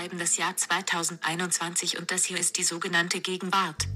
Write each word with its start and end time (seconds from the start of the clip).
schreiben 0.00 0.18
das 0.18 0.38
Jahr 0.38 0.56
2021 0.56 1.98
und 1.98 2.10
das 2.10 2.24
hier 2.24 2.38
ist 2.38 2.56
die 2.56 2.62
sogenannte 2.62 3.20
Gegenwart. 3.20 3.86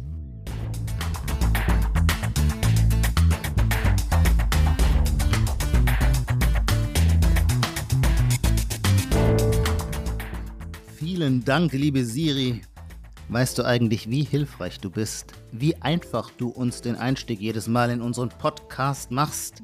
Vielen 10.98 11.42
Dank, 11.44 11.72
liebe 11.72 12.04
Siri. 12.04 12.60
Weißt 13.28 13.56
du 13.56 13.64
eigentlich, 13.64 14.10
wie 14.10 14.24
hilfreich 14.24 14.80
du 14.80 14.90
bist? 14.90 15.32
Wie 15.52 15.76
einfach 15.76 16.30
du 16.36 16.50
uns 16.50 16.82
den 16.82 16.96
Einstieg 16.96 17.40
jedes 17.40 17.66
Mal 17.66 17.88
in 17.88 18.02
unseren 18.02 18.28
Podcast 18.28 19.10
machst? 19.10 19.62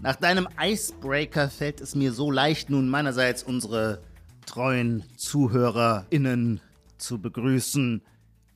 Nach 0.00 0.16
deinem 0.16 0.48
Icebreaker 0.60 1.48
fällt 1.48 1.80
es 1.80 1.94
mir 1.94 2.12
so 2.12 2.32
leicht, 2.32 2.70
nun 2.70 2.88
meinerseits 2.88 3.44
unsere 3.44 4.02
treuen 4.44 5.02
ZuhörerInnen 5.16 6.60
zu 6.98 7.20
begrüßen. 7.20 8.02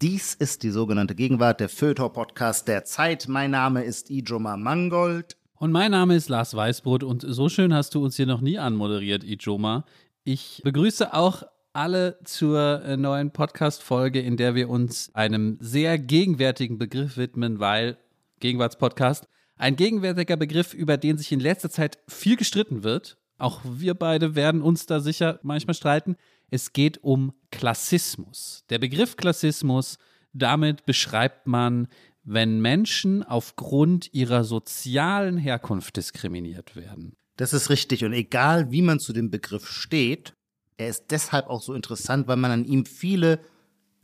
Dies 0.00 0.34
ist 0.34 0.62
die 0.62 0.70
sogenannte 0.70 1.14
Gegenwart, 1.14 1.60
der 1.60 1.68
Föter-Podcast 1.68 2.68
der 2.68 2.84
Zeit. 2.84 3.26
Mein 3.28 3.50
Name 3.50 3.82
ist 3.84 4.10
Ijoma 4.10 4.56
Mangold. 4.56 5.36
Und 5.56 5.72
mein 5.72 5.90
Name 5.90 6.14
ist 6.14 6.28
Lars 6.28 6.54
Weißbrot 6.54 7.02
und 7.02 7.24
so 7.26 7.48
schön 7.48 7.74
hast 7.74 7.94
du 7.94 8.04
uns 8.04 8.16
hier 8.16 8.26
noch 8.26 8.40
nie 8.40 8.58
anmoderiert, 8.58 9.24
Ijoma. 9.24 9.84
Ich 10.22 10.60
begrüße 10.62 11.12
auch 11.14 11.42
alle 11.72 12.18
zur 12.24 12.82
äh, 12.84 12.96
neuen 12.96 13.32
Podcast-Folge, 13.32 14.20
in 14.20 14.36
der 14.36 14.54
wir 14.54 14.68
uns 14.68 15.14
einem 15.14 15.58
sehr 15.60 15.98
gegenwärtigen 15.98 16.78
Begriff 16.78 17.16
widmen, 17.16 17.58
weil 17.58 17.98
Gegenwartspodcast 18.40 19.26
ein 19.56 19.74
gegenwärtiger 19.74 20.36
Begriff, 20.36 20.74
über 20.74 20.96
den 20.96 21.18
sich 21.18 21.32
in 21.32 21.40
letzter 21.40 21.70
Zeit 21.70 21.98
viel 22.06 22.36
gestritten 22.36 22.84
wird. 22.84 23.18
Auch 23.38 23.60
wir 23.64 23.94
beide 23.94 24.34
werden 24.34 24.62
uns 24.62 24.86
da 24.86 25.00
sicher 25.00 25.38
manchmal 25.42 25.74
streiten. 25.74 26.16
Es 26.50 26.72
geht 26.72 27.02
um 27.02 27.32
Klassismus. 27.50 28.64
Der 28.68 28.78
Begriff 28.78 29.16
Klassismus, 29.16 29.98
damit 30.32 30.84
beschreibt 30.84 31.46
man, 31.46 31.88
wenn 32.24 32.60
Menschen 32.60 33.22
aufgrund 33.22 34.12
ihrer 34.12 34.44
sozialen 34.44 35.38
Herkunft 35.38 35.96
diskriminiert 35.96 36.76
werden. 36.76 37.16
Das 37.36 37.52
ist 37.52 37.70
richtig. 37.70 38.04
Und 38.04 38.12
egal, 38.12 38.70
wie 38.72 38.82
man 38.82 38.98
zu 38.98 39.12
dem 39.12 39.30
Begriff 39.30 39.68
steht, 39.68 40.34
er 40.76 40.88
ist 40.88 41.06
deshalb 41.10 41.46
auch 41.46 41.62
so 41.62 41.74
interessant, 41.74 42.28
weil 42.28 42.36
man 42.36 42.50
an 42.50 42.64
ihm 42.64 42.84
viele 42.84 43.40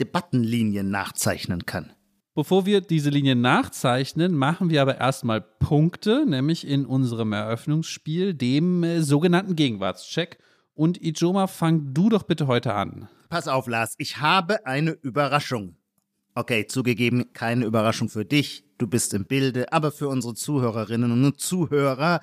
Debattenlinien 0.00 0.90
nachzeichnen 0.90 1.66
kann. 1.66 1.92
Bevor 2.36 2.66
wir 2.66 2.80
diese 2.80 3.10
Linien 3.10 3.40
nachzeichnen, 3.42 4.34
machen 4.34 4.68
wir 4.68 4.82
aber 4.82 4.98
erstmal 4.98 5.40
Punkte, 5.40 6.26
nämlich 6.26 6.66
in 6.66 6.84
unserem 6.84 7.32
Eröffnungsspiel, 7.32 8.34
dem 8.34 8.82
äh, 8.82 9.02
sogenannten 9.02 9.54
Gegenwartscheck. 9.54 10.38
Und 10.74 11.00
Ijoma, 11.00 11.46
fang 11.46 11.94
du 11.94 12.08
doch 12.08 12.24
bitte 12.24 12.48
heute 12.48 12.74
an. 12.74 13.08
Pass 13.28 13.46
auf, 13.46 13.68
Lars, 13.68 13.94
ich 13.98 14.20
habe 14.20 14.66
eine 14.66 14.90
Überraschung. 14.90 15.76
Okay, 16.34 16.66
zugegeben, 16.66 17.32
keine 17.34 17.66
Überraschung 17.66 18.08
für 18.08 18.24
dich, 18.24 18.64
du 18.78 18.88
bist 18.88 19.14
im 19.14 19.26
Bilde, 19.26 19.72
aber 19.72 19.92
für 19.92 20.08
unsere 20.08 20.34
Zuhörerinnen 20.34 21.12
und 21.12 21.40
Zuhörer, 21.40 22.20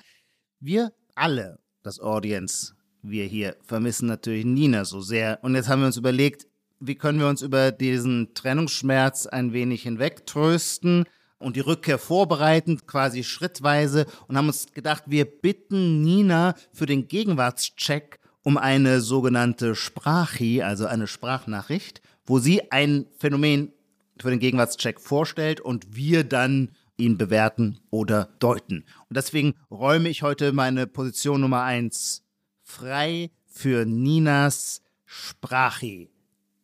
wir 0.60 0.92
alle, 1.14 1.58
das 1.82 2.00
Audience, 2.00 2.74
wir 3.00 3.24
hier 3.24 3.56
vermissen 3.62 4.08
natürlich 4.08 4.44
Nina 4.44 4.84
so 4.84 5.00
sehr. 5.00 5.38
Und 5.40 5.54
jetzt 5.54 5.70
haben 5.70 5.80
wir 5.80 5.86
uns 5.86 5.96
überlegt, 5.96 6.46
wie 6.84 6.96
können 6.96 7.20
wir 7.20 7.28
uns 7.28 7.42
über 7.42 7.70
diesen 7.70 8.34
Trennungsschmerz 8.34 9.26
ein 9.26 9.52
wenig 9.52 9.82
hinwegtrösten 9.82 11.04
und 11.38 11.56
die 11.56 11.60
Rückkehr 11.60 11.98
vorbereiten, 11.98 12.80
quasi 12.86 13.24
schrittweise, 13.24 14.06
und 14.26 14.36
haben 14.36 14.48
uns 14.48 14.72
gedacht, 14.72 15.04
wir 15.06 15.24
bitten 15.24 16.02
Nina 16.02 16.54
für 16.72 16.86
den 16.86 17.08
Gegenwartscheck 17.08 18.18
um 18.42 18.56
eine 18.56 19.00
sogenannte 19.00 19.76
Sprachi, 19.76 20.62
also 20.62 20.86
eine 20.86 21.06
Sprachnachricht, 21.06 22.02
wo 22.26 22.40
sie 22.40 22.72
ein 22.72 23.06
Phänomen 23.16 23.72
für 24.20 24.30
den 24.30 24.40
Gegenwartscheck 24.40 25.00
vorstellt 25.00 25.60
und 25.60 25.94
wir 25.94 26.24
dann 26.24 26.70
ihn 26.96 27.18
bewerten 27.18 27.78
oder 27.90 28.28
deuten. 28.40 28.84
Und 29.08 29.16
deswegen 29.16 29.54
räume 29.70 30.08
ich 30.08 30.22
heute 30.22 30.52
meine 30.52 30.86
Position 30.86 31.40
Nummer 31.40 31.62
eins 31.62 32.24
frei 32.62 33.30
für 33.46 33.84
Ninas 33.86 34.82
Sprachi. 35.04 36.11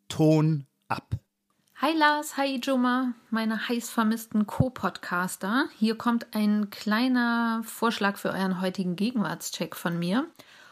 Ton 0.09 0.67
ab. 0.89 1.17
Hi 1.81 1.93
Lars, 1.97 2.37
hi 2.37 2.57
Joma, 2.57 3.15
meine 3.31 3.69
heiß 3.69 3.91
vermissten 3.91 4.47
Co-Podcaster. 4.47 5.67
Hier 5.79 5.97
kommt 5.97 6.35
ein 6.35 6.71
kleiner 6.71 7.63
Vorschlag 7.65 8.17
für 8.17 8.31
euren 8.31 8.61
heutigen 8.61 8.97
Gegenwartscheck 8.97 9.77
von 9.77 9.99
mir. 9.99 10.27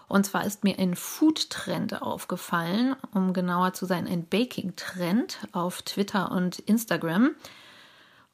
Und 0.08 0.26
zwar 0.26 0.44
ist 0.44 0.64
mir 0.64 0.78
ein 0.78 0.96
Food-Trend 0.96 2.02
aufgefallen, 2.02 2.96
um 3.12 3.32
genauer 3.32 3.72
zu 3.72 3.86
sein, 3.86 4.06
ein 4.06 4.26
Baking-Trend 4.26 5.38
auf 5.52 5.82
Twitter 5.82 6.32
und 6.32 6.58
Instagram. 6.60 7.30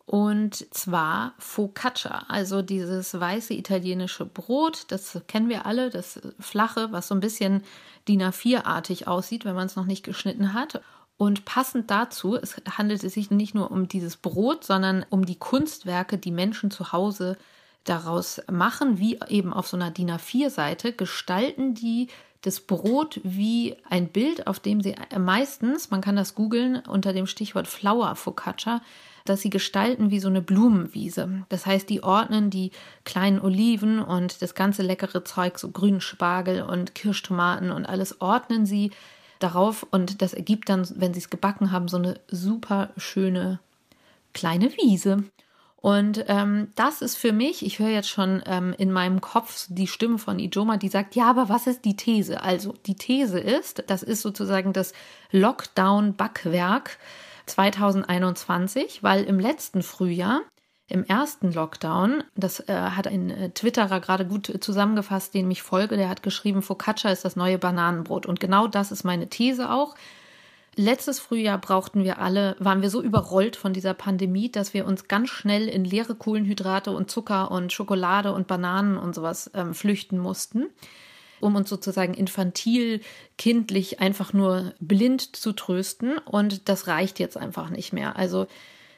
Und 0.05 0.67
zwar 0.75 1.35
Focaccia, 1.39 2.25
also 2.29 2.61
dieses 2.61 3.19
weiße 3.19 3.55
italienische 3.55 4.27
Brot, 4.27 4.87
das 4.89 5.21
kennen 5.29 5.49
wir 5.49 5.65
alle, 5.65 5.91
das 5.91 6.21
flache, 6.41 6.91
was 6.91 7.09
so 7.09 7.15
ein 7.15 7.21
bisschen 7.21 7.63
DIN 8.09 8.23
A4-artig 8.23 9.07
aussieht, 9.07 9.45
wenn 9.45 9.55
man 9.55 9.67
es 9.67 9.77
noch 9.77 9.87
nicht 9.87 10.05
geschnitten 10.05 10.55
hat. 10.55 10.83
Und 11.17 11.45
passend 11.45 11.91
dazu, 11.91 12.37
es 12.37 12.57
handelt 12.77 13.01
sich 13.01 13.31
nicht 13.31 13.55
nur 13.55 13.71
um 13.71 13.87
dieses 13.87 14.17
Brot, 14.17 14.65
sondern 14.65 15.07
um 15.09 15.25
die 15.25 15.39
Kunstwerke, 15.39 16.19
die 16.19 16.33
Menschen 16.33 16.73
zu 16.73 16.93
Hause 16.93 17.37
daraus 17.85 18.41
machen, 18.51 18.99
wie 18.99 19.21
eben 19.29 19.53
auf 19.53 19.69
so 19.69 19.77
einer 19.77 19.91
DIN 19.91 20.11
A4-Seite, 20.11 20.93
gestalten 20.93 21.75
die 21.75 22.09
das 22.43 22.59
Brot 22.59 23.21
wie 23.23 23.77
ein 23.89 24.09
Bild, 24.09 24.49
auf 24.49 24.59
dem 24.59 24.81
sie 24.81 24.97
meistens, 25.17 25.91
man 25.91 26.01
kann 26.01 26.17
das 26.17 26.35
googeln 26.35 26.83
unter 26.89 27.13
dem 27.13 27.29
Stichwort 27.29 27.69
Flower 27.69 28.17
Focaccia, 28.17 28.83
dass 29.25 29.41
sie 29.41 29.51
gestalten 29.51 30.11
wie 30.11 30.21
so 30.21 30.29
eine 30.29 30.43
Blumenwiese. 30.43 31.45
Das 31.49 31.67
heißt, 31.67 31.89
die 31.89 32.03
ordnen 32.03 32.51
die 32.51 32.71
kleinen 33.05 33.41
Oliven 33.41 34.01
und 34.01 34.43
das 34.43 34.55
ganze 34.55 34.83
leckere 34.83 35.25
Zeug, 35.25 35.59
so 35.59 35.71
grünen 35.71 36.01
Spargel 36.01 36.63
und 36.63 36.95
Kirschtomaten 36.95 37.71
und 37.71 37.87
alles 37.87 38.21
ordnen 38.21 38.67
sie 38.67 38.91
darauf 39.39 39.87
und 39.91 40.23
das 40.23 40.35
ergibt 40.35 40.69
dann, 40.69 40.89
wenn 40.95 41.15
sie 41.15 41.21
es 41.21 41.31
gebacken 41.31 41.73
haben, 41.73 41.89
so 41.89 41.97
eine 41.97 42.21
super 42.29 42.91
schöne 42.97 43.59
kleine 44.33 44.71
Wiese. 44.77 45.25
Und 45.83 46.25
ähm, 46.29 46.69
das 46.77 47.03
ist 47.03 47.17
für 47.17 47.33
mich, 47.33 47.67
ich 47.67 47.81
höre 47.81 47.89
jetzt 47.89 48.09
schon 48.09 48.41
ähm, 48.47 48.73
in 48.79 48.93
meinem 48.93 49.21
Kopf 49.21 49.67
die 49.69 49.89
Stimme 49.89 50.19
von 50.19 50.39
Ijoma, 50.39 50.77
die 50.77 50.89
sagt, 50.89 51.17
ja, 51.17 51.29
aber 51.29 51.49
was 51.49 51.67
ist 51.67 51.85
die 51.85 51.97
These? 51.97 52.41
Also 52.41 52.75
die 52.87 52.95
These 52.95 53.41
ist, 53.41 53.83
das 53.89 54.05
ist 54.05 54.23
sozusagen 54.23 54.73
das 54.73 54.93
Lockdown-Backwerk 55.33 56.99
2021, 57.53 59.03
weil 59.03 59.25
im 59.25 59.39
letzten 59.39 59.83
Frühjahr, 59.83 60.41
im 60.89 61.05
ersten 61.05 61.53
Lockdown, 61.53 62.25
das 62.35 62.61
äh, 62.69 62.75
hat 62.75 63.07
ein 63.07 63.31
äh, 63.31 63.51
Twitterer 63.51 64.01
gerade 64.01 64.27
gut 64.27 64.53
zusammengefasst, 64.61 65.33
den 65.35 65.51
ich 65.51 65.63
folge, 65.63 65.97
der 65.97 66.09
hat 66.09 66.23
geschrieben, 66.23 66.63
Focaccia 66.63 67.11
ist 67.11 67.25
das 67.25 67.37
neue 67.37 67.59
Bananenbrot. 67.59 68.27
Und 68.27 68.41
genau 68.41 68.67
das 68.67 68.93
ist 68.93 69.05
meine 69.05 69.29
These 69.29 69.71
auch. 69.71 69.95
Letztes 70.75 71.21
Frühjahr 71.21 71.59
brauchten 71.59 72.03
wir 72.03 72.19
alle, 72.19 72.57
waren 72.59 72.81
wir 72.81 72.89
so 72.89 73.03
überrollt 73.03 73.57
von 73.57 73.75
dieser 73.75 73.95
Pandemie, 73.95 74.51
dass 74.51 74.73
wir 74.73 74.87
uns 74.87 75.07
ganz 75.07 75.29
schnell 75.29 75.69
in 75.69 75.85
leere 75.85 76.15
Kohlenhydrate 76.15 76.91
und 76.91 77.11
Zucker 77.11 77.51
und 77.51 77.73
Schokolade 77.73 78.33
und 78.33 78.47
Bananen 78.47 78.97
und 78.97 79.15
sowas 79.15 79.51
ähm, 79.55 79.75
flüchten 79.75 80.19
mussten 80.19 80.69
um 81.43 81.57
uns 81.57 81.69
sozusagen 81.69 82.15
infantil, 82.15 83.01
kindlich 83.37 84.01
einfach 84.01 84.33
nur 84.33 84.75
blind 84.81 85.37
zu 85.37 85.53
trösten. 85.53 86.19
Und 86.19 86.69
das 86.69 86.87
reicht 86.87 87.19
jetzt 87.19 87.37
einfach 87.37 87.71
nicht 87.71 87.93
mehr. 87.93 88.17
Also 88.17 88.47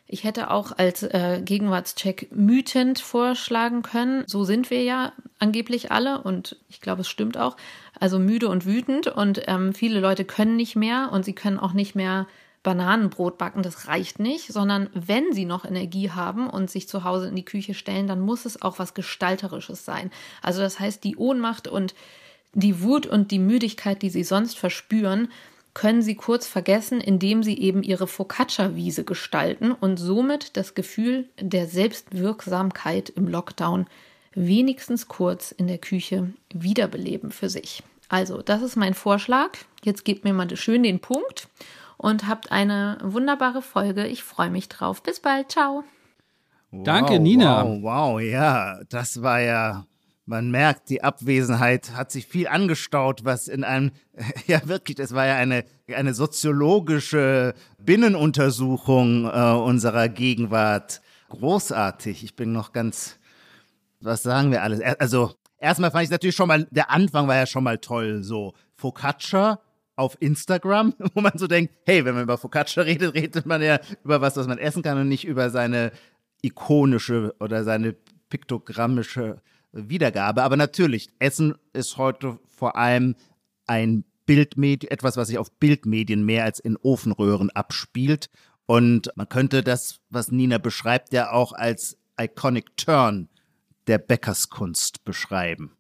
ich 0.07 0.25
hätte 0.25 0.51
auch 0.51 0.73
als 0.77 1.03
äh, 1.03 1.41
Gegenwartscheck 1.43 2.29
mütend 2.31 3.01
vorschlagen 3.01 3.83
können. 3.83 4.25
So 4.27 4.45
sind 4.45 4.71
wir 4.71 4.83
ja 4.83 5.13
angeblich 5.39 5.91
alle 5.91 6.21
und 6.23 6.57
ich 6.69 6.81
glaube, 6.81 7.01
es 7.01 7.09
stimmt 7.09 7.39
auch. 7.39 7.57
Also 7.99 8.19
müde 8.19 8.49
und 8.49 8.67
wütend 8.67 9.07
und 9.07 9.43
ähm, 9.47 9.73
viele 9.73 10.01
Leute 10.01 10.25
können 10.25 10.57
nicht 10.57 10.77
mehr 10.77 11.11
und 11.13 11.25
sie 11.25 11.33
können 11.33 11.59
auch 11.59 11.73
nicht 11.73 11.95
mehr 11.95 12.27
Bananenbrot 12.63 13.39
backen. 13.39 13.63
Das 13.63 13.89
reicht 13.89 14.19
nicht, 14.19 14.53
sondern 14.53 14.91
wenn 14.95 15.33
sie 15.33 15.45
noch 15.45 15.65
Energie 15.65 16.11
haben 16.11 16.51
und 16.51 16.71
sich 16.71 16.89
zu 16.89 17.05
Hause 17.05 17.29
in 17.29 17.37
die 17.37 17.45
Küche 17.45 17.75
stellen, 17.75 18.07
dann 18.07 18.21
muss 18.21 18.45
es 18.45 18.61
auch 18.61 18.79
was 18.79 18.95
Gestalterisches 18.95 19.85
sein. 19.85 20.11
Also 20.43 20.61
das 20.61 20.81
heißt, 20.81 21.05
die 21.05 21.17
Ohnmacht 21.17 21.69
und 21.69 21.95
die 22.55 22.83
Wut 22.83 23.07
und 23.07 23.31
die 23.31 23.39
Müdigkeit, 23.39 24.03
die 24.03 24.11
sie 24.11 24.25
sonst 24.25 24.59
verspüren, 24.59 25.29
können 25.75 26.03
sie 26.03 26.15
kurz 26.15 26.47
vergessen, 26.47 27.01
indem 27.01 27.43
sie 27.43 27.59
eben 27.59 27.83
ihre 27.83 28.07
Focaccia-Wiese 28.07 29.05
gestalten 29.05 29.73
und 29.73 29.97
somit 29.97 30.57
das 30.57 30.75
Gefühl 30.75 31.29
der 31.41 31.67
Selbstwirksamkeit 31.67 33.11
im 33.11 33.27
Lockdown 33.27 33.87
wenigstens 34.35 35.09
kurz 35.09 35.51
in 35.51 35.67
der 35.67 35.79
Küche 35.79 36.33
wiederbeleben 36.53 37.33
für 37.33 37.49
sich. 37.49 37.83
Also, 38.09 38.43
das 38.43 38.63
ist 38.63 38.77
mein 38.77 38.95
Vorschlag. 38.95 39.51
Jetzt 39.83 40.05
gebt 40.05 40.25
mir 40.25 40.33
mal 40.33 40.55
schön 40.57 40.85
den 40.85 41.01
Punkt 41.01 41.49
und 41.97 42.29
habt 42.29 42.53
eine 42.53 42.99
wunderbare 43.03 43.63
Folge. 43.63 44.07
Ich 44.07 44.23
freue 44.23 44.51
mich 44.51 44.69
drauf. 44.69 45.03
Bis 45.03 45.21
bald. 45.21 45.51
Ciao. 45.51 45.85
Danke, 46.71 47.19
Nina. 47.19 47.65
Wow, 47.65 47.83
wow, 47.83 48.21
ja, 48.21 48.81
das 48.89 49.23
war 49.23 49.41
ja 49.41 49.87
Man 50.27 50.51
merkt, 50.51 50.89
die 50.89 51.05
Abwesenheit 51.05 51.95
hat 51.95 52.11
sich 52.11 52.27
viel 52.27 52.49
angestaut, 52.49 53.25
was 53.25 53.47
in 53.47 53.63
einem, 53.63 53.91
ja 54.47 54.67
wirklich, 54.67 54.97
das 54.97 55.15
war 55.15 55.27
ja 55.27 55.37
eine, 55.37 55.65
eine 55.95 56.15
soziologische 56.15 57.55
Binnenuntersuchung 57.79 59.27
äh, 59.27 59.53
unserer 59.53 60.09
Gegenwart. 60.09 61.03
Großartig. 61.29 62.25
Ich 62.25 62.37
bin 62.37 62.53
noch 62.53 62.73
ganz, 62.73 63.19
was 64.01 64.23
sagen 64.23 64.51
wir 64.51 64.63
alles? 64.63 64.81
Also, 64.99 65.35
erstmal 65.59 65.91
fand 65.91 66.05
ich 66.05 66.11
natürlich 66.11 66.37
schon 66.37 66.49
mal, 66.49 66.67
der 66.71 66.91
Anfang 66.91 67.29
war 67.29 67.37
ja 67.37 67.47
schon 67.47 67.65
mal 67.65 67.79
toll, 67.79 68.23
so 68.23 68.55
Focaccia 68.77 69.61
auf 69.97 70.17
Instagram, 70.21 70.95
wo 71.15 71.21
man 71.21 71.37
so 71.37 71.47
denkt, 71.47 71.75
hey, 71.85 72.05
wenn 72.05 72.15
man 72.15 72.25
über 72.25 72.39
Focaccia 72.39 72.83
redet, 72.83 73.15
redet 73.15 73.45
man 73.45 73.61
ja 73.61 73.79
über 74.05 74.23
was, 74.23 74.37
was 74.37 74.47
man 74.47 74.59
essen 74.59 74.83
kann 74.83 74.99
und 74.99 75.09
nicht 75.09 75.27
über 75.27 75.51
seine 75.51 75.93
ikonische 76.43 77.35
oder 77.41 77.65
seine 77.65 77.95
piktogrammische 78.29 79.41
Wiedergabe. 79.75 80.43
Aber 80.43 80.57
natürlich, 80.57 81.11
Essen 81.19 81.55
ist 81.73 81.97
heute 81.97 82.39
vor 82.47 82.77
allem 82.77 83.17
ein 83.67 84.05
Bildmedium, 84.27 84.91
etwas, 84.91 85.17
was 85.17 85.29
sich 85.29 85.39
auf 85.39 85.53
Bildmedien 85.53 86.25
mehr 86.25 86.45
als 86.45 86.61
in 86.61 86.77
Ofenröhren 86.77 87.51
abspielt. 87.51 88.31
Und 88.67 89.11
man 89.17 89.29
könnte 89.29 89.63
das, 89.63 90.01
was 90.09 90.31
Nina 90.31 90.59
beschreibt, 90.59 91.13
ja 91.13 91.31
auch 91.33 91.53
als 91.53 91.99
Iconic 92.19 92.77
Turn 92.77 93.29
der 93.87 93.99
Bäckerskunst 93.99 95.05
beschreiben. 95.05 95.77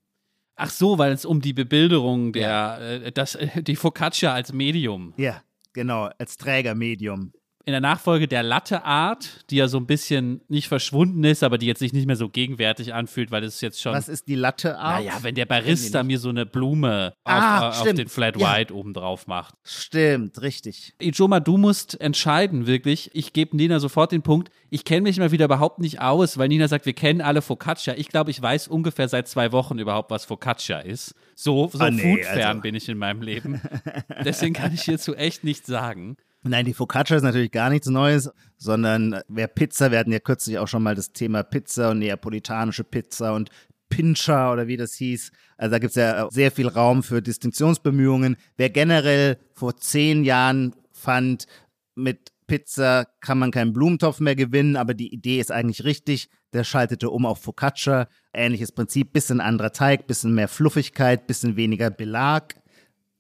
Ach 0.56 0.70
so, 0.70 0.98
weil 0.98 1.12
es 1.12 1.24
um 1.24 1.40
die 1.40 1.52
Bebilderung 1.52 2.32
der, 2.32 2.42
ja. 2.42 2.78
äh, 2.78 3.12
das, 3.12 3.34
äh, 3.34 3.62
die 3.62 3.76
Focaccia 3.76 4.32
als 4.32 4.52
Medium. 4.52 5.14
Ja, 5.16 5.42
genau, 5.72 6.10
als 6.18 6.36
Trägermedium 6.36 7.32
in 7.66 7.72
der 7.72 7.80
Nachfolge 7.80 8.28
der 8.28 8.42
Latte-Art, 8.42 9.46
die 9.50 9.56
ja 9.56 9.68
so 9.68 9.78
ein 9.78 9.86
bisschen 9.86 10.42
nicht 10.48 10.68
verschwunden 10.68 11.24
ist, 11.24 11.42
aber 11.42 11.56
die 11.56 11.66
jetzt 11.66 11.78
sich 11.78 11.94
nicht 11.94 12.06
mehr 12.06 12.16
so 12.16 12.28
gegenwärtig 12.28 12.92
anfühlt, 12.92 13.30
weil 13.30 13.42
es 13.42 13.60
jetzt 13.62 13.80
schon. 13.80 13.94
Was 13.94 14.08
ist 14.08 14.28
die 14.28 14.34
Latte-Art? 14.34 15.04
Naja, 15.04 15.18
wenn 15.22 15.34
der 15.34 15.46
Barista 15.46 16.02
mir 16.02 16.18
so 16.18 16.28
eine 16.28 16.44
Blume 16.44 17.14
ah, 17.24 17.68
auf, 17.70 17.76
äh, 17.76 17.90
auf, 17.90 17.94
den 17.94 18.08
Flat 18.08 18.36
White 18.38 18.74
ja. 18.74 18.78
oben 18.78 18.92
drauf 18.92 19.26
macht. 19.26 19.54
Stimmt, 19.62 20.42
richtig. 20.42 20.92
Ijoma, 21.00 21.40
du 21.40 21.56
musst 21.56 21.98
entscheiden, 22.00 22.66
wirklich. 22.66 23.10
Ich 23.14 23.32
gebe 23.32 23.56
Nina 23.56 23.80
sofort 23.80 24.12
den 24.12 24.22
Punkt. 24.22 24.50
Ich 24.68 24.84
kenne 24.84 25.02
mich 25.02 25.18
mal 25.18 25.30
wieder 25.30 25.46
überhaupt 25.46 25.78
nicht 25.78 26.02
aus, 26.02 26.36
weil 26.36 26.48
Nina 26.48 26.68
sagt, 26.68 26.84
wir 26.84 26.92
kennen 26.92 27.22
alle 27.22 27.40
Focaccia. 27.40 27.94
Ich 27.96 28.08
glaube, 28.08 28.30
ich 28.30 28.42
weiß 28.42 28.68
ungefähr 28.68 29.08
seit 29.08 29.26
zwei 29.26 29.52
Wochen 29.52 29.78
überhaupt, 29.78 30.10
was 30.10 30.26
Focaccia 30.26 30.80
ist. 30.80 31.14
So, 31.34 31.70
so 31.72 31.78
ah, 31.78 31.90
nee, 31.90 32.02
foodfern 32.02 32.42
also. 32.42 32.60
bin 32.60 32.74
ich 32.74 32.88
in 32.90 32.98
meinem 32.98 33.22
Leben. 33.22 33.62
Deswegen 34.24 34.52
kann 34.52 34.74
ich 34.74 34.82
hierzu 34.82 35.14
echt 35.14 35.44
nichts 35.44 35.66
sagen. 35.66 36.16
Nein, 36.46 36.66
die 36.66 36.74
Focaccia 36.74 37.16
ist 37.16 37.22
natürlich 37.22 37.52
gar 37.52 37.70
nichts 37.70 37.86
Neues, 37.86 38.30
sondern 38.58 39.20
wer 39.28 39.48
Pizza, 39.48 39.90
wir 39.90 39.98
hatten 39.98 40.12
ja 40.12 40.18
kürzlich 40.18 40.58
auch 40.58 40.68
schon 40.68 40.82
mal 40.82 40.94
das 40.94 41.12
Thema 41.12 41.42
Pizza 41.42 41.90
und 41.90 42.00
neapolitanische 42.00 42.84
Pizza 42.84 43.32
und 43.32 43.48
Pincha 43.88 44.52
oder 44.52 44.66
wie 44.66 44.76
das 44.76 44.94
hieß. 44.94 45.32
Also 45.56 45.70
da 45.70 45.78
gibt 45.78 45.90
es 45.90 45.96
ja 45.96 46.28
sehr 46.30 46.50
viel 46.50 46.68
Raum 46.68 47.02
für 47.02 47.22
Distinktionsbemühungen. 47.22 48.36
Wer 48.58 48.68
generell 48.68 49.38
vor 49.54 49.76
zehn 49.78 50.22
Jahren 50.24 50.74
fand, 50.92 51.46
mit 51.94 52.32
Pizza 52.46 53.06
kann 53.20 53.38
man 53.38 53.50
keinen 53.50 53.72
Blumentopf 53.72 54.20
mehr 54.20 54.36
gewinnen, 54.36 54.76
aber 54.76 54.92
die 54.92 55.14
Idee 55.14 55.40
ist 55.40 55.50
eigentlich 55.50 55.84
richtig. 55.84 56.28
Der 56.52 56.64
schaltete 56.64 57.08
um 57.08 57.24
auf 57.24 57.40
Focaccia. 57.40 58.06
Ähnliches 58.34 58.72
Prinzip, 58.72 59.14
bisschen 59.14 59.40
anderer 59.40 59.72
Teig, 59.72 60.06
bisschen 60.06 60.34
mehr 60.34 60.48
Fluffigkeit, 60.48 61.26
bisschen 61.26 61.56
weniger 61.56 61.90
Belag. 61.90 62.56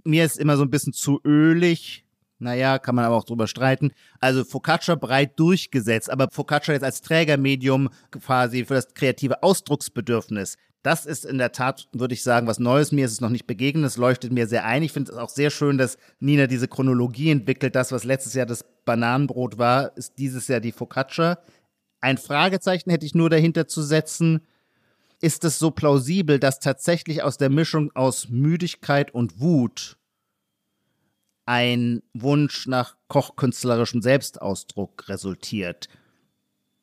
Mir 0.04 0.26
ist 0.26 0.38
immer 0.38 0.58
so 0.58 0.62
ein 0.62 0.70
bisschen 0.70 0.92
zu 0.92 1.20
ölig, 1.24 2.03
naja, 2.38 2.78
kann 2.78 2.94
man 2.94 3.04
aber 3.04 3.16
auch 3.16 3.24
drüber 3.24 3.46
streiten. 3.46 3.92
Also 4.20 4.44
Focaccia 4.44 4.96
breit 4.96 5.38
durchgesetzt, 5.38 6.10
aber 6.10 6.28
Focaccia 6.30 6.74
jetzt 6.74 6.84
als 6.84 7.00
Trägermedium 7.00 7.90
quasi 8.10 8.64
für 8.64 8.74
das 8.74 8.92
kreative 8.94 9.42
Ausdrucksbedürfnis. 9.42 10.56
Das 10.82 11.06
ist 11.06 11.24
in 11.24 11.38
der 11.38 11.52
Tat, 11.52 11.88
würde 11.92 12.12
ich 12.12 12.22
sagen, 12.22 12.46
was 12.46 12.58
Neues. 12.58 12.92
Mir 12.92 13.06
ist 13.06 13.12
es 13.12 13.20
noch 13.22 13.30
nicht 13.30 13.46
begegnet. 13.46 13.86
Es 13.86 13.96
leuchtet 13.96 14.32
mir 14.32 14.46
sehr 14.46 14.66
ein. 14.66 14.82
Ich 14.82 14.92
finde 14.92 15.12
es 15.12 15.18
auch 15.18 15.30
sehr 15.30 15.48
schön, 15.48 15.78
dass 15.78 15.96
Nina 16.20 16.46
diese 16.46 16.68
Chronologie 16.68 17.30
entwickelt. 17.30 17.74
Das, 17.74 17.90
was 17.90 18.04
letztes 18.04 18.34
Jahr 18.34 18.44
das 18.44 18.66
Bananenbrot 18.84 19.56
war, 19.56 19.96
ist 19.96 20.18
dieses 20.18 20.46
Jahr 20.46 20.60
die 20.60 20.72
Focaccia. 20.72 21.38
Ein 22.00 22.18
Fragezeichen 22.18 22.90
hätte 22.90 23.06
ich 23.06 23.14
nur 23.14 23.30
dahinter 23.30 23.66
zu 23.66 23.80
setzen. 23.80 24.42
Ist 25.22 25.44
es 25.44 25.58
so 25.58 25.70
plausibel, 25.70 26.38
dass 26.38 26.60
tatsächlich 26.60 27.22
aus 27.22 27.38
der 27.38 27.48
Mischung 27.48 27.90
aus 27.94 28.28
Müdigkeit 28.28 29.14
und 29.14 29.40
Wut 29.40 29.96
ein 31.46 32.02
Wunsch 32.14 32.66
nach 32.66 32.96
kochkünstlerischem 33.08 34.02
Selbstausdruck 34.02 35.08
resultiert. 35.08 35.88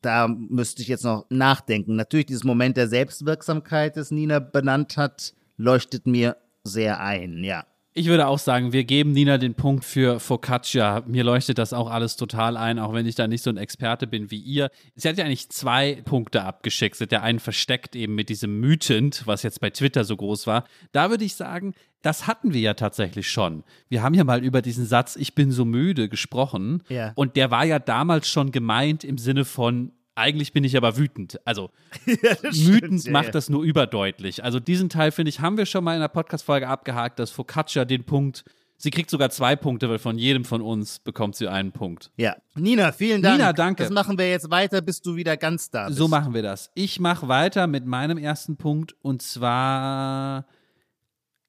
Da 0.02 0.28
müsste 0.28 0.82
ich 0.82 0.88
jetzt 0.88 1.04
noch 1.04 1.26
nachdenken. 1.30 1.96
Natürlich, 1.96 2.26
dieses 2.28 2.44
Moment 2.44 2.78
der 2.78 2.88
Selbstwirksamkeit, 2.88 3.98
das 3.98 4.12
Nina 4.12 4.40
benannt 4.40 4.98
hat, 4.98 5.34
leuchtet 5.58 6.08
mir 6.08 6.38
sehr 6.64 7.00
ein, 7.00 7.44
ja. 7.44 7.66
Ich 7.94 8.08
würde 8.08 8.28
auch 8.28 8.40
sagen, 8.40 8.72
wir 8.72 8.86
geben 8.86 9.12
Nina 9.12 9.38
den 9.38 9.54
Punkt 9.54 9.84
für 9.84 10.22
Focaccia. 10.22 11.04
Mir 11.08 11.26
leuchtet 11.26 11.58
das 11.58 11.74
auch 11.74 11.92
alles 11.92 12.16
total 12.16 12.56
ein, 12.56 12.80
auch 12.80 12.94
wenn 12.94 13.06
ich 13.06 13.16
da 13.16 13.28
nicht 13.28 13.44
so 13.44 13.50
ein 13.50 13.58
Experte 13.58 14.08
bin 14.08 14.32
wie 14.32 14.40
ihr. 14.40 14.70
Sie 14.96 15.10
hat 15.10 15.18
ja 15.18 15.26
eigentlich 15.26 15.50
zwei 15.50 16.02
Punkte 16.06 16.44
abgeschickt. 16.44 16.96
Sie 16.96 17.04
hat 17.04 17.12
ja 17.12 17.22
einen 17.22 17.40
versteckt 17.40 17.98
eben 17.98 18.16
mit 18.16 18.30
diesem 18.30 18.62
Mythend, 18.62 19.24
was 19.26 19.44
jetzt 19.44 19.60
bei 19.60 19.72
Twitter 19.72 20.06
so 20.06 20.16
groß 20.16 20.48
war. 20.48 20.64
Da 20.94 21.10
würde 21.10 21.26
ich 21.26 21.36
sagen, 21.36 21.74
das 22.02 22.28
hatten 22.28 22.54
wir 22.54 22.62
ja 22.62 22.76
tatsächlich 22.76 23.30
schon. 23.30 23.66
Wir 23.90 24.02
haben 24.02 24.14
ja 24.14 24.24
mal 24.24 24.42
über 24.42 24.62
diesen 24.62 24.86
Satz, 24.86 25.18
ich 25.18 25.36
bin 25.36 25.52
so 25.52 25.66
müde, 25.66 26.08
gesprochen. 26.08 26.84
Ja. 26.88 27.12
Und 27.16 27.36
der 27.36 27.52
war 27.52 27.66
ja 27.66 27.78
damals 27.78 28.30
schon 28.30 28.54
gemeint 28.54 29.04
im 29.04 29.18
Sinne 29.18 29.44
von, 29.44 29.92
eigentlich 30.22 30.54
bin 30.54 30.64
ich 30.64 30.78
aber 30.78 30.98
wütend. 30.98 31.40
Also 31.46 31.72
ja, 32.06 32.36
wütend 32.44 33.06
ja, 33.06 33.12
macht 33.12 33.26
ja. 33.26 33.32
das 33.32 33.50
nur 33.50 33.64
überdeutlich. 33.64 34.44
Also 34.44 34.60
diesen 34.60 34.90
Teil, 34.90 35.12
finde 35.12 35.30
ich, 35.30 35.40
haben 35.40 35.58
wir 35.58 35.66
schon 35.66 35.84
mal 35.84 35.96
in 35.96 36.02
der 36.02 36.08
Podcast-Folge 36.08 36.68
abgehakt, 36.68 37.20
dass 37.20 37.32
Focaccia 37.32 37.86
den 37.86 38.04
Punkt, 38.04 38.46
sie 38.78 38.92
kriegt 38.92 39.10
sogar 39.10 39.30
zwei 39.32 39.56
Punkte, 39.56 39.90
weil 39.90 40.00
von 40.00 40.18
jedem 40.18 40.46
von 40.46 40.62
uns 40.62 41.00
bekommt 41.00 41.36
sie 41.36 41.48
einen 41.48 41.72
Punkt. 41.72 42.12
Ja. 42.18 42.36
Nina, 42.56 42.92
vielen 42.92 43.22
Dank. 43.22 43.38
Nina, 43.38 43.54
danke. 43.54 43.84
Das 43.84 43.92
machen 43.92 44.18
wir 44.18 44.30
jetzt 44.30 44.50
weiter, 44.50 44.82
bis 44.82 45.02
du 45.02 45.16
wieder 45.16 45.38
ganz 45.38 45.70
da 45.70 45.88
bist. 45.88 45.98
So 45.98 46.08
machen 46.08 46.34
wir 46.34 46.44
das. 46.44 46.72
Ich 46.76 47.00
mache 47.00 47.28
weiter 47.28 47.68
mit 47.68 47.86
meinem 47.86 48.18
ersten 48.18 48.58
Punkt 48.58 48.96
und 49.02 49.22
zwar 49.22 50.46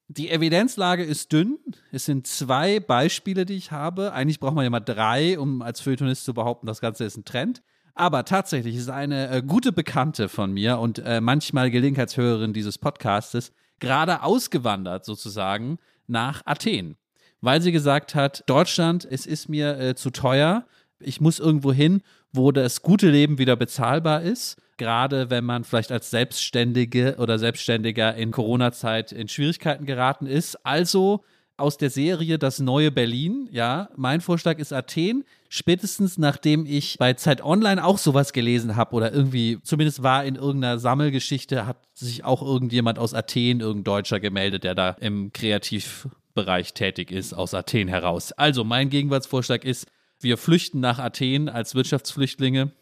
die 0.09 0.31
Evidenzlage 0.31 1.05
ist 1.05 1.33
dünn. 1.33 1.59
Es 1.91 2.05
sind 2.05 2.27
zwei 2.27 2.81
Beispiele, 2.81 3.47
die 3.47 3.55
ich 3.55 3.73
habe. 3.73 4.13
Eigentlich 4.13 4.41
braucht 4.41 4.55
man 4.55 4.65
ja 4.65 4.71
mal 4.71 4.81
drei, 4.81 5.39
um 5.39 5.63
als 5.63 5.81
Feuilletonist 5.81 6.25
zu 6.25 6.35
behaupten, 6.35 6.67
das 6.67 6.81
Ganze 6.81 7.05
ist 7.05 7.17
ein 7.17 7.25
Trend. 7.25 7.63
Aber 7.95 8.25
tatsächlich 8.25 8.77
ist 8.77 8.89
eine 8.89 9.29
äh, 9.29 9.43
gute 9.43 9.73
Bekannte 9.73 10.29
von 10.29 10.53
mir 10.53 10.79
und 10.79 10.99
äh, 11.01 11.21
manchmal 11.21 11.71
Gelegenheitshörerin 11.71 12.53
dieses 12.53 12.79
Podcastes 12.79 13.53
gerade 13.81 14.23
ausgewandert 14.23 15.05
sozusagen 15.05 15.79
nach 16.07 16.43
Athen, 16.47 16.97
weil 17.41 17.61
sie 17.61 17.73
gesagt 17.73 18.15
hat, 18.15 18.45
Deutschland, 18.47 19.07
es 19.11 19.27
ist 19.27 19.49
mir 19.49 19.79
äh, 19.79 19.95
zu 19.95 20.11
teuer, 20.11 20.65
ich 21.01 21.21
muss 21.21 21.39
irgendwo 21.39 21.73
hin, 21.73 22.03
wo 22.33 22.53
das 22.53 22.83
gute 22.83 23.11
Leben 23.11 23.39
wieder 23.39 23.57
bezahlbar 23.57 24.23
ist, 24.23 24.57
gerade 24.79 25.29
wenn 25.31 25.45
man 25.45 25.65
vielleicht 25.65 25.93
als 25.93 26.11
Selbstständige 26.11 27.17
oder 27.19 27.39
Selbstständiger 27.39 28.15
in 28.15 28.31
Corona-Zeit 28.31 29.13
in 29.13 29.29
Schwierigkeiten 29.29 29.85
geraten 29.85 30.27
ist. 30.27 30.65
Also 30.65 31.25
aus 31.57 31.77
der 31.77 31.91
Serie 31.91 32.39
Das 32.39 32.59
neue 32.59 32.91
Berlin. 32.91 33.49
Ja, 33.53 33.89
mein 33.97 34.21
Vorschlag 34.21 34.59
ist 34.59 34.73
Athen. 34.73 35.25
Spätestens 35.49 36.19
nachdem 36.19 36.67
ich 36.67 36.97
bei 36.99 37.15
Zeit 37.15 37.43
Online 37.43 37.85
auch 37.85 37.99
sowas 37.99 38.33
gelesen 38.33 38.77
habe 38.77 38.95
oder 38.97 39.13
irgendwie, 39.13 39.59
zumindest 39.63 40.03
war 40.03 40.25
in 40.25 40.37
irgendeiner 40.37 40.79
Sammelgeschichte, 40.79 41.67
hat 41.67 41.77
sich 41.95 42.25
auch 42.25 42.43
irgendjemand 42.43 42.99
aus 42.99 43.15
Athen, 43.15 43.61
irgendein 43.61 43.85
Deutscher 43.85 44.21
gemeldet, 44.21 44.65
der 44.65 44.75
da 44.75 44.91
im 45.01 45.33
Kreativbereich 45.33 46.75
tätig 46.75 47.11
ist, 47.11 47.35
aus 47.35 47.55
Athen 47.55 47.89
heraus. 47.89 48.33
Also 48.33 48.65
mein 48.65 48.89
Gegenwartsvorschlag 48.91 49.65
ist, 49.65 49.87
wir 50.21 50.39
flüchten 50.39 50.81
nach 50.81 50.99
Athen 50.99 51.49
als 51.49 51.75
Wirtschaftsflüchtlinge 51.75 52.73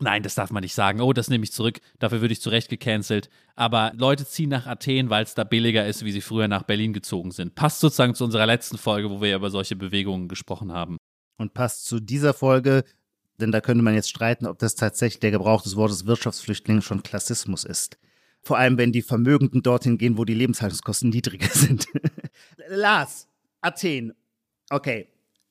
Nein, 0.00 0.22
das 0.22 0.34
darf 0.34 0.50
man 0.50 0.62
nicht 0.62 0.74
sagen. 0.74 1.00
Oh, 1.00 1.12
das 1.12 1.28
nehme 1.28 1.44
ich 1.44 1.52
zurück. 1.52 1.78
Dafür 1.98 2.20
würde 2.20 2.32
ich 2.32 2.40
zurecht 2.40 2.68
gecancelt. 2.68 3.30
Aber 3.54 3.92
Leute 3.96 4.26
ziehen 4.26 4.50
nach 4.50 4.66
Athen, 4.66 5.08
weil 5.08 5.22
es 5.22 5.34
da 5.34 5.44
billiger 5.44 5.86
ist, 5.86 6.04
wie 6.04 6.10
sie 6.12 6.20
früher 6.20 6.48
nach 6.48 6.64
Berlin 6.64 6.92
gezogen 6.92 7.30
sind. 7.30 7.54
Passt 7.54 7.80
sozusagen 7.80 8.14
zu 8.14 8.24
unserer 8.24 8.46
letzten 8.46 8.76
Folge, 8.76 9.10
wo 9.10 9.20
wir 9.20 9.36
über 9.36 9.50
solche 9.50 9.76
Bewegungen 9.76 10.28
gesprochen 10.28 10.72
haben. 10.72 10.96
Und 11.38 11.54
passt 11.54 11.86
zu 11.86 12.00
dieser 12.00 12.34
Folge, 12.34 12.84
denn 13.40 13.52
da 13.52 13.60
könnte 13.60 13.82
man 13.82 13.94
jetzt 13.94 14.10
streiten, 14.10 14.46
ob 14.46 14.58
das 14.58 14.74
tatsächlich 14.74 15.20
der 15.20 15.30
Gebrauch 15.30 15.62
des 15.62 15.76
Wortes 15.76 16.06
Wirtschaftsflüchtling 16.06 16.82
schon 16.82 17.02
Klassismus 17.02 17.64
ist. 17.64 17.98
Vor 18.42 18.58
allem, 18.58 18.76
wenn 18.78 18.92
die 18.92 19.02
Vermögenden 19.02 19.62
dorthin 19.62 19.96
gehen, 19.96 20.18
wo 20.18 20.24
die 20.24 20.34
Lebenshaltungskosten 20.34 21.10
niedriger 21.10 21.48
sind. 21.52 21.86
Lars, 22.68 23.28
Athen. 23.60 24.12
Okay. 24.70 25.08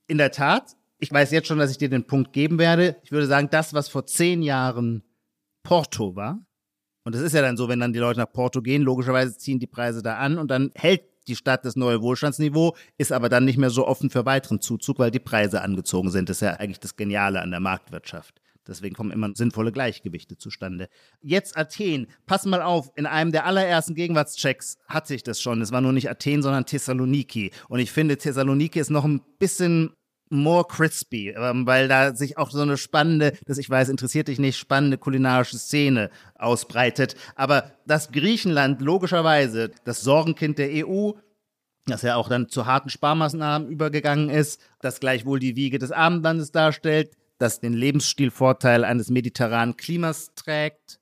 In 0.07 0.17
der 0.17 0.31
Tat, 0.31 0.75
ich 1.03 1.11
weiß 1.11 1.31
jetzt 1.31 1.47
schon, 1.47 1.59
dass 1.59 1.69
ich 1.69 1.77
dir 1.77 1.89
den 1.89 2.07
Punkt 2.07 2.33
geben 2.33 2.57
werde. 2.57 2.95
Ich 3.03 3.11
würde 3.11 3.27
sagen, 3.27 3.49
das, 3.51 3.73
was 3.73 3.89
vor 3.89 4.05
zehn 4.05 4.41
Jahren 4.41 5.03
Porto 5.61 6.15
war, 6.15 6.39
und 7.03 7.13
es 7.13 7.21
ist 7.21 7.33
ja 7.33 7.41
dann 7.41 7.57
so, 7.57 7.67
wenn 7.67 7.81
dann 7.81 7.91
die 7.91 7.99
Leute 7.99 8.21
nach 8.21 8.31
Porto 8.31 8.61
gehen, 8.61 8.81
logischerweise 8.81 9.37
ziehen 9.37 9.59
die 9.59 9.67
Preise 9.67 10.01
da 10.01 10.15
an 10.15 10.37
und 10.37 10.49
dann 10.49 10.71
hält 10.75 11.03
die 11.27 11.35
Stadt 11.35 11.65
das 11.65 11.75
neue 11.75 12.01
Wohlstandsniveau, 12.01 12.75
ist 12.97 13.11
aber 13.11 13.29
dann 13.29 13.45
nicht 13.45 13.57
mehr 13.57 13.69
so 13.69 13.85
offen 13.85 14.09
für 14.09 14.25
weiteren 14.25 14.61
Zuzug, 14.61 14.99
weil 14.99 15.11
die 15.11 15.19
Preise 15.19 15.61
angezogen 15.61 16.09
sind. 16.09 16.29
Das 16.29 16.37
ist 16.37 16.41
ja 16.41 16.53
eigentlich 16.53 16.79
das 16.79 16.95
Geniale 16.95 17.41
an 17.41 17.51
der 17.51 17.59
Marktwirtschaft. 17.59 18.41
Deswegen 18.65 18.95
kommen 18.95 19.11
immer 19.11 19.29
sinnvolle 19.35 19.73
Gleichgewichte 19.73 20.37
zustande. 20.37 20.87
Jetzt 21.21 21.57
Athen. 21.57 22.07
Pass 22.25 22.45
mal 22.45 22.61
auf, 22.61 22.91
in 22.95 23.05
einem 23.05 23.33
der 23.33 23.45
allerersten 23.45 23.93
Gegenwartschecks 23.93 24.77
hatte 24.87 25.13
ich 25.15 25.23
das 25.23 25.41
schon. 25.41 25.61
Es 25.61 25.73
war 25.73 25.81
nur 25.81 25.91
nicht 25.91 26.09
Athen, 26.09 26.41
sondern 26.41 26.65
Thessaloniki. 26.65 27.51
Und 27.67 27.79
ich 27.79 27.91
finde, 27.91 28.17
Thessaloniki 28.17 28.79
ist 28.79 28.89
noch 28.89 29.03
ein 29.03 29.21
bisschen 29.37 29.91
more 30.33 30.65
crispy, 30.65 31.29
ähm, 31.29 31.65
weil 31.65 31.87
da 31.87 32.15
sich 32.15 32.37
auch 32.37 32.51
so 32.51 32.61
eine 32.61 32.77
spannende, 32.77 33.33
das 33.45 33.57
ich 33.57 33.69
weiß, 33.69 33.89
interessiert 33.89 34.27
dich 34.27 34.39
nicht, 34.39 34.57
spannende 34.57 34.97
kulinarische 34.97 35.57
Szene 35.57 36.09
ausbreitet. 36.35 37.15
Aber 37.35 37.71
das 37.85 38.11
Griechenland 38.11 38.81
logischerweise, 38.81 39.71
das 39.85 40.01
Sorgenkind 40.01 40.57
der 40.57 40.87
EU, 40.87 41.11
das 41.85 42.01
ja 42.01 42.15
auch 42.15 42.29
dann 42.29 42.49
zu 42.49 42.65
harten 42.65 42.89
Sparmaßnahmen 42.89 43.69
übergegangen 43.69 44.29
ist, 44.29 44.61
das 44.81 44.99
gleichwohl 44.99 45.39
die 45.39 45.55
Wiege 45.55 45.79
des 45.79 45.91
Abendlandes 45.91 46.51
darstellt, 46.51 47.11
das 47.37 47.59
den 47.59 47.73
Lebensstilvorteil 47.73 48.85
eines 48.85 49.09
mediterranen 49.09 49.75
Klimas 49.75 50.31
trägt, 50.35 50.99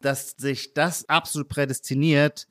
dass 0.00 0.30
sich 0.30 0.74
das 0.74 1.08
absolut 1.08 1.48
prädestiniert, 1.48 2.47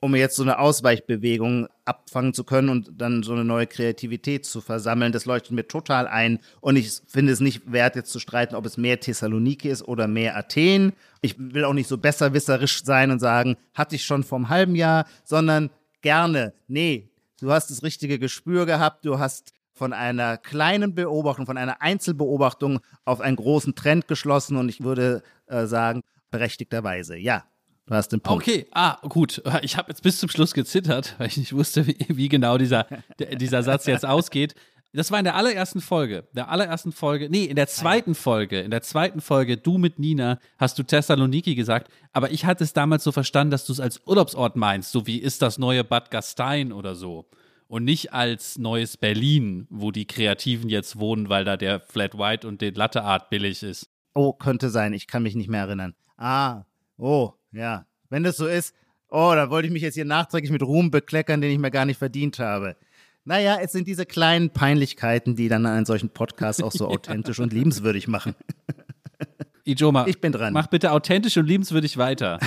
um 0.00 0.14
jetzt 0.14 0.36
so 0.36 0.42
eine 0.42 0.58
Ausweichbewegung 0.58 1.66
abfangen 1.84 2.32
zu 2.32 2.44
können 2.44 2.68
und 2.68 2.90
dann 2.96 3.22
so 3.22 3.32
eine 3.32 3.44
neue 3.44 3.66
Kreativität 3.66 4.46
zu 4.46 4.60
versammeln. 4.60 5.12
Das 5.12 5.24
leuchtet 5.24 5.52
mir 5.52 5.66
total 5.66 6.06
ein. 6.06 6.38
Und 6.60 6.76
ich 6.76 7.00
finde 7.08 7.32
es 7.32 7.40
nicht 7.40 7.72
wert, 7.72 7.96
jetzt 7.96 8.12
zu 8.12 8.20
streiten, 8.20 8.54
ob 8.54 8.64
es 8.64 8.76
mehr 8.76 9.00
Thessaloniki 9.00 9.68
ist 9.68 9.82
oder 9.82 10.06
mehr 10.06 10.36
Athen. 10.36 10.92
Ich 11.20 11.36
will 11.38 11.64
auch 11.64 11.72
nicht 11.72 11.88
so 11.88 11.98
besserwisserisch 11.98 12.84
sein 12.84 13.10
und 13.10 13.18
sagen, 13.18 13.56
hatte 13.74 13.96
ich 13.96 14.04
schon 14.04 14.22
vom 14.22 14.48
halben 14.48 14.76
Jahr, 14.76 15.06
sondern 15.24 15.70
gerne, 16.00 16.54
nee, 16.68 17.10
du 17.40 17.50
hast 17.50 17.70
das 17.70 17.82
richtige 17.82 18.18
Gespür 18.18 18.66
gehabt, 18.66 19.04
du 19.04 19.18
hast 19.18 19.52
von 19.72 19.92
einer 19.92 20.36
kleinen 20.36 20.94
Beobachtung, 20.94 21.46
von 21.46 21.56
einer 21.56 21.80
Einzelbeobachtung 21.80 22.80
auf 23.04 23.20
einen 23.20 23.36
großen 23.36 23.74
Trend 23.74 24.08
geschlossen 24.08 24.56
und 24.56 24.68
ich 24.68 24.82
würde 24.82 25.22
äh, 25.46 25.66
sagen, 25.66 26.02
berechtigterweise, 26.30 27.16
ja. 27.16 27.44
Du 27.88 27.94
hast 27.94 28.08
den 28.08 28.20
Punkt. 28.20 28.46
Okay, 28.46 28.66
ah, 28.72 28.98
gut. 29.08 29.42
Ich 29.62 29.76
habe 29.76 29.90
jetzt 29.90 30.02
bis 30.02 30.18
zum 30.18 30.28
Schluss 30.28 30.52
gezittert, 30.52 31.14
weil 31.18 31.28
ich 31.28 31.38
nicht 31.38 31.54
wusste, 31.54 31.86
wie, 31.86 31.96
wie 32.08 32.28
genau 32.28 32.58
dieser, 32.58 32.86
dieser 33.18 33.62
Satz 33.62 33.86
jetzt 33.86 34.04
ausgeht. 34.06 34.54
Das 34.92 35.10
war 35.10 35.18
in 35.18 35.24
der 35.24 35.34
allerersten 35.34 35.80
Folge. 35.80 36.26
Der 36.34 36.50
allerersten 36.50 36.92
Folge, 36.92 37.28
nee, 37.30 37.44
in 37.44 37.56
der 37.56 37.66
zweiten 37.66 38.14
Folge, 38.14 38.60
in 38.60 38.70
der 38.70 38.82
zweiten 38.82 39.20
Folge, 39.20 39.56
du 39.56 39.78
mit 39.78 39.98
Nina, 39.98 40.38
hast 40.58 40.78
du 40.78 40.82
Thessaloniki 40.82 41.54
gesagt, 41.54 41.90
aber 42.12 42.30
ich 42.30 42.44
hatte 42.46 42.64
es 42.64 42.72
damals 42.72 43.04
so 43.04 43.12
verstanden, 43.12 43.50
dass 43.50 43.66
du 43.66 43.72
es 43.72 43.80
als 43.80 44.00
Urlaubsort 44.06 44.56
meinst, 44.56 44.92
so 44.92 45.06
wie 45.06 45.18
ist 45.18 45.42
das 45.42 45.58
neue 45.58 45.84
Bad 45.84 46.10
Gastein 46.10 46.72
oder 46.72 46.94
so 46.94 47.26
und 47.68 47.84
nicht 47.84 48.14
als 48.14 48.58
neues 48.58 48.96
Berlin, 48.96 49.66
wo 49.70 49.90
die 49.90 50.06
Kreativen 50.06 50.70
jetzt 50.70 50.98
wohnen, 50.98 51.28
weil 51.28 51.44
da 51.44 51.56
der 51.56 51.80
Flat 51.80 52.18
White 52.18 52.48
und 52.48 52.60
den 52.62 52.74
Latte 52.74 53.02
Art 53.02 53.28
billig 53.30 53.62
ist. 53.62 53.90
Oh, 54.14 54.32
könnte 54.32 54.70
sein. 54.70 54.94
Ich 54.94 55.06
kann 55.06 55.22
mich 55.22 55.36
nicht 55.36 55.50
mehr 55.50 55.60
erinnern. 55.60 55.94
Ah, 56.16 56.64
oh, 56.96 57.34
ja. 57.52 57.86
Wenn 58.10 58.22
das 58.22 58.36
so 58.36 58.46
ist, 58.46 58.74
oh, 59.10 59.32
da 59.34 59.50
wollte 59.50 59.66
ich 59.66 59.72
mich 59.72 59.82
jetzt 59.82 59.94
hier 59.94 60.04
nachträglich 60.04 60.50
mit 60.50 60.62
Ruhm 60.62 60.90
bekleckern, 60.90 61.40
den 61.40 61.50
ich 61.50 61.58
mir 61.58 61.70
gar 61.70 61.84
nicht 61.84 61.98
verdient 61.98 62.38
habe. 62.38 62.76
Naja, 63.24 63.58
es 63.60 63.72
sind 63.72 63.86
diese 63.86 64.06
kleinen 64.06 64.50
Peinlichkeiten, 64.50 65.36
die 65.36 65.48
dann 65.48 65.66
einen 65.66 65.84
solchen 65.84 66.08
Podcast 66.08 66.62
auch 66.62 66.72
so 66.72 66.88
authentisch 66.88 67.38
und 67.40 67.52
liebenswürdig 67.52 68.08
machen. 68.08 68.34
Ijoma, 69.64 70.06
ich 70.06 70.20
bin 70.20 70.32
dran. 70.32 70.54
Mach 70.54 70.68
bitte 70.68 70.92
authentisch 70.92 71.36
und 71.36 71.46
liebenswürdig 71.46 71.98
weiter. 71.98 72.38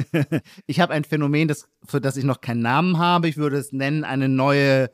ich 0.66 0.80
habe 0.80 0.94
ein 0.94 1.04
Phänomen, 1.04 1.48
das, 1.48 1.68
für 1.84 2.00
das 2.00 2.16
ich 2.16 2.24
noch 2.24 2.40
keinen 2.40 2.62
Namen 2.62 2.96
habe. 2.96 3.28
Ich 3.28 3.36
würde 3.36 3.58
es 3.58 3.72
nennen 3.72 4.04
eine 4.04 4.30
neue 4.30 4.90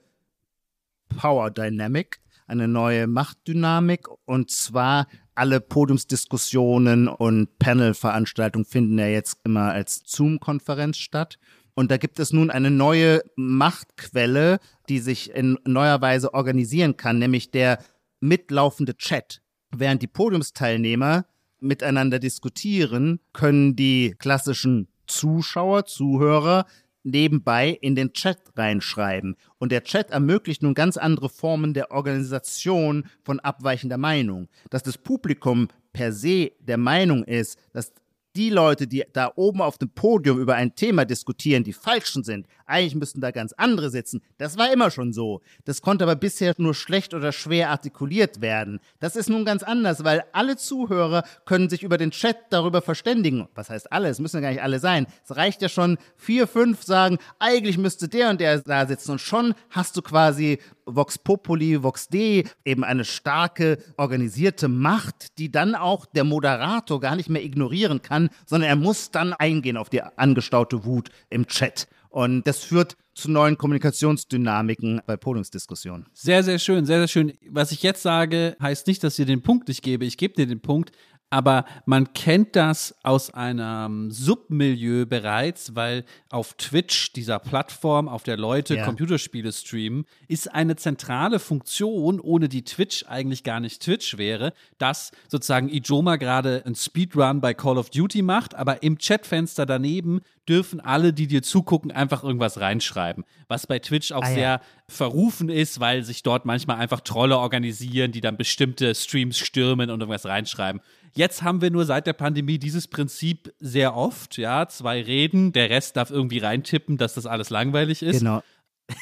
Power 1.08 1.52
Dynamic, 1.52 2.18
eine 2.48 2.66
neue 2.66 3.06
Machtdynamik. 3.06 4.08
Und 4.24 4.50
zwar 4.50 5.06
alle 5.38 5.61
Podiumsdiskussionen 5.61 7.09
und 7.09 7.59
Panel-Veranstaltungen 7.59 8.64
finden 8.64 8.99
ja 8.99 9.07
jetzt 9.07 9.38
immer 9.45 9.71
als 9.73 10.02
Zoom-Konferenz 10.04 10.99
statt. 10.99 11.38
Und 11.75 11.90
da 11.92 11.97
gibt 11.97 12.18
es 12.18 12.33
nun 12.33 12.50
eine 12.50 12.73
neue 12.73 13.23
Machtquelle, 13.37 14.59
die 14.88 14.99
sich 14.99 15.30
in 15.30 15.57
neuer 15.64 16.00
Weise 16.00 16.35
organisieren 16.35 16.97
kann, 16.97 17.21
nämlich 17.21 17.52
der 17.52 17.78
mitlaufende 18.21 18.97
Chat. 18.97 19.40
Während 19.71 20.02
die 20.02 20.09
Podiumsteilnehmer 20.09 21.25
miteinander 21.61 22.18
diskutieren, 22.18 23.21
können 23.33 23.76
die 23.76 24.16
klassischen 24.18 24.88
Zuschauer, 25.07 25.87
Zuhörer 25.87 26.66
nebenbei 27.10 27.76
in 27.80 27.94
den 27.94 28.12
Chat 28.12 28.38
reinschreiben. 28.56 29.36
Und 29.58 29.72
der 29.72 29.84
Chat 29.84 30.10
ermöglicht 30.10 30.62
nun 30.62 30.74
ganz 30.74 30.96
andere 30.96 31.28
Formen 31.28 31.74
der 31.74 31.90
Organisation 31.90 33.06
von 33.22 33.40
abweichender 33.40 33.98
Meinung. 33.98 34.48
Dass 34.70 34.82
das 34.82 34.98
Publikum 34.98 35.68
per 35.92 36.12
se 36.12 36.52
der 36.60 36.78
Meinung 36.78 37.24
ist, 37.24 37.58
dass 37.72 37.92
die 38.38 38.50
Leute, 38.50 38.87
die 38.87 39.04
da 39.12 39.33
oben 39.35 39.61
auf 39.61 39.78
dem 39.78 39.90
Podium 39.90 40.38
über 40.38 40.54
ein 40.54 40.76
Thema 40.76 41.04
diskutieren, 41.04 41.64
die 41.64 41.73
falschen 41.73 42.23
sind, 42.23 42.47
eigentlich 42.66 42.95
müssten 42.95 43.21
da 43.21 43.33
ganz 43.33 43.52
andere 43.54 43.90
sitzen. 43.90 44.23
Das 44.37 44.57
war 44.57 44.73
immer 44.73 44.92
schon 44.92 45.12
so. 45.12 45.40
Das 45.64 45.83
konnte 45.83 46.04
aber 46.04 46.14
bisher 46.14 46.54
nur 46.57 46.75
schlecht 46.75 47.14
oder 47.14 47.33
schwer 47.33 47.71
artikuliert 47.71 48.40
werden. 48.40 48.78
Das 49.00 49.16
ist 49.16 49.28
nun 49.28 49.45
ganz 49.45 49.64
anders, 49.64 50.04
weil 50.04 50.23
alle 50.33 50.57
Zuhörer 50.57 51.25
können 51.47 51.68
sich 51.68 51.83
über 51.83 51.99
den 51.99 52.12
Chat 52.12 52.37
darüber 52.50 52.80
verständigen. 52.80 53.49
Was 53.57 53.71
heißt 53.71 53.90
alle? 53.90 54.09
Es 54.09 54.21
müssen 54.21 54.37
ja 54.37 54.42
gar 54.42 54.50
nicht 54.50 54.62
alle 54.62 54.78
sein. 54.78 55.09
Es 55.25 55.35
reicht 55.35 55.61
ja 55.61 55.68
schon 55.68 55.99
vier, 56.16 56.47
fünf 56.47 56.85
sagen, 56.85 57.18
eigentlich 57.40 57.76
müsste 57.76 58.07
der 58.07 58.30
und 58.30 58.40
der 58.40 58.61
da 58.61 58.87
sitzen 58.87 59.11
und 59.11 59.21
schon 59.21 59.54
hast 59.71 59.97
du 59.97 60.02
quasi 60.02 60.61
Vox 60.88 61.18
Populi, 61.18 61.83
Vox 61.83 62.09
Dei, 62.09 62.45
eben 62.64 62.85
eine 62.85 63.04
starke, 63.04 63.78
organisierte 63.97 64.68
Macht, 64.68 65.38
die 65.38 65.50
dann 65.50 65.75
auch 65.75 66.07
der 66.07 66.25
Moderator 66.25 67.00
gar 67.00 67.16
nicht 67.16 67.28
mehr 67.28 67.45
ignorieren 67.45 68.02
kann, 68.02 68.30
sondern 68.47 68.68
er 68.68 68.76
muss 68.76 69.11
dann 69.11 69.33
eingehen 69.33 69.76
auf 69.76 69.90
die 69.90 70.02
angestaute 70.02 70.85
Wut 70.85 71.11
im 71.30 71.47
Chat. 71.47 71.88
Und 72.11 72.47
das 72.47 72.64
führt 72.64 72.97
zu 73.14 73.30
neuen 73.30 73.59
Kommunikationsdynamiken 73.59 75.02
bei 75.07 75.16
Podiumsdiskussionen. 75.16 76.07
Sehr, 76.14 76.42
sehr 76.42 76.59
schön, 76.59 76.87
sehr, 76.87 76.99
sehr 76.99 77.09
schön. 77.09 77.33
Was 77.50 77.73
ich 77.73 77.83
jetzt 77.83 78.02
sage, 78.02 78.57
heißt 78.62 78.87
nicht, 78.87 79.02
dass 79.02 79.18
ich 79.18 79.26
dir 79.26 79.33
den 79.33 79.42
Punkt 79.42 79.68
nicht 79.68 79.83
gebe. 79.83 80.04
Ich 80.04 80.16
gebe 80.16 80.35
dir 80.35 80.47
den 80.47 80.61
Punkt, 80.61 80.92
aber 81.30 81.64
man 81.85 82.12
kennt 82.14 82.56
das 82.56 82.94
aus 83.02 83.32
einem 83.32 84.11
Submilieu 84.11 85.04
bereits, 85.04 85.75
weil 85.75 86.04
auf 86.30 86.54
Twitch, 86.54 87.12
dieser 87.12 87.38
Plattform, 87.38 88.08
auf 88.08 88.23
der 88.23 88.37
Leute 88.37 88.76
ja. 88.76 88.85
Computerspiele 88.85 89.52
streamen, 89.52 90.06
ist 90.26 90.52
eine 90.54 90.76
zentrale 90.76 91.38
Funktion, 91.38 92.20
ohne 92.20 92.49
die 92.49 92.64
Twitch 92.64 93.04
eigentlich 93.08 93.44
gar 93.44 93.61
nicht 93.61 93.82
Twitch 93.82 94.16
wäre, 94.16 94.52
dass 94.78 95.12
sozusagen 95.28 95.68
Ijoma 95.68 96.16
gerade 96.16 96.62
ein 96.64 96.75
Speedrun 96.75 97.40
bei 97.40 97.52
Call 97.52 97.78
of 97.78 97.90
Duty 97.90 98.23
macht, 98.23 98.54
aber 98.54 98.82
im 98.82 98.97
Chatfenster 98.99 99.66
daneben 99.66 100.23
dürfen 100.49 100.80
alle, 100.80 101.12
die 101.12 101.26
dir 101.26 101.42
zugucken, 101.42 101.90
einfach 101.90 102.25
irgendwas 102.25 102.58
reinschreiben. 102.58 103.25
Was 103.49 103.66
bei 103.66 103.78
Twitch 103.78 104.12
auch 104.12 104.23
ah, 104.23 104.32
sehr 104.32 104.40
ja. 104.40 104.61
verrufen 104.88 105.50
ist, 105.50 105.78
weil 105.78 106.02
sich 106.02 106.23
dort 106.23 106.47
manchmal 106.47 106.78
einfach 106.78 107.00
Trolle 107.00 107.37
organisieren, 107.37 108.12
die 108.12 108.23
dann 108.23 108.37
bestimmte 108.37 108.94
Streams 108.94 109.38
stürmen 109.38 109.90
und 109.90 110.00
irgendwas 110.00 110.25
reinschreiben. 110.25 110.80
Jetzt 111.18 111.42
haben 111.42 111.60
wir 111.60 111.72
nur 111.72 111.84
seit 111.84 112.06
der 112.06 112.12
Pandemie 112.12 112.58
dieses 112.58 112.87
Prinzip 112.87 113.52
sehr 113.58 113.96
oft, 113.96 114.38
ja, 114.38 114.68
zwei 114.68 115.02
reden, 115.02 115.50
der 115.50 115.68
Rest 115.68 115.96
darf 115.96 116.12
irgendwie 116.12 116.38
reintippen, 116.38 116.96
dass 116.96 117.14
das 117.14 117.26
alles 117.26 117.50
langweilig 117.50 118.02
ist. 118.02 118.20
Genau. 118.20 118.40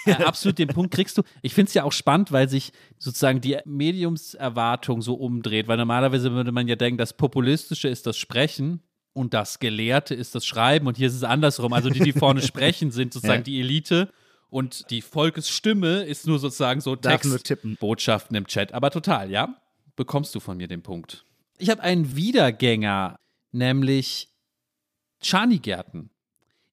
ja, 0.06 0.20
absolut, 0.20 0.58
den 0.58 0.68
Punkt 0.68 0.94
kriegst 0.94 1.18
du. 1.18 1.22
Ich 1.42 1.52
finde 1.52 1.68
es 1.68 1.74
ja 1.74 1.84
auch 1.84 1.92
spannend, 1.92 2.32
weil 2.32 2.48
sich 2.48 2.72
sozusagen 2.96 3.42
die 3.42 3.58
Mediumserwartung 3.66 5.02
so 5.02 5.12
umdreht, 5.12 5.68
weil 5.68 5.76
normalerweise 5.76 6.32
würde 6.32 6.52
man 6.52 6.66
ja 6.68 6.74
denken, 6.74 6.96
das 6.96 7.12
Populistische 7.12 7.88
ist 7.88 8.06
das 8.06 8.16
Sprechen 8.16 8.80
und 9.12 9.34
das 9.34 9.58
Gelehrte 9.58 10.14
ist 10.14 10.34
das 10.34 10.46
Schreiben 10.46 10.86
und 10.86 10.96
hier 10.96 11.08
ist 11.08 11.16
es 11.16 11.22
andersrum. 11.22 11.74
Also 11.74 11.90
die, 11.90 12.00
die 12.00 12.12
vorne 12.14 12.40
sprechen, 12.46 12.92
sind 12.92 13.12
sozusagen 13.12 13.40
ja. 13.40 13.44
die 13.44 13.60
Elite 13.60 14.08
und 14.48 14.90
die 14.90 15.02
Volkesstimme 15.02 16.04
ist 16.04 16.26
nur 16.26 16.38
sozusagen 16.38 16.80
so 16.80 16.96
Textbotschaften 16.96 18.34
im 18.38 18.46
Chat. 18.46 18.72
Aber 18.72 18.90
total, 18.90 19.30
ja, 19.30 19.54
bekommst 19.96 20.34
du 20.34 20.40
von 20.40 20.56
mir 20.56 20.66
den 20.66 20.80
Punkt. 20.80 21.25
Ich 21.58 21.70
habe 21.70 21.82
einen 21.82 22.16
Wiedergänger, 22.16 23.18
nämlich 23.52 24.28
Czarnigärten. 25.20 26.10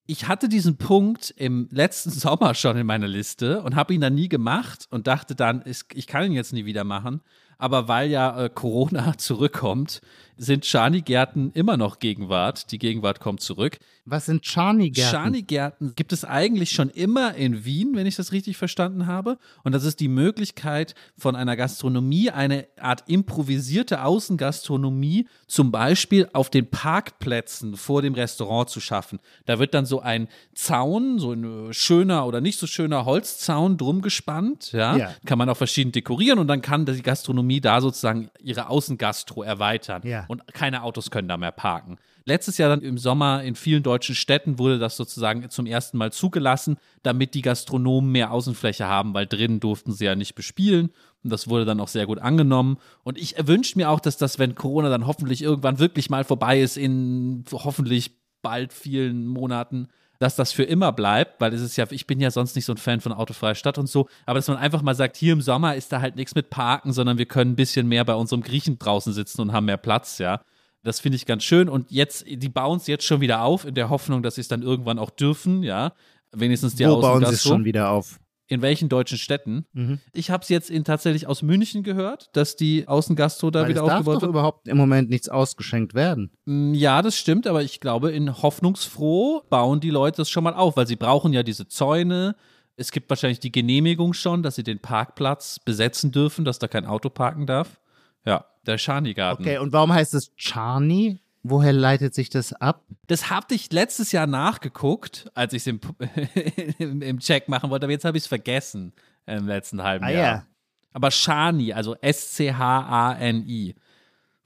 Ich 0.05 0.27
hatte 0.27 0.49
diesen 0.49 0.77
Punkt 0.77 1.33
im 1.37 1.69
letzten 1.71 2.09
Sommer 2.11 2.53
schon 2.55 2.77
in 2.77 2.85
meiner 2.85 3.07
Liste 3.07 3.61
und 3.61 3.75
habe 3.75 3.93
ihn 3.93 4.01
dann 4.01 4.15
nie 4.15 4.29
gemacht 4.29 4.87
und 4.89 5.07
dachte 5.07 5.35
dann, 5.35 5.63
ich 5.65 6.07
kann 6.07 6.25
ihn 6.25 6.33
jetzt 6.33 6.53
nie 6.53 6.65
wieder 6.65 6.83
machen. 6.83 7.21
Aber 7.57 7.87
weil 7.87 8.09
ja 8.09 8.45
äh, 8.45 8.49
Corona 8.49 9.17
zurückkommt, 9.17 10.01
sind 10.37 10.65
Schanigärten 10.65 11.51
immer 11.53 11.77
noch 11.77 11.99
Gegenwart. 11.99 12.71
Die 12.71 12.79
Gegenwart 12.79 13.19
kommt 13.19 13.41
zurück. 13.41 13.79
Was 14.05 14.25
sind 14.25 14.45
Charnigärten? 14.45 15.11
Schanigärten 15.11 15.93
gibt 15.95 16.11
es 16.11 16.25
eigentlich 16.25 16.71
schon 16.71 16.89
immer 16.89 17.35
in 17.35 17.63
Wien, 17.63 17.91
wenn 17.95 18.05
ich 18.05 18.15
das 18.17 18.31
richtig 18.33 18.57
verstanden 18.57 19.07
habe. 19.07 19.37
Und 19.63 19.71
das 19.73 19.85
ist 19.85 19.99
die 20.01 20.09
Möglichkeit 20.09 20.93
von 21.17 21.35
einer 21.37 21.55
Gastronomie, 21.55 22.29
eine 22.29 22.67
Art 22.79 23.03
improvisierte 23.07 24.03
Außengastronomie, 24.03 25.27
zum 25.47 25.71
Beispiel 25.71 26.27
auf 26.33 26.49
den 26.49 26.69
Parkplätzen 26.69 27.75
vor 27.77 28.01
dem 28.01 28.13
Restaurant 28.13 28.69
zu 28.69 28.79
schaffen. 28.79 29.19
Da 29.45 29.59
wird 29.59 29.73
dann 29.73 29.85
so 29.85 30.01
ein 30.01 30.27
Zaun, 30.53 31.19
so 31.19 31.33
ein 31.33 31.73
schöner 31.73 32.25
oder 32.27 32.41
nicht 32.41 32.59
so 32.59 32.67
schöner 32.67 33.05
Holzzaun 33.05 33.77
drum 33.77 34.01
gespannt. 34.01 34.71
Ja, 34.73 34.97
Ja. 34.97 35.11
kann 35.25 35.37
man 35.37 35.49
auch 35.49 35.57
verschieden 35.57 35.91
dekorieren 35.91 36.39
und 36.39 36.47
dann 36.47 36.61
kann 36.61 36.85
die 36.85 37.01
Gastronomie 37.01 37.61
da 37.61 37.81
sozusagen 37.81 38.29
ihre 38.41 38.69
Außengastro 38.69 39.43
erweitern. 39.43 40.01
Ja. 40.05 40.22
Und 40.27 40.53
keine 40.53 40.83
Autos 40.83 41.11
können 41.11 41.27
da 41.27 41.37
mehr 41.37 41.51
parken. 41.51 41.97
Letztes 42.25 42.57
Jahr 42.57 42.69
dann 42.69 42.81
im 42.81 42.97
Sommer 42.97 43.43
in 43.43 43.55
vielen 43.55 43.83
deutschen 43.83 44.15
Städten 44.15 44.57
wurde 44.57 44.79
das 44.79 44.95
sozusagen 44.95 45.49
zum 45.49 45.65
ersten 45.65 45.97
Mal 45.97 46.13
zugelassen, 46.13 46.77
damit 47.01 47.33
die 47.33 47.41
Gastronomen 47.41 48.11
mehr 48.11 48.31
Außenfläche 48.31 48.87
haben, 48.87 49.13
weil 49.13 49.27
drinnen 49.27 49.59
durften 49.59 49.91
sie 49.91 50.05
ja 50.05 50.15
nicht 50.15 50.35
bespielen. 50.35 50.91
Und 51.23 51.31
das 51.31 51.47
wurde 51.47 51.65
dann 51.65 51.79
auch 51.79 51.87
sehr 51.87 52.05
gut 52.05 52.19
angenommen. 52.19 52.77
Und 53.03 53.17
ich 53.17 53.35
wünsche 53.45 53.77
mir 53.77 53.89
auch, 53.89 53.99
dass 53.99 54.17
das, 54.17 54.39
wenn 54.39 54.55
Corona 54.55 54.89
dann 54.89 55.07
hoffentlich 55.07 55.41
irgendwann 55.41 55.79
wirklich 55.79 56.09
mal 56.09 56.23
vorbei 56.23 56.61
ist, 56.61 56.77
in 56.77 57.43
hoffentlich 57.51 58.11
bald 58.41 58.73
vielen 58.73 59.27
Monaten, 59.27 59.87
dass 60.23 60.37
das 60.37 60.53
für 60.53 60.63
immer 60.63 60.93
bleibt, 60.93 61.41
weil 61.41 61.53
es 61.53 61.61
ist 61.61 61.75
ja, 61.75 61.85
ich 61.89 62.07
bin 62.07 62.21
ja 62.21 62.31
sonst 62.31 62.55
nicht 62.55 62.63
so 62.63 62.71
ein 62.71 62.77
Fan 62.77 63.01
von 63.01 63.11
autofreier 63.11 63.55
Stadt 63.55 63.77
und 63.77 63.87
so, 63.87 64.07
aber 64.25 64.39
dass 64.39 64.47
man 64.47 64.55
einfach 64.55 64.81
mal 64.81 64.95
sagt, 64.95 65.17
hier 65.17 65.33
im 65.33 65.41
Sommer 65.41 65.75
ist 65.75 65.91
da 65.91 65.99
halt 65.99 66.15
nichts 66.15 66.33
mit 66.33 66.49
Parken, 66.49 66.93
sondern 66.93 67.17
wir 67.17 67.25
können 67.25 67.51
ein 67.51 67.55
bisschen 67.57 67.89
mehr 67.89 68.05
bei 68.05 68.15
unserem 68.15 68.41
Griechen 68.41 68.79
draußen 68.79 69.11
sitzen 69.11 69.41
und 69.41 69.51
haben 69.51 69.65
mehr 69.65 69.75
Platz, 69.75 70.19
ja. 70.19 70.39
Das 70.81 71.01
finde 71.01 71.17
ich 71.17 71.25
ganz 71.25 71.43
schön. 71.43 71.67
Und 71.67 71.91
jetzt, 71.91 72.25
die 72.25 72.49
bauen 72.49 72.77
es 72.77 72.87
jetzt 72.87 73.05
schon 73.05 73.19
wieder 73.19 73.41
auf, 73.41 73.65
in 73.65 73.75
der 73.75 73.89
Hoffnung, 73.89 74.23
dass 74.23 74.35
sie 74.35 74.41
es 74.41 74.47
dann 74.47 74.61
irgendwann 74.61 74.97
auch 74.97 75.09
dürfen, 75.09 75.61
ja. 75.61 75.91
Wenigstens 76.31 76.75
die 76.75 76.85
Wo 76.85 77.01
bauen 77.01 77.25
sie 77.25 77.33
es 77.33 77.43
schon 77.43 77.65
wieder 77.65 77.89
auf? 77.89 78.17
In 78.47 78.61
welchen 78.61 78.89
deutschen 78.89 79.17
Städten? 79.17 79.65
Mhm. 79.73 79.99
Ich 80.11 80.29
habe 80.29 80.43
es 80.43 80.49
jetzt 80.49 80.69
in, 80.69 80.83
tatsächlich 80.83 81.27
aus 81.27 81.41
München 81.41 81.81
gehört, 81.81 82.29
dass 82.33 82.55
die 82.57 82.87
Außengastro 82.87 83.51
da 83.51 83.61
Weil 83.61 83.69
wieder 83.69 83.81
es 83.81 83.87
darf 83.87 83.99
aufgebaut 83.99 84.15
doch 84.17 84.21
wird. 84.23 84.29
überhaupt 84.31 84.67
im 84.67 84.77
Moment 84.77 85.09
nichts 85.09 85.29
ausgeschenkt 85.29 85.93
werden. 85.93 86.29
Mm, 86.45 86.73
Ja, 86.73 87.01
das 87.01 87.15
stimmt, 87.17 87.47
aber 87.47 87.63
ich 87.63 87.79
glaube, 87.79 88.11
in 88.11 88.41
hoffnungsfroh 88.41 89.43
bauen 89.49 89.79
die 89.79 89.89
Leute 89.91 90.17
das 90.17 90.29
schon 90.29 90.43
mal 90.43 90.53
auf, 90.53 90.75
weil 90.75 90.87
sie 90.87 90.97
brauchen 90.97 91.31
ja 91.33 91.41
diese 91.43 91.67
Zäune. 91.67 92.35
Es 92.75 92.91
gibt 92.91 93.09
wahrscheinlich 93.09 93.39
die 93.39 93.51
Genehmigung 93.51 94.13
schon, 94.13 94.43
dass 94.43 94.55
sie 94.55 94.63
den 94.63 94.79
Parkplatz 94.79 95.59
besetzen 95.59 96.11
dürfen, 96.11 96.43
dass 96.43 96.59
da 96.59 96.67
kein 96.67 96.85
Auto 96.85 97.09
parken 97.09 97.45
darf. 97.45 97.79
Ja, 98.25 98.45
der 98.65 98.77
Schanigarten. 98.77 99.43
Okay, 99.43 99.57
und 99.59 99.71
warum 99.73 99.93
heißt 99.93 100.13
es 100.15 100.31
Charni? 100.35 101.19
Woher 101.43 101.73
leitet 101.73 102.13
sich 102.15 102.29
das 102.29 102.53
ab? 102.53 102.83
Das 103.07 103.29
habe 103.29 103.53
ich 103.53 103.71
letztes 103.71 104.11
Jahr 104.13 104.27
nachgeguckt, 104.27 105.29
als 105.33 105.51
ich 105.53 105.63
es 105.63 105.67
im, 105.67 105.79
im, 106.79 107.01
im 107.01 107.19
Check 107.19 107.49
machen 107.49 107.69
wollte, 107.69 107.85
aber 107.85 107.91
jetzt 107.91 108.05
habe 108.05 108.17
ich 108.17 108.23
es 108.23 108.27
vergessen 108.27 108.93
im 109.25 109.45
letzten 109.47 109.83
halben 109.83 110.05
Ah 110.05 110.09
Jahr. 110.09 110.23
ja. 110.35 110.45
Aber 110.93 111.11
Shani, 111.11 111.73
also 111.73 111.95
S-C-H-A-N-I. 112.01 113.75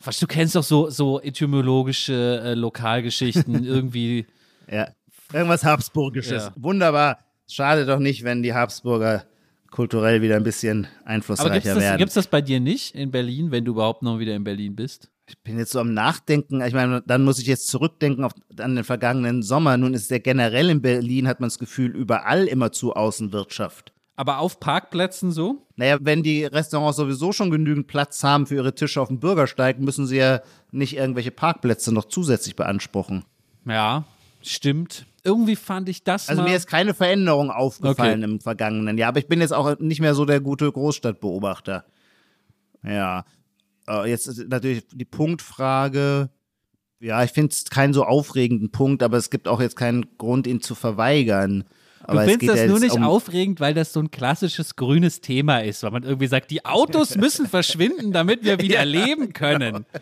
Was, 0.04 0.20
du 0.20 0.28
kennst 0.28 0.56
doch 0.56 0.64
so, 0.64 0.90
so 0.90 1.20
etymologische 1.22 2.42
äh, 2.44 2.54
Lokalgeschichten 2.54 3.64
irgendwie. 3.66 4.26
Ja. 4.70 4.90
Irgendwas 5.34 5.64
Habsburgisches. 5.64 6.44
Ja. 6.46 6.54
Wunderbar. 6.56 7.20
Schade 7.48 7.86
doch 7.86 8.00
nicht, 8.00 8.24
wenn 8.24 8.44
die 8.44 8.54
Habsburger 8.54 9.26
kulturell 9.72 10.22
wieder 10.22 10.36
ein 10.36 10.44
bisschen 10.44 10.86
Aber 10.86 10.88
gibt 10.94 11.08
einflussreicher 11.08 11.56
es 11.58 11.64
das, 11.64 11.80
werden. 11.80 11.98
gibt's 11.98 12.14
das 12.14 12.28
bei 12.28 12.42
dir 12.42 12.60
nicht 12.60 12.96
in 12.96 13.12
Berlin, 13.12 13.52
wenn 13.52 13.66
du 13.66 13.72
überhaupt 13.74 14.04
noch 14.04 14.20
wieder 14.20 14.36
in 14.36 14.44
Berlin 14.44 14.76
bist? 14.76 15.10
Ich 15.30 15.38
bin 15.44 15.58
jetzt 15.58 15.72
so 15.72 15.80
am 15.80 15.94
Nachdenken. 15.94 16.62
Ich 16.62 16.74
meine, 16.74 17.02
dann 17.06 17.26
muss 17.26 17.38
ich 17.40 17.48
jetzt 17.48 17.68
zurückdenken 17.68 18.24
auf, 18.24 18.32
an 18.60 18.76
den 18.76 18.86
vergangenen 18.86 19.44
Sommer. 19.44 19.76
Nun 19.76 19.94
ist 19.94 20.10
ja 20.10 20.20
generell 20.20 20.70
in 20.70 20.82
Berlin, 20.82 21.28
hat 21.28 21.42
man 21.42 21.50
das 21.50 21.60
Gefühl, 21.60 21.96
überall 21.96 22.46
immer 22.46 22.72
zu 22.72 22.94
Außenwirtschaft. 22.94 23.92
Aber 24.16 24.40
auf 24.40 24.60
Parkplätzen 24.60 25.32
so? 25.32 25.68
Naja, 25.76 25.98
wenn 26.02 26.24
die 26.24 26.46
Restaurants 26.46 26.98
sowieso 26.98 27.34
schon 27.34 27.52
genügend 27.52 27.88
Platz 27.88 28.24
haben 28.24 28.48
für 28.48 28.56
ihre 28.56 28.74
Tische 28.74 29.02
auf 29.02 29.10
dem 29.10 29.20
Bürgersteig, 29.20 29.80
müssen 29.80 30.08
sie 30.08 30.18
ja 30.18 30.42
nicht 30.72 30.96
irgendwelche 30.96 31.30
Parkplätze 31.32 31.94
noch 31.94 32.06
zusätzlich 32.06 32.56
beanspruchen. 32.56 33.26
Ja, 33.66 34.06
stimmt. 34.42 35.06
Irgendwie 35.24 35.58
fand 35.58 35.90
ich 35.90 36.04
das 36.06 36.30
Also 36.30 36.42
mir 36.42 36.56
ist 36.56 36.68
keine 36.68 36.94
Veränderung 36.94 37.52
aufgefallen 37.52 38.24
Okay. 38.24 38.32
im 38.32 38.40
vergangenen 38.40 38.98
Jahr, 38.98 39.10
aber 39.10 39.20
ich 39.20 39.28
bin 39.28 39.42
jetzt 39.42 39.54
auch 39.54 39.78
nicht 39.78 40.00
mehr 40.00 40.16
so 40.16 40.24
der 40.24 40.40
gute 40.40 40.72
Großstadtbeobachter. 40.72 41.84
Ja, 42.82 43.26
äh, 43.90 44.10
jetzt 44.10 44.28
ist 44.28 44.48
natürlich 44.50 44.84
die 44.94 45.06
Punktfrage. 45.06 46.30
Ja, 47.00 47.24
ich 47.24 47.32
finde 47.32 47.52
es 47.52 47.66
keinen 47.66 47.94
so 47.94 48.04
aufregenden 48.04 48.72
Punkt, 48.72 49.04
aber 49.04 49.18
es 49.18 49.30
gibt 49.30 49.48
auch 49.48 49.62
jetzt 49.62 49.76
keinen 49.76 50.18
Grund, 50.18 50.48
ihn 50.48 50.62
zu 50.62 50.74
verweigern. 50.74 51.64
Aber 52.04 52.22
du 52.22 52.26
es 52.26 52.32
findest 52.32 52.52
das 52.52 52.60
ja 52.62 52.68
nur 52.68 52.80
nicht 52.80 52.96
um, 52.96 53.04
aufregend, 53.04 53.60
weil 53.60 53.74
das 53.74 53.92
so 53.92 54.00
ein 54.00 54.10
klassisches 54.12 54.76
grünes 54.78 55.20
Thema 55.20 55.60
ist, 55.60 55.84
weil 55.84 55.92
man 55.92 56.04
irgendwie 56.04 56.28
sagt, 56.28 56.52
die 56.52 56.64
Autos 56.66 57.16
müssen 57.18 57.48
verschwinden, 57.48 58.14
damit 58.14 58.46
wir 58.46 58.60
wieder 58.60 58.86
leben 58.86 59.34
können. 59.34 59.86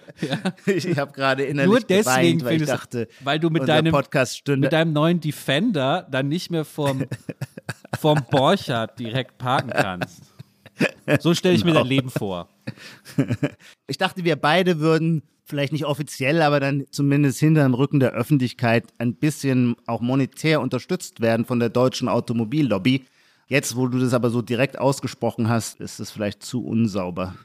Ich 0.65 0.97
habe 0.97 1.11
gerade 1.11 1.43
innerlich 1.43 1.71
Nur 1.71 1.79
deswegen 1.81 2.39
geweint, 2.39 2.45
weil 2.45 2.61
ich 2.61 2.67
dachte, 2.67 3.07
weil 3.23 3.39
du 3.39 3.49
mit 3.49 3.67
deinem-. 3.67 3.93
Mit 4.57 4.73
deinem 4.73 4.93
neuen 4.93 5.19
Defender 5.19 6.07
dann 6.09 6.27
nicht 6.27 6.51
mehr 6.51 6.63
vorm, 6.65 7.05
vorm 7.99 8.25
Borchardt 8.29 8.99
direkt 8.99 9.37
parken 9.37 9.71
kannst. 9.71 10.21
So 11.19 11.33
stelle 11.33 11.55
ich 11.55 11.63
mir 11.63 11.71
Genau. 11.71 11.81
dein 11.81 11.89
Leben 11.89 12.09
vor. 12.09 12.49
Ich 13.87 13.97
dachte, 13.97 14.23
wir 14.23 14.35
beide 14.35 14.79
würden 14.79 15.21
vielleicht 15.43 15.71
nicht 15.73 15.85
offiziell, 15.85 16.41
aber 16.41 16.59
dann 16.59 16.85
zumindest 16.89 17.39
hinter 17.39 17.63
dem 17.63 17.75
Rücken 17.75 17.99
der 17.99 18.13
Öffentlichkeit 18.13 18.85
ein 18.97 19.15
bisschen 19.15 19.75
auch 19.85 20.01
monetär 20.01 20.59
unterstützt 20.61 21.21
werden 21.21 21.45
von 21.45 21.59
der 21.59 21.69
deutschen 21.69 22.07
Automobillobby. 22.09 23.05
Jetzt, 23.47 23.75
wo 23.75 23.87
du 23.87 23.99
das 23.99 24.13
aber 24.13 24.31
so 24.31 24.41
direkt 24.41 24.79
ausgesprochen 24.79 25.47
hast, 25.47 25.79
ist 25.79 25.99
es 25.99 26.09
vielleicht 26.09 26.41
zu 26.41 26.65
unsauber. 26.65 27.35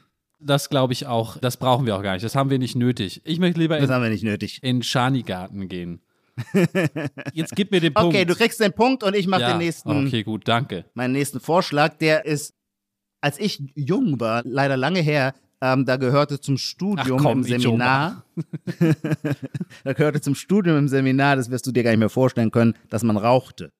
Das 0.40 0.70
glaube 0.70 0.94
ich 0.94 1.06
auch. 1.06 1.36
Das 1.36 1.58
brauchen 1.58 1.84
wir 1.84 1.94
auch 1.94 2.02
gar 2.02 2.14
nicht. 2.14 2.24
Das 2.24 2.34
haben 2.34 2.48
wir 2.48 2.58
nicht 2.58 2.74
nötig. 2.74 3.20
Ich 3.24 3.38
möchte 3.38 3.60
lieber 3.60 3.76
Das 3.78 3.90
in, 3.90 3.94
haben 3.94 4.02
wir 4.02 4.08
nicht 4.08 4.24
nötig. 4.24 4.60
in 4.62 4.82
Schanigarten 4.82 5.68
gehen. 5.68 6.00
Jetzt 7.34 7.54
gib 7.54 7.70
mir 7.70 7.80
den 7.80 7.92
Punkt. 7.92 8.14
Okay, 8.14 8.24
du 8.24 8.34
kriegst 8.34 8.60
den 8.60 8.72
Punkt 8.72 9.02
und 9.02 9.14
ich 9.14 9.26
mache 9.26 9.42
ja. 9.42 9.48
den 9.50 9.58
nächsten, 9.58 10.06
Okay, 10.06 10.22
gut, 10.22 10.48
danke. 10.48 10.86
meinen 10.94 11.12
nächsten 11.12 11.40
Vorschlag. 11.40 11.98
Der 11.98 12.24
ist, 12.24 12.54
als 13.20 13.38
ich 13.38 13.62
jung 13.74 14.20
war, 14.20 14.42
leider 14.44 14.76
lange 14.76 15.00
her, 15.00 15.34
ähm, 15.60 15.84
da 15.84 15.96
gehörte 15.96 16.40
zum 16.40 16.56
Studium 16.56 17.18
komm, 17.18 17.38
im 17.38 17.44
Seminar. 17.44 18.24
da 19.84 19.92
gehörte 19.92 20.20
zum 20.20 20.34
Studium 20.34 20.78
im 20.78 20.88
Seminar, 20.88 21.36
das 21.36 21.50
wirst 21.50 21.66
du 21.66 21.72
dir 21.72 21.82
gar 21.82 21.90
nicht 21.90 22.00
mehr 22.00 22.08
vorstellen 22.08 22.50
können, 22.50 22.74
dass 22.88 23.02
man 23.02 23.16
rauchte. 23.16 23.72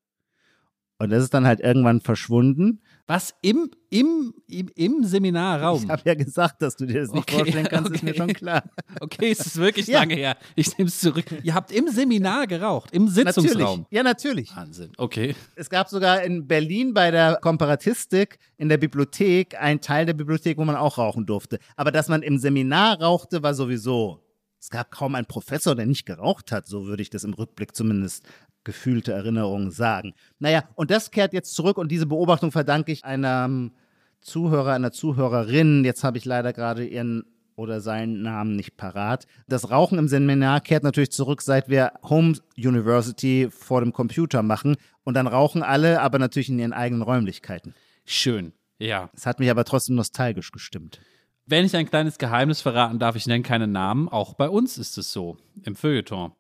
Und 0.98 1.10
das 1.10 1.22
ist 1.22 1.32
dann 1.32 1.46
halt 1.46 1.60
irgendwann 1.60 2.02
verschwunden. 2.02 2.82
Was 3.06 3.34
im, 3.42 3.70
im, 3.90 4.32
im, 4.46 4.70
im 4.76 5.04
Seminarraum? 5.04 5.82
Ich 5.82 5.90
habe 5.90 6.02
ja 6.04 6.14
gesagt, 6.14 6.62
dass 6.62 6.76
du 6.76 6.86
dir 6.86 7.00
das 7.00 7.10
nicht 7.12 7.22
Okay, 7.22 7.36
vorstellen 7.38 7.66
kannst, 7.68 7.90
ist 7.92 8.02
mir 8.02 8.10
okay. 8.10 8.18
schon 8.18 8.32
klar. 8.34 8.62
Okay, 9.00 9.30
es 9.32 9.40
ist 9.40 9.56
wirklich 9.56 9.86
Ja. 9.86 10.00
lange 10.00 10.14
her. 10.14 10.36
Ich 10.54 10.76
nehme 10.78 10.88
es 10.88 11.00
zurück. 11.00 11.24
Ihr 11.42 11.54
habt 11.54 11.72
im 11.72 11.88
Seminar 11.88 12.46
geraucht, 12.46 12.92
im 12.92 13.08
Sitzungsraum. 13.08 13.58
Natürlich. 13.58 13.86
Ja, 13.90 14.02
natürlich. 14.02 14.56
Wahnsinn. 14.56 14.92
Okay. 14.96 15.34
Es 15.56 15.70
gab 15.70 15.88
sogar 15.88 16.22
in 16.22 16.46
Berlin 16.46 16.94
bei 16.94 17.10
der 17.10 17.36
Komparatistik 17.42 18.38
in 18.56 18.68
der 18.68 18.78
Bibliothek 18.78 19.60
einen 19.60 19.80
Teil 19.80 20.06
der 20.06 20.14
Bibliothek, 20.14 20.58
wo 20.58 20.64
man 20.64 20.76
auch 20.76 20.98
rauchen 20.98 21.26
durfte. 21.26 21.58
Aber 21.76 21.90
dass 21.90 22.08
man 22.08 22.22
im 22.22 22.38
Seminar 22.38 23.00
rauchte, 23.00 23.42
war 23.42 23.54
sowieso. 23.54 24.20
Es 24.60 24.68
gab 24.68 24.90
kaum 24.90 25.14
einen 25.14 25.26
Professor, 25.26 25.74
der 25.74 25.86
nicht 25.86 26.04
geraucht 26.04 26.52
hat, 26.52 26.66
so 26.66 26.84
würde 26.86 27.00
ich 27.02 27.08
das 27.08 27.24
im 27.24 27.32
Rückblick 27.32 27.74
zumindest 27.74 28.26
gefühlte 28.64 29.12
Erinnerungen 29.12 29.70
sagen. 29.70 30.14
Naja, 30.38 30.64
und 30.74 30.90
das 30.90 31.10
kehrt 31.10 31.32
jetzt 31.32 31.54
zurück 31.54 31.78
und 31.78 31.90
diese 31.90 32.06
Beobachtung 32.06 32.52
verdanke 32.52 32.92
ich 32.92 33.04
einem 33.04 33.72
Zuhörer, 34.20 34.72
einer 34.72 34.92
Zuhörerin. 34.92 35.84
Jetzt 35.84 36.04
habe 36.04 36.18
ich 36.18 36.24
leider 36.24 36.52
gerade 36.52 36.86
ihren 36.86 37.24
oder 37.56 37.80
seinen 37.80 38.22
Namen 38.22 38.56
nicht 38.56 38.76
parat. 38.76 39.26
Das 39.46 39.70
Rauchen 39.70 39.98
im 39.98 40.08
Seminar 40.08 40.60
kehrt 40.60 40.82
natürlich 40.82 41.12
zurück, 41.12 41.42
seit 41.42 41.68
wir 41.68 41.92
Home 42.02 42.36
University 42.56 43.48
vor 43.50 43.80
dem 43.80 43.92
Computer 43.92 44.42
machen. 44.42 44.76
Und 45.04 45.14
dann 45.14 45.26
rauchen 45.26 45.62
alle, 45.62 46.00
aber 46.00 46.18
natürlich 46.18 46.48
in 46.48 46.58
ihren 46.58 46.72
eigenen 46.72 47.02
Räumlichkeiten. 47.02 47.74
Schön. 48.06 48.52
Ja. 48.78 49.10
Es 49.14 49.26
hat 49.26 49.40
mich 49.40 49.50
aber 49.50 49.64
trotzdem 49.64 49.96
nostalgisch 49.96 50.52
gestimmt. 50.52 51.00
Wenn 51.46 51.66
ich 51.66 51.76
ein 51.76 51.88
kleines 51.88 52.16
Geheimnis 52.18 52.60
verraten 52.60 52.98
darf, 52.98 53.16
ich 53.16 53.26
nenne 53.26 53.42
keine 53.42 53.66
Namen. 53.66 54.08
Auch 54.08 54.34
bei 54.34 54.48
uns 54.48 54.78
ist 54.78 54.96
es 54.96 55.12
so, 55.12 55.36
im 55.64 55.76
Feuilleton. 55.76 56.32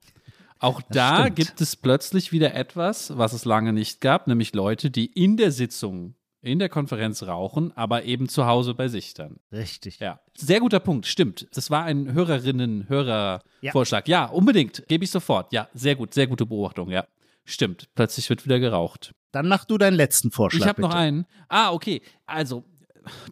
Auch 0.60 0.82
da 0.82 1.22
stimmt. 1.22 1.36
gibt 1.36 1.60
es 1.60 1.74
plötzlich 1.74 2.32
wieder 2.32 2.54
etwas, 2.54 3.16
was 3.16 3.32
es 3.32 3.44
lange 3.44 3.72
nicht 3.72 4.00
gab, 4.00 4.26
nämlich 4.26 4.54
Leute, 4.54 4.90
die 4.90 5.06
in 5.06 5.36
der 5.38 5.52
Sitzung, 5.52 6.14
in 6.42 6.58
der 6.58 6.68
Konferenz 6.68 7.22
rauchen, 7.22 7.72
aber 7.76 8.04
eben 8.04 8.28
zu 8.28 8.46
Hause 8.46 8.74
bei 8.74 8.88
sich 8.88 9.14
dann. 9.14 9.40
Richtig. 9.50 10.00
Ja, 10.00 10.20
sehr 10.36 10.60
guter 10.60 10.80
Punkt, 10.80 11.06
stimmt. 11.06 11.48
Das 11.54 11.70
war 11.70 11.84
ein 11.84 12.12
Hörerinnen-Hörer-Vorschlag. 12.12 14.06
Ja. 14.06 14.26
unbedingt, 14.26 14.86
gebe 14.86 15.04
ich 15.04 15.10
sofort. 15.10 15.52
Ja, 15.52 15.68
sehr 15.74 15.96
gut, 15.96 16.12
sehr 16.12 16.26
gute 16.26 16.44
Beobachtung, 16.46 16.90
ja. 16.90 17.06
Stimmt, 17.44 17.88
plötzlich 17.94 18.28
wird 18.28 18.44
wieder 18.44 18.60
geraucht. 18.60 19.14
Dann 19.32 19.48
mach 19.48 19.64
du 19.64 19.78
deinen 19.78 19.94
letzten 19.94 20.30
Vorschlag. 20.30 20.60
Ich 20.60 20.68
habe 20.68 20.82
noch 20.82 20.94
einen. 20.94 21.26
Ah, 21.48 21.72
okay. 21.72 22.02
Also, 22.26 22.64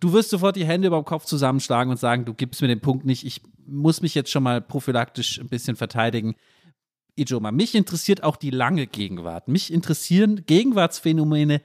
du 0.00 0.12
wirst 0.12 0.30
sofort 0.30 0.56
die 0.56 0.64
Hände 0.64 0.88
über 0.88 1.00
dem 1.00 1.04
Kopf 1.04 1.24
zusammenschlagen 1.24 1.90
und 1.90 1.98
sagen, 1.98 2.24
du 2.24 2.34
gibst 2.34 2.62
mir 2.62 2.68
den 2.68 2.80
Punkt 2.80 3.04
nicht, 3.04 3.24
ich 3.24 3.42
muss 3.66 4.00
mich 4.00 4.14
jetzt 4.14 4.30
schon 4.30 4.42
mal 4.42 4.60
prophylaktisch 4.60 5.38
ein 5.38 5.48
bisschen 5.48 5.76
verteidigen. 5.76 6.36
Ijoma, 7.18 7.52
mich 7.52 7.74
interessiert 7.74 8.22
auch 8.22 8.37
die 8.37 8.50
lange 8.50 8.87
Gegenwart. 8.87 9.48
Mich 9.48 9.72
interessieren 9.72 10.44
Gegenwartsphänomene 10.46 11.61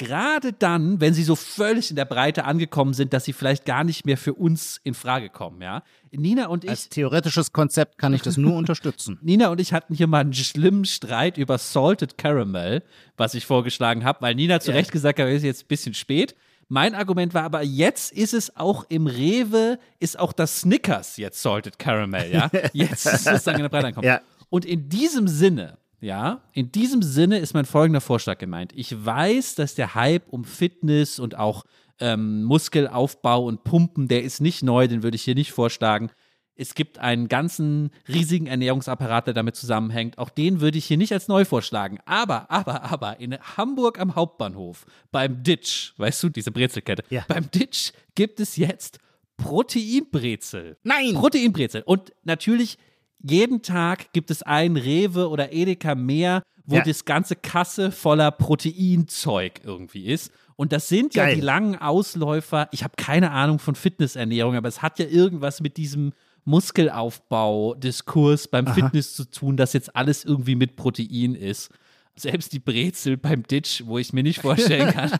gerade 0.00 0.54
dann, 0.54 0.98
wenn 1.02 1.12
sie 1.12 1.22
so 1.22 1.36
völlig 1.36 1.90
in 1.90 1.96
der 1.96 2.06
Breite 2.06 2.46
angekommen 2.46 2.94
sind, 2.94 3.12
dass 3.12 3.26
sie 3.26 3.34
vielleicht 3.34 3.66
gar 3.66 3.84
nicht 3.84 4.06
mehr 4.06 4.16
für 4.16 4.32
uns 4.32 4.80
in 4.82 4.94
Frage 4.94 5.28
kommen, 5.28 5.60
ja. 5.60 5.82
Nina 6.10 6.46
und 6.46 6.64
ich. 6.64 6.70
Als 6.70 6.88
theoretisches 6.88 7.52
Konzept 7.52 7.98
kann 7.98 8.14
ich 8.14 8.22
das 8.22 8.38
nur 8.38 8.56
unterstützen. 8.56 9.18
Nina 9.22 9.48
und 9.50 9.60
ich 9.60 9.74
hatten 9.74 9.94
hier 9.94 10.06
mal 10.06 10.20
einen 10.20 10.32
schlimmen 10.32 10.86
Streit 10.86 11.36
über 11.36 11.58
Salted 11.58 12.16
Caramel, 12.16 12.82
was 13.18 13.34
ich 13.34 13.44
vorgeschlagen 13.44 14.02
habe, 14.02 14.22
weil 14.22 14.34
Nina 14.34 14.60
zu 14.60 14.72
Recht 14.72 14.90
gesagt 14.90 15.18
hat, 15.18 15.26
es 15.26 15.36
ist 15.36 15.44
jetzt 15.44 15.64
ein 15.64 15.68
bisschen 15.68 15.92
spät. 15.92 16.34
Mein 16.68 16.94
Argument 16.94 17.34
war 17.34 17.42
aber, 17.42 17.62
jetzt 17.62 18.10
ist 18.12 18.32
es 18.32 18.56
auch 18.56 18.86
im 18.88 19.06
Rewe, 19.06 19.78
ist 19.98 20.18
auch 20.18 20.32
das 20.32 20.60
Snickers 20.60 21.18
jetzt 21.18 21.42
Salted 21.42 21.78
Caramel, 21.78 22.32
ja. 22.32 22.50
Jetzt 22.72 23.04
ist 23.04 23.12
es 23.12 23.24
sozusagen 23.24 23.58
in 23.58 23.64
der 23.64 23.68
Breite 23.68 23.88
angekommen. 23.88 24.06
Ja. 24.06 24.22
Und 24.50 24.64
in 24.64 24.88
diesem 24.88 25.26
Sinne, 25.28 25.78
ja, 26.00 26.42
in 26.52 26.70
diesem 26.72 27.02
Sinne 27.02 27.38
ist 27.38 27.54
mein 27.54 27.64
folgender 27.64 28.00
Vorschlag 28.00 28.38
gemeint. 28.38 28.72
Ich 28.74 29.04
weiß, 29.04 29.54
dass 29.54 29.74
der 29.74 29.94
Hype 29.94 30.28
um 30.28 30.44
Fitness 30.44 31.18
und 31.18 31.38
auch 31.38 31.64
ähm, 32.00 32.44
Muskelaufbau 32.44 33.44
und 33.44 33.64
Pumpen, 33.64 34.08
der 34.08 34.22
ist 34.22 34.40
nicht 34.40 34.62
neu, 34.62 34.88
den 34.88 35.02
würde 35.02 35.14
ich 35.16 35.22
hier 35.22 35.34
nicht 35.34 35.52
vorschlagen. 35.52 36.10
Es 36.56 36.74
gibt 36.74 36.98
einen 36.98 37.28
ganzen 37.28 37.90
riesigen 38.06 38.46
Ernährungsapparat, 38.46 39.28
der 39.28 39.34
damit 39.34 39.56
zusammenhängt. 39.56 40.18
Auch 40.18 40.28
den 40.28 40.60
würde 40.60 40.76
ich 40.76 40.84
hier 40.84 40.98
nicht 40.98 41.12
als 41.12 41.26
neu 41.26 41.46
vorschlagen. 41.46 41.98
Aber, 42.04 42.50
aber, 42.50 42.82
aber, 42.82 43.18
in 43.18 43.38
Hamburg 43.56 43.98
am 43.98 44.14
Hauptbahnhof, 44.14 44.84
beim 45.10 45.42
Ditch, 45.42 45.94
weißt 45.96 46.22
du, 46.22 46.28
diese 46.28 46.50
Brezelkette, 46.50 47.02
Ja. 47.08 47.24
beim 47.28 47.50
Ditch 47.50 47.92
gibt 48.14 48.40
es 48.40 48.56
jetzt 48.56 48.98
Proteinbrezel. 49.38 50.76
Nein! 50.82 51.14
Proteinbrezel. 51.14 51.82
Und 51.86 52.12
natürlich, 52.24 52.76
jeden 53.22 53.62
Tag 53.62 54.12
gibt 54.12 54.30
es 54.30 54.42
ein 54.42 54.76
Rewe 54.76 55.28
oder 55.28 55.52
Edeka 55.52 55.94
mehr, 55.94 56.42
wo 56.66 56.76
Ja. 56.76 56.82
das 56.82 57.04
ganze 57.04 57.36
Kasse 57.36 57.90
voller 57.92 58.30
Proteinzeug 58.30 59.60
irgendwie 59.64 60.06
ist. 60.06 60.30
Und 60.56 60.72
das 60.72 60.88
sind 60.88 61.14
ja 61.14 61.24
Geil. 61.24 61.36
die 61.36 61.40
langen 61.40 61.76
Ausläufer. 61.76 62.68
Ich 62.72 62.84
habe 62.84 62.94
keine 62.96 63.30
Ahnung 63.30 63.58
von 63.58 63.74
Fitnessernährung, 63.74 64.56
aber 64.56 64.68
es 64.68 64.82
hat 64.82 64.98
ja 64.98 65.06
irgendwas 65.06 65.60
mit 65.60 65.76
diesem 65.78 66.12
Muskelaufbau-Diskurs 66.44 68.48
beim 68.48 68.66
Fitness 68.66 69.14
zu 69.14 69.24
tun, 69.30 69.56
dass 69.56 69.72
jetzt 69.72 69.94
alles 69.96 70.24
irgendwie 70.24 70.54
mit 70.54 70.76
Protein 70.76 71.34
ist. 71.34 71.70
Selbst 72.16 72.52
die 72.52 72.58
Brezel 72.58 73.16
beim 73.16 73.44
Ditch, 73.44 73.84
wo 73.86 73.96
ich 73.98 74.12
mir 74.12 74.22
nicht 74.22 74.40
vorstellen 74.40 74.90
kann, 74.92 75.10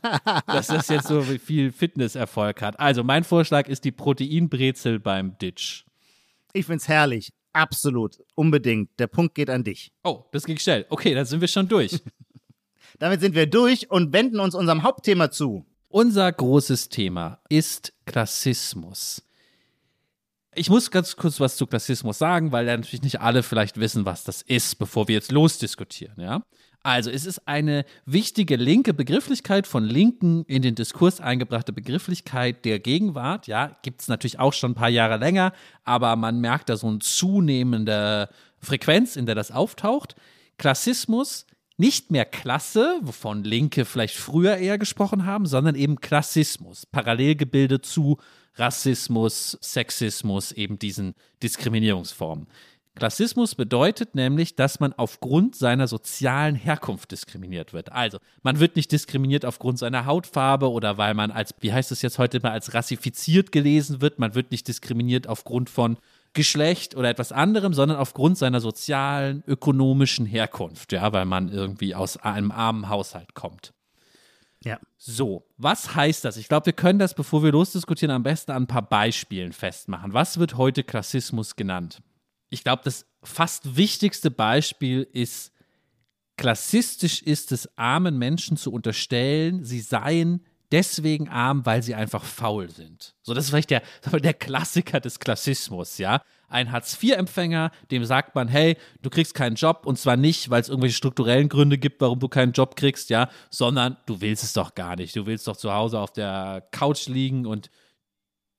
dass 0.47 0.67
das 0.67 0.89
jetzt 0.89 1.09
so 1.09 1.23
viel 1.23 1.73
Fitnesserfolg 1.73 2.61
hat. 2.61 2.79
Also 2.79 3.03
mein 3.05 3.25
Vorschlag 3.25 3.69
ist 3.69 3.85
die 3.85 3.93
Proteinbrezel 3.93 5.01
beim 5.01 5.39
Ditch. 5.39 5.85
Ich 6.53 6.67
find's 6.67 6.89
herrlich. 6.89 7.31
Absolut. 7.53 8.19
Unbedingt. 8.35 8.91
Der 8.99 9.07
Punkt 9.07 9.35
geht 9.35 9.51
an 9.51 9.65
dich. 9.65 9.93
Oh, 10.05 10.25
das 10.33 10.45
ging 10.45 10.59
schnell. 10.59 10.87
Okay, 10.89 11.15
dann 11.15 11.25
sind 11.25 11.41
wir 11.41 11.49
schon 11.49 11.69
durch. 11.69 12.01
Damit 12.99 13.21
sind 13.21 13.35
wir 13.35 13.47
durch 13.47 13.91
und 13.91 14.13
wenden 14.13 14.41
uns 14.41 14.55
unserem 14.55 14.83
Hauptthema 14.83 15.31
zu. 15.31 15.65
Unser 15.89 16.31
großes 16.31 16.89
Thema 16.89 17.41
ist 17.49 17.93
Klassismus. 18.07 19.23
Ich 20.55 20.69
muss 20.69 20.91
ganz 20.91 21.17
kurz 21.17 21.41
was 21.41 21.57
zu 21.57 21.67
Klassismus 21.67 22.19
sagen, 22.19 22.53
weil 22.53 22.67
ja 22.67 22.77
natürlich 22.77 23.03
nicht 23.03 23.21
alle 23.21 23.43
vielleicht 23.43 23.79
wissen, 23.79 24.05
was 24.05 24.25
das 24.25 24.43
ist, 24.43 24.79
bevor 24.79 25.09
wir 25.09 25.15
jetzt 25.15 25.33
losdiskutieren, 25.33 26.21
ja? 26.21 26.43
Also, 26.83 27.11
es 27.11 27.27
ist 27.27 27.47
eine 27.47 27.85
wichtige 28.07 28.57
linke 28.57 28.95
Begrifflichkeit 28.95 29.67
von 29.67 29.85
Linken 29.85 30.45
in 30.45 30.63
den 30.63 30.75
Diskurs 30.75 31.21
eingebrachte 31.21 31.75
Begrifflichkeit 31.75 32.65
der 32.65 32.79
Gegenwart. 32.79 33.47
Ja, 33.47 33.77
gibt 33.83 34.01
es 34.01 34.09
natürlich 34.09 34.39
auch 34.39 34.55
schon 34.55 34.73
ein 34.73 34.77
paar 34.77 34.89
Jahre 34.89 35.19
länger, 35.19 35.53
aber 35.85 36.17
man 36.17 36.41
merkt 36.41 36.71
da 36.71 36.77
so 36.79 36.87
eine 36.87 37.01
zunehmende 37.01 38.31
Frequenz, 38.61 39.17
in 39.17 39.27
der 39.27 39.35
das 39.35 39.51
auftaucht. 39.51 40.15
Klassismus 40.57 41.47
nicht 41.77 42.11
mehr 42.11 42.27
Klasse, 42.27 42.99
wovon 43.03 43.43
Linke 43.45 43.85
vielleicht 43.85 44.17
früher 44.17 44.57
eher 44.57 44.77
gesprochen 44.77 45.25
haben, 45.25 45.47
sondern 45.47 45.75
eben 45.75 46.01
Klassismus, 46.01 46.87
Parallelgebilde 46.87 47.81
zu 47.81 48.19
Rassismus, 48.57 49.59
Sexismus, 49.63 50.53
eben 50.53 50.79
diesen 50.79 51.15
Diskriminierungsformen. 51.43 52.49
Klassismus 53.01 53.55
bedeutet 53.55 54.15
nämlich, 54.15 54.57
dass 54.57 54.79
man 54.79 54.93
aufgrund 54.93 55.57
seiner 55.57 55.89
sozialen 55.89 56.55
Herkunft 56.55 57.13
diskriminiert 57.13 57.73
wird. 57.73 57.93
Also, 57.93 58.19
man 58.43 58.61
wird 58.61 58.77
nicht 58.77 58.93
diskriminiert 58.93 59.47
aufgrund 59.47 59.79
seiner 59.79 60.05
Hautfarbe 60.05 60.71
oder 60.71 60.99
weil 60.99 61.15
man 61.15 61.31
als, 61.31 61.55
wie 61.61 61.73
heißt 61.73 61.93
es 61.93 62.03
jetzt 62.03 62.19
heute 62.19 62.41
mal, 62.41 62.51
als 62.51 62.75
rassifiziert 62.75 63.53
gelesen 63.53 64.03
wird. 64.03 64.19
Man 64.19 64.35
wird 64.35 64.51
nicht 64.51 64.69
diskriminiert 64.69 65.29
aufgrund 65.29 65.71
von 65.71 65.97
Geschlecht 66.35 66.95
oder 66.95 67.09
etwas 67.09 67.33
anderem, 67.33 67.73
sondern 67.73 67.97
aufgrund 67.97 68.37
seiner 68.37 68.61
sozialen, 68.61 69.43
ökonomischen 69.47 70.27
Herkunft, 70.27 70.93
ja, 70.93 71.11
weil 71.11 71.25
man 71.25 71.49
irgendwie 71.49 71.95
aus 71.95 72.19
einem 72.19 72.51
armen 72.51 72.91
Haushalt 72.91 73.33
kommt. 73.33 73.73
Ja. 74.63 74.79
So, 74.99 75.47
was 75.57 75.95
heißt 75.95 76.27
das? 76.27 76.37
Ich 76.37 76.49
glaube, 76.49 76.67
wir 76.67 76.75
können 76.75 76.99
das, 76.99 77.15
bevor 77.15 77.43
wir 77.43 77.51
losdiskutieren, 77.51 78.15
am 78.15 78.25
besten 78.25 78.51
an 78.51 78.65
ein 78.65 78.67
paar 78.67 78.87
Beispielen 78.87 79.55
festmachen. 79.55 80.13
Was 80.13 80.39
wird 80.39 80.59
heute 80.59 80.85
Klassismus 80.85 81.57
genannt? 81.57 82.03
Ich 82.51 82.65
glaube, 82.65 82.83
das 82.85 83.07
fast 83.23 83.77
wichtigste 83.77 84.31
Beispiel 84.31 85.09
ist, 85.13 85.53
klassistisch 86.37 87.23
ist 87.23 87.53
es, 87.53 87.69
armen 87.77 88.19
Menschen 88.19 88.57
zu 88.57 88.73
unterstellen, 88.73 89.65
sie 89.65 89.81
seien 89.81 90.45
deswegen 90.73 91.29
arm, 91.29 91.67
weil 91.67 91.83
sie 91.83 91.95
einfach 91.95 92.25
faul 92.25 92.71
sind. 92.71 93.15
So, 93.23 93.35
das 93.35 93.45
ist 93.45 93.51
vielleicht 93.51 93.71
der, 93.71 93.83
der 94.13 94.35
Klassiker 94.35 95.01
des 95.01 95.19
Klassismus, 95.19 95.99
ja. 95.99 96.23
Ein 96.49 96.73
Hartz-IV-Empfänger, 96.73 97.71
dem 97.91 98.05
sagt 98.05 98.35
man, 98.35 98.49
hey, 98.49 98.77
du 99.03 99.11
kriegst 99.11 99.35
keinen 99.35 99.55
Job 99.55 99.83
und 99.87 99.99
zwar 99.99 100.17
nicht, 100.17 100.51
weil 100.51 100.61
es 100.61 100.69
irgendwelche 100.69 100.97
strukturellen 100.97 101.49
Gründe 101.49 101.79
gibt, 101.79 102.01
warum 102.01 102.19
du 102.19 102.29
keinen 102.29 102.53
Job 102.53 102.75
kriegst, 102.75 103.11
ja, 103.11 103.29
sondern 103.51 103.97
du 104.07 104.21
willst 104.21 104.43
es 104.43 104.53
doch 104.53 104.75
gar 104.75 104.97
nicht. 104.97 105.15
Du 105.15 105.27
willst 105.27 105.47
doch 105.47 105.57
zu 105.57 105.73
Hause 105.73 105.99
auf 105.99 106.13
der 106.13 106.67
Couch 106.73 107.07
liegen 107.07 107.47
und 107.47 107.71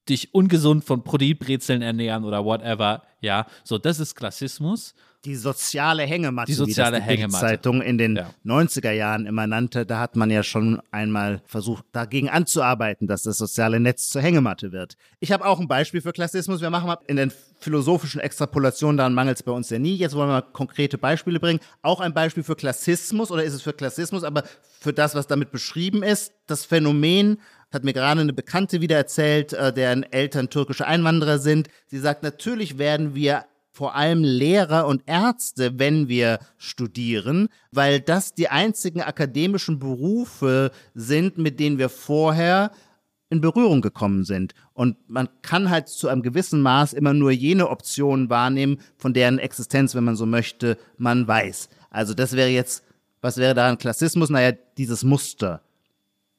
dich 0.10 0.34
ungesund 0.34 0.84
von 0.84 1.04
Proteinbrezeln 1.04 1.82
ernähren 1.82 2.24
oder 2.24 2.44
whatever, 2.44 3.04
ja. 3.22 3.46
So, 3.64 3.78
das 3.78 4.00
ist 4.00 4.16
Klassismus. 4.16 4.94
Die 5.24 5.36
soziale 5.36 6.02
Hängematte, 6.02 6.48
Die 6.52 6.56
soziale 6.56 6.96
wie 6.96 7.00
das 7.02 7.08
die 7.08 7.14
Hängematte. 7.14 7.46
Zeitung 7.46 7.84
in 7.84 8.00
den 8.00 8.16
Ja. 8.16 8.32
90er 8.44 8.90
Jahren 8.92 9.28
immer 9.28 9.46
nannte, 9.46 9.86
da 9.86 10.00
hat 10.00 10.16
man 10.16 10.32
ja 10.32 10.42
schon 10.42 10.82
einmal 10.90 11.44
versucht, 11.46 11.86
dagegen 11.92 12.28
anzuarbeiten, 12.28 13.06
dass 13.06 13.22
das 13.22 13.38
soziale 13.38 13.80
Netz 13.80 14.10
zur 14.10 14.24
Hängematte 14.24 14.72
wird. 14.72 14.98
Ich 15.20 15.32
habe 15.32 15.46
auch 15.46 15.60
ein 15.60 15.68
Beispiel 15.68 16.02
für 16.02 16.12
Klassismus. 16.12 16.60
Wir 16.62 16.72
machen 16.72 16.88
mal 16.88 16.98
in 17.06 17.18
den 17.18 17.32
philosophischen 17.60 18.20
Extrapolationen, 18.20 18.98
daran 18.98 19.14
mangelt 19.14 19.38
es 19.38 19.44
bei 19.44 19.52
uns 19.52 19.70
ja 19.70 19.78
nie. 19.78 19.96
Jetzt 19.96 20.16
wollen 20.16 20.30
wir 20.30 20.34
mal 20.34 20.42
konkrete 20.42 20.98
Beispiele 20.98 21.40
bringen. 21.40 21.60
Auch 21.84 22.00
ein 22.00 22.16
Beispiel 22.16 22.42
für 22.42 22.56
Klassismus, 22.56 23.30
oder 23.30 23.44
ist 23.44 23.54
es 23.54 23.62
für 23.62 23.74
Klassismus, 23.74 24.24
aber 24.24 24.44
für 24.80 24.92
das, 24.92 25.14
was 25.14 25.28
damit 25.28 25.52
beschrieben 25.52 26.02
ist, 26.02 26.34
das 26.48 26.66
Phänomen, 26.66 27.38
hat 27.72 27.84
mir 27.84 27.94
gerade 27.94 28.22
eine 28.22 28.34
Bekannte 28.34 28.82
wieder 28.82 28.98
erzählt, 28.98 29.54
äh, 29.54 29.72
deren 29.74 30.04
Eltern 30.04 30.50
türkische 30.50 30.88
Einwanderer 30.88 31.40
sind. 31.40 31.70
Sie 31.88 32.00
sagt, 32.00 32.24
natürlich 32.24 32.78
werden 32.78 33.16
wir 33.16 33.46
vor 33.72 33.96
allem 33.96 34.24
Lehrer 34.24 34.86
und 34.86 35.04
Ärzte, 35.06 35.80
wenn 35.80 36.10
wir 36.10 36.40
studieren, 36.58 37.48
weil 37.72 38.02
das 38.02 38.34
die 38.34 38.50
einzigen 38.50 39.02
akademischen 39.02 39.80
Berufe 39.80 40.72
sind, 40.94 41.38
mit 41.38 41.60
denen 41.60 41.78
wir 41.78 41.90
vorher 41.90 42.72
in 43.30 43.40
Berührung 43.40 43.82
gekommen 43.82 44.26
sind. 44.26 44.54
Und 44.74 44.98
man 45.10 45.30
kann 45.42 45.70
halt 45.70 45.88
zu 45.88 46.10
einem 46.10 46.22
gewissen 46.22 46.62
Maß 46.62 46.92
immer 46.92 47.14
nur 47.14 47.32
jene 47.32 47.70
Optionen 47.70 48.30
wahrnehmen, 48.30 48.80
von 48.98 49.14
deren 49.14 49.40
Existenz, 49.40 49.96
wenn 49.96 50.04
man 50.04 50.18
so 50.18 50.26
möchte, 50.26 50.78
man 50.98 51.26
weiß. 51.26 51.70
Also 51.90 52.14
das 52.14 52.34
wäre 52.34 52.50
jetzt, 52.50 52.84
was 53.22 53.38
wäre 53.38 53.54
daran 53.54 53.78
Klassismus? 53.78 54.30
Naja, 54.30 54.52
dieses 54.78 55.06
Muster, 55.06 55.62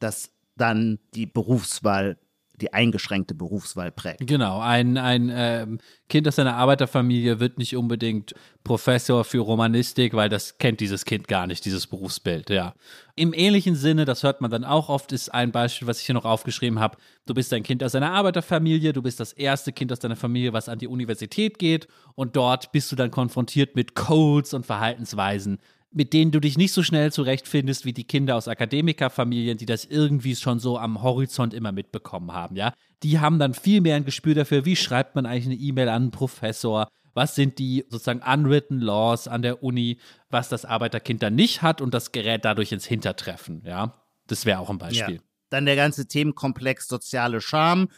das 0.01 0.32
dann 0.57 0.99
die 1.15 1.27
Berufswahl, 1.27 2.19
die 2.61 2.73
eingeschränkte 2.73 3.35
Berufswahl 3.35 3.91
prägt. 3.91 4.27
Genau, 4.27 4.61
ein, 4.61 4.97
ein 4.97 5.33
ähm, 5.35 5.79
Kind 6.09 6.29
aus 6.29 6.39
einer 6.39 6.55
Arbeiterfamilie 6.55 7.41
wird 7.41 7.59
nicht 7.59 7.77
unbedingt 7.77 8.35
Professor 8.63 9.25
für 9.25 9.41
Romanistik, 9.41 10.15
weil 10.15 10.29
das 10.29 10.59
kennt 10.59 10.81
dieses 10.81 11.05
Kind 11.05 11.27
gar 11.27 11.47
nicht, 11.47 11.65
dieses 11.65 11.87
Berufsbild, 11.87 12.51
ja. 12.51 12.75
Im 13.17 13.35
ähnlichen 13.35 13.75
Sinne, 13.75 14.05
das 14.05 14.23
hört 14.23 14.41
man 14.41 14.51
dann 14.51 14.65
auch 14.65 14.89
oft, 14.89 15.13
ist 15.13 15.35
ein 15.35 15.51
Beispiel, 15.51 15.89
was 15.89 16.01
ich 16.01 16.07
hier 16.07 16.15
noch 16.15 16.25
aufgeschrieben 16.25 16.79
habe. 16.79 16.97
Du 17.27 17.35
bist 17.35 17.53
ein 17.53 17.63
Kind 17.63 17.83
aus 17.83 17.95
einer 17.95 18.13
Arbeiterfamilie, 18.13 18.93
du 18.93 19.03
bist 19.03 19.19
das 19.19 19.33
erste 19.33 19.73
Kind 19.73 19.93
aus 19.93 19.99
deiner 19.99 20.17
Familie, 20.17 20.53
was 20.53 20.69
an 20.69 20.79
die 20.79 20.89
Universität 20.89 21.59
geht 21.59 21.89
und 22.15 22.37
dort 22.37 22.71
bist 22.73 22.93
du 22.93 22.97
dann 22.97 23.11
konfrontiert 23.11 23.75
mit 23.75 23.95
Codes 23.95 24.55
und 24.55 24.67
Verhaltensweisen, 24.67 25.59
mit 25.93 26.13
denen 26.13 26.31
du 26.31 26.41
dich 26.41 26.57
nicht 26.57 26.73
so 26.73 26.83
schnell 26.83 27.13
zurechtfindest 27.13 27.85
wie 27.85 27.93
die 27.93 28.05
Kinder 28.05 28.37
aus 28.37 28.49
Akademikerfamilien, 28.49 29.59
die 29.59 29.67
das 29.67 29.85
irgendwie 29.85 30.35
schon 30.35 30.59
so 30.59 30.79
am 30.79 31.03
Horizont 31.03 31.55
immer 31.55 31.73
mitbekommen 31.73 32.33
haben, 32.33 32.57
ja. 32.57 32.73
Die 33.03 33.21
haben 33.21 33.39
dann 33.39 33.55
viel 33.55 33.81
mehr 33.81 33.97
ein 33.97 34.05
Gespür 34.05 34.35
dafür, 34.35 34.65
wie 34.65 34.77
schreibt 34.77 35.15
man 35.15 35.27
eigentlich 35.27 35.47
eine 35.47 35.55
E-Mail 35.55 35.89
an 35.89 36.03
einen 36.03 36.11
Professor, 36.11 36.89
was 37.15 37.35
sind 37.35 37.59
die 37.59 37.85
sozusagen 37.89 38.23
unwritten 38.23 38.81
laws 38.81 39.29
an 39.29 39.43
der 39.43 39.63
Uni, 39.63 39.99
was 40.31 40.49
das 40.49 40.65
Arbeiterkind 40.65 41.23
dann 41.23 41.35
nicht 41.35 41.61
hat 41.63 41.81
und 41.81 41.93
das 41.93 42.13
gerät 42.13 42.45
dadurch 42.45 42.73
ins 42.73 42.87
Hintertreffen, 42.87 43.63
ja. 43.67 43.95
Das 44.27 44.47
wäre 44.47 44.61
auch 44.61 44.71
ein 44.71 44.79
Beispiel. 44.79 45.21
Dann 45.51 45.67
der 45.67 45.77
ganze 45.77 46.09
Themenkomplex 46.09 46.89
soziale 46.89 47.41
Scham, 47.43 47.89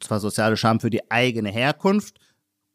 zwar 0.00 0.18
soziale 0.18 0.56
Scham 0.56 0.80
für 0.80 0.90
die 0.90 1.10
eigene 1.10 1.50
Herkunft, 1.50 2.18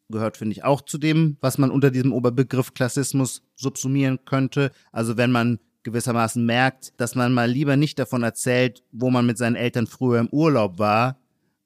gehört, 0.09 0.37
finde 0.37 0.53
ich, 0.53 0.63
auch 0.63 0.81
zu 0.81 0.97
dem, 0.97 1.37
was 1.41 1.57
man 1.57 1.71
unter 1.71 1.91
diesem 1.91 2.13
Oberbegriff 2.13 2.73
Klassismus 2.73 3.41
subsumieren 3.55 4.19
könnte. 4.25 4.71
Also 4.91 5.17
wenn 5.17 5.31
man 5.31 5.59
gewissermaßen 5.83 6.45
merkt, 6.45 6.93
dass 6.97 7.15
man 7.15 7.33
mal 7.33 7.49
lieber 7.49 7.75
nicht 7.75 7.99
davon 7.99 8.23
erzählt, 8.23 8.83
wo 8.91 9.09
man 9.09 9.25
mit 9.25 9.37
seinen 9.37 9.55
Eltern 9.55 9.87
früher 9.87 10.19
im 10.19 10.29
Urlaub 10.29 10.79
war, 10.79 11.19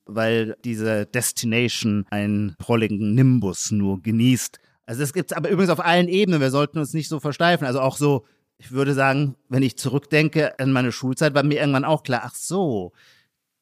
weil 0.05 0.55
diese 0.63 1.05
Destination 1.05 2.05
einen 2.09 2.55
prolligen 2.57 3.13
Nimbus 3.13 3.71
nur 3.71 4.01
genießt. 4.01 4.59
Also 4.85 5.01
das 5.01 5.13
gibt 5.13 5.31
es 5.31 5.37
aber 5.37 5.49
übrigens 5.49 5.69
auf 5.69 5.83
allen 5.83 6.07
Ebenen. 6.07 6.39
Wir 6.39 6.51
sollten 6.51 6.79
uns 6.79 6.93
nicht 6.93 7.09
so 7.09 7.19
versteifen. 7.19 7.67
Also 7.67 7.81
auch 7.81 7.97
so, 7.97 8.25
ich 8.57 8.71
würde 8.71 8.93
sagen, 8.93 9.35
wenn 9.49 9.63
ich 9.63 9.77
zurückdenke 9.77 10.57
an 10.59 10.71
meine 10.71 10.91
Schulzeit, 10.91 11.35
war 11.35 11.43
mir 11.43 11.59
irgendwann 11.59 11.85
auch 11.85 12.03
klar, 12.03 12.21
ach 12.23 12.35
so, 12.35 12.93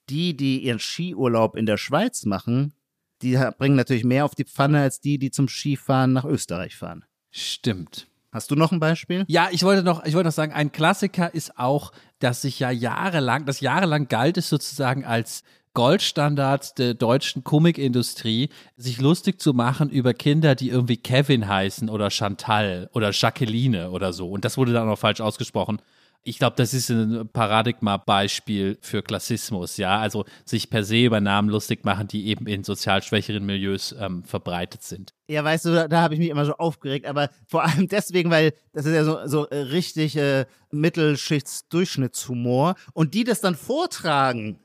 die, 0.09 0.38
die 0.38 0.59
ihren 0.59 0.79
Skiurlaub 0.79 1.55
in 1.55 1.65
der 1.65 1.77
Schweiz 1.77 2.25
machen, 2.25 2.73
die 3.21 3.39
bringen 3.58 3.75
natürlich 3.75 4.04
mehr 4.04 4.25
auf 4.25 4.36
die 4.36 4.45
Pfanne 4.45 4.82
als 4.82 4.99
die, 4.99 5.17
die 5.17 5.32
zum 5.32 5.47
Skifahren 5.47 6.13
nach 6.13 6.25
Österreich 6.25 6.75
fahren. 6.75 7.06
Stimmt. 7.32 8.08
Hast 8.32 8.51
du 8.51 8.56
noch 8.56 8.73
ein 8.73 8.82
Beispiel? 8.82 9.23
Ja, 9.28 9.47
ich 9.51 9.63
wollte 9.63 9.82
noch, 9.84 10.04
ich 10.04 10.13
wollte 10.13 10.28
noch 10.28 10.34
sagen, 10.34 10.51
ein 10.51 10.73
Klassiker 10.73 11.34
ist 11.34 11.58
auch, 11.58 11.93
dass 12.19 12.41
sich 12.41 12.60
ja 12.60 12.69
jahrelang, 12.69 13.45
das 13.45 13.62
jahrelang 13.62 14.10
galt 14.10 14.38
es 14.38 14.49
sozusagen 14.49 15.06
als 15.06 15.43
Goldstandard 15.73 16.78
der 16.80 16.95
deutschen 16.95 17.43
Comicindustrie, 17.43 18.49
sich 18.75 18.99
lustig 18.99 19.39
zu 19.39 19.54
machen 19.54 19.89
über 19.89 20.13
Kinder, 20.13 20.56
die 20.56 20.69
irgendwie 20.69 20.97
Kevin 20.97 21.47
heißen 21.47 21.89
oder 21.89 22.10
Chantal 22.10 22.89
oder 22.93 23.12
Jacqueline 23.12 23.91
oder 23.91 24.12
so. 24.12 24.30
Und 24.30 24.43
das 24.43 24.58
wurde 24.58 24.73
dann 24.73 24.89
auch 24.89 24.97
falsch 24.99 25.21
ausgesprochen. 25.21 25.82
Ich 26.27 26.39
glaube, 26.39 26.55
das 26.55 26.73
ist 26.73 26.89
ein 26.89 27.29
Paradigma-Beispiel 27.31 28.79
für 28.81 29.03
Klassismus, 29.03 29.77
ja. 29.77 29.99
Also 29.99 30.25
sich 30.43 30.71
per 30.71 30.83
se 30.83 31.05
über 31.05 31.21
Namen 31.21 31.49
lustig 31.49 31.85
machen, 31.85 32.07
die 32.07 32.25
eben 32.25 32.47
in 32.47 32.63
sozial 32.63 33.03
schwächeren 33.03 33.45
Milieus 33.45 33.95
ähm, 33.99 34.23
verbreitet 34.23 34.81
sind. 34.81 35.13
Ja, 35.27 35.43
weißt 35.43 35.65
du, 35.65 35.75
da, 35.75 35.88
da 35.88 36.01
habe 36.01 36.15
ich 36.15 36.19
mich 36.19 36.29
immer 36.29 36.45
so 36.45 36.55
aufgeregt, 36.55 37.05
aber 37.05 37.29
vor 37.45 37.63
allem 37.63 37.88
deswegen, 37.89 38.31
weil 38.31 38.55
das 38.73 38.88
ist 38.88 38.95
ja 38.95 39.03
so, 39.03 39.27
so 39.27 39.45
äh, 39.49 39.57
richtig 39.57 40.17
äh, 40.17 40.47
Mittelschichts-Durchschnittshumor 40.71 42.73
und 42.93 43.13
die 43.13 43.23
das 43.23 43.41
dann 43.41 43.55
vortragen, 43.55 44.57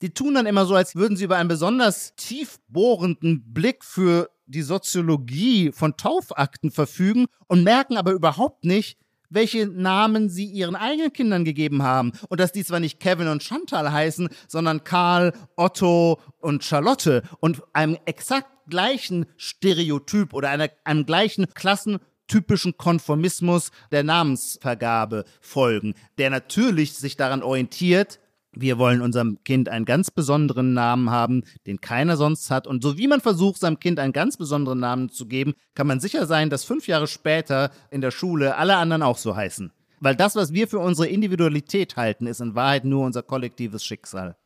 die 0.00 0.14
tun 0.14 0.32
dann 0.32 0.46
immer 0.46 0.64
so, 0.64 0.74
als 0.74 0.96
würden 0.96 1.18
sie 1.18 1.24
über 1.24 1.36
einen 1.36 1.50
besonders 1.50 2.14
tiefbohrenden 2.16 3.52
Blick 3.52 3.84
für 3.84 4.30
die 4.46 4.62
Soziologie 4.62 5.72
von 5.72 5.98
Taufakten 5.98 6.70
verfügen 6.70 7.26
und 7.48 7.64
merken 7.64 7.98
aber 7.98 8.12
überhaupt 8.12 8.64
nicht, 8.64 8.96
welche 9.34 9.66
Namen 9.66 10.28
sie 10.28 10.46
ihren 10.46 10.76
eigenen 10.76 11.12
Kindern 11.12 11.44
gegeben 11.44 11.82
haben. 11.82 12.12
Und 12.28 12.40
dass 12.40 12.52
die 12.52 12.64
zwar 12.64 12.80
nicht 12.80 13.00
Kevin 13.00 13.28
und 13.28 13.42
Chantal 13.42 13.92
heißen, 13.92 14.28
sondern 14.48 14.84
Karl, 14.84 15.32
Otto 15.56 16.20
und 16.38 16.64
Charlotte 16.64 17.22
und 17.40 17.62
einem 17.72 17.98
exakt 18.04 18.48
gleichen 18.68 19.26
Stereotyp 19.36 20.34
oder 20.34 20.50
einer, 20.50 20.70
einem 20.84 21.06
gleichen 21.06 21.46
klassentypischen 21.54 22.76
Konformismus 22.76 23.70
der 23.90 24.04
Namensvergabe 24.04 25.24
folgen, 25.40 25.94
der 26.18 26.30
natürlich 26.30 26.94
sich 26.94 27.16
daran 27.16 27.42
orientiert, 27.42 28.20
wir 28.54 28.78
wollen 28.78 29.00
unserem 29.00 29.42
Kind 29.44 29.68
einen 29.68 29.84
ganz 29.84 30.10
besonderen 30.10 30.74
Namen 30.74 31.10
haben, 31.10 31.42
den 31.66 31.80
keiner 31.80 32.16
sonst 32.16 32.50
hat. 32.50 32.66
Und 32.66 32.82
so 32.82 32.98
wie 32.98 33.08
man 33.08 33.20
versucht, 33.20 33.60
seinem 33.60 33.80
Kind 33.80 33.98
einen 33.98 34.12
ganz 34.12 34.36
besonderen 34.36 34.80
Namen 34.80 35.08
zu 35.08 35.26
geben, 35.26 35.54
kann 35.74 35.86
man 35.86 36.00
sicher 36.00 36.26
sein, 36.26 36.50
dass 36.50 36.64
fünf 36.64 36.86
Jahre 36.86 37.06
später 37.06 37.70
in 37.90 38.00
der 38.00 38.10
Schule 38.10 38.56
alle 38.56 38.76
anderen 38.76 39.02
auch 39.02 39.18
so 39.18 39.34
heißen. 39.34 39.72
Weil 40.00 40.16
das, 40.16 40.34
was 40.34 40.52
wir 40.52 40.66
für 40.66 40.80
unsere 40.80 41.08
Individualität 41.08 41.96
halten, 41.96 42.26
ist 42.26 42.40
in 42.40 42.54
Wahrheit 42.54 42.84
nur 42.84 43.06
unser 43.06 43.22
kollektives 43.22 43.84
Schicksal. 43.84 44.36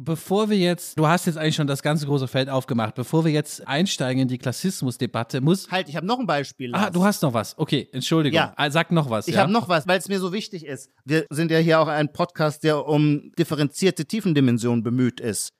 Bevor 0.00 0.48
wir 0.48 0.56
jetzt, 0.56 0.96
du 0.96 1.08
hast 1.08 1.26
jetzt 1.26 1.36
eigentlich 1.36 1.56
schon 1.56 1.66
das 1.66 1.82
ganze 1.82 2.06
große 2.06 2.28
Feld 2.28 2.48
aufgemacht, 2.48 2.94
bevor 2.94 3.24
wir 3.24 3.32
jetzt 3.32 3.66
einsteigen 3.66 4.22
in 4.22 4.28
die 4.28 4.38
Klassismusdebatte, 4.38 5.40
muss. 5.40 5.68
Halt, 5.72 5.88
ich 5.88 5.96
habe 5.96 6.06
noch 6.06 6.20
ein 6.20 6.26
Beispiel. 6.26 6.72
Ah, 6.72 6.88
du 6.88 7.04
hast 7.04 7.20
noch 7.22 7.34
was. 7.34 7.58
Okay, 7.58 7.88
Entschuldigung. 7.90 8.36
Ja. 8.36 8.52
Ah, 8.56 8.70
Sag 8.70 8.92
noch 8.92 9.10
was. 9.10 9.26
Ich 9.26 9.34
ja? 9.34 9.40
habe 9.40 9.50
noch 9.50 9.68
was, 9.68 9.88
weil 9.88 9.98
es 9.98 10.08
mir 10.08 10.20
so 10.20 10.32
wichtig 10.32 10.64
ist. 10.64 10.88
Wir 11.04 11.26
sind 11.30 11.50
ja 11.50 11.58
hier 11.58 11.80
auch 11.80 11.88
ein 11.88 12.12
Podcast, 12.12 12.62
der 12.62 12.86
um 12.86 13.32
differenzierte 13.36 14.04
Tiefendimensionen 14.04 14.84
bemüht 14.84 15.18
ist. 15.18 15.52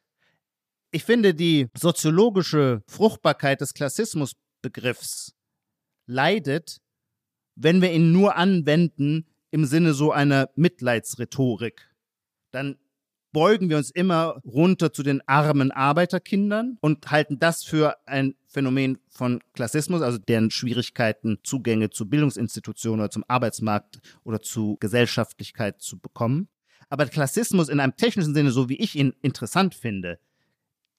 Ich 0.93 1.03
finde, 1.03 1.35
die 1.35 1.67
soziologische 1.77 2.83
Fruchtbarkeit 2.87 3.61
des 3.61 3.75
Klassismusbegriffs 3.75 5.33
leidet, 6.07 6.79
wenn 7.57 7.83
wir 7.83 7.93
ihn 7.93 8.13
nur 8.13 8.37
anwenden 8.37 9.27
im 9.51 9.65
Sinne 9.65 9.95
so 9.95 10.13
einer 10.13 10.49
Mitleidsrhetorik. 10.55 11.91
Dann 12.53 12.77
beugen 13.39 13.71
wir 13.71 13.77
uns 13.77 13.93
immer 13.93 14.43
runter 14.45 14.93
zu 14.93 15.05
den 15.05 15.23
armen 15.29 15.71
Arbeiterkindern 15.71 16.77
und 16.81 17.09
halten 17.09 17.39
das 17.39 17.63
für 17.63 17.95
ein 18.05 18.35
Phänomen 18.49 18.99
von 19.09 19.39
Klassismus, 19.53 20.03
also 20.03 20.19
deren 20.19 20.51
Schwierigkeiten, 20.51 21.39
Zugänge 21.45 21.91
zu 21.91 22.09
Bildungsinstitutionen 22.11 22.99
oder 22.99 23.13
zum 23.13 23.23
Arbeitsmarkt 23.29 24.01
oder 24.25 24.41
zu 24.41 24.77
Gesellschaftlichkeit 24.81 25.81
zu 25.81 26.01
bekommen. 26.01 26.49
Aber 26.89 27.07
Klassismus 27.07 27.69
in 27.69 27.79
einem 27.79 27.95
technischen 27.95 28.35
Sinne, 28.35 28.51
so 28.51 28.69
wie 28.69 28.79
ich 28.79 28.97
ihn 28.97 29.15
interessant 29.23 29.77
finde, 29.77 30.19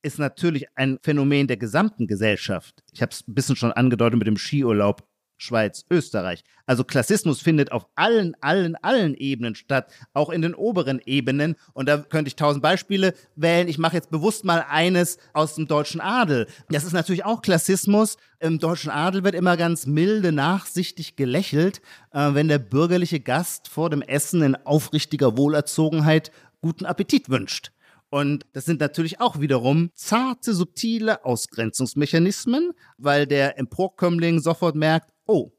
ist 0.01 0.17
natürlich 0.17 0.67
ein 0.75 0.97
Phänomen 1.03 1.47
der 1.47 1.57
gesamten 1.57 2.07
Gesellschaft. 2.07 2.85
Ich 2.93 3.01
habe 3.01 3.11
es 3.11 3.27
ein 3.27 3.33
bisschen 3.33 3.57
schon 3.57 3.73
angedeutet 3.73 4.17
mit 4.17 4.27
dem 4.27 4.37
Skiurlaub 4.37 5.05
Schweiz, 5.39 5.85
Österreich. 5.89 6.43
Also 6.65 6.83
Klassismus 6.83 7.41
findet 7.41 7.71
auf 7.71 7.87
allen, 7.95 8.35
allen, 8.41 8.75
allen 8.75 9.15
Ebenen 9.15 9.55
statt, 9.55 9.91
auch 10.13 10.29
in 10.29 10.41
den 10.41 10.53
oberen 10.53 11.01
Ebenen. 11.05 11.55
Und 11.73 11.89
da 11.89 11.97
könnte 11.97 12.27
ich 12.27 12.35
tausend 12.35 12.61
Beispiele 12.61 13.13
wählen. 13.35 13.67
Ich 13.67 13.77
mache 13.77 13.95
jetzt 13.95 14.11
bewusst 14.11 14.45
mal 14.45 14.65
eines 14.69 15.17
aus 15.33 15.55
dem 15.55 15.67
deutschen 15.67 16.01
Adel. 16.01 16.47
Das 16.69 16.83
ist 16.83 16.93
natürlich 16.93 17.25
auch 17.25 17.41
Klassismus. 17.41 18.17
Im 18.39 18.59
deutschen 18.59 18.91
Adel 18.91 19.23
wird 19.23 19.33
immer 19.33 19.57
ganz 19.57 19.85
milde, 19.85 20.31
nachsichtig 20.31 21.15
gelächelt, 21.15 21.81
äh, 22.11 22.33
wenn 22.33 22.49
der 22.49 22.59
bürgerliche 22.59 23.19
Gast 23.19 23.69
vor 23.69 23.89
dem 23.89 24.01
Essen 24.01 24.43
in 24.43 24.55
aufrichtiger 24.55 25.37
Wohlerzogenheit 25.37 26.31
guten 26.61 26.85
Appetit 26.85 27.29
wünscht. 27.29 27.71
Und 28.11 28.45
das 28.53 28.65
sind 28.65 28.79
natürlich 28.79 29.21
auch 29.21 29.39
wiederum 29.39 29.91
zarte, 29.93 30.53
subtile 30.53 31.23
Ausgrenzungsmechanismen, 31.25 32.71
weil 32.97 33.27
der 33.27 33.59
Emporkömmling 33.59 34.39
sofort 34.39 34.75
merkt, 34.75 35.11
oh, 35.29 35.51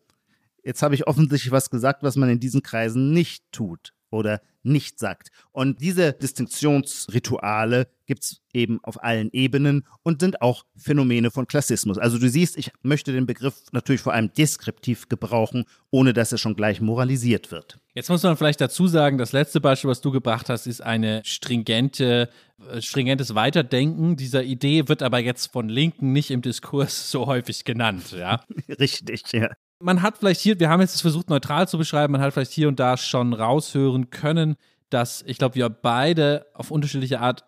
jetzt 0.64 0.82
habe 0.82 0.94
ich 0.94 1.06
offensichtlich 1.06 1.52
was 1.52 1.70
gesagt, 1.70 2.02
was 2.02 2.16
man 2.16 2.28
in 2.28 2.40
diesen 2.40 2.62
Kreisen 2.62 3.12
nicht 3.12 3.44
tut. 3.52 3.94
Oder 4.10 4.42
nicht 4.62 4.98
sagt. 4.98 5.30
Und 5.52 5.80
diese 5.80 6.12
Distinktionsrituale 6.12 7.88
gibt 8.06 8.24
es 8.24 8.40
eben 8.52 8.80
auf 8.82 9.02
allen 9.04 9.30
Ebenen 9.32 9.86
und 10.02 10.20
sind 10.20 10.42
auch 10.42 10.64
Phänomene 10.76 11.30
von 11.30 11.46
Klassismus. 11.46 11.96
Also 11.96 12.18
du 12.18 12.28
siehst, 12.28 12.58
ich 12.58 12.72
möchte 12.82 13.12
den 13.12 13.26
Begriff 13.26 13.54
natürlich 13.72 14.00
vor 14.00 14.12
allem 14.12 14.32
deskriptiv 14.32 15.08
gebrauchen, 15.08 15.64
ohne 15.90 16.12
dass 16.12 16.32
er 16.32 16.38
schon 16.38 16.56
gleich 16.56 16.80
moralisiert 16.80 17.52
wird. 17.52 17.78
Jetzt 17.94 18.08
muss 18.08 18.22
man 18.22 18.36
vielleicht 18.36 18.60
dazu 18.60 18.88
sagen, 18.88 19.16
das 19.16 19.32
letzte 19.32 19.60
Beispiel, 19.60 19.90
was 19.90 20.00
du 20.00 20.10
gebracht 20.10 20.48
hast, 20.48 20.66
ist 20.66 20.80
eine 20.80 21.22
stringente, 21.24 22.28
äh, 22.72 22.82
stringentes 22.82 23.34
Weiterdenken 23.36 24.16
dieser 24.16 24.42
Idee, 24.42 24.88
wird 24.88 25.02
aber 25.02 25.20
jetzt 25.20 25.52
von 25.52 25.68
Linken 25.68 26.12
nicht 26.12 26.32
im 26.32 26.42
Diskurs 26.42 27.10
so 27.10 27.26
häufig 27.26 27.64
genannt, 27.64 28.12
ja. 28.18 28.40
Richtig, 28.68 29.32
ja 29.32 29.50
man 29.80 30.02
hat 30.02 30.18
vielleicht 30.18 30.40
hier, 30.40 30.60
wir 30.60 30.68
haben 30.68 30.80
jetzt 30.80 31.00
versucht 31.00 31.30
neutral 31.30 31.68
zu 31.68 31.78
beschreiben, 31.78 32.12
man 32.12 32.20
hat 32.20 32.32
vielleicht 32.32 32.52
hier 32.52 32.68
und 32.68 32.78
da 32.78 32.96
schon 32.96 33.32
raushören 33.32 34.10
können, 34.10 34.56
dass 34.90 35.22
ich 35.26 35.38
glaube, 35.38 35.54
wir 35.54 35.68
beide 35.68 36.46
auf 36.54 36.70
unterschiedliche 36.70 37.20
Art 37.20 37.44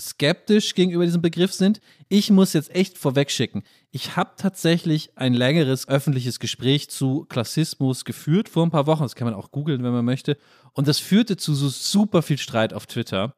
skeptisch 0.00 0.74
gegenüber 0.74 1.04
diesem 1.04 1.22
Begriff 1.22 1.52
sind. 1.52 1.80
Ich 2.08 2.30
muss 2.30 2.52
jetzt 2.52 2.74
echt 2.74 2.98
vorwegschicken, 2.98 3.62
ich 3.90 4.16
habe 4.16 4.32
tatsächlich 4.36 5.16
ein 5.16 5.34
längeres 5.34 5.88
öffentliches 5.88 6.40
Gespräch 6.40 6.90
zu 6.90 7.26
Klassismus 7.26 8.04
geführt 8.04 8.48
vor 8.48 8.66
ein 8.66 8.72
paar 8.72 8.86
Wochen. 8.86 9.02
Das 9.02 9.14
kann 9.14 9.26
man 9.26 9.34
auch 9.34 9.52
googeln, 9.52 9.84
wenn 9.84 9.92
man 9.92 10.04
möchte. 10.04 10.36
Und 10.72 10.88
das 10.88 10.98
führte 10.98 11.36
zu 11.36 11.54
so 11.54 11.68
super 11.68 12.22
viel 12.22 12.38
Streit 12.38 12.74
auf 12.74 12.86
Twitter. 12.86 13.34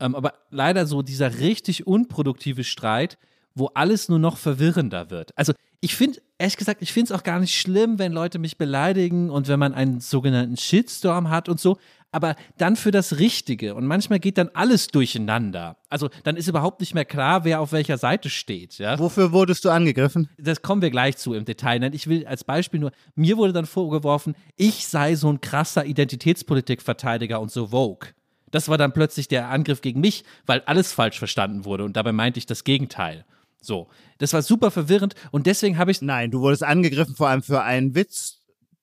Ähm, 0.00 0.14
aber 0.14 0.32
leider 0.50 0.86
so 0.86 1.02
dieser 1.02 1.40
richtig 1.40 1.86
unproduktive 1.86 2.64
Streit, 2.64 3.18
wo 3.54 3.66
alles 3.74 4.08
nur 4.08 4.18
noch 4.18 4.38
verwirrender 4.38 5.10
wird. 5.10 5.36
Also 5.36 5.52
ich 5.80 5.94
finde, 5.94 6.20
ehrlich 6.38 6.56
gesagt, 6.56 6.82
ich 6.82 6.92
finde 6.92 7.12
es 7.12 7.18
auch 7.18 7.22
gar 7.22 7.38
nicht 7.38 7.54
schlimm, 7.54 7.98
wenn 7.98 8.12
Leute 8.12 8.38
mich 8.38 8.58
beleidigen 8.58 9.30
und 9.30 9.48
wenn 9.48 9.58
man 9.58 9.74
einen 9.74 10.00
sogenannten 10.00 10.56
Shitstorm 10.56 11.30
hat 11.30 11.48
und 11.48 11.60
so. 11.60 11.78
Aber 12.10 12.36
dann 12.56 12.76
für 12.76 12.90
das 12.90 13.18
Richtige. 13.18 13.74
Und 13.74 13.86
manchmal 13.86 14.18
geht 14.18 14.38
dann 14.38 14.48
alles 14.54 14.88
durcheinander. 14.88 15.76
Also 15.90 16.08
dann 16.24 16.36
ist 16.36 16.48
überhaupt 16.48 16.80
nicht 16.80 16.94
mehr 16.94 17.04
klar, 17.04 17.44
wer 17.44 17.60
auf 17.60 17.70
welcher 17.70 17.98
Seite 17.98 18.30
steht. 18.30 18.78
Ja? 18.78 18.98
Wofür 18.98 19.32
wurdest 19.32 19.64
du 19.66 19.70
angegriffen? 19.70 20.30
Das 20.38 20.62
kommen 20.62 20.80
wir 20.80 20.90
gleich 20.90 21.18
zu 21.18 21.34
im 21.34 21.44
Detail. 21.44 21.94
Ich 21.94 22.06
will 22.06 22.26
als 22.26 22.44
Beispiel 22.44 22.80
nur, 22.80 22.92
mir 23.14 23.36
wurde 23.36 23.52
dann 23.52 23.66
vorgeworfen, 23.66 24.34
ich 24.56 24.88
sei 24.88 25.16
so 25.16 25.30
ein 25.30 25.42
krasser 25.42 25.84
Identitätspolitikverteidiger 25.84 27.40
und 27.40 27.50
so 27.50 27.68
Vogue. 27.68 28.08
Das 28.50 28.70
war 28.70 28.78
dann 28.78 28.94
plötzlich 28.94 29.28
der 29.28 29.50
Angriff 29.50 29.82
gegen 29.82 30.00
mich, 30.00 30.24
weil 30.46 30.62
alles 30.62 30.94
falsch 30.94 31.18
verstanden 31.18 31.66
wurde. 31.66 31.84
Und 31.84 31.94
dabei 31.94 32.12
meinte 32.12 32.38
ich 32.38 32.46
das 32.46 32.64
Gegenteil. 32.64 33.26
So, 33.60 33.88
das 34.18 34.32
war 34.32 34.42
super 34.42 34.70
verwirrend 34.70 35.14
und 35.30 35.46
deswegen 35.46 35.78
habe 35.78 35.90
ich. 35.90 36.00
Nein, 36.00 36.30
du 36.30 36.40
wurdest 36.40 36.62
angegriffen 36.62 37.16
vor 37.16 37.28
allem 37.28 37.42
für 37.42 37.62
einen 37.62 37.94
Witz, 37.94 38.38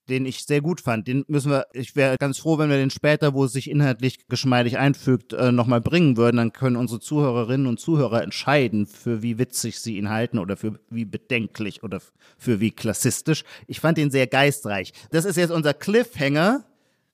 den 0.08 0.26
ich 0.26 0.44
sehr 0.44 0.60
gut 0.60 0.80
fand. 0.80 1.08
Den 1.08 1.24
müssen 1.28 1.50
wir, 1.50 1.66
ich 1.72 1.96
wäre 1.96 2.16
ganz 2.18 2.38
froh, 2.38 2.58
wenn 2.58 2.70
wir 2.70 2.76
den 2.76 2.90
später, 2.90 3.34
wo 3.34 3.44
es 3.44 3.52
sich 3.52 3.68
inhaltlich 3.70 4.28
geschmeidig 4.28 4.78
einfügt, 4.78 5.32
äh, 5.32 5.52
nochmal 5.52 5.80
bringen 5.80 6.16
würden. 6.16 6.36
Dann 6.36 6.52
können 6.52 6.76
unsere 6.76 7.00
Zuhörerinnen 7.00 7.66
und 7.66 7.80
Zuhörer 7.80 8.22
entscheiden, 8.22 8.86
für 8.86 9.22
wie 9.22 9.38
witzig 9.38 9.80
sie 9.80 9.96
ihn 9.96 10.10
halten 10.10 10.38
oder 10.38 10.56
für 10.56 10.78
wie 10.90 11.04
bedenklich 11.04 11.82
oder 11.82 12.00
für 12.38 12.60
wie 12.60 12.70
klassistisch. 12.70 13.44
Ich 13.66 13.80
fand 13.80 13.98
ihn 13.98 14.10
sehr 14.10 14.26
geistreich. 14.26 14.92
Das 15.10 15.24
ist 15.24 15.36
jetzt 15.36 15.50
unser 15.50 15.74
Cliffhanger. 15.74 16.64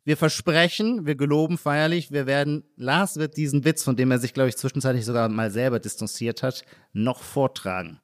Wir 0.05 0.17
versprechen, 0.17 1.07
wir 1.07 1.15
geloben 1.15 1.59
feierlich, 1.59 2.11
wir 2.11 2.27
werden, 2.27 2.65
Lars 2.77 3.17
wird 3.17 3.37
diesen 3.37 3.65
Witz, 3.65 3.85
von 3.85 3.95
dem 3.95 4.11
er 4.11 4.19
sich, 4.19 4.35
glaube 4.35 4.49
ich, 4.49 4.57
zwischenzeitlich 4.57 5.05
sogar 5.05 5.29
mal 5.29 5.51
selber 5.51 5.79
distanziert 5.79 6.43
hat, 6.43 6.65
noch 6.93 7.23
vortragen. 7.23 8.01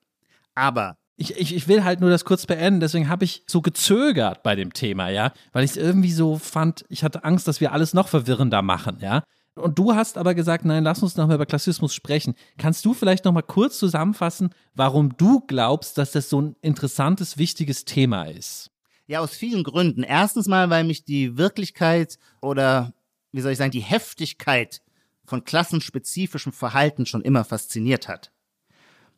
Aber 0.55 0.97
ich, 1.17 1.37
ich, 1.37 1.55
ich 1.55 1.67
will 1.67 1.83
halt 1.83 2.01
nur 2.01 2.11
das 2.11 2.25
kurz 2.25 2.47
beenden, 2.47 2.79
deswegen 2.79 3.09
habe 3.09 3.25
ich 3.25 3.43
so 3.49 3.61
gezögert 3.61 4.45
bei 4.45 4.55
dem 4.55 4.73
Thema, 4.73 5.09
ja, 5.09 5.33
weil 5.53 5.65
ich 5.65 5.73
es 5.73 5.77
irgendwie 5.77 6.13
so 6.13 6.39
fand, 6.39 6.85
ich 6.89 7.03
hatte 7.03 7.25
Angst, 7.25 7.49
dass 7.49 7.61
wir 7.61 7.73
alles 7.73 7.93
noch 7.93 8.07
verwirrender 8.07 8.63
machen, 8.63 8.99
ja. 9.01 9.25
Und 9.57 9.77
du 9.77 9.97
hast 9.97 10.17
aber 10.19 10.37
gesagt, 10.37 10.65
nein, 10.65 10.85
lass 10.85 11.03
uns 11.03 11.17
nochmal 11.17 11.35
über 11.35 11.47
Klassismus 11.47 11.93
sprechen. 11.93 12.35
Kannst 12.59 12.85
du 12.85 12.95
vielleicht 12.95 13.25
nochmal 13.25 13.43
kurz 13.43 13.77
zusammenfassen, 13.77 14.51
warum 14.77 15.17
du 15.17 15.41
glaubst, 15.41 15.99
dass 15.99 16.13
das 16.13 16.31
so 16.31 16.41
ein 16.41 16.57
interessantes, 16.61 17.39
wichtiges 17.39 17.85
Thema 17.85 18.25
ist? 18.25 18.71
Ja, 19.09 19.21
aus 19.21 19.35
vielen 19.35 19.65
Gründen. 19.65 20.03
Erstens 20.03 20.47
mal, 20.49 20.69
weil 20.69 20.85
mich 20.85 21.03
die 21.03 21.39
Wirklichkeit 21.39 22.19
oder, 22.43 22.93
wie 23.33 23.41
soll 23.41 23.53
ich 23.53 23.59
sagen, 23.59 23.71
die 23.71 23.81
Heftigkeit 23.81 24.83
von 25.25 25.45
klassenspezifischem 25.45 26.53
Verhalten 26.53 27.07
schon 27.07 27.23
immer 27.23 27.45
fasziniert 27.45 28.07
hat. 28.07 28.33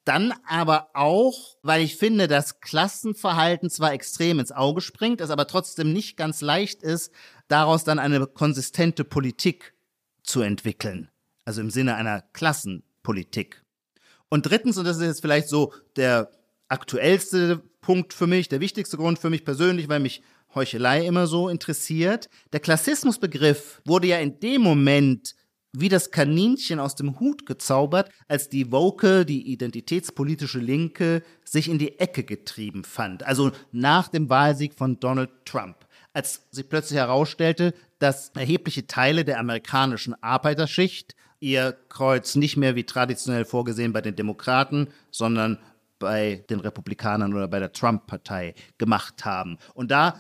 Dann 0.04 0.32
aber 0.46 0.90
auch, 0.94 1.56
weil 1.62 1.82
ich 1.82 1.96
finde, 1.96 2.28
dass 2.28 2.60
Klassenverhalten 2.60 3.68
zwar 3.68 3.92
extrem 3.92 4.38
ins 4.38 4.52
Auge 4.52 4.80
springt, 4.80 5.20
es 5.20 5.30
aber 5.30 5.48
trotzdem 5.48 5.92
nicht 5.92 6.16
ganz 6.16 6.40
leicht 6.40 6.84
ist, 6.84 7.12
daraus 7.48 7.82
dann 7.82 7.98
eine 7.98 8.26
konsistente 8.28 9.02
Politik 9.02 9.74
zu 10.22 10.40
entwickeln. 10.40 11.10
Also 11.44 11.60
im 11.60 11.70
Sinne 11.70 11.96
einer 11.96 12.22
Klassenpolitik. 12.32 13.64
Und 14.28 14.46
drittens, 14.46 14.78
und 14.78 14.84
das 14.84 14.98
ist 14.98 15.02
jetzt 15.02 15.20
vielleicht 15.20 15.48
so 15.48 15.72
der 15.96 16.30
aktuellste 16.70 17.62
Punkt 17.80 18.14
für 18.14 18.26
mich, 18.26 18.48
der 18.48 18.60
wichtigste 18.60 18.96
Grund 18.96 19.18
für 19.18 19.30
mich 19.30 19.44
persönlich, 19.44 19.88
weil 19.88 20.00
mich 20.00 20.22
Heuchelei 20.54 21.06
immer 21.06 21.26
so 21.26 21.48
interessiert. 21.48 22.28
Der 22.52 22.60
Klassismusbegriff 22.60 23.80
wurde 23.84 24.08
ja 24.08 24.18
in 24.18 24.40
dem 24.40 24.62
Moment 24.62 25.34
wie 25.72 25.88
das 25.88 26.10
Kaninchen 26.10 26.80
aus 26.80 26.96
dem 26.96 27.20
Hut 27.20 27.46
gezaubert, 27.46 28.10
als 28.26 28.48
die 28.48 28.72
Woke, 28.72 29.24
die 29.24 29.52
identitätspolitische 29.52 30.58
Linke, 30.58 31.22
sich 31.44 31.68
in 31.68 31.78
die 31.78 32.00
Ecke 32.00 32.24
getrieben 32.24 32.82
fand. 32.82 33.22
Also 33.22 33.52
nach 33.70 34.08
dem 34.08 34.28
Wahlsieg 34.28 34.74
von 34.74 34.98
Donald 34.98 35.30
Trump. 35.44 35.76
Als 36.12 36.48
sich 36.50 36.68
plötzlich 36.68 36.98
herausstellte, 36.98 37.72
dass 38.00 38.30
erhebliche 38.30 38.88
Teile 38.88 39.24
der 39.24 39.38
amerikanischen 39.38 40.20
Arbeiterschicht 40.22 41.14
ihr 41.38 41.76
Kreuz 41.88 42.34
nicht 42.34 42.56
mehr 42.56 42.74
wie 42.74 42.84
traditionell 42.84 43.44
vorgesehen 43.44 43.92
bei 43.92 44.00
den 44.00 44.16
Demokraten, 44.16 44.88
sondern 45.10 45.58
bei 46.00 46.44
den 46.50 46.58
Republikanern 46.58 47.32
oder 47.32 47.46
bei 47.46 47.60
der 47.60 47.72
Trump-Partei 47.72 48.54
gemacht 48.78 49.24
haben. 49.24 49.58
Und 49.74 49.92
da 49.92 50.16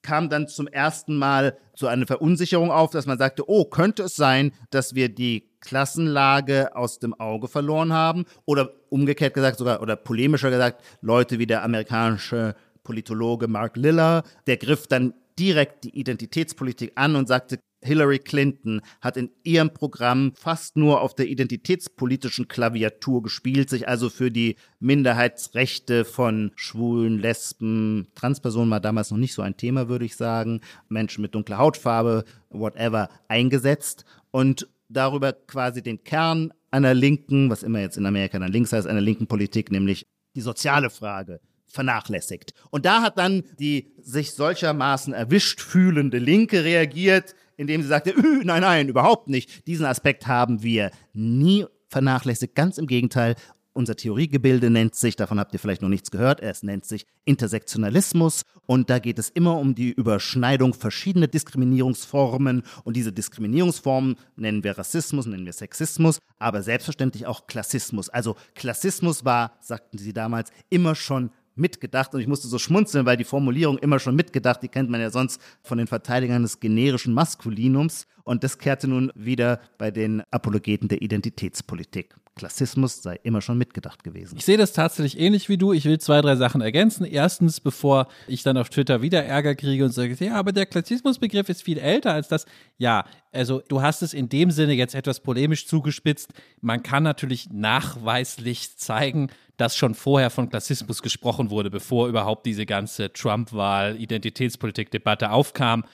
kam 0.00 0.30
dann 0.30 0.48
zum 0.48 0.68
ersten 0.68 1.16
Mal 1.16 1.58
so 1.74 1.88
eine 1.88 2.06
Verunsicherung 2.06 2.70
auf, 2.70 2.90
dass 2.90 3.04
man 3.06 3.18
sagte, 3.18 3.50
oh, 3.50 3.66
könnte 3.66 4.04
es 4.04 4.16
sein, 4.16 4.52
dass 4.70 4.94
wir 4.94 5.10
die 5.10 5.50
Klassenlage 5.60 6.74
aus 6.74 7.00
dem 7.00 7.12
Auge 7.12 7.48
verloren 7.48 7.92
haben? 7.92 8.24
Oder 8.46 8.70
umgekehrt 8.88 9.34
gesagt, 9.34 9.58
sogar, 9.58 9.82
oder 9.82 9.96
polemischer 9.96 10.50
gesagt, 10.50 10.82
Leute 11.02 11.38
wie 11.38 11.46
der 11.46 11.64
amerikanische 11.64 12.54
Politologe 12.84 13.48
Mark 13.48 13.76
Liller, 13.76 14.22
der 14.46 14.56
griff 14.56 14.86
dann 14.86 15.12
direkt 15.38 15.84
die 15.84 15.98
Identitätspolitik 15.98 16.92
an 16.94 17.16
und 17.16 17.26
sagte, 17.28 17.58
Hillary 17.86 18.18
Clinton 18.18 18.82
hat 19.00 19.16
in 19.16 19.30
ihrem 19.42 19.70
Programm 19.70 20.32
fast 20.34 20.76
nur 20.76 21.00
auf 21.00 21.14
der 21.14 21.28
identitätspolitischen 21.28 22.48
Klaviatur 22.48 23.22
gespielt, 23.22 23.70
sich 23.70 23.88
also 23.88 24.10
für 24.10 24.30
die 24.30 24.56
Minderheitsrechte 24.80 26.04
von 26.04 26.52
Schwulen, 26.56 27.18
Lesben, 27.18 28.08
Transpersonen 28.14 28.70
war 28.70 28.80
damals 28.80 29.10
noch 29.10 29.18
nicht 29.18 29.34
so 29.34 29.42
ein 29.42 29.56
Thema, 29.56 29.88
würde 29.88 30.04
ich 30.04 30.16
sagen, 30.16 30.60
Menschen 30.88 31.22
mit 31.22 31.34
dunkler 31.34 31.58
Hautfarbe, 31.58 32.24
whatever, 32.50 33.08
eingesetzt 33.28 34.04
und 34.30 34.68
darüber 34.88 35.32
quasi 35.32 35.82
den 35.82 36.04
Kern 36.04 36.52
einer 36.70 36.94
linken, 36.94 37.50
was 37.50 37.62
immer 37.62 37.80
jetzt 37.80 37.96
in 37.96 38.06
Amerika 38.06 38.38
dann 38.38 38.52
links 38.52 38.72
heißt, 38.72 38.86
einer 38.86 39.00
linken 39.00 39.26
Politik, 39.26 39.70
nämlich 39.70 40.06
die 40.34 40.40
soziale 40.40 40.90
Frage 40.90 41.40
vernachlässigt. 41.66 42.54
Und 42.70 42.84
da 42.84 43.02
hat 43.02 43.18
dann 43.18 43.44
die 43.58 43.92
sich 44.00 44.32
solchermaßen 44.32 45.12
erwischt 45.12 45.60
fühlende 45.60 46.18
Linke 46.18 46.64
reagiert, 46.64 47.34
indem 47.56 47.82
sie 47.82 47.88
sagte, 47.88 48.14
nein, 48.44 48.62
nein, 48.62 48.88
überhaupt 48.88 49.28
nicht. 49.28 49.66
Diesen 49.66 49.86
Aspekt 49.86 50.26
haben 50.26 50.62
wir 50.62 50.90
nie 51.12 51.66
vernachlässigt. 51.88 52.54
Ganz 52.54 52.78
im 52.78 52.86
Gegenteil. 52.86 53.36
Unser 53.72 53.94
Theoriegebilde 53.94 54.70
nennt 54.70 54.94
sich, 54.94 55.16
davon 55.16 55.38
habt 55.38 55.52
ihr 55.52 55.58
vielleicht 55.58 55.82
noch 55.82 55.90
nichts 55.90 56.10
gehört, 56.10 56.40
es 56.40 56.62
nennt 56.62 56.86
sich 56.86 57.04
Intersektionalismus 57.26 58.40
und 58.64 58.88
da 58.88 58.98
geht 58.98 59.18
es 59.18 59.28
immer 59.28 59.58
um 59.58 59.74
die 59.74 59.92
Überschneidung 59.92 60.72
verschiedener 60.72 61.26
Diskriminierungsformen 61.26 62.62
und 62.84 62.96
diese 62.96 63.12
Diskriminierungsformen 63.12 64.16
nennen 64.36 64.64
wir 64.64 64.78
Rassismus, 64.78 65.26
nennen 65.26 65.44
wir 65.44 65.52
Sexismus, 65.52 66.20
aber 66.38 66.62
selbstverständlich 66.62 67.26
auch 67.26 67.46
Klassismus. 67.46 68.08
Also 68.08 68.36
Klassismus 68.54 69.26
war, 69.26 69.58
sagten 69.60 69.98
sie 69.98 70.14
damals, 70.14 70.52
immer 70.70 70.94
schon 70.94 71.28
mitgedacht 71.56 72.14
und 72.14 72.20
ich 72.20 72.26
musste 72.26 72.48
so 72.48 72.58
schmunzeln, 72.58 73.06
weil 73.06 73.16
die 73.16 73.24
Formulierung 73.24 73.78
immer 73.78 73.98
schon 73.98 74.14
mitgedacht, 74.14 74.62
die 74.62 74.68
kennt 74.68 74.90
man 74.90 75.00
ja 75.00 75.10
sonst 75.10 75.40
von 75.62 75.78
den 75.78 75.86
Verteidigern 75.86 76.42
des 76.42 76.60
generischen 76.60 77.14
Maskulinums 77.14 78.06
und 78.24 78.44
das 78.44 78.58
kehrte 78.58 78.88
nun 78.88 79.12
wieder 79.14 79.60
bei 79.78 79.90
den 79.90 80.22
Apologeten 80.30 80.88
der 80.88 81.02
Identitätspolitik. 81.02 82.14
Klassismus 82.36 83.02
sei 83.02 83.18
immer 83.22 83.40
schon 83.40 83.56
mitgedacht 83.56 84.04
gewesen. 84.04 84.36
Ich 84.36 84.44
sehe 84.44 84.58
das 84.58 84.74
tatsächlich 84.74 85.18
ähnlich 85.18 85.48
wie 85.48 85.56
du. 85.56 85.72
Ich 85.72 85.86
will 85.86 85.98
zwei, 85.98 86.20
drei 86.20 86.36
Sachen 86.36 86.60
ergänzen. 86.60 87.06
Erstens, 87.06 87.60
bevor 87.60 88.08
ich 88.28 88.42
dann 88.42 88.58
auf 88.58 88.68
Twitter 88.68 89.00
wieder 89.00 89.24
Ärger 89.24 89.54
kriege 89.54 89.86
und 89.86 89.92
sage, 89.92 90.14
ja, 90.22 90.34
aber 90.34 90.52
der 90.52 90.66
Klassismusbegriff 90.66 91.48
ist 91.48 91.62
viel 91.62 91.78
älter 91.78 92.12
als 92.12 92.28
das. 92.28 92.44
Ja, 92.76 93.06
also 93.32 93.62
du 93.68 93.80
hast 93.80 94.02
es 94.02 94.12
in 94.12 94.28
dem 94.28 94.50
Sinne 94.50 94.74
jetzt 94.74 94.94
etwas 94.94 95.20
polemisch 95.20 95.66
zugespitzt. 95.66 96.34
Man 96.60 96.82
kann 96.82 97.02
natürlich 97.02 97.48
nachweislich 97.50 98.76
zeigen, 98.76 99.30
dass 99.56 99.74
schon 99.74 99.94
vorher 99.94 100.28
von 100.28 100.50
Klassismus 100.50 101.00
gesprochen 101.00 101.48
wurde, 101.48 101.70
bevor 101.70 102.06
überhaupt 102.06 102.44
diese 102.44 102.66
ganze 102.66 103.14
Trump-Wahl, 103.14 103.96
Identitätspolitik-Debatte 103.98 105.30
aufkam. 105.30 105.84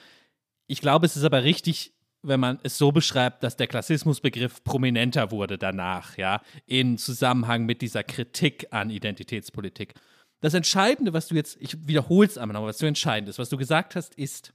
Ich 0.67 0.81
glaube, 0.81 1.05
es 1.05 1.15
ist 1.15 1.23
aber 1.23 1.45
richtig, 1.45 1.92
wenn 2.23 2.39
man 2.39 2.59
es 2.63 2.77
so 2.77 2.91
beschreibt, 2.91 3.43
dass 3.43 3.57
der 3.57 3.67
Klassismusbegriff 3.67 4.63
prominenter 4.63 5.31
wurde 5.31 5.57
danach, 5.57 6.17
ja, 6.17 6.41
in 6.65 6.97
Zusammenhang 6.97 7.65
mit 7.65 7.81
dieser 7.81 8.03
Kritik 8.03 8.67
an 8.71 8.89
Identitätspolitik. 8.89 9.93
Das 10.41 10.53
Entscheidende, 10.53 11.13
was 11.13 11.27
du 11.27 11.35
jetzt, 11.35 11.57
ich 11.59 11.87
wiederhole 11.87 12.27
es 12.27 12.37
einmal, 12.37 12.57
aber 12.57 12.67
was 12.67 12.77
so 12.77 12.85
entscheidend 12.85 13.29
ist, 13.29 13.39
was 13.39 13.49
du 13.49 13.57
gesagt 13.57 13.95
hast, 13.95 14.15
ist, 14.15 14.53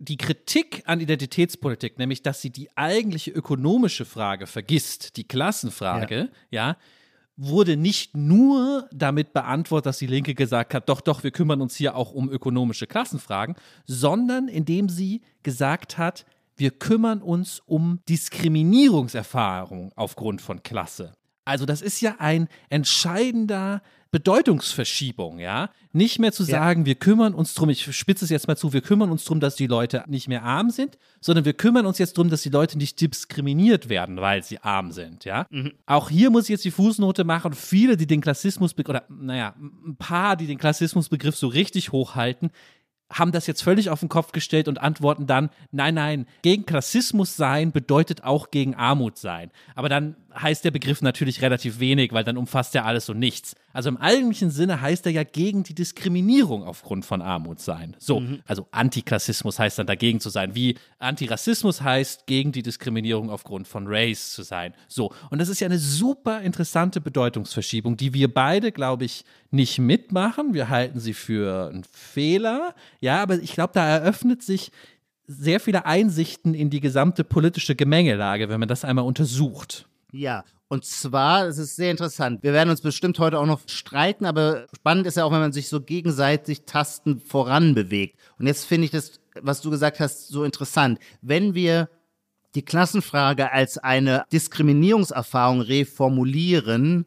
die 0.00 0.16
Kritik 0.16 0.82
an 0.86 1.00
Identitätspolitik, 1.00 1.98
nämlich 1.98 2.22
dass 2.22 2.40
sie 2.40 2.50
die 2.50 2.68
eigentliche 2.76 3.32
ökonomische 3.32 4.04
Frage 4.04 4.46
vergisst, 4.46 5.16
die 5.16 5.26
Klassenfrage, 5.26 6.30
ja, 6.50 6.68
ja 6.68 6.76
wurde 7.38 7.76
nicht 7.76 8.16
nur 8.16 8.88
damit 8.92 9.32
beantwortet, 9.32 9.86
dass 9.86 9.98
die 9.98 10.08
Linke 10.08 10.34
gesagt 10.34 10.74
hat, 10.74 10.88
doch, 10.88 11.00
doch, 11.00 11.22
wir 11.22 11.30
kümmern 11.30 11.60
uns 11.60 11.76
hier 11.76 11.94
auch 11.94 12.12
um 12.12 12.28
ökonomische 12.28 12.88
Klassenfragen, 12.88 13.54
sondern 13.86 14.48
indem 14.48 14.88
sie 14.88 15.22
gesagt 15.44 15.98
hat, 15.98 16.26
wir 16.58 16.70
kümmern 16.70 17.22
uns 17.22 17.60
um 17.64 18.00
Diskriminierungserfahrung 18.08 19.92
aufgrund 19.96 20.42
von 20.42 20.62
Klasse. 20.62 21.12
Also 21.44 21.64
das 21.64 21.80
ist 21.80 22.00
ja 22.02 22.16
ein 22.18 22.48
entscheidender 22.68 23.80
Bedeutungsverschiebung, 24.10 25.38
ja. 25.38 25.70
Nicht 25.92 26.18
mehr 26.18 26.32
zu 26.32 26.42
sagen, 26.42 26.82
ja. 26.82 26.86
wir 26.86 26.94
kümmern 26.94 27.34
uns 27.34 27.54
drum, 27.54 27.68
ich 27.68 27.94
spitze 27.94 28.24
es 28.24 28.30
jetzt 28.30 28.48
mal 28.48 28.56
zu, 28.56 28.72
wir 28.72 28.80
kümmern 28.80 29.10
uns 29.10 29.24
drum, 29.24 29.38
dass 29.38 29.54
die 29.54 29.66
Leute 29.66 30.02
nicht 30.06 30.28
mehr 30.28 30.44
arm 30.44 30.70
sind, 30.70 30.96
sondern 31.20 31.44
wir 31.44 31.52
kümmern 31.52 31.84
uns 31.84 31.98
jetzt 31.98 32.16
drum, 32.16 32.30
dass 32.30 32.42
die 32.42 32.48
Leute 32.48 32.78
nicht 32.78 33.00
diskriminiert 33.00 33.90
werden, 33.90 34.16
weil 34.18 34.42
sie 34.42 34.58
arm 34.60 34.92
sind, 34.92 35.24
ja. 35.26 35.46
Mhm. 35.50 35.72
Auch 35.84 36.08
hier 36.08 36.30
muss 36.30 36.44
ich 36.44 36.50
jetzt 36.50 36.64
die 36.64 36.70
Fußnote 36.70 37.24
machen. 37.24 37.52
Viele, 37.52 37.96
die 37.98 38.06
den 38.06 38.22
Klassismusbegriff, 38.22 38.90
oder 38.90 39.04
naja, 39.08 39.54
ein 39.58 39.96
paar, 39.96 40.36
die 40.36 40.46
den 40.46 40.58
Klassismusbegriff 40.58 41.36
so 41.36 41.48
richtig 41.48 41.92
hochhalten, 41.92 42.50
haben 43.10 43.32
das 43.32 43.46
jetzt 43.46 43.62
völlig 43.62 43.90
auf 43.90 44.00
den 44.00 44.08
Kopf 44.08 44.32
gestellt 44.32 44.68
und 44.68 44.80
antworten 44.80 45.26
dann, 45.26 45.50
nein, 45.72 45.94
nein, 45.94 46.26
gegen 46.42 46.66
Klassismus 46.66 47.36
sein 47.36 47.72
bedeutet 47.72 48.24
auch 48.24 48.50
gegen 48.50 48.74
Armut 48.74 49.18
sein. 49.18 49.50
Aber 49.74 49.88
dann 49.88 50.16
heißt 50.40 50.64
der 50.64 50.70
Begriff 50.70 51.02
natürlich 51.02 51.42
relativ 51.42 51.80
wenig, 51.80 52.12
weil 52.12 52.24
dann 52.24 52.36
umfasst 52.36 52.74
er 52.74 52.84
alles 52.84 53.08
und 53.08 53.18
nichts. 53.18 53.54
Also 53.72 53.88
im 53.88 53.96
eigentlichen 53.96 54.50
Sinne 54.50 54.80
heißt 54.80 55.06
er 55.06 55.12
ja 55.12 55.24
gegen 55.24 55.62
die 55.62 55.74
Diskriminierung 55.74 56.62
aufgrund 56.62 57.04
von 57.04 57.22
Armut 57.22 57.60
sein. 57.60 57.96
So, 57.98 58.20
mhm. 58.20 58.40
also 58.46 58.66
Antiklassismus 58.70 59.58
heißt 59.58 59.78
dann 59.78 59.86
dagegen 59.86 60.20
zu 60.20 60.30
sein, 60.30 60.54
wie 60.54 60.76
Antirassismus 60.98 61.82
heißt 61.82 62.26
gegen 62.26 62.52
die 62.52 62.62
Diskriminierung 62.62 63.30
aufgrund 63.30 63.68
von 63.68 63.86
Race 63.86 64.32
zu 64.32 64.42
sein. 64.42 64.74
So, 64.88 65.12
und 65.30 65.38
das 65.38 65.48
ist 65.48 65.60
ja 65.60 65.66
eine 65.66 65.78
super 65.78 66.40
interessante 66.40 67.00
Bedeutungsverschiebung, 67.00 67.96
die 67.96 68.14
wir 68.14 68.32
beide, 68.32 68.72
glaube 68.72 69.04
ich, 69.04 69.24
nicht 69.50 69.78
mitmachen. 69.78 70.54
Wir 70.54 70.68
halten 70.68 71.00
sie 71.00 71.14
für 71.14 71.68
einen 71.68 71.84
Fehler. 71.84 72.74
Ja, 73.00 73.22
aber 73.22 73.36
ich 73.36 73.52
glaube, 73.52 73.72
da 73.74 73.86
eröffnet 73.86 74.42
sich 74.42 74.70
sehr 75.26 75.60
viele 75.60 75.84
Einsichten 75.84 76.54
in 76.54 76.70
die 76.70 76.80
gesamte 76.80 77.22
politische 77.22 77.76
Gemengelage, 77.76 78.48
wenn 78.48 78.60
man 78.60 78.68
das 78.68 78.84
einmal 78.84 79.04
untersucht. 79.04 79.86
Ja, 80.12 80.44
und 80.68 80.84
zwar, 80.84 81.46
es 81.46 81.58
ist 81.58 81.76
sehr 81.76 81.90
interessant. 81.90 82.42
Wir 82.42 82.52
werden 82.52 82.70
uns 82.70 82.82
bestimmt 82.82 83.18
heute 83.18 83.38
auch 83.38 83.46
noch 83.46 83.60
streiten, 83.68 84.26
aber 84.26 84.66
spannend 84.74 85.06
ist 85.06 85.16
ja 85.16 85.24
auch, 85.24 85.32
wenn 85.32 85.40
man 85.40 85.52
sich 85.52 85.68
so 85.68 85.80
gegenseitig 85.80 86.62
tasten 86.64 87.20
voranbewegt. 87.20 88.18
Und 88.38 88.46
jetzt 88.46 88.64
finde 88.64 88.86
ich 88.86 88.90
das, 88.90 89.20
was 89.40 89.60
du 89.60 89.70
gesagt 89.70 89.98
hast, 90.00 90.28
so 90.28 90.44
interessant. 90.44 90.98
Wenn 91.22 91.54
wir 91.54 91.88
die 92.54 92.64
Klassenfrage 92.64 93.50
als 93.52 93.78
eine 93.78 94.24
Diskriminierungserfahrung 94.32 95.60
reformulieren, 95.60 97.06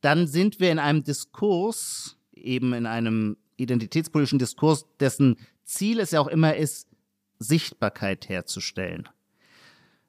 dann 0.00 0.26
sind 0.26 0.60
wir 0.60 0.70
in 0.70 0.78
einem 0.78 1.04
Diskurs, 1.04 2.16
eben 2.32 2.72
in 2.72 2.86
einem 2.86 3.36
identitätspolitischen 3.56 4.38
Diskurs, 4.38 4.86
dessen 4.98 5.36
Ziel 5.64 6.00
es 6.00 6.12
ja 6.12 6.20
auch 6.20 6.28
immer 6.28 6.56
ist, 6.56 6.88
Sichtbarkeit 7.38 8.28
herzustellen. 8.28 9.08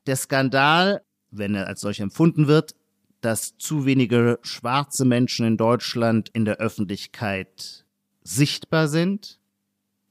Der 0.08 0.16
Skandal, 0.16 1.02
wenn 1.32 1.56
er 1.56 1.68
als 1.68 1.82
solch 1.82 2.00
empfunden 2.00 2.48
wird, 2.48 2.76
dass 3.22 3.58
zu 3.58 3.86
wenige 3.86 4.40
schwarze 4.42 5.06
Menschen 5.06 5.46
in 5.46 5.58
Deutschland 5.58 6.30
in 6.30 6.46
der 6.46 6.58
Öffentlichkeit 6.58 7.86
sichtbar 8.24 8.88
sind, 8.88 9.40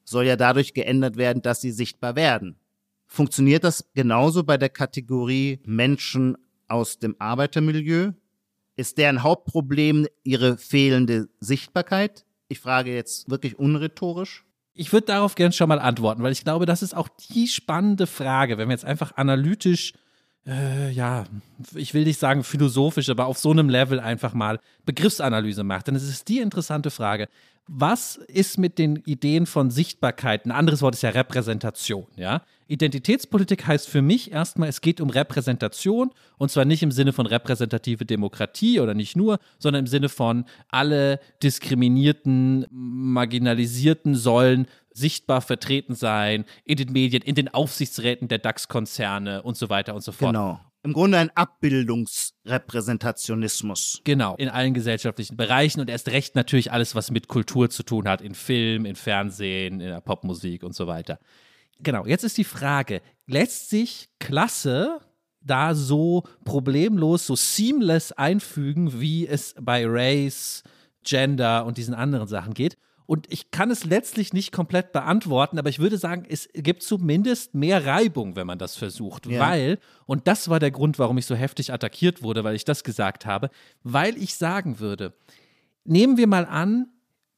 soll 0.05 0.27
ja 0.27 0.37
dadurch 0.37 0.75
geändert 0.75 1.17
werden, 1.17 1.43
dass 1.43 1.61
sie 1.61 1.71
sichtbar 1.71 2.17
werden. 2.17 2.57
Funktioniert 3.07 3.65
das 3.65 3.85
genauso 3.95 4.45
bei 4.45 4.57
der 4.57 4.69
Kategorie 4.69 5.61
Menschen 5.65 6.37
aus 6.69 6.99
dem 6.99 7.17
Arbeitermilieu? 7.19 8.13
Ist 8.77 8.99
deren 8.99 9.23
Hauptproblem 9.23 10.07
ihre 10.23 10.57
fehlende 10.57 11.29
Sichtbarkeit? 11.41 12.25
Ich 12.49 12.61
frage 12.61 12.95
jetzt 12.95 13.29
wirklich 13.29 13.59
unrhetorisch. 13.59 14.45
Ich 14.75 14.93
würde 14.93 15.07
darauf 15.07 15.35
gerne 15.35 15.53
schon 15.53 15.69
mal 15.69 15.79
antworten, 15.79 16.23
weil 16.23 16.33
ich 16.33 16.45
glaube, 16.45 16.67
das 16.67 16.83
ist 16.83 16.97
auch 16.97 17.09
die 17.31 17.49
spannende 17.49 18.07
Frage, 18.07 18.57
wenn 18.57 18.69
wir 18.69 18.75
jetzt 18.75 18.85
einfach 18.85 19.17
analytisch, 19.17 19.93
äh, 20.47 20.91
ja, 20.91 21.25
ich 21.75 21.95
will 21.95 22.05
nicht 22.05 22.19
sagen 22.19 22.45
philosophisch, 22.45 23.09
aber 23.11 23.27
auf 23.27 23.39
so 23.39 23.51
einem 23.51 23.69
Level 23.69 24.01
einfach 24.01 24.33
mal 24.33 24.59
Begriffsanalyse 24.87 25.65
macht. 25.65 25.87
Denn 25.87 25.97
es 25.97 26.09
ist 26.09 26.29
die 26.29 26.39
interessante 26.39 26.91
Frage, 26.91 27.29
was 27.73 28.17
ist 28.17 28.59
mit 28.59 28.79
den 28.79 28.97
Ideen 28.97 29.47
von 29.47 29.71
Sichtbarkeit? 29.71 30.45
Ein 30.45 30.51
anderes 30.51 30.83
Wort 30.83 30.97
ist 30.97 31.03
ja 31.03 31.11
Repräsentation, 31.11 32.07
ja? 32.17 32.43
Identitätspolitik 32.67 33.67
heißt 33.67 33.89
für 33.89 34.01
mich 34.01 34.31
erstmal, 34.33 34.69
es 34.69 34.81
geht 34.81 35.01
um 35.01 35.11
Repräsentation 35.11 36.11
und 36.39 36.51
zwar 36.51 36.65
nicht 36.65 36.85
im 36.85 36.93
Sinne 36.93 37.13
von 37.13 37.27
repräsentative 37.27 38.05
Demokratie 38.05 38.79
oder 38.79 38.95
nicht 38.95 39.17
nur, 39.17 39.41
sondern 39.59 39.81
im 39.81 39.87
Sinne 39.89 40.09
von 40.09 40.45
alle 40.69 41.19
diskriminierten, 41.43 42.67
marginalisierten 42.71 44.15
sollen 44.15 44.67
sichtbar 44.93 45.41
vertreten 45.41 45.95
sein 45.95 46.45
in 46.65 46.77
den 46.77 46.93
Medien, 46.93 47.23
in 47.23 47.35
den 47.35 47.49
Aufsichtsräten 47.49 48.29
der 48.29 48.37
DAX-Konzerne 48.39 49.43
und 49.43 49.57
so 49.57 49.71
weiter 49.71 49.95
und 49.95 50.03
so 50.03 50.13
fort. 50.13 50.33
Genau. 50.33 50.61
Im 50.83 50.95
Grunde 50.95 51.19
ein 51.19 51.29
Abbildungsrepräsentationismus. 51.37 54.01
Genau, 54.05 54.35
in 54.37 54.49
allen 54.49 54.73
gesellschaftlichen 54.73 55.37
Bereichen 55.37 55.79
und 55.81 55.91
erst 55.91 56.09
recht 56.09 56.37
natürlich 56.37 56.73
alles, 56.73 56.95
was 56.95 57.11
mit 57.11 57.29
Kultur 57.29 57.69
zu 57.69 57.83
tun 57.83 58.09
hat, 58.09 58.23
in 58.23 58.35
Film, 58.35 58.87
in 58.87 58.97
Fernsehen, 58.97 59.81
in 59.81 59.89
der 59.89 60.01
Popmusik 60.01 60.63
und 60.63 60.75
so 60.75 60.87
weiter 60.87 61.19
genau, 61.83 62.07
jetzt 62.07 62.25
ist 62.25 62.39
die 62.39 62.45
Frage, 62.45 63.03
lässt 63.27 63.71
sich 63.71 64.09
Klasse 64.19 65.01
da 65.41 65.75
so 65.75 66.25
problemlos, 66.45 67.27
so 67.27 67.35
seamless 67.35 68.13
einfügen, 68.13 69.01
wie 69.01 69.27
es 69.27 69.55
bei 69.61 69.85
Race, 69.87 70.63
Gender 71.03 71.65
und 71.65 71.79
diesen 71.79 71.95
anderen 71.95 72.29
Sachen 72.29 72.53
geht? 72.53 72.77
Und 73.11 73.27
ich 73.29 73.51
kann 73.51 73.73
es 73.73 73.85
letztlich 73.85 74.33
nicht 74.33 74.53
komplett 74.53 74.93
beantworten, 74.93 75.59
aber 75.59 75.69
ich 75.69 75.81
würde 75.81 75.99
sagen, 75.99 76.25
es 76.29 76.49
gibt 76.55 76.85
zumindest 76.85 77.57
mehr 77.57 77.85
Reibung, 77.85 78.37
wenn 78.37 78.47
man 78.47 78.61
das 78.61 78.77
versucht. 78.77 79.27
Ja. 79.27 79.41
Weil, 79.41 79.81
und 80.07 80.29
das 80.29 80.49
war 80.49 80.61
der 80.61 80.71
Grund, 80.71 80.97
warum 81.01 81.19
ich 81.19 81.27
so 81.27 81.35
heftig 81.35 81.73
attackiert 81.73 82.23
wurde, 82.23 82.45
weil 82.45 82.55
ich 82.55 82.65
das 82.65 82.85
gesagt 82.85 83.27
habe, 83.27 83.51
weil 83.83 84.17
ich 84.17 84.37
sagen 84.37 84.79
würde, 84.79 85.13
nehmen 85.83 86.19
wir 86.19 86.29
mal 86.29 86.47
an, 86.47 86.87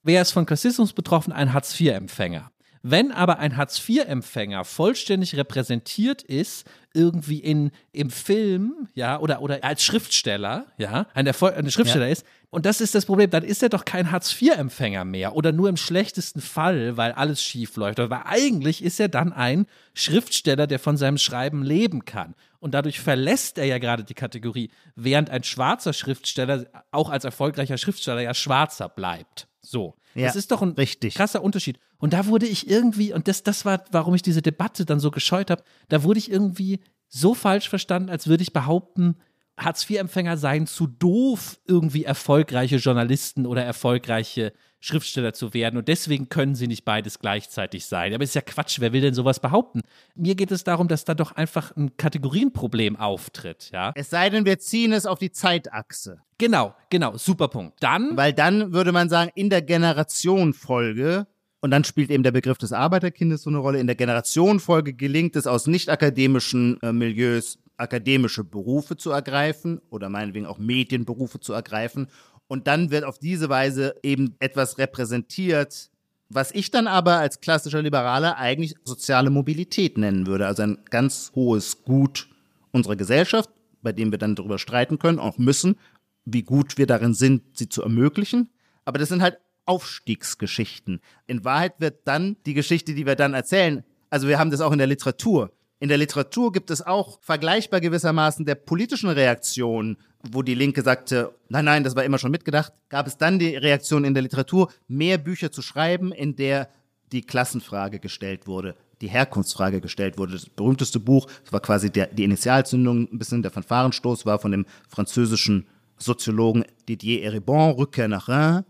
wer 0.03 0.21
ist 0.21 0.33
von 0.33 0.45
Klassismus 0.45 0.93
betroffen? 0.93 1.33
Ein 1.33 1.55
Hartz-IV-Empfänger. 1.55 2.53
Wenn 2.83 3.11
aber 3.11 3.39
ein 3.39 3.57
Hartz-IV-Empfänger 3.57 4.65
vollständig 4.65 5.37
repräsentiert 5.37 6.21
ist, 6.21 6.67
irgendwie 6.93 7.39
in, 7.39 7.71
im 7.93 8.11
Film, 8.11 8.89
ja, 8.93 9.19
oder, 9.21 9.41
oder 9.41 9.65
als 9.65 9.83
Schriftsteller, 9.83 10.67
ja, 10.77 11.07
ein, 11.15 11.27
Erfolg, 11.27 11.57
ein 11.57 11.71
Schriftsteller 11.71 12.07
ja. 12.07 12.13
ist, 12.13 12.27
und 12.55 12.67
das 12.67 12.83
ist 12.83 12.95
das 12.95 13.07
Problem, 13.07 13.31
dann 13.31 13.45
ist 13.45 13.63
er 13.63 13.71
doch 13.71 13.87
kein 13.87 14.13
Hartz-IV-Empfänger 14.13 15.07
mehr 15.07 15.35
oder 15.35 15.53
nur 15.53 15.71
im 15.71 15.79
schlechtesten 15.79 16.43
Fall, 16.43 16.99
weil 16.99 17.13
alles 17.13 17.43
schief 17.43 17.77
läuft. 17.77 17.99
Aber 17.99 18.27
eigentlich 18.27 18.85
ist 18.85 19.01
er 19.01 19.09
dann 19.09 19.33
ein 19.33 19.65
Schriftsteller, 19.95 20.67
der 20.67 20.79
von 20.79 20.99
seinem 20.99 21.17
Schreiben 21.17 21.63
leben 21.63 22.05
kann. 22.05 22.35
Und 22.61 22.75
dadurch 22.75 23.01
verlässt 23.01 23.57
er 23.57 23.65
ja 23.65 23.79
gerade 23.79 24.05
die 24.05 24.13
Kategorie, 24.13 24.71
während 24.95 25.31
ein 25.31 25.45
schwarzer 25.45 25.95
Schriftsteller 25.95 26.67
auch 26.91 27.09
als 27.09 27.25
erfolgreicher 27.25 27.79
Schriftsteller 27.79 28.21
ja 28.21 28.35
schwarzer 28.35 28.91
bleibt. 28.91 29.49
So. 29.63 29.95
Ja, 30.15 30.27
das 30.27 30.37
ist 30.37 30.51
doch 30.51 30.61
ein 30.61 30.73
richtig. 30.73 31.15
krasser 31.15 31.43
Unterschied. 31.43 31.79
Und 31.97 32.13
da 32.13 32.27
wurde 32.27 32.45
ich 32.45 32.69
irgendwie, 32.69 33.15
und 33.15 33.29
das, 33.29 33.45
das 33.45 33.65
war, 33.65 33.83
warum 33.93 34.15
ich 34.15 34.21
diese 34.21 34.43
Debatte 34.43 34.85
dann 34.85 35.01
so 35.01 35.11
gescheut 35.11 35.51
habe, 35.51 35.65
da 35.89 36.03
wurde 36.03 36.19
ich 36.19 36.31
irgendwie 36.31 36.81
so 37.09 37.33
falsch 37.33 37.71
verstanden, 37.71 38.11
als 38.11 38.27
würde 38.27 38.43
ich 38.43 38.53
behaupten, 38.53 39.17
Hartz-IV-Empfänger 39.65 40.37
seien 40.37 40.67
zu 40.67 40.87
doof, 40.87 41.59
irgendwie 41.67 42.05
erfolgreiche 42.05 42.77
Journalisten 42.77 43.47
oder 43.47 43.65
erfolgreiche 43.65 44.53
Schriftsteller 44.81 45.33
zu 45.33 45.55
werden 45.55 45.77
und 45.77 45.87
deswegen 45.87 46.29
können 46.29 46.57
sie 46.57 46.67
nicht 46.67 46.85
beides 46.85 47.21
gleichzeitig 47.21 47.87
sein. 47.87 48.13
Aber 48.13 48.25
ist 48.25 48.35
ja 48.35 48.41
Quatsch, 48.41 48.81
wer 48.81 48.93
will 48.93 49.01
denn 49.01 49.15
sowas 49.15 49.39
behaupten? 49.39 49.83
Mir 50.17 50.35
geht 50.35 50.51
es 50.51 50.65
darum, 50.65 50.89
dass 50.89 51.05
da 51.05 51.15
doch 51.15 51.33
einfach 51.33 51.77
ein 51.77 51.97
Kategorienproblem 51.97 52.97
auftritt, 52.97 53.71
ja. 53.73 53.93
Es 53.95 54.11
sei 54.11 54.29
denn, 54.29 54.45
wir 54.45 54.59
ziehen 54.59 54.93
es 54.93 55.07
auf 55.07 55.21
die 55.21 55.31
Zeitachse. 55.31 56.21
Genau, 56.39 56.75
genau, 56.91 57.17
super 57.17 57.47
Punkt. 57.47 57.77
Dann. 57.81 58.17
Weil 58.17 58.33
dann 58.33 58.73
würde 58.73 58.91
man 58.91 59.09
sagen, 59.09 59.31
in 59.37 59.51
der 59.51 59.63
Generationenfolge 59.63 61.29
und 61.61 61.71
dann 61.71 61.85
spielt 61.85 62.11
eben 62.11 62.25
der 62.25 62.33
Begriff 62.33 62.59
des 62.59 62.73
Arbeiterkindes 62.73 63.43
so 63.43 63.51
eine 63.51 63.59
Rolle. 63.59 63.79
In 63.79 63.87
der 63.87 63.95
Generationenfolge 63.95 64.95
gelingt 64.95 65.37
es 65.37 65.47
aus 65.47 65.69
nicht 65.69 65.89
akademischen 65.89 66.83
äh, 66.83 66.93
Milieus 66.93 67.59
akademische 67.83 68.45
Berufe 68.45 68.97
zu 68.97 69.11
ergreifen 69.11 69.81
oder 69.91 70.09
meinetwegen 70.09 70.47
auch 70.47 70.59
Medienberufe 70.59 71.41
zu 71.41 71.53
ergreifen. 71.53 72.09
Und 72.49 72.67
dann 72.67 72.91
wird 72.91 73.05
auf 73.05 73.19
diese 73.19 73.49
Weise 73.49 73.95
eben 74.03 74.37
etwas 74.39 74.79
repräsentiert, 74.79 75.91
was 76.29 76.51
ich 76.53 76.71
dann 76.71 76.87
aber 76.87 77.19
als 77.19 77.41
klassischer 77.41 77.83
Liberaler 77.83 78.39
eigentlich 78.39 78.75
soziale 78.85 79.31
Mobilität 79.31 79.99
nennen 79.99 80.27
würde. 80.27 80.47
Also 80.47 80.63
ein 80.63 80.79
ganz 80.91 81.33
hohes 81.35 81.83
Gut 81.83 82.29
unserer 82.71 82.97
Gesellschaft, 82.97 83.51
bei 83.83 83.93
dem 83.93 84.11
wir 84.11 84.19
dann 84.19 84.35
darüber 84.35 84.59
streiten 84.59 84.99
können, 84.99 85.19
auch 85.19 85.39
müssen, 85.39 85.77
wie 86.25 86.43
gut 86.43 86.79
wir 86.79 86.87
darin 86.87 87.15
sind, 87.15 87.43
sie 87.57 87.69
zu 87.69 87.83
ermöglichen. 87.83 88.49
Aber 88.85 88.99
das 88.99 89.09
sind 89.09 89.23
halt 89.23 89.39
Aufstiegsgeschichten. 89.67 91.01
In 91.27 91.45
Wahrheit 91.45 91.75
wird 91.79 92.01
dann 92.07 92.37
die 92.47 92.55
Geschichte, 92.55 92.95
die 92.95 93.07
wir 93.07 93.17
dann 93.17 93.35
erzählen, 93.35 93.85
also 94.11 94.29
wir 94.29 94.39
haben 94.39 94.51
das 94.51 94.61
auch 94.61 94.73
in 94.73 94.79
der 94.79 94.87
Literatur. 94.87 95.53
In 95.83 95.89
der 95.89 95.99
Literatur 95.99 96.53
gibt 96.53 96.71
es 96.71 96.81
auch 96.81 97.19
vergleichbar 97.23 97.81
gewissermaßen 97.81 98.47
der 98.47 98.55
politischen 98.55 99.11
Reaktion, 99.11 99.97
wo 100.23 100.43
die 100.43 100.55
Linke 100.55 100.83
sagte, 100.83 101.35
nein, 101.49 101.65
nein, 101.65 101.83
das 101.83 101.97
war 101.97 102.05
immer 102.05 102.19
schon 102.19 102.31
mitgedacht, 102.31 102.73
gab 102.89 103.09
es 103.09 103.17
dann 103.17 103.41
die 103.41 103.57
Reaktion 103.57 104.05
in 104.05 104.15
der 104.15 104.23
Literatur, 104.23 104.71
mehr 104.87 105.19
Bücher 105.19 105.51
zu 105.51 105.61
schreiben, 105.61 106.13
in 106.13 106.37
der 106.37 106.69
die 107.11 107.23
Klassenfrage 107.23 107.99
gestellt 107.99 108.47
wurde, 108.47 108.77
die 109.01 109.09
Herkunftsfrage 109.09 109.81
gestellt 109.81 110.19
wurde. 110.19 110.35
Das 110.35 110.49
berühmteste 110.49 111.01
Buch, 111.01 111.27
das 111.43 111.53
war 111.53 111.59
quasi 111.59 111.91
der, 111.91 112.07
die 112.07 112.23
Initialzündung, 112.23 113.09
ein 113.13 113.19
bisschen 113.19 113.43
der 113.43 113.51
Fanfarenstoß, 113.51 114.25
war 114.25 114.39
von 114.39 114.53
dem 114.53 114.67
französischen 114.89 115.67
Soziologen 115.99 116.65
Didier 116.89 117.25
Eribon, 117.25 117.73
Rückkehr 117.73 118.07
nach 118.07 118.29
Rhin. 118.29 118.65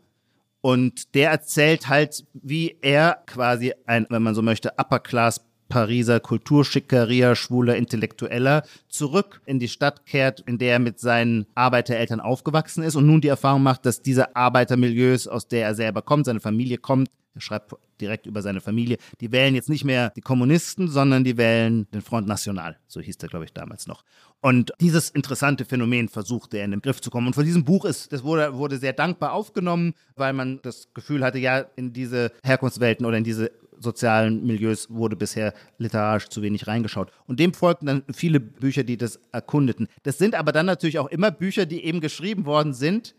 Und 0.62 1.14
der 1.14 1.30
erzählt 1.30 1.90
halt, 1.90 2.24
wie 2.32 2.78
er 2.80 3.22
quasi 3.26 3.74
ein, 3.84 4.06
wenn 4.08 4.22
man 4.22 4.34
so 4.34 4.40
möchte, 4.40 4.78
Upper 4.78 5.00
Class 5.00 5.42
Pariser 5.72 6.20
Kulturschickeria 6.20 7.34
schwuler 7.34 7.76
Intellektueller 7.76 8.62
zurück 8.90 9.40
in 9.46 9.58
die 9.58 9.68
Stadt 9.68 10.04
kehrt, 10.04 10.40
in 10.40 10.58
der 10.58 10.74
er 10.74 10.78
mit 10.78 11.00
seinen 11.00 11.46
Arbeitereltern 11.54 12.20
aufgewachsen 12.20 12.82
ist 12.82 12.94
und 12.94 13.06
nun 13.06 13.22
die 13.22 13.28
Erfahrung 13.28 13.62
macht, 13.62 13.86
dass 13.86 14.02
diese 14.02 14.36
Arbeitermilieus, 14.36 15.28
aus 15.28 15.48
der 15.48 15.64
er 15.64 15.74
selber 15.74 16.02
kommt, 16.02 16.26
seine 16.26 16.40
Familie 16.40 16.76
kommt, 16.76 17.08
er 17.34 17.40
schreibt 17.40 17.74
direkt 18.02 18.26
über 18.26 18.42
seine 18.42 18.60
Familie, 18.60 18.98
die 19.22 19.32
wählen 19.32 19.54
jetzt 19.54 19.70
nicht 19.70 19.84
mehr 19.86 20.10
die 20.10 20.20
Kommunisten, 20.20 20.88
sondern 20.88 21.24
die 21.24 21.38
wählen 21.38 21.86
den 21.94 22.02
Front 22.02 22.26
National, 22.26 22.76
so 22.86 23.00
hieß 23.00 23.16
der, 23.16 23.30
glaube 23.30 23.46
ich, 23.46 23.54
damals 23.54 23.86
noch. 23.86 24.04
Und 24.42 24.74
dieses 24.78 25.08
interessante 25.08 25.64
Phänomen 25.64 26.10
versuchte 26.10 26.58
er 26.58 26.66
in 26.66 26.72
den 26.72 26.82
Griff 26.82 27.00
zu 27.00 27.08
kommen. 27.08 27.28
Und 27.28 27.34
von 27.34 27.46
diesem 27.46 27.64
Buch 27.64 27.86
ist, 27.86 28.12
das 28.12 28.24
wurde, 28.24 28.52
wurde 28.58 28.76
sehr 28.76 28.92
dankbar 28.92 29.32
aufgenommen, 29.32 29.94
weil 30.16 30.34
man 30.34 30.60
das 30.60 30.88
Gefühl 30.92 31.24
hatte, 31.24 31.38
ja, 31.38 31.64
in 31.76 31.94
diese 31.94 32.30
Herkunftswelten 32.42 33.06
oder 33.06 33.16
in 33.16 33.24
diese 33.24 33.52
sozialen 33.83 34.47
Milieus 34.47 34.89
wurde 34.91 35.16
bisher 35.16 35.55
literarisch 35.78 36.28
zu 36.28 36.43
wenig 36.43 36.66
reingeschaut. 36.66 37.12
Und 37.26 37.41
dem 37.41 37.55
folgten 37.55 37.87
dann 37.87 38.05
viele 38.12 38.41
Bücher, 38.41 38.85
die 38.85 38.97
das 38.97 39.20
erkundeten. 39.33 39.89
Das 40.03 40.18
sind 40.18 40.35
aber 40.35 40.53
dann 40.53 40.66
natürlich 40.66 40.99
auch 40.99 41.09
immer 41.09 41.30
Bücher, 41.30 41.66
die 41.66 41.85
eben 41.85 42.01
geschrieben 42.01 42.47
worden 42.47 42.72
sind 42.72 43.14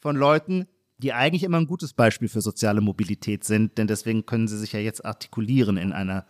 von 0.00 0.16
Leuten, 0.16 0.66
die 0.98 1.12
eigentlich 1.12 1.44
immer 1.44 1.58
ein 1.58 1.66
gutes 1.66 1.92
Beispiel 1.92 2.28
für 2.28 2.40
soziale 2.40 2.80
Mobilität 2.80 3.44
sind, 3.44 3.78
denn 3.78 3.86
deswegen 3.86 4.26
können 4.26 4.48
sie 4.48 4.58
sich 4.58 4.72
ja 4.72 4.80
jetzt 4.80 5.04
artikulieren 5.04 5.76
in 5.76 5.92
einer, 5.92 6.26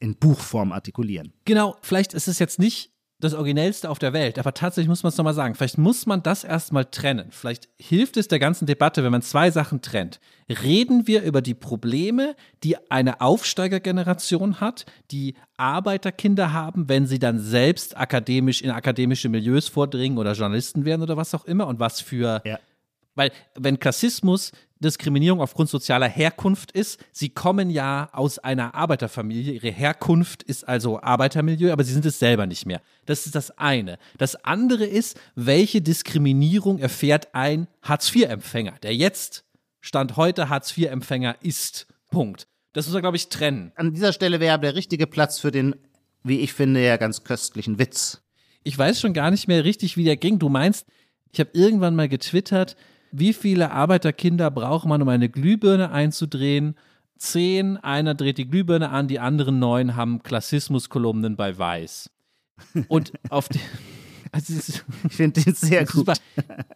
in 0.00 0.16
Buchform 0.16 0.72
artikulieren. 0.72 1.32
Genau, 1.44 1.76
vielleicht 1.82 2.14
ist 2.14 2.28
es 2.28 2.38
jetzt 2.38 2.58
nicht 2.58 2.95
das 3.18 3.32
Originellste 3.32 3.88
auf 3.88 3.98
der 3.98 4.12
Welt, 4.12 4.38
aber 4.38 4.52
tatsächlich 4.52 4.88
muss 4.88 5.02
man 5.02 5.08
es 5.08 5.16
nochmal 5.16 5.32
sagen, 5.32 5.54
vielleicht 5.54 5.78
muss 5.78 6.04
man 6.04 6.22
das 6.22 6.44
erstmal 6.44 6.84
trennen. 6.84 7.28
Vielleicht 7.30 7.68
hilft 7.78 8.18
es 8.18 8.28
der 8.28 8.38
ganzen 8.38 8.66
Debatte, 8.66 9.02
wenn 9.04 9.12
man 9.12 9.22
zwei 9.22 9.50
Sachen 9.50 9.80
trennt. 9.80 10.20
Reden 10.48 11.06
wir 11.06 11.22
über 11.22 11.40
die 11.40 11.54
Probleme, 11.54 12.36
die 12.62 12.76
eine 12.90 13.22
Aufsteigergeneration 13.22 14.60
hat, 14.60 14.84
die 15.10 15.34
Arbeiterkinder 15.56 16.52
haben, 16.52 16.88
wenn 16.90 17.06
sie 17.06 17.18
dann 17.18 17.38
selbst 17.38 17.96
akademisch 17.96 18.60
in 18.60 18.70
akademische 18.70 19.30
Milieus 19.30 19.68
vordringen 19.68 20.18
oder 20.18 20.32
Journalisten 20.32 20.84
werden 20.84 21.02
oder 21.02 21.16
was 21.16 21.34
auch 21.34 21.46
immer 21.46 21.66
und 21.66 21.80
was 21.80 22.00
für 22.02 22.42
Ja. 22.44 22.58
Weil, 23.16 23.32
wenn 23.56 23.80
Klassismus 23.80 24.52
Diskriminierung 24.78 25.40
aufgrund 25.40 25.70
sozialer 25.70 26.08
Herkunft 26.08 26.70
ist, 26.72 27.02
sie 27.10 27.30
kommen 27.30 27.70
ja 27.70 28.10
aus 28.12 28.38
einer 28.38 28.74
Arbeiterfamilie, 28.74 29.54
ihre 29.54 29.70
Herkunft 29.70 30.42
ist 30.42 30.68
also 30.68 31.00
Arbeitermilieu, 31.00 31.72
aber 31.72 31.84
sie 31.84 31.94
sind 31.94 32.04
es 32.04 32.18
selber 32.18 32.46
nicht 32.46 32.66
mehr. 32.66 32.82
Das 33.06 33.26
ist 33.26 33.34
das 33.34 33.56
eine. 33.58 33.98
Das 34.18 34.36
andere 34.44 34.84
ist, 34.84 35.18
welche 35.34 35.80
Diskriminierung 35.80 36.78
erfährt 36.78 37.34
ein 37.34 37.68
Hartz-IV-Empfänger, 37.82 38.74
der 38.82 38.94
jetzt, 38.94 39.44
Stand 39.80 40.16
heute 40.16 40.48
Hartz-IV-Empfänger 40.48 41.36
ist. 41.40 41.86
Punkt. 42.10 42.46
Das 42.72 42.86
muss 42.86 42.92
man, 42.92 43.02
glaube 43.02 43.16
ich, 43.16 43.28
trennen. 43.28 43.72
An 43.76 43.94
dieser 43.94 44.12
Stelle 44.12 44.40
wäre 44.40 44.58
der 44.58 44.74
richtige 44.74 45.06
Platz 45.06 45.38
für 45.38 45.50
den, 45.50 45.74
wie 46.22 46.40
ich 46.40 46.52
finde, 46.52 46.84
ja 46.84 46.96
ganz 46.98 47.24
köstlichen 47.24 47.78
Witz. 47.78 48.20
ich 48.62 48.76
weiß 48.76 49.00
schon 49.00 49.14
gar 49.14 49.30
nicht 49.30 49.48
mehr 49.48 49.64
richtig, 49.64 49.96
wie 49.96 50.04
der 50.04 50.16
ging. 50.16 50.38
Du 50.38 50.48
meinst, 50.48 50.86
ich 51.32 51.40
habe 51.40 51.50
irgendwann 51.54 51.94
mal 51.94 52.08
getwittert, 52.08 52.76
wie 53.12 53.32
viele 53.32 53.70
Arbeiterkinder 53.70 54.50
braucht 54.50 54.86
man, 54.86 55.02
um 55.02 55.08
eine 55.08 55.28
Glühbirne 55.28 55.90
einzudrehen? 55.90 56.74
Zehn, 57.18 57.76
einer 57.78 58.14
dreht 58.14 58.38
die 58.38 58.46
Glühbirne 58.48 58.90
an, 58.90 59.08
die 59.08 59.18
anderen 59.20 59.58
neun 59.58 59.96
haben 59.96 60.22
Klassismuskolumnen 60.22 61.36
bei 61.36 61.56
Weiß. 61.56 62.10
Und 62.88 63.12
auf 63.30 63.48
die. 63.48 63.60
Also 64.32 64.52
ist, 64.54 64.84
Ich 65.08 65.14
finde 65.14 65.40
den 65.40 65.54
sehr 65.54 65.84
gut. 65.86 65.92
super. 65.94 66.12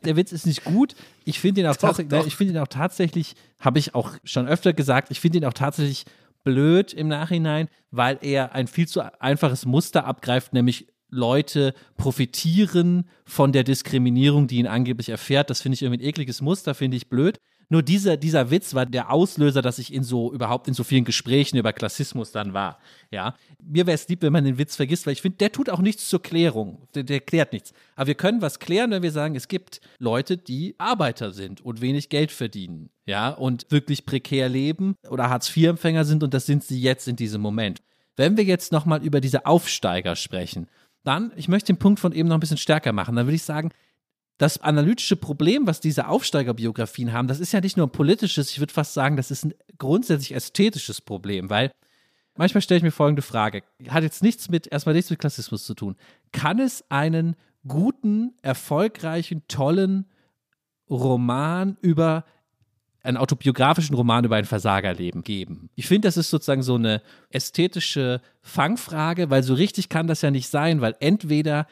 Der 0.05 0.17
Witz 0.17 0.33
ist 0.33 0.47
nicht 0.47 0.65
gut. 0.65 0.95
Ich 1.25 1.41
finde 1.41 1.61
ihn 1.61 1.67
auch 1.67 1.75
Doch, 1.75 1.89
tatsächlich, 1.89 2.19
doch. 2.21 2.27
ich 2.27 2.37
finde 2.37 2.55
ihn 2.55 2.59
auch 2.61 2.69
tatsächlich, 2.69 3.35
habe 3.59 3.79
ich 3.79 3.95
auch 3.95 4.13
schon 4.25 4.47
öfter 4.47 4.73
gesagt, 4.73 5.11
ich 5.11 5.21
finde 5.21 5.39
ihn 5.39 5.45
auch 5.45 5.53
tatsächlich 5.53 6.05
blöd 6.45 6.95
im 6.95 7.09
Nachhinein, 7.09 7.69
weil 7.91 8.19
er 8.23 8.55
ein 8.55 8.67
viel 8.67 8.89
zu 8.89 9.03
einfaches 9.21 9.67
Muster 9.67 10.07
abgreift, 10.07 10.55
nämlich 10.55 10.87
Leute 11.11 11.75
profitieren 11.97 13.09
von 13.25 13.53
der 13.53 13.65
Diskriminierung, 13.65 14.47
die 14.47 14.59
ihn 14.59 14.67
angeblich 14.67 15.09
erfährt. 15.09 15.51
Das 15.51 15.61
finde 15.61 15.75
ich 15.75 15.83
irgendwie 15.83 16.03
ein 16.03 16.09
ekliges 16.09 16.41
Muster, 16.41 16.75
finde 16.75 16.97
ich 16.97 17.09
blöd. 17.09 17.39
Nur 17.73 17.85
dieser, 17.85 18.17
dieser 18.17 18.51
Witz 18.51 18.75
war 18.75 18.85
der 18.85 19.13
Auslöser, 19.13 19.63
dass 19.63 19.79
ich 19.79 19.95
in 19.95 20.03
so 20.03 20.33
überhaupt 20.33 20.67
in 20.67 20.75
so 20.75 20.83
vielen 20.83 21.05
Gesprächen 21.05 21.57
über 21.57 21.73
Klassismus 21.73 22.33
dann 22.33 22.53
war. 22.53 22.81
Ja, 23.13 23.37
mir 23.63 23.87
wäre 23.87 23.95
es 23.95 24.09
lieb, 24.09 24.23
wenn 24.23 24.33
man 24.33 24.45
den 24.45 24.59
Witz 24.59 24.75
vergisst, 24.75 25.07
weil 25.07 25.13
ich 25.13 25.23
finde, 25.23 25.39
der 25.39 25.53
tut 25.53 25.71
auch 25.71 25.79
nichts 25.79 26.09
zur 26.09 26.21
Klärung. 26.21 26.89
Der, 26.97 27.05
der 27.05 27.21
klärt 27.21 27.53
nichts. 27.53 27.73
Aber 27.95 28.09
wir 28.09 28.17
können 28.17 28.43
was 28.43 28.59
klären, 28.59 28.91
wenn 28.91 29.05
wir 29.05 29.13
sagen, 29.13 29.37
es 29.37 29.47
gibt 29.47 29.81
Leute, 29.99 30.37
die 30.37 30.75
Arbeiter 30.79 31.31
sind 31.31 31.61
und 31.61 31.81
wenig 31.81 32.09
Geld 32.09 32.33
verdienen. 32.33 32.91
Ja, 33.07 33.29
und 33.31 33.67
wirklich 33.71 34.05
prekär 34.05 34.49
leben 34.49 34.97
oder 35.09 35.31
Hartz-IV-Empfänger 35.31 36.05
sind 36.05 36.25
und 36.25 36.35
das 36.35 36.47
sind 36.47 36.65
sie 36.65 36.81
jetzt 36.81 37.07
in 37.07 37.15
diesem 37.15 37.41
Moment. 37.41 37.83
Wenn 38.17 38.37
wir 38.37 38.45
jetzt 38.45 38.73
nochmal 38.73 39.03
über 39.05 39.21
diese 39.21 39.47
Aufsteiger 39.47 40.17
sprechen, 40.17 40.67
dann, 41.05 41.33
ich 41.37 41.49
möchte 41.49 41.73
den 41.73 41.79
Punkt 41.79 42.01
von 42.01 42.13
eben 42.13 42.29
noch 42.29 42.37
ein 42.37 42.41
bisschen 42.41 42.57
stärker 42.57 42.93
machen, 42.93 43.17
dann 43.17 43.27
würde 43.27 43.37
ich 43.37 43.43
sagen, 43.43 43.71
das 44.39 44.59
analytische 44.59 45.17
Problem, 45.17 45.67
was 45.67 45.81
diese 45.81 46.09
Aufsteigerbiografien 46.09 47.13
haben, 47.13 47.29
das 47.29 47.41
ist 47.41 47.53
ja 47.53 47.61
nicht 47.61 47.77
nur 47.77 47.87
ein 47.87 47.93
politisches, 47.93 48.51
ich 48.51 48.59
würde 48.59 48.73
fast 48.73 48.95
sagen, 48.95 49.17
das 49.17 49.31
ist 49.31 49.45
ein 49.45 49.55
grundsätzlich 49.77 50.35
ästhetisches 50.35 51.03
Problem, 51.03 51.51
weil 51.51 51.71
manchmal 52.37 52.63
stelle 52.63 52.79
ich 52.79 52.83
mir 52.83 52.91
folgende 52.91 53.23
Frage, 53.23 53.63
hat 53.89 54.03
jetzt 54.03 54.23
nichts 54.23 54.49
mit, 54.49 54.67
erstmal 54.67 54.95
nichts 54.95 55.11
mit 55.11 55.19
Klassismus 55.19 55.65
zu 55.65 55.75
tun. 55.75 55.97
Kann 56.33 56.59
es 56.59 56.83
einen 56.91 57.37
guten, 57.69 58.33
erfolgreichen, 58.41 59.43
tollen 59.47 60.07
Roman 60.89 61.77
über 61.83 62.25
einen 63.03 63.17
autobiografischen 63.17 63.97
Roman 63.97 64.25
über 64.25 64.37
ein 64.37 64.45
Versagerleben 64.45 65.23
geben. 65.23 65.71
Ich 65.75 65.87
finde, 65.87 66.09
das 66.09 66.17
ist 66.17 66.31
sozusagen 66.31 66.63
so 66.63 66.75
eine 66.75 67.03
ästhetische 67.31 68.21
Fangfrage, 68.43 69.31
weil 69.31 69.43
so 69.43 69.55
richtig 69.55 69.89
kann 69.89 70.07
das 70.07 70.23
ja 70.23 70.31
nicht 70.31 70.49
sein, 70.49 70.81
weil 70.81 70.95
entweder 71.01 71.67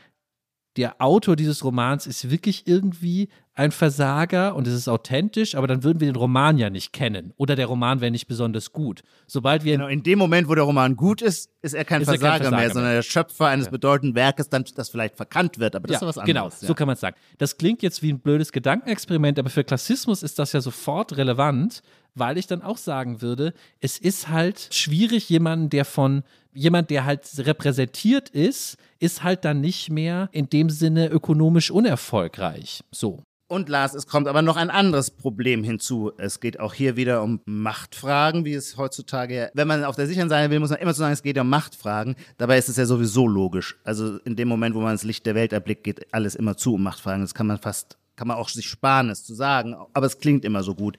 der 0.79 1.01
Autor 1.03 1.35
dieses 1.37 1.65
Romans 1.65 2.07
ist 2.07 2.31
wirklich 2.31 2.67
irgendwie 2.67 3.29
ein 3.55 3.73
Versager 3.73 4.55
und 4.55 4.69
es 4.69 4.75
ist 4.75 4.89
authentisch, 4.89 5.57
aber 5.57 5.67
dann 5.67 5.83
würden 5.83 5.99
wir 5.99 6.07
den 6.07 6.15
Roman 6.15 6.59
ja 6.59 6.71
nicht 6.71 6.93
kennen 6.93 7.33
oder 7.37 7.57
der 7.57 7.67
Roman 7.67 8.01
wäre 8.01 8.13
nicht 8.13 8.29
besonders 8.29 8.73
gut. 8.73 9.03
Sobald 9.27 9.65
wir 9.65 9.73
Genau, 9.73 9.89
in 9.89 10.05
dem 10.05 10.17
Moment, 10.19 10.49
wo 10.49 10.55
der 10.55 10.63
Roman 10.63 10.95
gut 10.95 11.21
ist, 11.23 11.51
ist 11.61 11.75
er 11.75 11.85
kein, 11.85 12.01
Ist 12.03 12.07
er 12.09 12.13
kein 12.13 12.21
Versager, 12.21 12.37
Versager 12.45 12.57
mehr, 12.57 12.67
mehr. 12.67 12.73
sondern 12.73 12.93
der 12.93 13.03
Schöpfer 13.03 13.47
eines 13.49 13.69
bedeutenden 13.69 14.15
Werkes, 14.15 14.49
dann, 14.49 14.65
das 14.77 14.91
vielleicht 14.91 15.17
verkannt 15.17 15.59
wird. 15.59 15.75
Aber 15.75 15.89
das 15.89 15.97
ist 15.97 16.03
ja 16.03 16.07
was 16.07 16.25
Genau, 16.25 16.45
anderes. 16.45 16.61
so 16.61 16.73
kann 16.75 16.87
man 16.87 16.95
es 16.95 17.01
sagen. 17.01 17.17
Das 17.39 17.57
klingt 17.59 17.83
jetzt 17.83 18.01
wie 18.01 18.13
ein 18.13 18.21
blödes 18.21 18.53
Gedankenexperiment, 18.53 19.41
aber 19.41 19.51
für 19.51 19.65
Klassismus 19.65 20.23
ist 20.23 20.39
das 20.39 20.53
ja 20.53 20.61
sofort 20.61 21.17
relevant, 21.17 21.83
weil 22.19 22.39
ich 22.39 22.47
dann 22.47 22.63
auch 22.63 22.79
sagen 22.79 23.23
würde, 23.23 23.53
es 23.81 23.99
ist 23.99 24.29
halt 24.29 24.69
schwierig, 24.73 25.29
jemanden, 25.29 25.71
der 25.71 25.85
von 25.85 26.23
jemand, 26.53 26.91
der 26.91 27.05
halt 27.05 27.27
repräsentiert 27.39 28.29
ist, 28.31 28.77
ist 28.99 29.23
halt 29.23 29.45
dann 29.45 29.61
nicht 29.61 29.91
mehr 29.91 30.29
in 30.33 30.49
dem 30.51 30.71
Sinne 30.71 31.09
ökonomisch 31.09 31.71
unerfolgreich. 31.71 32.83
So. 32.91 33.23
Und 33.51 33.71
Lars, 33.71 33.95
es 33.95 34.07
kommt 34.07 34.29
aber 34.29 34.43
noch 34.43 34.57
ein 34.57 34.69
anderes 34.69 35.11
Problem 35.11 35.65
hinzu. 35.65 36.13
Es 36.19 36.39
geht 36.39 36.61
auch 36.61 36.75
hier 36.75 36.97
wieder 36.97 37.23
um 37.23 37.41
Machtfragen, 37.47 38.45
wie 38.45 38.53
es 38.53 38.77
heutzutage, 38.77 39.51
wenn 39.55 39.67
man 39.67 39.85
auf 39.85 39.97
der 39.97 40.07
sicheren 40.07 40.29
Seite 40.29 40.51
will, 40.51 40.61
muss 40.61 40.69
man 40.69 40.81
immer 40.81 40.93
so 40.93 40.99
sagen, 40.99 41.15
es 41.15 41.23
geht 41.23 41.39
um 41.39 41.49
Machtfragen. 41.49 42.15
Dabei 42.37 42.59
ist 42.59 42.69
es 42.69 42.77
ja 42.77 42.85
sowieso 42.85 43.27
logisch. 43.27 43.79
Also 43.85 44.19
in 44.19 44.37
dem 44.37 44.49
Moment, 44.49 44.75
wo 44.75 44.81
man 44.81 44.93
das 44.93 45.03
Licht 45.03 45.25
der 45.25 45.35
Welt 45.35 45.55
erblickt, 45.55 45.83
geht 45.83 46.13
alles 46.13 46.35
immer 46.35 46.59
zu 46.59 46.75
um 46.75 46.83
Machtfragen. 46.83 47.23
Das 47.23 47.33
kann 47.33 47.47
man 47.47 47.57
fast, 47.57 47.97
kann 48.17 48.29
man 48.29 48.37
auch 48.37 48.51
sich 48.51 48.69
sparen, 48.69 49.09
es 49.09 49.25
zu 49.25 49.33
sagen. 49.33 49.75
Aber 49.95 50.05
es 50.05 50.19
klingt 50.19 50.45
immer 50.45 50.63
so 50.63 50.75
gut. 50.75 50.99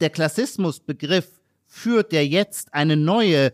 Der 0.00 0.10
Klassismusbegriff 0.10 1.40
führt 1.66 2.12
ja 2.12 2.20
jetzt 2.20 2.72
eine 2.74 2.96
neue 2.96 3.52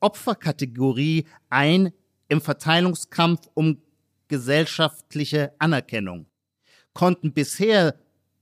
Opferkategorie 0.00 1.26
ein 1.50 1.92
im 2.28 2.40
Verteilungskampf 2.40 3.48
um 3.54 3.80
gesellschaftliche 4.28 5.52
Anerkennung 5.58 6.26
konnten 6.94 7.32
bisher 7.32 7.96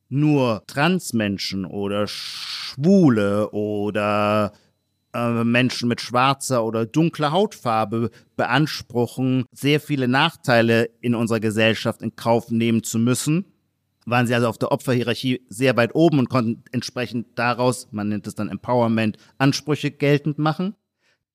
nur 0.08 0.62
Transmenschen 0.66 1.64
oder 1.64 2.06
Schwule 2.06 3.50
oder 3.50 4.52
äh, 5.14 5.42
Menschen 5.42 5.88
mit 5.88 6.00
schwarzer 6.00 6.64
oder 6.64 6.86
dunkler 6.86 7.32
Hautfarbe 7.32 8.10
beanspruchen, 8.36 9.46
sehr 9.52 9.80
viele 9.80 10.06
Nachteile 10.06 10.90
in 11.00 11.14
unserer 11.14 11.40
Gesellschaft 11.40 12.02
in 12.02 12.14
Kauf 12.14 12.50
nehmen 12.50 12.82
zu 12.82 12.98
müssen. 12.98 13.46
Waren 14.04 14.26
sie 14.26 14.34
also 14.34 14.48
auf 14.48 14.58
der 14.58 14.72
Opferhierarchie 14.72 15.46
sehr 15.48 15.76
weit 15.76 15.94
oben 15.94 16.18
und 16.18 16.28
konnten 16.28 16.64
entsprechend 16.72 17.26
daraus, 17.36 17.88
man 17.92 18.08
nennt 18.08 18.26
es 18.26 18.34
dann 18.34 18.48
Empowerment, 18.48 19.16
Ansprüche 19.38 19.90
geltend 19.90 20.38
machen 20.38 20.74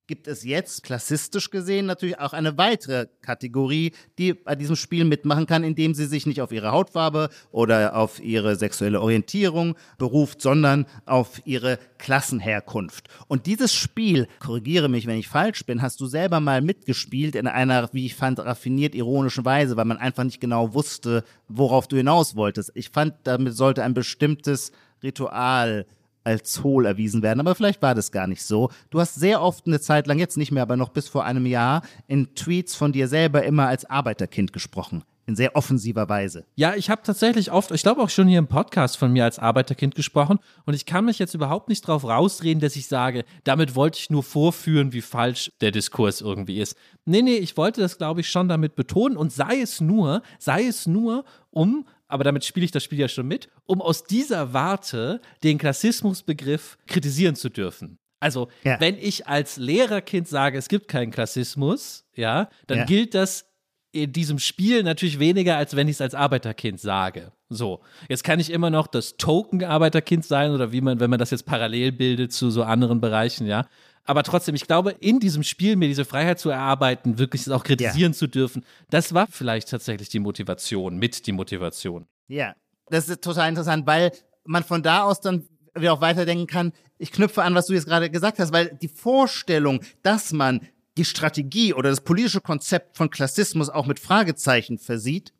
gibt 0.08 0.28
es 0.28 0.44
jetzt 0.44 0.84
klassistisch 0.84 1.52
gesehen 1.52 1.86
natürlich 1.86 2.20
auch 2.20 2.34
eine 2.34 2.58
weitere 2.58 3.08
Kategorie, 3.22 3.92
die 4.18 4.34
bei 4.34 4.56
diesem 4.56 4.76
Spiel 4.76 5.06
mitmachen 5.06 5.46
kann, 5.46 5.64
indem 5.64 5.94
sie 5.94 6.06
sich 6.06 6.26
nicht 6.26 6.42
auf 6.42 6.52
ihre 6.52 6.72
Hautfarbe 6.72 7.30
oder 7.52 7.96
auf 7.96 8.20
ihre 8.20 8.56
sexuelle 8.56 9.02
Orientierung 9.02 9.76
beruft, 9.98 10.42
sondern 10.42 10.86
auf 11.06 11.42
ihre 11.46 11.78
Klassenherkunft. 11.98 13.10
Und 13.28 13.46
dieses 13.46 13.74
Spiel, 13.74 14.28
korrigiere 14.40 14.88
mich, 14.88 15.08
wenn 15.08 15.20
ich 15.20 15.28
falsch 15.28 15.66
bin, 15.66 15.82
hast 15.82 16.00
du 16.00 16.06
selber 16.06 16.40
mal 16.40 16.62
mitgespielt 16.62 17.36
in 17.36 17.48
einer, 17.48 17.90
wie 17.92 18.06
ich 18.06 18.16
fand, 18.16 18.40
raffiniert 18.40 18.96
ironischen 18.96 19.46
Weise, 19.46 19.76
weil 19.78 19.86
man 19.86 19.98
einfach 19.98 20.24
nicht 20.24 20.40
genau 20.40 20.74
wusste, 20.74 21.24
worauf 21.48 21.88
du 21.88 21.98
hinaus 21.98 22.36
wolltest. 22.36 22.72
Ich 22.76 22.90
fand, 22.90 23.14
damit 23.24 23.56
sollte 23.56 23.84
ein 23.84 23.94
bestimmtes 23.94 24.72
Ritual 25.04 25.86
als 26.28 26.62
hohl 26.62 26.86
erwiesen 26.86 27.22
werden, 27.22 27.40
aber 27.40 27.56
vielleicht 27.56 27.82
war 27.82 27.96
das 27.96 28.12
gar 28.12 28.28
nicht 28.28 28.44
so. 28.44 28.70
Du 28.90 29.00
hast 29.00 29.16
sehr 29.16 29.42
oft 29.42 29.66
eine 29.66 29.80
Zeit 29.80 30.08
lang, 30.08 30.20
jetzt 30.20 30.36
nicht 30.36 30.52
mehr, 30.52 30.62
aber 30.62 30.76
noch 30.76 30.90
bis 30.90 31.08
vor 31.08 31.24
einem 31.24 31.46
Jahr, 31.46 31.84
in 32.08 32.36
Tweets 32.36 32.76
von 32.76 32.92
dir 32.92 33.08
selber 33.08 33.44
immer 33.44 33.68
als 33.68 33.90
Arbeiterkind 33.90 34.52
gesprochen. 34.52 35.04
In 35.26 35.38
sehr 35.38 35.56
offensiver 35.56 36.08
Weise. 36.08 36.46
Ja, 36.56 36.76
ich 36.76 36.90
habe 36.90 37.02
tatsächlich 37.04 37.52
oft, 37.52 37.72
ich 37.72 37.82
glaube 37.82 38.02
auch 38.02 38.10
schon 38.10 38.28
hier 38.28 38.40
im 38.40 38.48
Podcast 38.48 38.98
von 38.98 39.12
mir 39.12 39.24
als 39.24 39.40
Arbeiterkind 39.40 39.96
gesprochen 39.96 40.40
und 40.66 40.74
ich 40.74 40.86
kann 40.86 41.06
mich 41.06 41.20
jetzt 41.20 41.34
überhaupt 41.34 41.70
nicht 41.70 41.86
drauf 41.86 42.04
rausreden, 42.04 42.62
dass 42.62 42.76
ich 42.76 42.88
sage, 42.88 43.24
damit 43.44 43.76
wollte 43.76 44.00
ich 44.00 44.10
nur 44.10 44.24
vorführen, 44.24 44.94
wie 44.94 45.02
falsch 45.02 45.52
der 45.62 45.72
Diskurs 45.72 46.22
irgendwie 46.22 46.60
ist. 46.60 46.78
Nee, 47.06 47.22
nee, 47.22 47.36
ich 47.36 47.56
wollte 47.56 47.82
das, 47.82 47.98
glaube 47.98 48.22
ich, 48.22 48.30
schon 48.30 48.48
damit 48.50 48.76
betonen 48.76 49.18
und 49.18 49.32
sei 49.32 49.62
es 49.62 49.82
nur, 49.82 50.22
sei 50.40 50.66
es 50.66 50.88
nur, 50.88 51.26
um 51.52 51.86
aber 52.08 52.24
damit 52.24 52.46
spiele 52.46 52.66
ich 52.66 52.72
das 52.72 52.84
Spiel 52.84 53.00
ja 53.00 53.08
schon 53.08 53.28
mit, 53.28 53.50
um 53.66 53.82
aus 53.82 54.04
dieser 54.04 54.54
Warte 54.54 55.22
den 55.44 55.58
Klassismusbegriff 55.58 56.78
kritisieren 56.88 57.36
zu 57.36 57.50
dürfen. 57.50 57.98
Also, 58.20 58.50
Ja. 58.64 58.80
wenn 58.80 58.98
ich 58.98 59.28
als 59.28 59.58
Lehrerkind 59.58 60.28
sage, 60.28 60.58
es 60.58 60.70
gibt 60.70 60.88
keinen 60.88 61.12
Klassismus, 61.12 62.06
ja, 62.16 62.50
dann 62.66 62.80
Ja. 62.80 62.86
gilt 62.86 63.14
das 63.14 63.46
in 63.92 64.12
diesem 64.12 64.38
Spiel 64.40 64.84
natürlich 64.84 65.18
weniger, 65.20 65.58
als 65.58 65.76
wenn 65.76 65.88
ich 65.88 65.96
es 65.96 66.02
als 66.02 66.14
Arbeiterkind 66.16 66.80
sage. 66.80 67.32
So, 67.50 67.82
jetzt 68.10 68.24
kann 68.24 68.40
ich 68.40 68.50
immer 68.52 68.70
noch 68.70 68.88
das 68.88 69.16
Token-Arbeiterkind 69.18 70.26
sein 70.26 70.52
oder 70.52 70.72
wie 70.72 70.82
man, 70.82 71.00
wenn 71.00 71.10
man 71.10 71.20
das 71.20 71.32
jetzt 71.32 71.46
parallel 71.46 71.94
bildet 71.94 72.34
zu 72.34 72.50
so 72.52 72.64
anderen 72.64 73.00
Bereichen, 73.02 73.48
ja. 73.48 73.68
Aber 74.08 74.24
trotzdem, 74.24 74.56
ich 74.56 74.66
glaube, 74.66 74.92
in 74.92 75.20
diesem 75.20 75.44
Spiel 75.44 75.76
mir 75.76 75.90
diese 75.90 76.06
Freiheit 76.06 76.40
zu 76.40 76.50
erarbeiten, 76.50 77.20
wirklich 77.20 77.42
es 77.42 77.50
auch 77.50 77.66
kritisieren 77.66 78.14
zu 78.14 78.28
dürfen, 78.28 78.64
das 78.90 79.14
war 79.14 79.28
vielleicht 79.28 79.70
tatsächlich 79.70 80.08
die 80.08 80.20
Motivation, 80.20 80.98
mit 80.98 81.28
die 81.28 81.34
Motivation. 81.34 82.08
Ja, 82.28 82.56
das 82.90 83.10
ist 83.10 83.22
total 83.22 83.50
interessant, 83.50 83.86
weil 83.86 84.14
man 84.46 84.64
von 84.64 84.82
da 84.82 85.04
aus 85.04 85.20
dann 85.20 85.46
wieder 85.76 85.92
auch 85.92 86.00
weiterdenken 86.00 86.48
kann. 86.48 86.72
Ich 86.98 87.12
knüpfe 87.12 87.44
an, 87.44 87.54
was 87.54 87.68
du 87.68 87.74
jetzt 87.74 87.86
gerade 87.86 88.10
gesagt 88.10 88.40
hast, 88.40 88.54
weil 88.54 88.78
die 88.82 88.88
Vorstellung, 88.88 89.82
dass 90.04 90.32
man 90.32 90.62
die 90.98 91.06
Strategie 91.06 91.74
oder 91.74 91.90
das 91.90 92.02
politische 92.02 92.42
Konzept 92.42 92.96
von 92.96 93.10
Klassismus 93.10 93.70
auch 93.70 93.86
mit 93.86 94.00
Fragezeichen 94.00 94.80
versieht, 94.80 95.34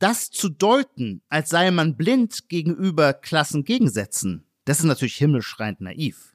das 0.00 0.30
zu 0.30 0.48
deuten, 0.48 1.22
als 1.28 1.48
sei 1.48 1.70
man 1.70 1.96
blind 1.96 2.48
gegenüber 2.48 3.12
Klassengegensätzen, 3.14 4.44
das 4.64 4.80
ist 4.80 4.84
natürlich 4.84 5.16
himmelschreiend 5.16 5.80
naiv. 5.80 6.33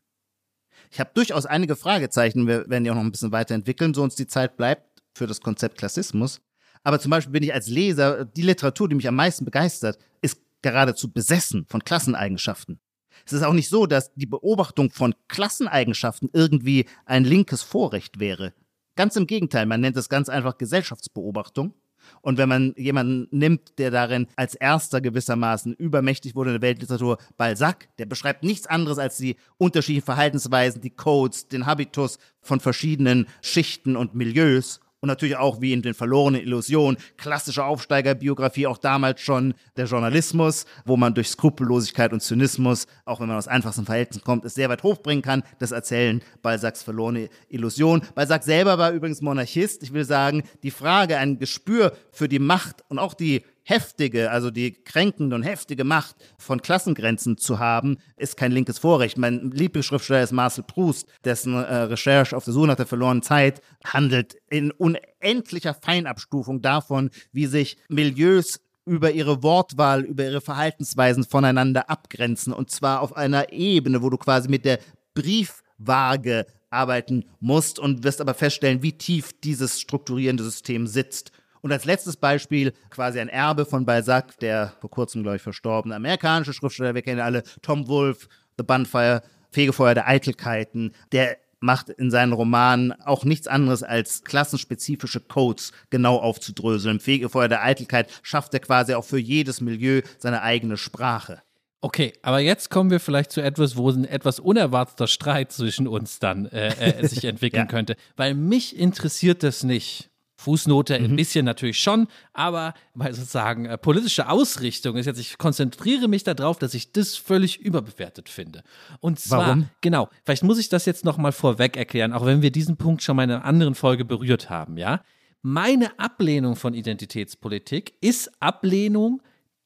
Ich 0.92 1.00
habe 1.00 1.12
durchaus 1.14 1.46
einige 1.46 1.76
Fragezeichen, 1.76 2.48
wir 2.48 2.68
werden 2.70 2.84
die 2.84 2.92
auch 2.92 2.96
noch 2.96 3.04
ein 3.04 3.12
bisschen 3.12 3.32
weiterentwickeln, 3.32 3.94
so 3.94 4.02
uns 4.04 4.16
die 4.16 4.28
Zeit 4.28 4.58
bleibt 4.58 5.02
für 5.14 5.28
das 5.28 5.42
Konzept 5.42 5.78
Klassismus. 5.78 6.42
Aber 6.84 7.00
zum 7.00 7.12
Beispiel 7.12 7.34
bin 7.34 7.44
ich 7.44 7.54
als 7.54 7.68
Leser, 7.68 8.26
die 8.26 8.42
Literatur, 8.42 8.90
die 8.90 8.96
mich 8.96 9.08
am 9.08 9.16
meisten 9.16 9.46
begeistert, 9.46 9.98
ist 10.22 10.42
geradezu 10.62 11.12
besessen 11.12 11.66
von 11.68 11.84
Klasseneigenschaften. 11.84 12.80
Es 13.26 13.34
ist 13.34 13.44
auch 13.44 13.54
nicht 13.54 13.70
so, 13.70 13.86
dass 13.86 14.14
die 14.14 14.26
Beobachtung 14.26 14.92
von 14.92 15.14
Klasseneigenschaften 15.28 16.30
irgendwie 16.34 16.86
ein 17.06 17.26
linkes 17.26 17.62
Vorrecht 17.62 18.20
wäre. 18.20 18.54
Ganz 18.96 19.16
im 19.16 19.28
Gegenteil, 19.28 19.66
man 19.66 19.82
nennt 19.82 19.98
es 19.98 20.10
ganz 20.10 20.30
einfach 20.30 20.58
Gesellschaftsbeobachtung. 20.58 21.74
Und 22.22 22.38
wenn 22.38 22.50
man 22.50 22.74
jemanden 22.78 23.28
nimmt, 23.32 23.78
der 23.78 23.92
darin 23.92 24.28
als 24.36 24.56
erster 24.56 25.02
gewissermaßen 25.02 25.74
übermächtig 25.74 26.36
wurde 26.36 26.52
in 26.52 26.62
der 26.62 26.68
Weltliteratur, 26.68 27.18
Balzac, 27.38 27.88
der 27.98 28.06
beschreibt 28.06 28.44
nichts 28.44 28.68
anderes 28.68 29.00
als 29.00 29.18
die 29.18 29.36
unterschiedlichen 29.58 30.06
Verhaltensweisen, 30.06 30.82
die 30.82 30.90
Codes, 30.90 31.48
den 31.48 31.66
Habitus 31.66 32.20
von 32.42 32.60
verschiedenen 32.60 33.28
Schichten 33.42 33.96
und 33.96 34.16
Milieus. 34.16 34.80
Und 35.02 35.08
natürlich 35.08 35.38
auch 35.38 35.62
wie 35.62 35.72
in 35.72 35.82
den 35.82 35.94
verlorenen 35.94 36.42
Illusionen, 36.42 36.98
klassische 37.16 37.64
Aufsteigerbiografie, 37.64 38.68
auch 38.68 38.78
damals 38.78 39.22
schon 39.22 39.54
der 39.78 39.86
Journalismus, 39.86 40.66
wo 40.86 40.98
man 40.98 41.14
durch 41.14 41.30
Skrupellosigkeit 41.30 42.12
und 42.12 42.22
Zynismus, 42.22 42.86
auch 43.06 43.22
wenn 43.22 43.28
man 43.28 43.38
aus 43.38 43.48
einfachsten 43.48 43.86
Verhältnissen 43.86 44.24
kommt, 44.24 44.44
es 44.44 44.56
sehr 44.56 44.70
weit 44.70 44.84
hochbringen 44.84 45.22
kann. 45.22 45.44
Das 45.58 45.72
erzählen 45.72 46.22
Balzacs 46.42 46.84
verlorene 46.84 47.30
Illusion. 47.48 48.02
Balzac 48.14 48.44
selber 48.44 48.78
war 48.78 48.92
übrigens 48.92 49.22
Monarchist. 49.22 49.84
Ich 49.84 49.94
will 49.94 50.04
sagen, 50.04 50.44
die 50.64 50.72
Frage, 50.72 51.18
ein 51.18 51.40
Gespür 51.40 51.94
für 52.12 52.28
die 52.28 52.40
Macht 52.40 52.84
und 52.90 53.00
auch 53.00 53.14
die 53.14 53.44
heftige, 53.70 54.32
also 54.32 54.50
die 54.50 54.72
kränkende 54.72 55.36
und 55.36 55.44
heftige 55.44 55.84
Macht 55.84 56.16
von 56.38 56.62
Klassengrenzen 56.62 57.38
zu 57.38 57.60
haben, 57.60 57.98
ist 58.18 58.36
kein 58.36 58.52
linkes 58.52 58.80
Vorrecht. 58.80 59.18
Mein 59.18 59.52
Lieblingsschriftsteller 59.52 60.24
ist 60.24 60.32
Marcel 60.32 60.64
Proust, 60.64 61.08
dessen 61.24 61.54
äh, 61.54 61.76
Recherche 61.76 62.36
auf 62.36 62.46
der 62.46 62.54
Suche 62.54 62.68
nach 62.68 62.76
der 62.76 62.88
verlorenen 62.88 63.22
Zeit 63.22 63.62
handelt 63.86 64.36
in 64.50 64.72
unendlicher 64.72 65.76
Feinabstufung 65.76 66.62
davon, 66.62 67.12
wie 67.32 67.46
sich 67.46 67.78
Milieus 67.88 68.60
über 68.86 69.12
ihre 69.12 69.44
Wortwahl, 69.44 70.02
über 70.02 70.24
ihre 70.24 70.42
Verhaltensweisen 70.42 71.24
voneinander 71.24 71.92
abgrenzen. 71.92 72.54
Und 72.54 72.72
zwar 72.72 73.02
auf 73.02 73.16
einer 73.16 73.54
Ebene, 73.54 74.02
wo 74.02 74.10
du 74.10 74.18
quasi 74.18 74.50
mit 74.50 74.66
der 74.66 74.80
Briefwaage 75.14 76.48
arbeiten 76.72 77.26
musst 77.40 77.78
und 77.78 78.04
wirst 78.04 78.20
aber 78.20 78.34
feststellen, 78.34 78.82
wie 78.82 78.98
tief 78.98 79.32
dieses 79.44 79.80
strukturierende 79.80 80.44
System 80.44 80.88
sitzt. 80.88 81.32
Und 81.62 81.72
als 81.72 81.86
letztes 81.86 82.16
Beispiel 82.18 82.74
quasi 82.90 83.20
ein 83.20 83.30
Erbe 83.30 83.66
von 83.66 83.86
Balzac, 83.86 84.40
der 84.40 84.74
vor 84.80 84.90
kurzem, 84.90 85.24
glaube 85.24 85.38
ich, 85.38 85.42
verstorbene 85.42 85.96
amerikanische 85.96 86.54
Schriftsteller, 86.54 86.96
wir 86.96 87.02
kennen 87.02 87.20
alle, 87.22 87.44
Tom 87.62 87.88
Wolfe, 87.88 88.28
The 88.58 88.64
Bunfire, 88.64 89.22
Fegefeuer 89.52 89.94
der 89.94 90.08
Eitelkeiten, 90.08 90.94
der 91.12 91.38
macht 91.60 91.90
in 91.90 92.10
seinen 92.10 92.32
Romanen 92.32 92.94
auch 93.02 93.26
nichts 93.26 93.48
anderes 93.48 93.84
als 93.84 94.24
klassenspezifische 94.24 95.20
Codes 95.20 95.74
genau 95.90 96.16
aufzudröseln. 96.18 96.96
Im 96.98 97.00
Fegefeuer 97.02 97.50
der 97.50 97.64
Eitelkeit 97.64 98.10
schafft 98.24 98.54
er 98.54 98.62
quasi 98.62 98.94
auch 98.94 99.04
für 99.04 99.18
jedes 99.20 99.60
Milieu 99.60 100.02
seine 100.18 100.42
eigene 100.42 100.78
Sprache. 100.78 101.42
Okay, 101.82 102.14
aber 102.22 102.40
jetzt 102.40 102.70
kommen 102.70 102.92
wir 102.92 103.00
vielleicht 103.00 103.32
zu 103.32 103.42
etwas, 103.42 103.78
wo 103.78 103.90
ein 103.90 104.04
etwas 104.06 104.40
unerwarteter 104.40 105.08
Streit 105.08 105.52
zwischen 105.52 105.88
uns 105.88 106.20
dann 106.20 106.46
äh, 106.48 106.70
äh, 107.02 107.08
sich 107.08 107.24
entwickeln 107.26 107.64
Ja. 107.64 107.72
könnte. 107.72 107.96
Weil 108.18 108.34
mich 108.36 108.78
interessiert 108.78 109.44
das 109.44 109.64
nicht. 109.64 110.09
Fußnote 110.40 110.96
ein 110.96 111.18
bisschen 111.18 111.44
natürlich 111.44 111.80
schon, 111.80 112.08
aber 112.32 112.74
mal 112.94 113.14
sozusagen 113.14 113.66
äh, 113.66 113.78
politische 113.78 114.30
Ausrichtung 114.30 114.96
ist 114.96 115.06
jetzt, 115.06 115.20
ich 115.20 115.38
konzentriere 115.38 116.08
mich 116.08 116.24
darauf, 116.24 116.58
dass 116.58 116.74
ich 116.74 116.94
das 116.94 117.18
völlig 117.18 117.60
überbewertet 117.60 118.30
finde. 118.30 118.64
Und 119.02 119.20
zwar, 119.20 119.48
Warum? 119.48 119.70
genau, 119.82 120.10
vielleicht 120.24 120.44
muss 120.44 120.58
ich 120.58 120.70
das 120.70 120.86
jetzt 120.86 121.04
nochmal 121.04 121.34
vorweg 121.34 121.76
erklären, 121.76 122.14
auch 122.14 122.26
wenn 122.26 122.42
wir 122.42 122.52
diesen 122.52 122.78
Punkt 122.78 123.04
schon 123.04 123.18
mal 123.18 123.24
in 123.24 123.32
einer 123.32 123.44
anderen 123.44 123.76
Folge 123.76 124.06
berührt 124.06 124.50
haben, 124.50 124.78
ja. 124.78 125.02
Meine 125.42 126.00
Ablehnung 126.00 126.56
von 126.56 126.74
Identitätspolitik 126.74 127.94
ist 128.02 128.32
Ablehnung 128.42 129.22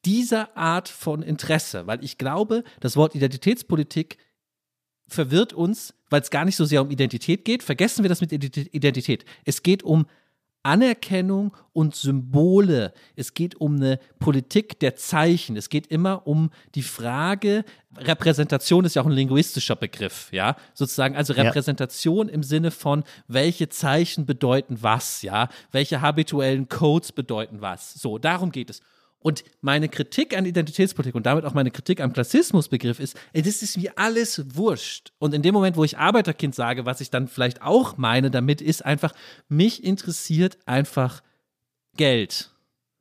dieser 0.05 0.57
Art 0.57 0.89
von 0.89 1.21
Interesse, 1.21 1.85
weil 1.85 2.03
ich 2.03 2.17
glaube, 2.17 2.63
das 2.79 2.95
Wort 2.95 3.13
Identitätspolitik 3.15 4.17
verwirrt 5.07 5.53
uns, 5.53 5.93
weil 6.09 6.21
es 6.21 6.31
gar 6.31 6.45
nicht 6.45 6.55
so 6.55 6.65
sehr 6.65 6.81
um 6.81 6.89
Identität 6.89 7.45
geht. 7.45 7.61
Vergessen 7.61 8.03
wir 8.03 8.09
das 8.09 8.21
mit 8.21 8.31
Identi- 8.31 8.69
Identität. 8.71 9.25
Es 9.45 9.61
geht 9.61 9.83
um 9.83 10.05
Anerkennung 10.63 11.55
und 11.73 11.95
Symbole. 11.95 12.93
Es 13.15 13.33
geht 13.33 13.55
um 13.59 13.75
eine 13.75 13.99
Politik 14.19 14.79
der 14.79 14.95
Zeichen. 14.95 15.57
Es 15.57 15.69
geht 15.69 15.87
immer 15.87 16.25
um 16.25 16.49
die 16.75 16.83
Frage, 16.83 17.65
Repräsentation 17.97 18.85
ist 18.85 18.95
ja 18.95 19.01
auch 19.01 19.05
ein 19.05 19.11
linguistischer 19.11 19.75
Begriff, 19.75 20.29
ja, 20.31 20.55
sozusagen, 20.73 21.15
also 21.15 21.33
Ja. 21.33 21.43
Repräsentation 21.43 22.27
im 22.27 22.41
Sinne 22.41 22.71
von, 22.71 23.03
welche 23.27 23.69
Zeichen 23.69 24.25
bedeuten 24.25 24.77
was, 24.81 25.21
ja, 25.21 25.49
welche 25.71 26.01
habituellen 26.01 26.69
Codes 26.69 27.11
bedeuten 27.11 27.61
was. 27.61 27.93
So, 27.93 28.17
darum 28.17 28.51
geht 28.51 28.69
es. 28.69 28.81
Und 29.23 29.43
meine 29.61 29.89
Kritik 29.89 30.37
an 30.37 30.45
Identitätspolitik 30.45 31.15
und 31.15 31.25
damit 31.25 31.45
auch 31.45 31.53
meine 31.53 31.71
Kritik 31.71 32.01
am 32.01 32.13
Klassismusbegriff 32.13 32.99
ist, 32.99 33.17
ey, 33.31 33.41
das 33.41 33.63
ist 33.63 33.77
mir 33.77 33.93
alles 33.95 34.55
wurscht. 34.55 35.13
Und 35.17 35.33
in 35.33 35.41
dem 35.41 35.53
Moment, 35.53 35.77
wo 35.77 35.83
ich 35.83 35.97
Arbeiterkind 35.97 36.53
sage, 36.53 36.85
was 36.85 37.01
ich 37.01 37.09
dann 37.09 37.29
vielleicht 37.29 37.61
auch 37.61 37.97
meine 37.97 38.29
damit, 38.29 38.61
ist 38.61 38.85
einfach, 38.85 39.13
mich 39.47 39.83
interessiert 39.83 40.57
einfach 40.65 41.23
Geld. 41.95 42.51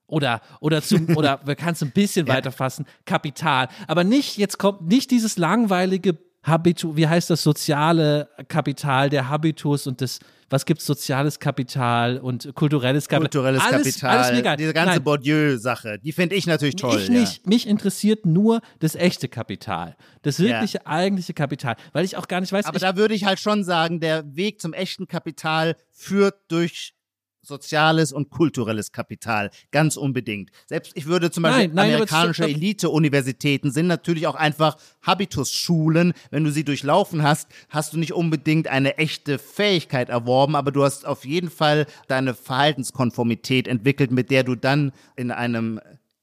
Oder, 0.06 0.42
oder 0.60 0.80
zum, 0.80 1.08
oder 1.16 1.40
wir 1.44 1.56
können 1.56 1.72
es 1.72 1.82
ein 1.82 1.90
bisschen 1.90 2.28
weiter 2.28 2.52
fassen, 2.52 2.86
Kapital. 3.04 3.68
Aber 3.88 4.04
nicht, 4.04 4.38
jetzt 4.38 4.58
kommt 4.58 4.82
nicht 4.82 5.10
dieses 5.10 5.38
langweilige 5.38 6.16
Habitu, 6.45 6.97
wie 6.97 7.07
heißt 7.07 7.30
das, 7.30 7.43
soziale 7.43 8.28
Kapital, 8.49 9.09
der 9.11 9.28
Habitus 9.28 9.86
und 9.86 10.01
das, 10.01 10.18
was 10.51 10.66
gibt's, 10.66 10.84
soziales 10.84 11.38
Kapital 11.38 12.18
und 12.18 12.53
kulturelles 12.55 13.09
Kapital. 13.09 13.28
Kulturelles 13.30 13.62
alles, 13.62 13.86
Kapital, 13.86 14.18
Alles 14.18 14.32
mir 14.32 14.38
egal. 14.40 14.57
diese 14.57 14.72
ganze 14.74 15.01
Bourdieu-Sache, 15.01 15.99
die 16.03 16.11
finde 16.12 16.34
ich 16.34 16.47
natürlich 16.47 16.76
toll. 16.76 16.99
ich 17.01 17.09
nicht. 17.11 17.47
Mich 17.47 17.66
interessiert 17.68 18.26
nur 18.26 18.61
das 18.80 18.97
echte 18.97 19.28
Kapital. 19.28 19.97
Das 20.22 20.38
Ja. 20.38 20.47
wirkliche, 20.47 20.84
eigentliche 20.86 21.32
Kapital. 21.32 21.76
Weil 21.93 22.05
ich 22.05 22.16
auch 22.16 22.26
gar 22.26 22.40
nicht 22.40 22.53
weiß, 22.53 22.64
Ja. 22.64 22.68
Aber 22.70 22.78
da 22.80 22.97
würde 22.97 23.14
ich 23.14 23.24
halt 23.24 23.38
schon 23.38 23.62
sagen, 23.64 24.01
der 24.01 24.24
Weg 24.34 24.61
zum 24.61 24.72
echten 24.72 25.07
Kapital 25.07 25.76
führt 25.93 26.34
durch 26.49 26.95
soziales 27.43 28.12
und 28.12 28.30
kulturelles 28.30 28.93
Kapital, 28.93 29.51
ganz 29.70 29.97
unbedingt. 29.97 30.51
Selbst 30.66 30.93
ich 30.95 31.07
würde 31.07 31.30
zum 31.30 31.43
Beispiel 31.43 31.68
Nein, 31.68 31.74
nein, 31.74 31.95
amerikanische 31.95 32.45
Elite-Universitäten 32.45 33.70
sind 33.70 33.88
natürlich 33.88 34.26
auch 34.26 34.36
einfach 34.36 34.76
Habitusschulen. 35.03 36.14
Wenn 36.30 36.45
du 36.45 36.51
sie 36.51 36.64
durchlaufen 36.64 37.22
hast, 37.22 37.49
hast 37.68 37.93
du 37.93 37.99
nicht 37.99 38.12
unbedingt 38.12 38.68
eine 38.68 38.97
echte 38.99 39.38
Fähigkeit 39.38 40.09
erworben, 40.09 40.55
aber 40.57 40.70
du 40.70 40.84
hast 40.84 41.05
auf 41.05 41.24
jeden 41.24 41.51
Fall 41.51 41.86
deine 42.07 42.34
Verhaltenskonformität 42.34 43.66
entwickelt, 43.66 44.12
mit 44.12 44.30
der 44.30 44.45
du 44.45 44.55
dann 44.55 44.93
in 45.16 45.30
einem 45.30 45.80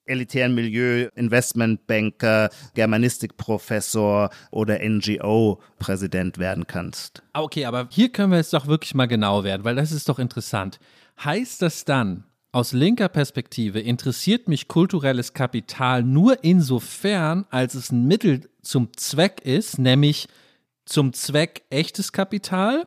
elitären 0.09 0.55
Milieu 0.55 1.07
Investmentbanker, 1.15 2.49
Germanistikprofessor 2.73 4.29
oder 4.51 4.79
NGO-Präsident 4.79 6.37
werden 6.37 6.67
kannst. 6.67 7.23
Ah, 7.33 7.41
Okay, 7.41 7.65
aber 7.65 7.87
hier 7.91 8.09
können 8.09 8.31
wir 8.31 8.37
jetzt 8.37 8.53
doch 8.53 8.67
wirklich 8.67 8.93
mal 8.93 9.07
genau 9.07 9.43
werden, 9.43 9.63
weil 9.63 9.75
das 9.75 9.91
ist 9.91 10.09
doch 10.09 10.19
interessant. 10.19 10.79
Heißt 11.23 11.61
das 11.61 11.85
dann, 11.85 12.25
aus 12.51 12.73
linker 12.73 13.09
Perspektive 13.09 13.79
interessiert 13.79 14.47
mich 14.47 14.67
kulturelles 14.67 15.33
Kapital 15.33 16.03
nur 16.03 16.43
insofern, 16.43 17.45
als 17.51 17.75
es 17.75 17.91
ein 17.91 18.07
Mittel 18.07 18.49
zum 18.61 18.91
Zweck 18.97 19.41
ist, 19.43 19.77
nämlich 19.77 20.27
zum 20.85 21.13
Zweck 21.13 21.63
echtes 21.69 22.11
Kapital? 22.11 22.85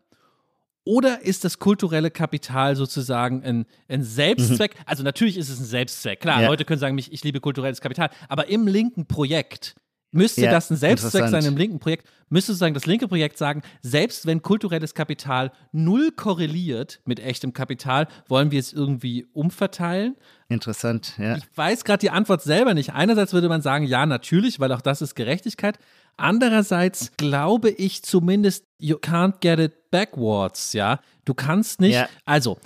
Oder 0.84 1.22
ist 1.22 1.44
das 1.44 1.58
kulturelle 1.58 2.10
Kapital 2.10 2.74
sozusagen 2.76 3.42
ein, 3.44 3.66
ein 3.88 4.02
Selbstzweck? 4.02 4.74
Also 4.84 5.02
natürlich 5.04 5.36
ist 5.36 5.48
es 5.48 5.60
ein 5.60 5.64
Selbstzweck. 5.64 6.20
Klar, 6.20 6.38
Mhm. 6.38 6.42
Ja. 6.42 6.48
Leute 6.48 6.64
können 6.64 6.80
sagen, 6.80 6.94
mich, 6.96 7.12
ich 7.12 7.22
liebe 7.22 7.40
kulturelles 7.40 7.80
Kapital. 7.80 8.10
Aber 8.28 8.48
im 8.48 8.66
linken 8.66 9.06
Projekt 9.06 9.74
müsste 10.14 10.42
Ja, 10.42 10.50
das 10.50 10.70
ein 10.70 10.76
Selbstzweck 10.76 11.28
sein 11.28 11.44
im 11.46 11.56
linken 11.56 11.78
Projekt, 11.78 12.06
müsste 12.28 12.52
sozusagen 12.52 12.74
das 12.74 12.84
linke 12.84 13.08
Projekt 13.08 13.38
sagen, 13.38 13.62
selbst 13.80 14.26
wenn 14.26 14.42
kulturelles 14.42 14.92
Kapital 14.94 15.52
null 15.72 16.10
korreliert 16.10 17.00
mit 17.06 17.18
echtem 17.18 17.52
Kapital, 17.54 18.08
wollen 18.28 18.50
wir 18.50 18.60
es 18.60 18.74
irgendwie 18.74 19.26
umverteilen. 19.32 20.16
Interessant, 20.48 21.14
ja. 21.18 21.36
Ich 21.36 21.44
weiß 21.54 21.84
gerade 21.84 22.00
die 22.00 22.10
Antwort 22.10 22.42
selber 22.42 22.74
nicht. 22.74 22.92
Einerseits 22.92 23.32
würde 23.32 23.48
man 23.48 23.62
sagen, 23.62 23.86
ja, 23.86 24.04
natürlich, 24.04 24.60
weil 24.60 24.72
auch 24.72 24.82
das 24.82 25.00
ist 25.00 25.14
Gerechtigkeit. 25.14 25.78
Andererseits 26.16 27.12
glaube 27.16 27.70
ich 27.70 28.02
zumindest, 28.02 28.64
you 28.78 28.96
can't 28.96 29.40
get 29.40 29.58
it 29.58 29.90
backwards, 29.90 30.72
ja. 30.72 31.00
Du 31.24 31.34
kannst 31.34 31.80
nicht, 31.80 31.94
Ja. 31.94 32.08
also, 32.24 32.58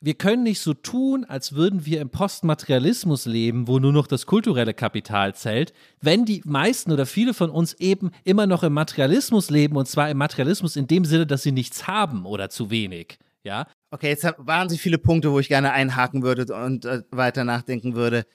wir 0.00 0.14
können 0.14 0.42
nicht 0.42 0.60
so 0.60 0.74
tun, 0.74 1.24
als 1.24 1.54
würden 1.54 1.86
wir 1.86 2.00
im 2.00 2.10
Postmaterialismus 2.10 3.24
leben, 3.24 3.66
wo 3.66 3.78
nur 3.78 3.92
noch 3.92 4.06
das 4.06 4.26
kulturelle 4.26 4.74
Kapital 4.74 5.34
zählt, 5.34 5.72
wenn 6.00 6.24
die 6.24 6.42
meisten 6.44 6.92
oder 6.92 7.06
viele 7.06 7.32
von 7.34 7.50
uns 7.50 7.72
eben 7.74 8.10
immer 8.22 8.46
noch 8.46 8.62
im 8.62 8.74
Materialismus 8.74 9.50
leben 9.50 9.76
und 9.76 9.86
zwar 9.88 10.10
im 10.10 10.18
Materialismus 10.18 10.76
in 10.76 10.86
dem 10.86 11.04
Sinne, 11.04 11.26
dass 11.26 11.42
sie 11.42 11.52
nichts 11.52 11.86
haben 11.86 12.26
oder 12.26 12.50
zu 12.50 12.70
wenig, 12.70 13.18
ja. 13.42 13.66
Okay, 13.90 14.08
jetzt 14.08 14.24
waren 14.38 14.68
sie 14.68 14.78
viele 14.78 14.98
Punkte, 14.98 15.32
wo 15.32 15.38
ich 15.40 15.48
gerne 15.48 15.72
einhaken 15.72 16.22
würde 16.22 16.54
und 16.54 16.84
äh, 16.84 17.02
weiter 17.10 17.44
nachdenken 17.44 17.94
würde. 17.94 18.26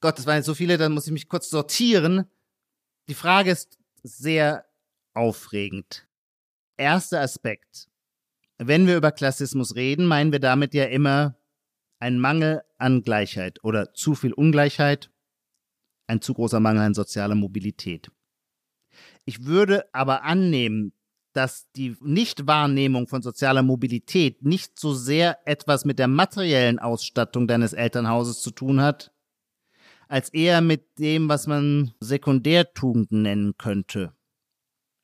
Gott, 0.00 0.18
das 0.18 0.26
waren 0.26 0.36
jetzt 0.36 0.46
so 0.46 0.54
viele, 0.54 0.78
dann 0.78 0.92
muss 0.92 1.06
ich 1.06 1.12
mich 1.12 1.28
kurz 1.28 1.50
sortieren. 1.50 2.26
Die 3.08 3.14
Frage 3.14 3.50
ist 3.50 3.76
sehr 4.02 4.64
aufregend. 5.14 6.06
Erster 6.76 7.20
Aspekt. 7.20 7.88
Wenn 8.58 8.86
wir 8.86 8.96
über 8.96 9.12
Klassismus 9.12 9.74
reden, 9.76 10.06
meinen 10.06 10.32
wir 10.32 10.40
damit 10.40 10.74
ja 10.74 10.84
immer 10.84 11.36
einen 12.00 12.18
Mangel 12.18 12.62
an 12.78 13.02
Gleichheit 13.02 13.62
oder 13.64 13.92
zu 13.92 14.14
viel 14.14 14.32
Ungleichheit, 14.32 15.10
ein 16.06 16.20
zu 16.20 16.34
großer 16.34 16.60
Mangel 16.60 16.82
an 16.82 16.94
sozialer 16.94 17.34
Mobilität. 17.34 18.10
Ich 19.24 19.44
würde 19.44 19.92
aber 19.92 20.22
annehmen, 20.24 20.92
dass 21.32 21.70
die 21.72 21.96
Nichtwahrnehmung 22.00 23.06
von 23.06 23.22
sozialer 23.22 23.62
Mobilität 23.62 24.42
nicht 24.42 24.78
so 24.78 24.94
sehr 24.94 25.38
etwas 25.46 25.84
mit 25.84 25.98
der 25.98 26.08
materiellen 26.08 26.78
Ausstattung 26.78 27.46
deines 27.46 27.74
Elternhauses 27.74 28.40
zu 28.40 28.50
tun 28.50 28.80
hat, 28.80 29.12
als 30.08 30.30
eher 30.30 30.60
mit 30.60 30.98
dem, 30.98 31.28
was 31.28 31.46
man 31.46 31.92
Sekundärtugenden 32.00 33.22
nennen 33.22 33.56
könnte. 33.58 34.12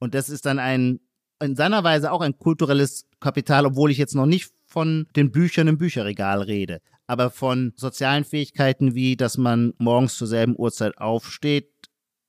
Und 0.00 0.14
das 0.14 0.28
ist 0.28 0.46
dann 0.46 0.58
ein, 0.58 1.00
in 1.40 1.56
seiner 1.56 1.84
Weise 1.84 2.10
auch 2.10 2.20
ein 2.20 2.38
kulturelles 2.38 3.06
Kapital, 3.20 3.66
obwohl 3.66 3.90
ich 3.90 3.98
jetzt 3.98 4.14
noch 4.14 4.26
nicht 4.26 4.52
von 4.66 5.06
den 5.14 5.30
Büchern 5.30 5.68
im 5.68 5.78
Bücherregal 5.78 6.42
rede, 6.42 6.80
aber 7.06 7.30
von 7.30 7.72
sozialen 7.76 8.24
Fähigkeiten 8.24 8.94
wie, 8.94 9.16
dass 9.16 9.38
man 9.38 9.74
morgens 9.78 10.16
zur 10.16 10.26
selben 10.26 10.58
Uhrzeit 10.58 10.98
aufsteht 10.98 11.70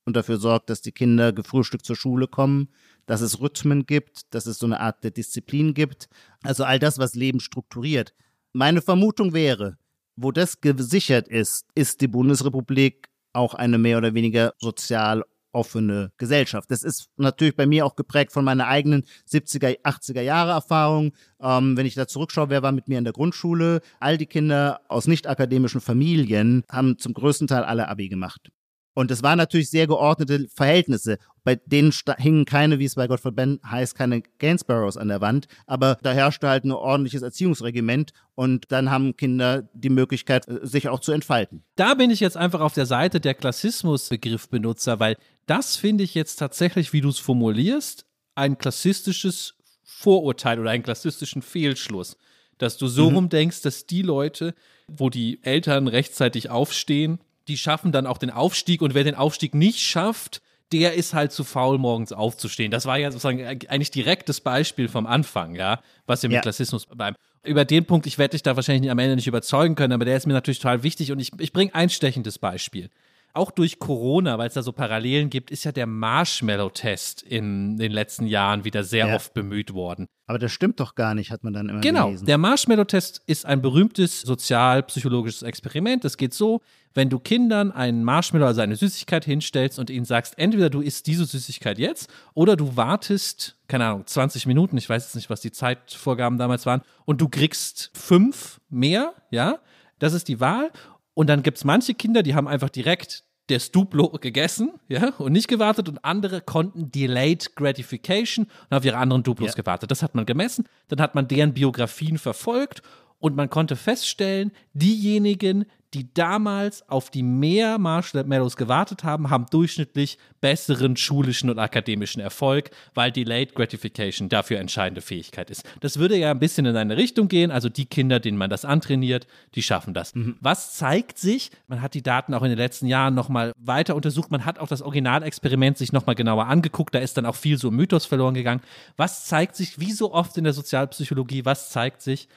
und 0.06 0.16
dafür 0.16 0.38
sorgt, 0.38 0.70
dass 0.70 0.82
die 0.82 0.92
Kinder 0.92 1.34
gefrühstückt 1.34 1.86
zur 1.86 1.96
Schule 1.96 2.28
kommen, 2.28 2.70
dass 3.06 3.22
es 3.22 3.40
Rhythmen 3.40 3.86
gibt, 3.86 4.34
dass 4.34 4.46
es 4.46 4.60
so 4.60 4.66
eine 4.66 4.80
Art 4.80 5.04
der 5.04 5.12
Disziplin 5.12 5.74
gibt. 5.74 6.08
Also 6.44 6.64
all 6.64 6.80
das, 6.80 6.98
was 6.98 7.16
Leben 7.16 7.40
strukturiert. 7.40 8.14
Meine 8.54 8.82
Vermutung 8.82 9.34
wäre, 9.34 9.78
wo 10.16 10.32
das 10.32 10.61
gesichert 10.61 11.28
ist, 11.28 11.66
ist 11.76 12.01
die 12.01 12.07
Bundesrepublik 12.07 13.09
auch 13.34 13.53
eine 13.53 13.78
mehr 13.78 13.97
oder 13.97 14.13
weniger 14.13 14.53
sozial 14.59 15.24
offene 15.55 16.11
Gesellschaft. 16.18 16.70
Das 16.70 16.84
ist 16.84 17.07
natürlich 17.16 17.55
bei 17.55 17.66
mir 17.66 17.86
auch 17.86 17.95
geprägt 17.95 18.34
von 18.34 18.43
meiner 18.43 18.68
eigenen 18.68 19.03
70er, 19.30 19.82
80er 19.84 20.22
Jahre 20.22 20.51
Erfahrung. 20.51 21.13
Ähm, 21.41 21.78
wenn 21.78 21.86
ich 21.86 21.95
da 21.95 22.07
zurückschaue, 22.07 22.49
wer 22.49 22.61
war 22.61 22.74
mit 22.74 22.89
mir 22.89 22.97
in 22.97 23.05
der 23.05 23.13
Grundschule? 23.13 23.82
All 23.99 24.18
die 24.18 24.26
Kinder 24.26 24.82
aus 24.89 25.07
nicht 25.07 25.28
akademischen 25.28 25.80
Familien 25.80 26.63
haben 26.70 26.97
zum 26.99 27.13
größten 27.13 27.47
Teil 27.47 27.63
alle 27.63 27.88
Abi 27.88 28.09
gemacht. 28.09 28.49
Und 28.96 29.12
es 29.12 29.22
waren 29.22 29.38
natürlich 29.38 29.70
sehr 29.70 29.88
geordnete 29.88 30.48
Verhältnisse. 30.48 31.18
Bei 31.43 31.58
denen 31.58 31.93
hingen 32.18 32.46
keine, 32.46 32.80
wie 32.80 32.86
es 32.86 32.96
bei 32.96 33.08
Gottfried 33.08 33.36
Benn 33.36 33.60
heißt, 33.70 33.93
keine 33.93 34.24
Gainsboroughs 34.39 34.96
an 34.98 35.10
der 35.10 35.20
Wand. 35.20 35.48
Aber 35.68 36.00
da 36.02 36.14
herrschte 36.14 36.48
halt 36.48 36.64
ein 36.64 36.72
ordentliches 36.72 37.22
Erziehungsregiment. 37.22 38.14
Und 38.36 38.72
dann 38.72 38.89
haben 38.89 39.18
Kinder 39.18 39.70
die 39.74 39.89
Möglichkeit, 39.89 40.48
äh, 40.48 40.66
sich 40.66 40.88
auch 40.88 41.02
zu 41.02 41.12
entfalten. 41.12 41.62
Da 41.76 41.93
bin 41.93 42.10
ich 42.10 42.22
jetzt 42.22 42.38
einfach 42.38 42.62
auf 42.62 42.74
der 42.74 42.86
Seite 42.86 43.20
der 43.20 43.34
Klassismusbegriffbenutzer, 43.34 45.00
weil 45.00 45.18
das 45.46 45.76
finde 45.76 46.06
ich 46.06 46.16
jetzt 46.16 46.38
tatsächlich, 46.38 46.93
wie 46.93 47.02
du 47.02 47.10
es 47.10 47.20
formulierst, 47.20 48.06
ein 48.34 48.58
klassistisches 48.58 49.56
Vorurteil 49.84 50.60
oder 50.60 50.72
einen 50.72 50.84
klassistischen 50.84 51.41
Fehlschluss. 51.41 52.18
Dass 52.58 52.78
du 52.78 52.88
so 52.88 53.10
rumdenkst, 53.10 53.62
dass 53.62 53.86
die 53.86 54.02
Leute, 54.02 54.56
wo 54.88 55.10
die 55.10 55.43
Eltern 55.43 55.89
rechtzeitig 55.89 56.50
aufstehen, 56.50 57.20
die 57.48 57.58
schaffen 57.58 57.91
dann 57.91 58.08
auch 58.08 58.18
den 58.18 58.32
Aufstieg 58.32 58.82
und 58.82 58.93
wer 58.93 59.04
den 59.04 59.16
Aufstieg 59.16 59.54
nicht 59.56 59.80
schafft, 59.80 60.41
der 60.72 60.96
ist 60.96 61.14
halt 61.14 61.32
zu 61.32 61.43
faul, 61.43 61.78
morgens 61.78 62.12
aufzustehen. 62.12 62.72
Das 62.72 62.86
war 62.86 62.98
ja 62.98 63.12
sozusagen 63.12 63.46
eigentlich 63.46 63.91
direkt 63.91 64.30
das 64.30 64.41
Beispiel 64.41 64.88
vom 64.88 65.06
Anfang, 65.06 65.56
ja, 65.56 65.80
was 66.08 66.24
wir 66.24 66.30
mit 66.30 66.36
Ja. 66.36 66.41
Klassismus 66.41 66.88
beim. 66.88 67.16
Über 67.43 67.64
den 67.66 67.86
Punkt, 67.86 68.08
ich 68.08 68.18
werde 68.18 68.32
dich 68.32 68.41
da 68.41 68.56
wahrscheinlich 68.56 68.89
am 68.89 68.98
Ende 68.98 69.16
nicht 69.16 69.28
überzeugen 69.28 69.76
können, 69.76 69.93
aber 69.93 70.06
der 70.06 70.18
ist 70.18 70.26
mir 70.26 70.34
natürlich 70.34 70.60
total 70.60 70.82
wichtig 70.82 71.12
und 71.12 71.20
ich, 71.20 71.32
ich 71.39 71.54
bringe 71.54 71.76
ein 71.76 71.89
stechendes 71.89 72.39
Beispiel. 72.39 72.89
Auch 73.36 73.52
durch 73.52 73.80
Corona, 73.80 74.38
weil 74.38 74.48
es 74.48 74.54
da 74.54 74.62
so 74.64 74.72
Parallelen 74.72 75.30
gibt, 75.30 75.52
ist 75.52 75.66
ja 75.66 75.72
der 75.72 75.88
Marshmallow-Test 75.88 77.22
in 77.22 77.78
den 77.78 77.92
letzten 77.92 78.28
Jahren 78.28 78.64
wieder 78.64 78.84
sehr 78.84 79.08
Ja. 79.08 79.16
oft 79.16 79.34
bemüht 79.34 79.74
worden. 79.74 80.08
Aber 80.26 80.40
das 80.40 80.52
stimmt 80.54 80.80
doch 80.80 80.96
gar 80.96 81.14
nicht, 81.14 81.32
hat 81.32 81.44
man 81.44 81.54
dann 81.54 81.68
immer 81.70 81.82
Genau, 81.82 82.06
gelesen. 82.08 82.26
der 82.28 82.38
Marshmallow-Test 82.38 83.22
ist 83.28 83.46
ein 83.46 83.62
berühmtes 83.62 84.22
sozialpsychologisches 84.22 85.44
Experiment. 85.44 86.04
Das 86.04 86.16
geht 86.18 86.34
so, 86.34 86.62
wenn 86.94 87.10
du 87.10 87.20
Kindern 87.20 87.72
einen 87.74 88.04
Marshmallow, 88.06 88.46
also 88.48 88.62
eine 88.62 88.78
Süßigkeit 88.78 89.26
hinstellst 89.26 89.80
und 89.80 89.90
ihnen 89.90 90.06
sagst, 90.06 90.38
entweder 90.40 90.70
du 90.70 90.80
isst 90.80 91.06
diese 91.08 91.26
Süßigkeit 91.26 91.78
jetzt 91.78 92.10
oder 92.34 92.56
du 92.56 92.78
wartest, 92.78 93.58
keine 93.68 93.86
Ahnung, 93.86 94.08
20 94.08 94.46
Minuten, 94.46 94.78
ich 94.78 94.90
weiß 94.90 95.04
jetzt 95.04 95.16
nicht, 95.16 95.30
was 95.30 95.42
die 95.42 95.52
Zeitvorgaben 95.52 96.38
damals 96.40 96.66
waren, 96.66 96.82
und 97.04 97.20
du 97.20 97.28
kriegst 97.28 97.92
fünf 97.94 98.62
mehr, 98.70 99.14
ja, 99.30 99.60
das 100.00 100.14
ist 100.14 100.30
die 100.30 100.40
Wahl. 100.40 100.72
Und 101.14 101.28
dann 101.28 101.44
gibt 101.44 101.58
es 101.58 101.64
manche 101.64 101.94
Kinder, 101.94 102.24
die 102.24 102.34
haben 102.36 102.48
einfach 102.48 102.70
direkt 102.70 103.24
das 103.48 103.72
Duplo 103.72 104.10
gegessen, 104.10 104.72
ja, 104.88 105.10
und 105.18 105.32
nicht 105.32 105.48
gewartet 105.48 105.88
und 105.89 106.04
andere 106.04 106.41
konnten 106.41 106.91
Delayed 106.91 107.56
Gratification 107.56 108.48
und 108.70 108.78
auf 108.78 108.86
ihre 108.86 108.98
anderen 108.98 109.24
Duplos 109.24 109.52
Ja. 109.52 109.56
gewartet. 109.56 109.91
Das 109.91 110.02
hat 110.02 110.16
man 110.16 110.26
gemessen, 110.26 110.66
dann 110.88 111.00
hat 111.00 111.16
man 111.16 111.28
deren 111.28 111.54
Biografien 111.54 112.18
verfolgt 112.18 112.82
und 113.20 113.36
man 113.36 113.50
konnte 113.50 113.76
feststellen, 113.76 114.52
diejenigen, 114.74 115.66
die 115.94 116.14
damals 116.14 116.88
auf 116.90 117.10
die 117.10 117.24
mehr 117.24 117.78
Marshmallows 117.78 118.58
gewartet 118.58 119.04
haben, 119.04 119.30
haben 119.30 119.46
durchschnittlich 119.50 120.18
besseren 120.42 120.98
schulischen 120.98 121.50
und 121.50 121.58
akademischen 121.58 122.20
Erfolg, 122.20 122.70
weil 122.94 123.12
Delayed 123.12 123.56
Gratification 123.56 124.30
dafür 124.30 124.60
entscheidende 124.60 125.02
Fähigkeit 125.02 125.50
ist. 125.50 125.64
Das 125.80 125.98
würde 125.98 126.18
ja 126.18 126.32
ein 126.32 126.40
bisschen 126.40 126.66
in 126.66 126.76
eine 126.76 126.98
Richtung 126.98 127.28
gehen, 127.28 127.50
also 127.50 127.70
die 127.70 127.86
Kinder, 127.86 128.20
denen 128.20 128.38
man 128.38 128.50
das 128.50 128.66
antrainiert, 128.66 129.26
die 129.56 129.64
schaffen 129.64 129.94
das. 129.94 130.14
Was 130.42 130.76
zeigt 130.76 131.18
sich? 131.18 131.52
Man 131.68 131.82
hat 131.82 131.94
die 131.94 132.04
Daten 132.04 132.34
auch 132.34 132.44
in 132.44 132.50
den 132.50 132.58
letzten 132.58 132.88
Jahren 132.88 133.16
nochmal 133.16 133.54
weiter 133.58 133.96
untersucht, 133.96 134.32
man 134.32 134.46
hat 134.46 134.60
auch 134.60 134.68
das 134.68 134.82
Originalexperiment 134.82 135.78
sich 135.78 135.94
nochmal 135.94 136.16
genauer 136.16 136.48
angeguckt, 136.48 136.94
da 136.94 137.00
ist 137.00 137.18
dann 137.18 137.26
auch 137.26 137.36
viel 137.36 137.58
so 137.58 137.72
Mythos 137.72 138.06
verloren 138.06 138.34
gegangen. 138.34 138.62
Was 138.98 139.26
zeigt 139.26 139.56
sich, 139.56 139.80
wie 139.80 139.92
so 139.92 140.14
oft 140.14 140.38
in 140.38 140.44
der 140.44 140.54
Sozialpsychologie, 140.54 141.46
was 141.46 141.70
zeigt 141.70 142.02
sich? 142.02 142.28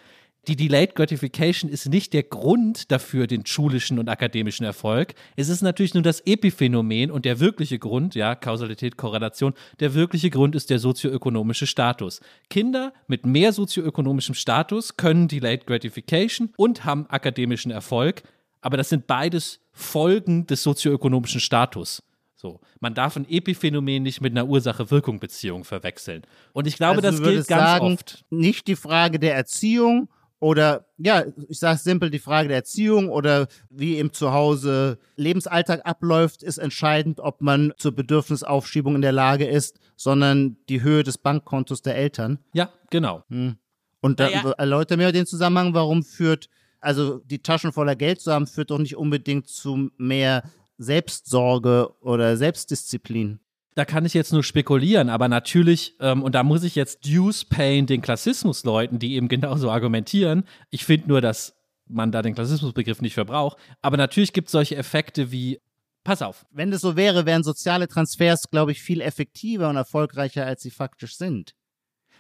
Die 0.49 0.57
Delayed 0.57 0.95
Gratification 0.95 1.71
ist 1.71 1.91
nicht 1.91 2.15
der 2.15 2.23
Grund 2.23 2.91
dafür, 2.91 3.27
den 3.27 3.45
schulischen 3.45 3.99
und 3.99 4.09
akademischen 4.09 4.65
Erfolg. 4.65 5.13
Es 5.37 5.51
ist 5.51 5.61
natürlich 5.61 5.93
nur 5.93 6.03
das 6.03 6.23
Epiphänomen 6.25 7.11
und 7.11 7.27
der 7.27 7.39
wirkliche 7.39 7.79
Grund, 7.79 8.15
ja, 8.15 8.35
Kausalität, 8.35 8.97
Korrelation, 8.97 9.53
der 9.79 9.93
wirkliche 9.93 10.31
Grund 10.31 10.57
ist 10.57 10.71
der 10.71 10.79
sozioökonomische 10.79 11.67
Status. 11.67 12.21
Kinder 12.49 12.95
mit 13.09 13.27
mehr 13.27 13.53
sozioökonomischem 13.53 14.35
Status 14.35 14.97
können 14.97 15.29
Delayed 15.29 15.67
Gratification 15.67 16.55
und 16.57 16.87
haben 16.87 17.05
akademischen 17.11 17.71
Erfolg, 17.71 18.23
aber 18.63 18.79
das 18.79 18.89
sind 18.89 19.07
beides 19.07 19.61
Folgen 19.73 20.47
des 20.47 20.63
sozioökonomischen 20.63 21.43
Status. 21.43 22.03
So, 22.37 22.61
man 22.81 22.95
darf 22.95 23.17
ein 23.17 23.29
Epiphänomen 23.29 24.03
nicht 24.03 24.23
mit 24.23 24.33
einer 24.33 24.47
Ursache-Wirkung-Beziehung 24.47 25.65
verwechseln. 25.65 26.23
Und 26.55 26.67
ich 26.67 26.77
glaube, 26.77 27.03
also 27.05 27.11
das 27.11 27.21
gilt 27.21 27.49
ganz 27.49 27.63
sagen, 27.63 27.93
oft. 27.93 28.25
Nicht 28.31 28.67
die 28.67 28.77
Frage 28.77 29.19
der 29.19 29.35
Erziehung 29.35 30.09
Oder 30.41 30.87
ja, 30.99 31.25
ich 31.49 31.59
sage 31.59 31.79
simpel, 31.79 32.11
die 32.11 32.21
Frage 32.21 32.49
der 32.49 32.59
Erziehung 32.59 33.09
oder 33.11 33.49
wie 33.71 33.99
im 33.99 34.13
Zuhause 34.13 34.99
Lebensalltag 35.17 35.85
abläuft, 35.85 36.45
ist 36.45 36.59
entscheidend, 36.59 37.19
ob 37.19 37.41
man 37.41 37.73
zur 37.77 37.93
Bedürfnisaufschiebung 37.93 38.95
in 38.95 39.03
der 39.03 39.13
Lage 39.13 39.47
ist, 39.47 39.81
sondern 39.97 40.57
die 40.69 40.83
Höhe 40.83 41.03
des 41.03 41.19
Bankkontos 41.19 41.83
der 41.83 41.97
Eltern. 41.97 42.39
Ja, 42.53 42.71
genau. 42.91 43.25
Und 43.29 44.21
da 44.21 44.31
Naja. 44.31 44.53
erläuter 44.59 44.97
mir 44.97 45.11
den 45.11 45.27
Zusammenhang, 45.27 45.75
warum 45.75 46.05
führt, 46.05 46.49
also 46.81 47.19
die 47.19 47.43
Taschen 47.43 47.73
voller 47.73 47.97
Geld 47.97 48.21
zu 48.21 48.33
haben, 48.33 48.47
führt 48.47 48.71
doch 48.71 48.79
nicht 48.79 48.97
unbedingt 48.97 49.49
zu 49.49 49.91
mehr 49.97 50.45
Selbstsorge 50.79 51.91
oder 52.01 52.37
Selbstdisziplin. 52.37 53.41
Da 53.79 53.85
kann 53.85 54.05
ich 54.05 54.13
jetzt 54.13 54.33
nur 54.33 54.43
spekulieren, 54.43 55.09
aber 55.09 55.29
natürlich, 55.29 55.95
ähm, 56.01 56.25
und 56.25 56.35
da 56.35 56.43
muss 56.43 56.65
ich 56.65 56.75
jetzt 56.75 57.07
Deuce 57.07 57.45
Pain 57.45 57.87
den 57.87 58.03
Klassismusleuten, 58.03 58.99
die 58.99 59.15
eben 59.15 59.29
genauso 59.29 59.71
argumentieren. 59.71 60.43
Ich 60.71 60.85
finde 60.85 61.07
nur, 61.07 61.21
dass 61.21 61.55
man 61.87 62.11
da 62.11 62.23
den 62.23 62.35
Klassismusbegriff 62.35 63.01
nicht 63.01 63.15
verbraucht. 63.15 63.57
Aber 63.81 63.97
natürlich 63.97 64.33
gibt 64.33 64.49
es 64.49 64.53
solche 64.53 64.75
Effekte 64.75 65.31
wie, 65.31 65.61
pass 66.03 66.23
auf, 66.23 66.45
Wenn 66.51 66.73
das 66.73 66.81
so 66.81 66.97
wäre, 66.97 67.25
wären 67.25 67.45
soziale 67.45 67.87
Transfers, 67.87 68.51
glaube 68.51 68.73
ich, 68.73 68.83
viel 68.83 69.01
effektiver 69.01 69.69
und 69.69 69.77
erfolgreicher, 69.77 70.45
als 70.45 70.63
sie 70.63 70.73
faktisch 70.73 71.17
sind. 71.17 71.55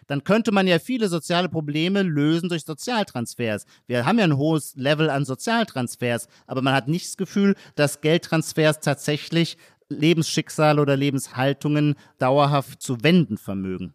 Dann 0.06 0.22
könnte 0.22 0.52
man 0.52 0.68
ja 0.68 0.78
viele 0.78 1.09
soziale 1.09 1.48
Probleme 1.48 2.02
lösen 2.02 2.48
durch 2.48 2.64
Sozialtransfers. 2.64 3.66
Wir 3.88 4.06
haben 4.06 4.18
ja 4.18 4.24
ein 4.24 4.36
hohes 4.36 4.76
Level 4.76 5.11
an 5.11 5.24
Sozialtransfers, 5.24 6.28
aber 6.46 6.62
man 6.62 6.72
hat 6.74 6.86
nicht 6.86 7.06
das 7.06 7.16
Gefühl, 7.16 7.56
dass 7.74 8.00
Geldtransfers 8.00 8.78
tatsächlich 8.78 9.59
Lebensschicksale 9.89 10.80
oder 10.80 10.97
Lebenshaltungen 10.97 11.97
dauerhaft 12.18 12.82
zu 12.82 13.03
wenden 13.03 13.39
vermögen. 13.39 13.95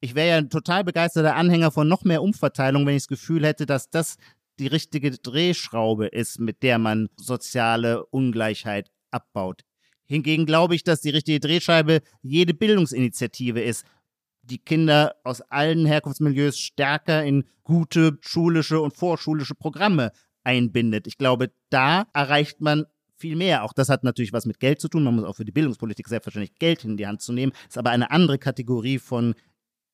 Ich 0.00 0.14
wäre 0.14 0.28
ja 0.28 0.36
ein 0.36 0.50
total 0.50 0.84
begeisterter 0.84 1.34
Anhänger 1.34 1.72
von 1.72 1.88
noch 1.88 2.04
mehr 2.04 2.22
Umverteilung, 2.22 2.86
wenn 2.86 2.94
ich 2.94 3.02
das 3.02 3.08
Gefühl 3.08 3.44
hätte, 3.44 3.66
dass 3.66 3.90
das 3.90 4.16
die 4.58 4.68
richtige 4.68 5.10
Drehschraube 5.10 6.06
ist, 6.06 6.38
mit 6.38 6.62
der 6.62 6.78
man 6.78 7.08
soziale 7.16 8.06
Ungleichheit 8.06 8.90
abbaut. 9.10 9.62
Hingegen 10.06 10.46
glaube 10.46 10.74
ich, 10.74 10.84
dass 10.84 11.00
die 11.00 11.10
richtige 11.10 11.40
Drehscheibe 11.40 12.00
jede 12.22 12.54
Bildungsinitiative 12.54 13.60
ist, 13.60 13.84
die 14.42 14.58
Kinder 14.58 15.16
aus 15.24 15.42
allen 15.42 15.84
Herkunftsmilieus 15.84 16.58
stärker 16.58 17.24
in 17.24 17.44
gute 17.62 18.18
schulische 18.22 18.80
und 18.80 18.96
vorschulische 18.96 19.54
Programme 19.54 20.12
einbindet. 20.44 21.06
Ich 21.06 21.18
glaube, 21.18 21.52
da 21.68 22.06
erreicht 22.14 22.60
man 22.60 22.86
viel 23.18 23.36
mehr. 23.36 23.64
Auch 23.64 23.72
das 23.72 23.88
hat 23.88 24.04
natürlich 24.04 24.32
was 24.32 24.46
mit 24.46 24.60
Geld 24.60 24.80
zu 24.80 24.88
tun. 24.88 25.04
Man 25.04 25.16
muss 25.16 25.24
auch 25.24 25.36
für 25.36 25.44
die 25.44 25.52
Bildungspolitik 25.52 26.08
selbstverständlich 26.08 26.58
Geld 26.58 26.84
in 26.84 26.96
die 26.96 27.06
Hand 27.06 27.20
zu 27.20 27.32
nehmen. 27.32 27.52
Ist 27.68 27.78
aber 27.78 27.90
eine 27.90 28.10
andere 28.10 28.38
Kategorie 28.38 28.98
von 28.98 29.34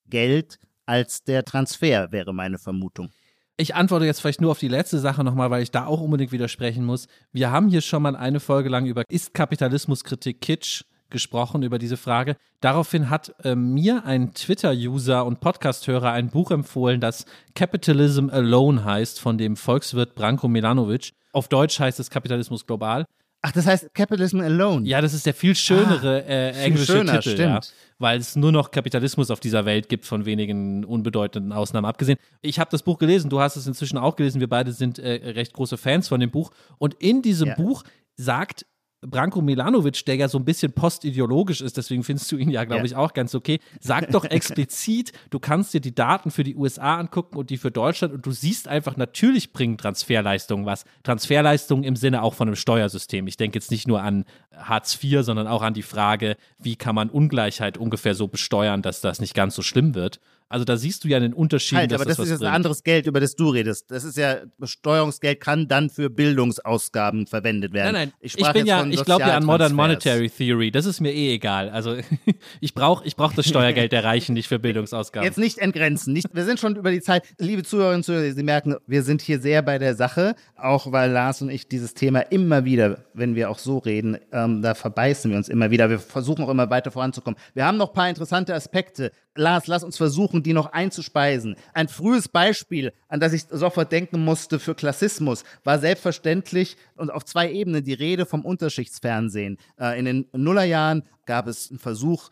Geld 0.06 0.58
als 0.86 1.24
der 1.24 1.44
Transfer, 1.44 2.12
wäre 2.12 2.34
meine 2.34 2.58
Vermutung. 2.58 3.10
Ich 3.56 3.74
antworte 3.74 4.04
jetzt 4.04 4.20
vielleicht 4.20 4.40
nur 4.40 4.50
auf 4.50 4.58
die 4.58 4.68
letzte 4.68 4.98
Sache 4.98 5.22
nochmal, 5.22 5.50
weil 5.50 5.62
ich 5.62 5.70
da 5.70 5.86
auch 5.86 6.00
unbedingt 6.00 6.32
widersprechen 6.32 6.84
muss. 6.84 7.06
Wir 7.32 7.50
haben 7.50 7.68
hier 7.68 7.80
schon 7.80 8.02
mal 8.02 8.16
eine 8.16 8.40
Folge 8.40 8.68
lang 8.68 8.86
über 8.86 9.04
Ist 9.08 9.32
Kapitalismuskritik 9.32 10.40
Kitsch 10.40 10.82
gesprochen, 11.10 11.62
über 11.62 11.78
diese 11.78 11.96
Frage. 11.96 12.36
Daraufhin 12.60 13.10
hat 13.10 13.32
äh, 13.44 13.54
mir 13.54 14.04
ein 14.04 14.34
Twitter-User 14.34 15.24
und 15.24 15.38
Podcast-Hörer 15.38 16.10
ein 16.10 16.30
Buch 16.30 16.50
empfohlen, 16.50 17.00
das 17.00 17.26
Capitalism 17.54 18.28
Alone 18.30 18.84
heißt, 18.84 19.20
von 19.20 19.38
dem 19.38 19.56
Volkswirt 19.56 20.16
Branko 20.16 20.48
Milanovic. 20.48 21.12
Auf 21.34 21.48
Deutsch 21.48 21.78
heißt 21.78 22.00
es 22.00 22.10
Kapitalismus 22.10 22.66
global. 22.66 23.04
Ach, 23.46 23.52
das 23.52 23.66
heißt 23.66 23.92
Capitalism 23.92 24.40
Alone. 24.40 24.88
Ja, 24.88 25.02
das 25.02 25.12
ist 25.12 25.26
der 25.26 25.34
viel 25.34 25.54
schönere 25.54 26.24
äh, 26.24 26.54
viel 26.54 26.62
englische 26.62 26.92
schöner, 26.92 27.20
Titel, 27.20 27.38
ja, 27.38 27.62
stimmt. 27.62 27.74
weil 27.98 28.18
es 28.18 28.36
nur 28.36 28.52
noch 28.52 28.70
Kapitalismus 28.70 29.30
auf 29.30 29.38
dieser 29.38 29.66
Welt 29.66 29.90
gibt, 29.90 30.06
von 30.06 30.24
wenigen 30.24 30.82
unbedeutenden 30.84 31.52
Ausnahmen 31.52 31.84
abgesehen. 31.84 32.16
Ich 32.40 32.58
habe 32.58 32.70
das 32.70 32.82
Buch 32.82 32.98
gelesen, 32.98 33.28
du 33.28 33.40
hast 33.40 33.56
es 33.56 33.66
inzwischen 33.66 33.98
auch 33.98 34.16
gelesen, 34.16 34.40
wir 34.40 34.48
beide 34.48 34.72
sind 34.72 34.98
äh, 34.98 35.32
recht 35.32 35.52
große 35.52 35.76
Fans 35.76 36.08
von 36.08 36.20
dem 36.20 36.30
Buch. 36.30 36.52
Und 36.78 36.94
in 36.94 37.20
diesem 37.20 37.48
Ja. 37.48 37.54
Buch 37.56 37.82
sagt 38.16 38.64
Branko 39.06 39.40
Milanovic, 39.42 40.04
der 40.06 40.16
ja 40.16 40.28
so 40.28 40.38
ein 40.38 40.44
bisschen 40.44 40.72
postideologisch 40.72 41.60
ist, 41.60 41.76
deswegen 41.76 42.02
findest 42.04 42.30
du 42.32 42.36
ihn 42.36 42.50
ja, 42.50 42.64
glaube 42.64 42.80
Ja. 42.80 42.84
ich, 42.86 42.96
auch 42.96 43.12
ganz 43.12 43.34
okay, 43.34 43.60
sagt 43.80 44.14
doch 44.14 44.24
explizit, 44.30 45.12
du 45.30 45.38
kannst 45.38 45.74
dir 45.74 45.80
die 45.80 45.94
Daten 45.94 46.30
für 46.30 46.44
die 46.44 46.56
USA 46.56 46.96
angucken 46.96 47.36
und 47.36 47.50
die 47.50 47.56
für 47.58 47.70
Deutschland 47.70 48.14
und 48.14 48.24
du 48.24 48.30
siehst 48.32 48.68
einfach, 48.68 48.96
natürlich 48.96 49.52
bringen 49.52 49.78
Transferleistungen 49.78 50.66
was. 50.66 50.84
Transferleistungen 51.02 51.84
im 51.84 51.96
Sinne 51.96 52.22
auch 52.22 52.34
von 52.34 52.48
einem 52.48 52.56
Steuersystem. 52.56 53.26
Ich 53.26 53.36
denke 53.36 53.56
jetzt 53.56 53.70
nicht 53.70 53.86
nur 53.88 54.02
an 54.02 54.24
Hartz 54.56 54.98
IV, 55.02 55.22
sondern 55.22 55.46
auch 55.46 55.62
an 55.62 55.74
die 55.74 55.82
Frage, 55.82 56.36
wie 56.58 56.76
kann 56.76 56.94
man 56.94 57.10
Ungleichheit 57.10 57.78
ungefähr 57.78 58.14
so 58.14 58.28
besteuern, 58.28 58.82
dass 58.82 59.00
das 59.00 59.20
nicht 59.20 59.34
ganz 59.34 59.54
so 59.54 59.62
schlimm 59.62 59.94
wird. 59.94 60.20
Also 60.50 60.64
da 60.64 60.76
siehst 60.76 61.02
du 61.02 61.08
ja 61.08 61.16
einen 61.16 61.32
Unterschied. 61.32 61.78
Halt, 61.78 61.92
aber 61.94 62.04
das, 62.04 62.18
was 62.18 62.26
ist 62.26 62.32
jetzt 62.32 62.40
ein 62.40 62.44
bringt. 62.44 62.54
anderes 62.56 62.82
Geld, 62.84 63.06
über 63.06 63.18
das 63.18 63.34
du 63.34 63.48
redest. 63.48 63.90
Das 63.90 64.04
ist 64.04 64.16
ja, 64.16 64.36
Besteuerungsgeld 64.58 65.40
kann 65.40 65.66
dann 65.68 65.88
für 65.90 66.10
Bildungsausgaben 66.10 67.26
verwendet 67.26 67.72
werden. 67.72 67.94
Nein, 67.94 68.08
nein, 68.08 68.12
ich, 68.20 68.32
sprach 68.32 68.52
bin 68.52 68.60
jetzt 68.60 68.68
ja, 68.68 68.80
von 68.80 68.92
ich 68.94 69.04
glaube 69.04 69.22
ja 69.22 69.36
an 69.36 69.44
Modern. 69.44 69.74
Monetary 69.74 70.30
Theory. 70.30 70.70
Das 70.70 70.86
ist 70.86 71.00
mir 71.00 71.12
eh 71.12 71.34
egal. 71.34 71.70
Also 71.70 71.96
ich 72.60 72.74
brauche 72.74 73.04
ich 73.06 73.16
brauch 73.16 73.32
das 73.32 73.46
Steuergeld 73.46 73.92
der 73.92 74.04
Reichen 74.04 74.34
nicht 74.34 74.48
für 74.48 74.58
Bildungsausgaben. 74.58 75.26
Jetzt 75.26 75.38
nicht 75.38 75.58
entgrenzen. 75.58 76.12
Nicht, 76.12 76.28
wir 76.32 76.44
sind 76.44 76.60
schon 76.60 76.76
über 76.76 76.90
die 76.90 77.00
Zeit. 77.00 77.24
Liebe 77.38 77.62
Zuhörerinnen 77.62 77.98
und 77.98 78.04
Zuhörer, 78.04 78.32
Sie 78.32 78.42
merken, 78.42 78.76
wir 78.86 79.02
sind 79.02 79.22
hier 79.22 79.40
sehr 79.40 79.62
bei 79.62 79.78
der 79.78 79.94
Sache, 79.94 80.34
auch 80.56 80.92
weil 80.92 81.10
Lars 81.10 81.42
und 81.42 81.50
ich 81.50 81.68
dieses 81.68 81.94
Thema 81.94 82.20
immer 82.20 82.64
wieder, 82.64 83.04
wenn 83.14 83.34
wir 83.34 83.50
auch 83.50 83.58
so 83.58 83.78
reden, 83.78 84.18
ähm, 84.32 84.62
da 84.62 84.74
verbeißen 84.74 85.30
wir 85.30 85.38
uns 85.38 85.48
immer 85.48 85.70
wieder. 85.70 85.90
Wir 85.90 85.98
versuchen 85.98 86.44
auch 86.44 86.48
immer 86.48 86.70
weiter 86.70 86.90
voranzukommen. 86.90 87.38
Wir 87.54 87.66
haben 87.66 87.76
noch 87.76 87.88
ein 87.88 87.94
paar 87.94 88.08
interessante 88.08 88.54
Aspekte. 88.54 89.12
Lars, 89.36 89.66
lass 89.66 89.82
uns 89.82 89.96
versuchen, 89.96 90.42
die 90.42 90.52
noch 90.52 90.72
einzuspeisen. 90.72 91.56
Ein 91.72 91.88
frühes 91.88 92.28
Beispiel, 92.28 92.92
an 93.14 93.20
das 93.20 93.32
ich 93.32 93.44
sofort 93.48 93.92
denken 93.92 94.24
musste 94.24 94.58
für 94.58 94.74
Klassismus, 94.74 95.44
war 95.62 95.78
selbstverständlich 95.78 96.76
und 96.96 97.10
auf 97.10 97.24
zwei 97.24 97.52
Ebenen 97.52 97.84
die 97.84 97.92
Rede 97.92 98.26
vom 98.26 98.44
Unterschichtsfernsehen. 98.44 99.58
Äh, 99.78 99.96
in 100.00 100.04
den 100.04 100.26
Nullerjahren 100.32 101.04
gab 101.24 101.46
es 101.46 101.70
einen 101.70 101.78
Versuch, 101.78 102.30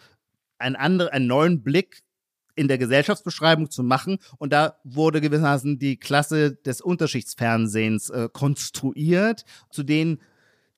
einen, 0.58 0.74
anderen, 0.74 1.12
einen 1.12 1.28
neuen 1.28 1.62
Blick 1.62 2.02
in 2.56 2.66
der 2.66 2.78
Gesellschaftsbeschreibung 2.78 3.70
zu 3.70 3.84
machen. 3.84 4.18
Und 4.38 4.52
da 4.52 4.76
wurde 4.82 5.20
gewissermaßen 5.20 5.78
die 5.78 5.98
Klasse 5.98 6.56
des 6.56 6.80
Unterschichtsfernsehens 6.80 8.10
äh, 8.10 8.28
konstruiert, 8.32 9.44
zu 9.70 9.84
denen 9.84 10.20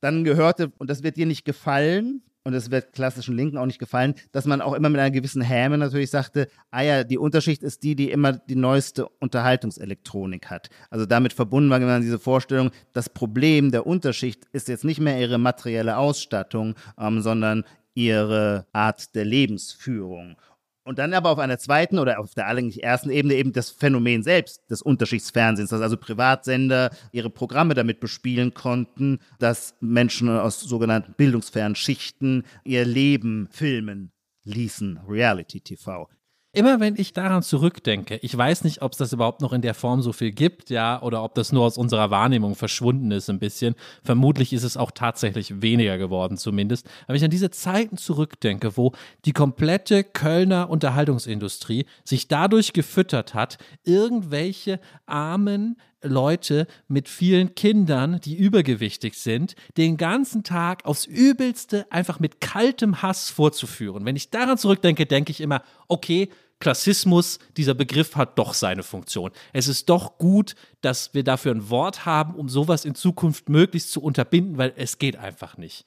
dann 0.00 0.22
gehörte, 0.22 0.70
und 0.76 0.90
das 0.90 1.02
wird 1.02 1.16
dir 1.16 1.24
nicht 1.24 1.46
gefallen, 1.46 2.22
und 2.44 2.52
es 2.54 2.70
wird 2.70 2.92
klassischen 2.92 3.34
Linken 3.36 3.56
auch 3.56 3.66
nicht 3.66 3.78
gefallen, 3.78 4.14
dass 4.32 4.44
man 4.44 4.60
auch 4.60 4.74
immer 4.74 4.90
mit 4.90 5.00
einer 5.00 5.10
gewissen 5.10 5.42
Häme 5.42 5.78
natürlich 5.78 6.10
sagte, 6.10 6.48
ah 6.70 6.82
ja, 6.82 7.04
die 7.04 7.18
Unterschicht 7.18 7.62
ist 7.62 7.82
die, 7.82 7.96
die 7.96 8.10
immer 8.10 8.34
die 8.34 8.54
neueste 8.54 9.08
Unterhaltungselektronik 9.20 10.50
hat. 10.50 10.68
Also 10.90 11.06
damit 11.06 11.32
verbunden 11.32 11.70
war 11.70 11.78
immer 11.78 12.00
diese 12.00 12.18
Vorstellung, 12.18 12.70
das 12.92 13.08
Problem 13.08 13.70
der 13.70 13.86
Unterschicht 13.86 14.44
ist 14.52 14.68
jetzt 14.68 14.84
nicht 14.84 15.00
mehr 15.00 15.18
ihre 15.18 15.38
materielle 15.38 15.96
Ausstattung, 15.96 16.74
ähm, 16.98 17.22
sondern 17.22 17.64
ihre 17.94 18.66
Art 18.72 19.14
der 19.14 19.24
Lebensführung. 19.24 20.36
Und 20.84 20.98
dann 20.98 21.14
aber 21.14 21.30
auf 21.30 21.38
einer 21.38 21.58
zweiten 21.58 21.98
oder 21.98 22.20
auf 22.20 22.34
der 22.34 22.46
eigentlich 22.46 22.82
ersten 22.82 23.08
Ebene 23.10 23.34
eben 23.34 23.54
das 23.54 23.70
Phänomen 23.70 24.22
selbst 24.22 24.60
des 24.70 24.82
Unterschichtsfernsehens, 24.82 25.70
dass 25.70 25.80
also 25.80 25.96
Privatsender 25.96 26.90
ihre 27.10 27.30
Programme 27.30 27.72
damit 27.72 28.00
bespielen 28.00 28.52
konnten, 28.52 29.18
dass 29.38 29.74
Menschen 29.80 30.28
aus 30.28 30.60
sogenannten 30.60 31.14
bildungsfernen 31.14 31.74
Schichten 31.74 32.44
ihr 32.64 32.84
Leben 32.84 33.48
filmen 33.50 34.12
ließen, 34.44 35.00
Reality 35.08 35.62
TV. 35.62 36.08
Immer 36.54 36.78
wenn 36.78 36.94
ich 36.96 37.12
daran 37.12 37.42
zurückdenke, 37.42 38.20
ich 38.22 38.36
weiß 38.36 38.62
nicht, 38.62 38.80
ob 38.80 38.92
es 38.92 38.98
das 38.98 39.12
überhaupt 39.12 39.40
noch 39.40 39.52
in 39.52 39.60
der 39.60 39.74
Form 39.74 40.02
so 40.02 40.12
viel 40.12 40.30
gibt, 40.30 40.70
ja, 40.70 41.02
oder 41.02 41.24
ob 41.24 41.34
das 41.34 41.50
nur 41.50 41.64
aus 41.64 41.76
unserer 41.76 42.10
Wahrnehmung 42.10 42.54
verschwunden 42.54 43.10
ist 43.10 43.28
ein 43.28 43.40
bisschen. 43.40 43.74
Vermutlich 44.04 44.52
ist 44.52 44.62
es 44.62 44.76
auch 44.76 44.92
tatsächlich 44.92 45.62
weniger 45.62 45.98
geworden 45.98 46.36
zumindest. 46.36 46.86
Aber 47.02 47.08
wenn 47.08 47.16
ich 47.16 47.24
an 47.24 47.30
diese 47.32 47.50
Zeiten 47.50 47.96
zurückdenke, 47.96 48.76
wo 48.76 48.92
die 49.24 49.32
komplette 49.32 50.04
Kölner 50.04 50.70
Unterhaltungsindustrie 50.70 51.86
sich 52.04 52.28
dadurch 52.28 52.72
gefüttert 52.72 53.34
hat, 53.34 53.58
irgendwelche 53.82 54.78
armen 55.06 55.76
Leute 56.04 56.66
mit 56.88 57.08
vielen 57.08 57.54
Kindern, 57.54 58.20
die 58.20 58.36
übergewichtig 58.36 59.14
sind, 59.14 59.56
den 59.76 59.96
ganzen 59.96 60.44
Tag 60.44 60.84
aufs 60.84 61.06
Übelste 61.06 61.86
einfach 61.90 62.20
mit 62.20 62.40
kaltem 62.40 63.02
Hass 63.02 63.30
vorzuführen. 63.30 64.04
Wenn 64.04 64.16
ich 64.16 64.30
daran 64.30 64.58
zurückdenke, 64.58 65.06
denke 65.06 65.30
ich 65.30 65.40
immer, 65.40 65.62
okay, 65.88 66.28
Klassismus, 66.60 67.38
dieser 67.56 67.74
Begriff 67.74 68.16
hat 68.16 68.38
doch 68.38 68.54
seine 68.54 68.82
Funktion. 68.82 69.30
Es 69.52 69.68
ist 69.68 69.90
doch 69.90 70.18
gut, 70.18 70.54
dass 70.80 71.12
wir 71.12 71.24
dafür 71.24 71.52
ein 71.52 71.68
Wort 71.68 72.06
haben, 72.06 72.34
um 72.34 72.48
sowas 72.48 72.84
in 72.84 72.94
Zukunft 72.94 73.48
möglichst 73.48 73.90
zu 73.90 74.02
unterbinden, 74.02 74.56
weil 74.56 74.72
es 74.76 74.98
geht 74.98 75.16
einfach 75.16 75.58
nicht. 75.58 75.84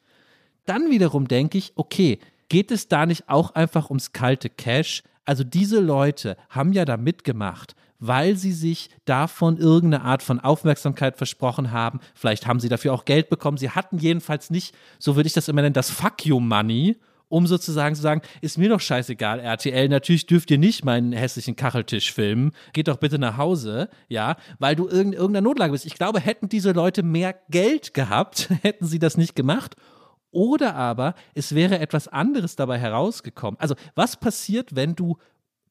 Dann 0.66 0.92
wiederum 0.92 1.28
denke 1.28 1.58
ich, 1.58 1.72
okay, 1.76 2.20
geht 2.50 2.72
es 2.72 2.88
da 2.88 3.06
nicht 3.06 3.30
auch 3.30 3.56
einfach 3.56 3.90
ums 3.90 4.12
kalte 4.12 4.50
Cash? 4.50 5.04
Also 5.26 5.44
diese 5.44 5.80
Leute 5.80 6.38
haben 6.50 6.74
ja 6.74 6.86
da 6.86 6.98
mitgemacht, 6.98 7.76
weil 8.00 8.36
sie 8.36 8.52
sich 8.52 8.90
davon 9.06 9.58
irgendeine 9.58 10.04
Art 10.04 10.24
von 10.24 10.40
Aufmerksamkeit 10.40 11.18
versprochen 11.18 11.72
haben. 11.72 12.00
Vielleicht 12.14 12.48
haben 12.48 12.60
sie 12.60 12.70
dafür 12.70 12.94
auch 12.94 13.06
Geld 13.06 13.30
bekommen. 13.30 13.58
Sie 13.58 13.72
hatten 13.72 13.98
jedenfalls 13.98 14.50
nicht, 14.50 14.76
so 15.00 15.16
würde 15.16 15.28
ich 15.28 15.34
das 15.34 15.48
immer 15.48 15.62
nennen, 15.62 15.74
das 15.74 15.90
Fuck 15.90 16.26
you 16.26 16.40
Money, 16.40 16.98
um 17.30 17.46
sozusagen 17.48 17.96
zu 17.96 18.02
sagen, 18.02 18.22
ist 18.42 18.58
mir 18.58 18.70
doch 18.70 18.80
scheißegal, 18.80 19.40
RTL, 19.40 19.90
natürlich 19.90 20.28
dürft 20.28 20.50
ihr 20.52 20.58
nicht 20.58 20.86
meinen 20.86 21.12
hässlichen 21.12 21.56
Kacheltisch 21.56 22.14
filmen, 22.14 22.54
geht 22.74 22.88
doch 22.88 22.98
bitte 22.98 23.20
nach 23.20 23.38
Hause, 23.38 23.90
ja, 24.08 24.38
weil 24.60 24.76
du 24.76 24.88
in 24.88 25.14
irgendeiner 25.14 25.42
Notlage 25.42 25.74
bist. 25.74 25.86
Ich 25.86 25.96
glaube, 25.96 26.20
hätten 26.20 26.50
diese 26.50 26.72
Leute 26.72 27.04
mehr 27.04 27.36
Geld 27.50 27.94
gehabt, 27.94 28.50
hätten 28.62 28.86
sie 28.86 29.00
das 29.00 29.18
nicht 29.18 29.36
gemacht. 29.36 29.76
Oder 30.32 30.76
aber 30.76 31.16
es 31.34 31.56
wäre 31.56 31.80
etwas 31.80 32.08
anderes 32.08 32.56
dabei 32.56 32.78
herausgekommen. 32.78 33.60
Also, 33.60 33.76
was 33.96 34.18
passiert, 34.18 34.76
wenn 34.76 34.94
du 34.96 35.18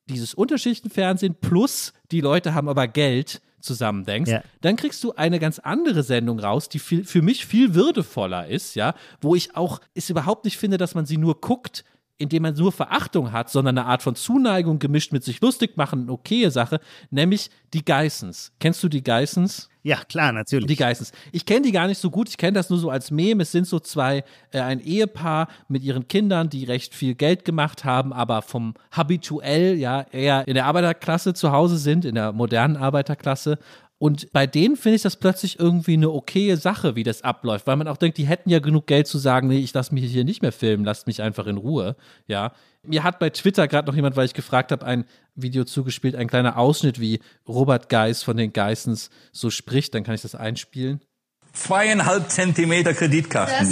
dieses 0.08 0.34
Unterschichtenfernsehen 0.34 1.34
plus 1.40 1.92
die 2.10 2.20
Leute 2.20 2.54
haben 2.54 2.68
aber 2.68 2.86
Geld 2.88 3.40
zusammendenkst, 3.60 4.30
Ja. 4.30 4.42
dann 4.60 4.76
kriegst 4.76 5.02
du 5.02 5.12
eine 5.14 5.40
ganz 5.40 5.58
andere 5.58 6.02
Sendung 6.04 6.38
raus, 6.38 6.68
die 6.68 6.78
viel, 6.78 7.04
für 7.04 7.22
mich 7.22 7.46
viel 7.46 7.74
würdevoller 7.74 8.46
ist, 8.46 8.76
ja, 8.76 8.94
wo 9.20 9.34
ich 9.34 9.56
auch 9.56 9.80
es 9.94 10.08
überhaupt 10.08 10.44
nicht 10.44 10.56
finde, 10.56 10.76
dass 10.76 10.94
man 10.94 11.06
sie 11.06 11.16
nur 11.16 11.40
guckt, 11.40 11.84
indem 12.18 12.42
man 12.42 12.54
nur 12.54 12.72
Verachtung 12.72 13.32
hat, 13.32 13.50
sondern 13.50 13.78
eine 13.78 13.86
Art 13.86 14.02
von 14.02 14.14
Zuneigung 14.14 14.78
gemischt 14.78 15.12
mit 15.12 15.24
sich 15.24 15.40
lustig 15.40 15.76
machen, 15.76 16.02
eine 16.02 16.12
okaye 16.12 16.50
Sache, 16.50 16.80
nämlich 17.10 17.50
die 17.74 17.84
Geissens. 17.84 18.52
Kennst 18.58 18.82
du 18.82 18.88
die 18.88 19.02
Geissens? 19.02 19.68
Ja, 19.82 19.98
klar, 20.08 20.32
natürlich. 20.32 20.66
Die 20.66 20.74
Geissens. 20.76 21.12
Ich 21.30 21.46
kenne 21.46 21.62
die 21.62 21.70
gar 21.72 21.86
nicht 21.86 22.00
so 22.00 22.10
gut, 22.10 22.28
ich 22.28 22.36
kenne 22.36 22.54
das 22.54 22.70
nur 22.70 22.78
so 22.80 22.90
als 22.90 23.12
Meme. 23.12 23.44
Es 23.44 23.52
sind 23.52 23.68
so 23.68 23.78
zwei, 23.78 24.24
äh, 24.50 24.60
ein 24.60 24.80
Ehepaar 24.80 25.46
mit 25.68 25.84
ihren 25.84 26.08
Kindern, 26.08 26.50
die 26.50 26.64
recht 26.64 26.92
viel 26.92 27.14
Geld 27.14 27.44
gemacht 27.44 27.84
haben, 27.84 28.12
aber 28.12 28.42
vom 28.42 28.74
habituell 28.90 29.76
ja 29.76 30.04
eher 30.10 30.48
in 30.48 30.54
der 30.54 30.66
Arbeiterklasse 30.66 31.34
zu 31.34 31.52
Hause 31.52 31.78
sind, 31.78 32.04
in 32.04 32.16
der 32.16 32.32
modernen 32.32 32.76
Arbeiterklasse. 32.76 33.58
Und 33.98 34.30
bei 34.32 34.46
denen 34.46 34.76
finde 34.76 34.96
ich 34.96 35.02
das 35.02 35.16
plötzlich 35.16 35.58
irgendwie 35.58 35.94
eine 35.94 36.10
okaye 36.10 36.56
Sache, 36.58 36.96
wie 36.96 37.02
das 37.02 37.22
abläuft, 37.22 37.66
weil 37.66 37.76
man 37.76 37.88
auch 37.88 37.96
denkt, 37.96 38.18
die 38.18 38.26
hätten 38.26 38.50
ja 38.50 38.58
genug 38.58 38.86
Geld 38.86 39.06
zu 39.06 39.16
sagen, 39.16 39.48
nee, 39.48 39.58
ich 39.58 39.72
lasse 39.72 39.94
mich 39.94 40.04
hier 40.04 40.24
nicht 40.24 40.42
mehr 40.42 40.52
filmen, 40.52 40.84
lasst 40.84 41.06
mich 41.06 41.22
einfach 41.22 41.46
in 41.46 41.56
Ruhe. 41.56 41.96
Ja, 42.26 42.52
mir 42.82 43.04
hat 43.04 43.18
bei 43.18 43.30
Twitter 43.30 43.66
gerade 43.68 43.88
noch 43.88 43.96
jemand, 43.96 44.14
weil 44.16 44.26
ich 44.26 44.34
gefragt 44.34 44.70
habe, 44.70 44.84
ein 44.84 45.06
Video 45.34 45.64
zugespielt, 45.64 46.14
ein 46.14 46.28
kleiner 46.28 46.58
Ausschnitt, 46.58 47.00
wie 47.00 47.20
Robert 47.48 47.88
Geis 47.88 48.22
von 48.22 48.36
den 48.36 48.52
Geissens 48.52 49.08
so 49.32 49.48
spricht. 49.48 49.94
Dann 49.94 50.04
kann 50.04 50.14
ich 50.14 50.22
das 50.22 50.34
einspielen. 50.34 51.00
Zweieinhalb 51.56 52.30
Zentimeter 52.30 52.94
Kreditkarten 52.94 53.66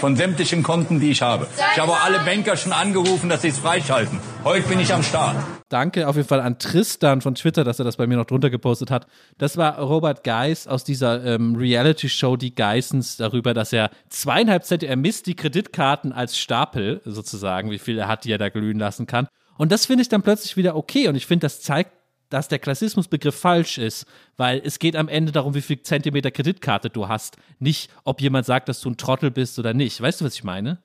Von 0.00 0.16
sämtlichen 0.16 0.62
Konten, 0.62 1.00
die 1.00 1.10
ich 1.10 1.22
habe. 1.22 1.46
Ich 1.72 1.80
habe 1.80 1.92
auch 1.92 2.04
alle 2.04 2.20
Banker 2.20 2.56
schon 2.56 2.72
angerufen, 2.72 3.28
dass 3.28 3.42
sie 3.42 3.48
es 3.48 3.58
freischalten. 3.58 4.18
Heute 4.44 4.68
bin 4.68 4.80
ich 4.80 4.92
am 4.92 5.02
Start. 5.02 5.36
Danke 5.68 6.08
auf 6.08 6.16
jeden 6.16 6.26
Fall 6.26 6.40
an 6.40 6.58
Tristan 6.58 7.20
von 7.20 7.36
Twitter, 7.36 7.62
dass 7.62 7.78
er 7.78 7.84
das 7.84 7.96
bei 7.96 8.06
mir 8.06 8.16
noch 8.16 8.26
drunter 8.26 8.50
gepostet 8.50 8.90
hat. 8.90 9.06
Das 9.38 9.56
war 9.56 9.78
Robert 9.78 10.24
Geis 10.24 10.66
aus 10.66 10.82
dieser 10.82 11.24
ähm, 11.24 11.54
Reality-Show 11.54 12.36
Die 12.36 12.54
Geissens 12.54 13.16
darüber, 13.16 13.54
dass 13.54 13.72
er 13.72 13.90
zweieinhalb 14.08 14.64
Cent, 14.64 14.82
er 14.82 14.96
misst 14.96 15.26
die 15.26 15.36
Kreditkarten 15.36 16.12
als 16.12 16.36
Stapel 16.36 17.00
sozusagen, 17.04 17.70
wie 17.70 17.78
viel 17.78 17.98
er 17.98 18.08
hat, 18.08 18.24
die 18.24 18.32
er 18.32 18.38
da 18.38 18.48
glühen 18.48 18.78
lassen 18.78 19.06
kann. 19.06 19.28
Und 19.58 19.70
das 19.70 19.86
finde 19.86 20.02
ich 20.02 20.08
dann 20.08 20.22
plötzlich 20.22 20.56
wieder 20.56 20.74
okay 20.74 21.06
und 21.08 21.14
ich 21.14 21.26
finde, 21.26 21.44
das 21.44 21.60
zeigt, 21.60 21.92
dass 22.30 22.48
der 22.48 22.58
Klassismusbegriff 22.58 23.38
falsch 23.38 23.76
ist, 23.78 24.06
weil 24.36 24.62
es 24.64 24.78
geht 24.78 24.96
am 24.96 25.08
Ende 25.08 25.32
darum, 25.32 25.54
wie 25.54 25.60
viel 25.60 25.82
Zentimeter 25.82 26.30
Kreditkarte 26.30 26.88
du 26.88 27.08
hast, 27.08 27.36
nicht 27.58 27.90
ob 28.04 28.20
jemand 28.22 28.46
sagt, 28.46 28.68
dass 28.68 28.80
du 28.80 28.90
ein 28.90 28.96
Trottel 28.96 29.30
bist 29.30 29.58
oder 29.58 29.74
nicht. 29.74 30.00
Weißt 30.00 30.20
du, 30.20 30.24
was 30.24 30.34
ich 30.34 30.44
meine? 30.44 30.78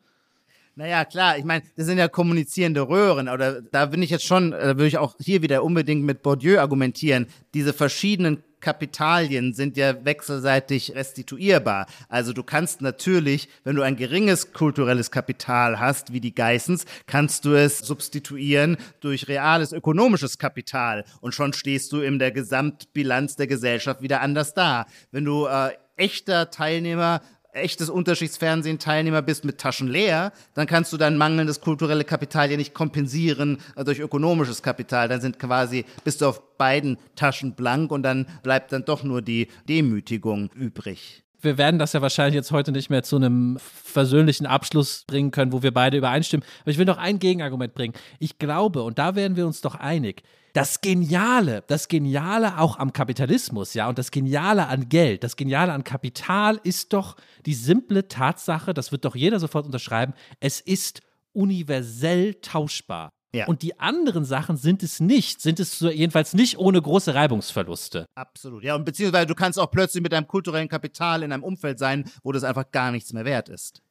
Naja, 0.77 1.05
klar, 1.05 1.37
ich 1.37 1.45
meine, 1.45 1.63
das 1.77 1.85
sind 1.85 1.97
ja 1.97 2.09
kommunizierende 2.09 2.89
Röhren, 2.89 3.29
oder 3.29 3.61
da 3.61 3.85
bin 3.85 4.03
ich 4.03 4.09
jetzt 4.09 4.25
schon, 4.25 4.51
da 4.51 4.75
würde 4.75 4.87
ich 4.87 4.97
auch 4.97 5.15
hier 5.21 5.41
wieder 5.41 5.63
unbedingt 5.63 6.03
mit 6.03 6.21
Bourdieu 6.21 6.59
argumentieren. 6.59 7.27
Diese 7.53 7.71
verschiedenen 7.71 8.43
Kapitalien 8.65 9.53
sind 9.53 9.77
ja 9.77 10.03
wechselseitig 10.03 10.95
restituierbar. 10.95 11.85
Also 12.09 12.33
du 12.33 12.41
kannst 12.41 12.81
natürlich, 12.81 13.47
wenn 13.63 13.75
du 13.75 13.83
ein 13.83 13.95
geringes 13.95 14.53
kulturelles 14.53 15.11
Kapital 15.11 15.79
hast, 15.79 16.13
wie 16.13 16.19
die 16.19 16.33
Geissens, 16.33 16.85
kannst 17.05 17.45
du 17.45 17.53
es 17.53 17.77
substituieren 17.77 18.77
durch 19.01 19.27
reales 19.27 19.71
ökonomisches 19.71 20.39
Kapital 20.39 21.05
und 21.21 21.35
schon 21.35 21.53
stehst 21.53 21.91
du 21.91 22.01
in 22.01 22.17
der 22.17 22.31
Gesamtbilanz 22.31 23.35
der 23.35 23.45
Gesellschaft 23.45 24.01
wieder 24.01 24.21
anders 24.21 24.55
da. 24.55 24.87
Wenn 25.11 25.25
du 25.25 25.45
äh, 25.45 25.69
echter 25.95 26.49
Teilnehmer 26.49 27.21
echtes 27.55 27.89
Unterschichtsfernsehen-Teilnehmer 27.89 29.21
bist 29.21 29.45
mit 29.45 29.57
Taschen 29.57 29.87
leer, 29.87 30.33
dann 30.53 30.67
kannst 30.67 30.93
du 30.93 30.97
dein 30.97 31.17
mangelndes 31.17 31.61
kulturelle 31.61 32.03
Kapital 32.03 32.51
ja 32.51 32.57
nicht 32.57 32.73
kompensieren 32.73 33.59
äh, 33.75 33.83
durch 33.83 33.99
ökonomisches 33.99 34.61
Kapital. 34.61 35.07
Dann 35.07 35.21
sind 35.21 35.39
quasi, 35.39 35.85
bist 36.03 36.21
du 36.21 36.27
auf 36.27 36.57
beiden 36.57 36.97
Taschen 37.15 37.53
blank 37.53 37.91
und 37.91 38.03
dann 38.03 38.27
bleibt 38.43 38.71
dann 38.71 38.85
doch 38.85 39.03
nur 39.03 39.21
die 39.21 39.47
Demütigung 39.67 40.49
übrig. 40.53 41.23
wir 41.41 41.57
werden 41.57 41.79
das 41.79 41.93
ja 41.93 42.01
wahrscheinlich 42.01 42.35
jetzt 42.35 42.51
heute 42.51 42.71
nicht 42.71 42.89
mehr 42.89 43.03
zu 43.03 43.15
einem 43.17 43.57
versöhnlichen 43.59 44.45
Abschluss 44.47 45.03
bringen 45.05 45.31
können, 45.31 45.51
wo 45.51 45.61
wir 45.63 45.73
beide 45.73 45.97
übereinstimmen. 45.97 46.45
Aber 46.61 46.71
ich 46.71 46.77
will 46.77 46.85
noch 46.85 46.97
ein 46.97 47.19
Gegenargument 47.19 47.73
bringen. 47.73 47.93
Ich 48.19 48.39
glaube, 48.39 48.83
und 48.83 48.97
da 48.99 49.15
werden 49.15 49.37
wir 49.37 49.45
uns 49.45 49.61
doch 49.61 49.75
einig, 49.75 50.23
das 50.55 50.79
Geniale, 50.79 51.65
das 51.67 51.89
Geniale 51.89 52.59
auch 52.59 52.79
am 52.79 52.93
Kapitalismus, 52.93 53.73
ja, 53.73 53.89
und 53.89 53.99
das 53.99 54.09
Geniale 54.09 54.67
an 54.67 54.87
Geld, 54.87 55.25
das 55.25 55.35
Geniale 55.35 55.73
an 55.73 55.83
Kapital 55.83 56.61
ist 56.63 56.93
doch 56.93 57.17
die 57.45 57.53
simple 57.53 58.07
Tatsache, 58.07 58.73
das 58.73 58.93
wird 58.93 59.03
doch 59.03 59.17
jeder 59.17 59.39
sofort 59.41 59.65
unterschreiben, 59.65 60.13
es 60.39 60.61
ist 60.61 61.01
universell 61.33 62.35
tauschbar. 62.35 63.09
Ja. 63.33 63.47
Und 63.47 63.63
die 63.63 63.77
anderen 63.81 64.23
Sachen 64.23 64.55
sind 64.55 64.81
es 64.81 65.01
nicht, 65.01 65.41
sind 65.41 65.59
es 65.59 65.81
jedenfalls 65.81 66.33
nicht 66.33 66.57
ohne 66.57 66.81
große 66.81 67.13
Reibungsverluste. 67.13 68.05
Absolut. 68.15 68.63
Ja, 68.63 68.75
und 68.75 68.85
beziehungsweise 68.85 69.25
du 69.25 69.35
kannst 69.35 69.59
auch 69.59 69.69
plötzlich 69.69 70.01
mit 70.01 70.13
deinem 70.13 70.25
kulturellen 70.25 70.69
Kapital 70.69 71.21
in 71.21 71.33
einem 71.33 71.43
Umfeld 71.43 71.79
sein, 71.79 72.09
wo 72.23 72.31
das 72.31 72.45
einfach 72.45 72.71
gar 72.71 72.91
nichts 72.91 73.11
mehr 73.11 73.25
wert 73.25 73.49
ist. 73.49 73.81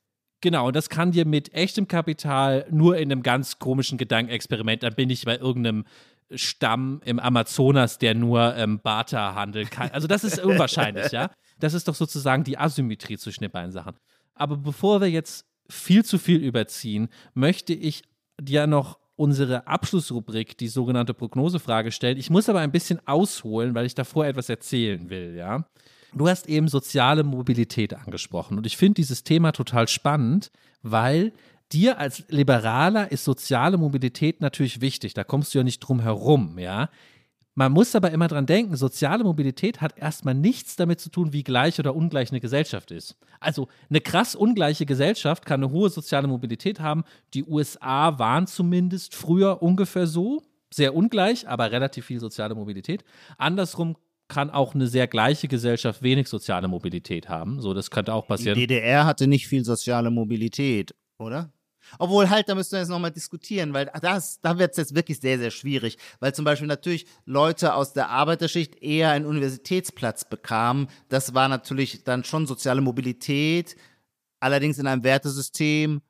Genau, 0.45 0.67
und 0.67 0.77
das 0.77 0.91
kann 0.91 1.11
dir 1.11 1.25
mit 1.25 1.55
echtem 1.55 1.89
Kapital 1.89 2.67
nur 2.71 2.99
in 2.99 3.11
einem 3.11 3.23
ganz 3.23 3.59
komischen 3.59 3.97
Gedankenexperiment, 3.97 4.83
dann 4.83 4.95
bin 4.95 5.09
ich 5.09 5.25
bei 5.25 5.39
irgendeinem 5.39 5.85
Stamm 6.35 7.01
im 7.05 7.19
Amazonas, 7.19 7.99
der 7.99 8.15
nur 8.15 8.57
ähm, 8.57 8.81
Barter 8.81 9.35
handeln 9.35 9.69
kann. 9.71 9.91
Also 9.91 10.07
das 10.07 10.25
ist 10.25 10.43
unwahrscheinlich, 10.43 11.13
ja. 11.13 11.31
Das 11.59 11.75
ist 11.75 11.87
doch 11.89 11.95
sozusagen 11.95 12.45
die 12.45 12.59
Asymmetrie 12.59 13.17
zwischen 13.17 13.45
den 13.45 13.51
beiden 13.51 13.73
Sachen. 13.73 13.95
Aber 14.35 14.57
bevor 14.57 15.01
wir 15.01 15.09
jetzt 15.09 15.47
viel 15.69 16.05
zu 16.05 16.19
viel 16.19 16.43
überziehen, 16.43 17.09
möchte 17.35 17.73
ich 17.73 18.03
dir 18.41 18.67
noch 18.67 18.99
unsere 19.17 19.67
Abschlussrubrik, 19.67 20.59
die 20.59 20.69
sogenannte 20.69 21.15
Prognosefrage 21.15 21.93
stellen. 21.93 22.19
Ich 22.19 22.31
muss 22.31 22.49
aber 22.49 22.61
ein 22.61 22.73
bisschen 22.73 23.01
ausholen, 23.07 23.75
weil 23.75 23.87
ich 23.87 23.95
davor 23.95 24.27
etwas 24.27 24.49
erzählen 24.49 25.09
will, 25.09 25.37
ja. 25.37 25.65
Du 26.13 26.29
hast 26.29 26.49
eben 26.49 26.69
soziale 26.69 27.25
Mobilität 27.25 27.95
angesprochen 27.95 28.57
und 28.57 28.67
ich 28.67 28.77
finde 28.77 28.95
dieses 28.95 29.25
Thema 29.25 29.53
total 29.53 29.89
spannend, 29.89 30.51
weil 30.83 31.33
dir 31.75 31.99
als 31.99 32.25
Liberaler 32.29 33.11
ist 33.13 33.25
soziale 33.25 33.77
Mobilität 33.77 34.41
natürlich 34.41 34.81
wichtig. 34.81 35.15
Da 35.15 35.25
kommst 35.25 35.55
du 35.55 35.59
ja 35.59 35.65
nicht 35.65 35.81
drum 35.81 36.01
herum, 36.01 36.59
ja. 36.59 36.89
Man 37.57 37.71
muss 37.71 37.95
aber 37.95 38.11
immer 38.11 38.27
dran 38.27 38.47
denken, 38.47 38.77
soziale 38.77 39.23
Mobilität 39.23 39.81
hat 39.81 39.97
erstmal 39.97 40.35
nichts 40.35 40.75
damit 40.75 41.01
zu 41.01 41.09
tun, 41.09 41.33
wie 41.33 41.45
gleich 41.45 41.79
oder 41.79 41.95
ungleich 41.95 42.33
eine 42.33 42.41
Gesellschaft 42.41 42.91
ist. 42.91 43.17
Also 43.39 43.69
eine 43.89 44.01
krass 44.01 44.35
ungleiche 44.35 44.87
Gesellschaft 44.87 45.47
kann 45.47 45.63
eine 45.63 45.73
hohe 45.73 45.89
soziale 45.89 46.27
Mobilität 46.27 46.81
haben. 46.81 47.05
Die 47.33 47.45
USA 47.45 48.19
waren 48.19 48.49
zumindest 48.49 49.15
früher 49.15 49.63
ungefähr 49.63 50.09
so, 50.09 50.43
sehr 50.73 50.97
ungleich, 50.97 51.49
aber 51.49 51.71
relativ 51.71 52.07
viel 52.07 52.19
soziale 52.19 52.57
Mobilität. 52.57 53.05
Andersrum 53.39 53.97
kann 54.27 54.51
auch 54.51 54.75
eine 54.75 54.89
sehr 54.89 55.07
gleiche 55.07 55.47
Gesellschaft 55.47 56.03
wenig 56.03 56.29
soziale 56.29 56.67
Mobilität 56.67 57.29
haben. 57.29 57.61
So, 57.61 57.73
das 57.73 57.91
könnte 57.91 58.15
auch 58.15 58.25
Die 58.25 58.29
passieren. 58.29 58.59
DDR 58.59 59.07
hatte 59.07 59.29
nicht 59.29 59.47
viel 59.47 59.65
soziale 59.65 60.11
Mobilität, 60.11 60.93
oder? 61.19 61.53
Obwohl 61.99 62.31
halt, 62.31 62.49
da 62.49 62.55
müssen 62.55 62.73
wir 62.73 62.81
jetzt 62.81 62.89
nochmal 62.89 63.11
diskutieren, 63.11 63.73
weil 63.73 63.91
das, 64.01 64.41
da 64.41 64.59
wird 64.59 64.73
es 64.73 64.77
jetzt 64.77 64.95
wirklich 64.95 65.21
sehr, 65.21 65.39
sehr 65.39 65.51
schwierig. 65.51 65.99
Weil 66.21 66.35
zum 66.35 66.45
Beispiel 66.45 66.69
natürlich 66.69 67.07
Leute 67.25 67.75
aus 67.75 67.93
der 67.93 68.11
Arbeiterschicht 68.11 68.83
eher 68.83 69.11
einen 69.11 69.27
Universitätsplatz 69.27 70.25
bekamen. 70.25 70.89
Das 71.09 71.35
war 71.35 71.49
natürlich 71.49 72.05
dann 72.05 72.25
schon 72.25 72.47
soziale 72.47 72.81
Mobilität, 72.81 73.77
allerdings 74.41 74.79
in 74.79 74.87
einem 74.87 75.05
Wertesystem, 75.05 76.03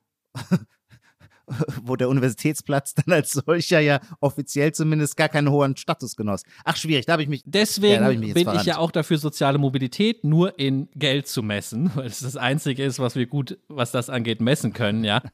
wo 1.82 1.96
der 1.96 2.08
Universitätsplatz 2.08 2.94
dann 2.94 3.12
als 3.12 3.32
solcher 3.32 3.80
ja 3.80 4.00
offiziell 4.20 4.72
zumindest 4.72 5.16
gar 5.16 5.28
keinen 5.28 5.50
hohen 5.50 5.76
Status 5.76 6.16
genoss. 6.16 6.42
Ach, 6.64 6.76
schwierig, 6.76 7.06
da 7.06 7.12
habe 7.12 7.22
ich 7.22 7.28
mich. 7.28 7.42
Deswegen 7.46 8.02
Ja, 8.02 8.10
ich 8.10 8.18
mich 8.18 8.34
bin 8.34 8.44
verrannt. 8.44 8.62
ich 8.62 8.66
ja 8.66 8.78
auch 8.78 8.90
dafür, 8.90 9.18
soziale 9.18 9.58
Mobilität 9.58 10.24
nur 10.24 10.58
in 10.58 10.88
Geld 10.94 11.26
zu 11.28 11.42
messen, 11.42 11.90
weil 11.94 12.06
es 12.06 12.20
das 12.20 12.36
Einzige 12.36 12.84
ist, 12.84 12.98
was 12.98 13.14
wir 13.16 13.26
gut, 13.26 13.58
was 13.68 13.90
das 13.92 14.10
angeht, 14.10 14.40
messen 14.40 14.72
können, 14.72 15.04
ja. 15.04 15.22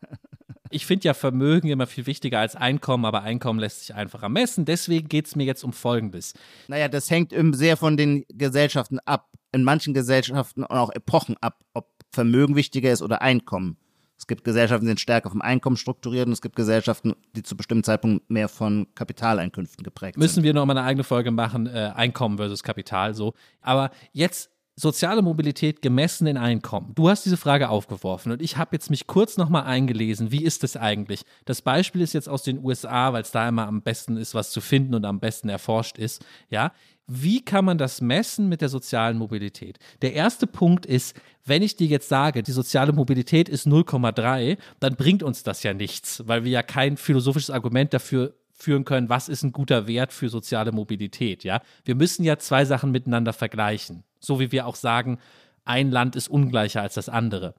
Ich 0.73 0.87
finde 0.87 1.07
ja 1.07 1.15
Vermögen 1.15 1.67
immer 1.69 1.89
viel 1.89 2.07
wichtiger 2.07 2.39
als 2.39 2.55
Einkommen, 2.55 3.05
aber 3.05 3.23
Einkommen 3.25 3.59
lässt 3.59 3.81
sich 3.81 3.95
einfacher 3.97 4.29
messen. 4.29 4.65
Deswegen 4.67 5.09
geht 5.09 5.27
es 5.27 5.35
mir 5.35 5.43
jetzt 5.43 5.65
um 5.65 5.73
Folgendes. 5.73 6.33
Naja, 6.69 6.87
das 6.87 7.11
hängt 7.11 7.33
im- 7.33 7.55
sehr 7.55 7.77
von 7.77 7.97
den 7.97 8.25
Gesellschaften 8.29 9.01
ab. 9.01 9.27
In 9.51 9.65
manchen 9.65 9.95
Gesellschaften 9.95 10.63
und 10.63 10.77
auch 10.77 10.91
Epochen 10.93 11.37
ab, 11.41 11.59
ob 11.75 11.89
Vermögen 12.13 12.55
wichtiger 12.55 12.93
ist 12.93 13.03
oder 13.03 13.21
Einkommen. 13.21 13.79
Es 14.21 14.27
gibt 14.27 14.45
Gesellschaften, 14.45 14.85
die 14.85 14.91
sind 14.91 15.01
stärker 15.01 15.31
vom 15.31 15.41
Einkommen 15.41 15.79
strukturiert 15.79 16.27
und 16.27 16.35
es 16.35 16.43
gibt 16.43 16.55
Gesellschaften, 16.55 17.15
die 17.35 17.43
zu 17.43 17.57
bestimmten 17.57 17.85
Zeitpunkten 17.85 18.23
mehr 18.29 18.51
von 18.51 18.87
Kapitaleinkünften 18.95 19.83
geprägt 19.83 20.19
Müssen 20.19 20.35
sind. 20.35 20.45
wir 20.45 20.53
noch 20.53 20.67
mal 20.67 20.77
eine 20.77 20.87
eigene 20.87 21.05
Folge 21.05 21.31
machen, 21.31 21.67
äh, 21.67 21.93
Einkommen 21.95 22.37
versus 22.37 22.63
Kapital, 22.63 23.15
so. 23.15 23.33
Aber 23.63 23.91
jetzt 24.13 24.51
soziale 24.81 25.23
Mobilität 25.23 25.83
gemessen 25.83 26.27
in 26.27 26.37
Einkommen. 26.37 26.93
Du 26.95 27.09
hast 27.09 27.25
diese 27.25 27.37
Frage 27.37 27.69
aufgeworfen 27.69 28.33
und 28.33 28.43
ich 28.43 28.57
habe 28.57 28.75
jetzt 28.75 28.91
mich 28.91 29.07
kurz 29.07 29.37
nochmal 29.37 29.65
eingelesen. 29.65 30.33
Wie 30.33 30.45
ist 30.45 30.63
das 30.63 30.77
eigentlich? 30.77 31.23
Das 31.45 31.63
Beispiel 31.63 32.01
ist 32.01 32.15
jetzt 32.15 32.29
aus 32.29 32.43
den 32.43 32.65
USA, 32.65 33.13
weil 33.13 33.23
es 33.23 33.31
da 33.31 33.49
immer 33.49 33.67
am 33.67 33.83
besten 33.83 34.17
ist, 34.17 34.35
was 34.35 34.51
zu 34.51 34.61
finden 34.61 34.95
und 34.95 35.05
am 35.05 35.21
besten 35.21 35.49
erforscht 35.49 35.99
ist. 35.99 36.25
Ja, 36.49 36.73
wie 37.07 37.45
kann 37.45 37.65
man 37.65 37.77
das 37.77 38.01
messen 38.01 38.49
mit 38.49 38.61
der 38.61 38.69
sozialen 38.69 39.19
Mobilität? 39.19 39.79
Der 40.01 40.15
erste 40.15 40.47
Punkt 40.47 40.87
ist, 40.87 41.17
wenn 41.45 41.63
ich 41.63 41.77
dir 41.77 41.89
jetzt 41.89 42.09
sage, 42.09 42.43
die 42.43 42.53
soziale 42.53 42.93
Mobilität 42.93 43.49
ist 43.49 43.67
0,3, 43.67 44.59
dann 44.79 44.95
bringt 44.95 45.23
uns 45.23 45.43
das 45.43 45.63
ja 45.63 45.75
nichts, 45.75 46.23
weil 46.27 46.45
wir 46.45 46.53
ja 46.53 46.63
kein 46.63 46.97
philosophisches 46.97 47.51
Argument 47.51 47.93
dafür 47.93 48.35
führen 48.53 48.85
können, 48.85 49.09
was 49.09 49.29
ist 49.29 49.43
ein 49.43 49.53
guter 49.53 49.89
Wert 49.89 50.13
für 50.13 50.29
soziale 50.29 50.71
Mobilität, 50.71 51.45
ja? 51.45 51.63
Wir 51.85 51.95
müssen 51.95 52.25
ja 52.25 52.39
zwei 52.39 52.65
Sachen 52.65 52.91
miteinander 52.91 53.33
vergleichen, 53.33 54.05
so 54.21 54.39
wie 54.39 54.53
wir 54.53 54.67
auch 54.67 54.77
sagen, 54.77 55.19
ein 55.65 55.91
Land 55.91 56.17
ist 56.17 56.29
ungleicher 56.29 56.83
als 56.83 56.95
das 56.95 57.09
andere. 57.09 57.55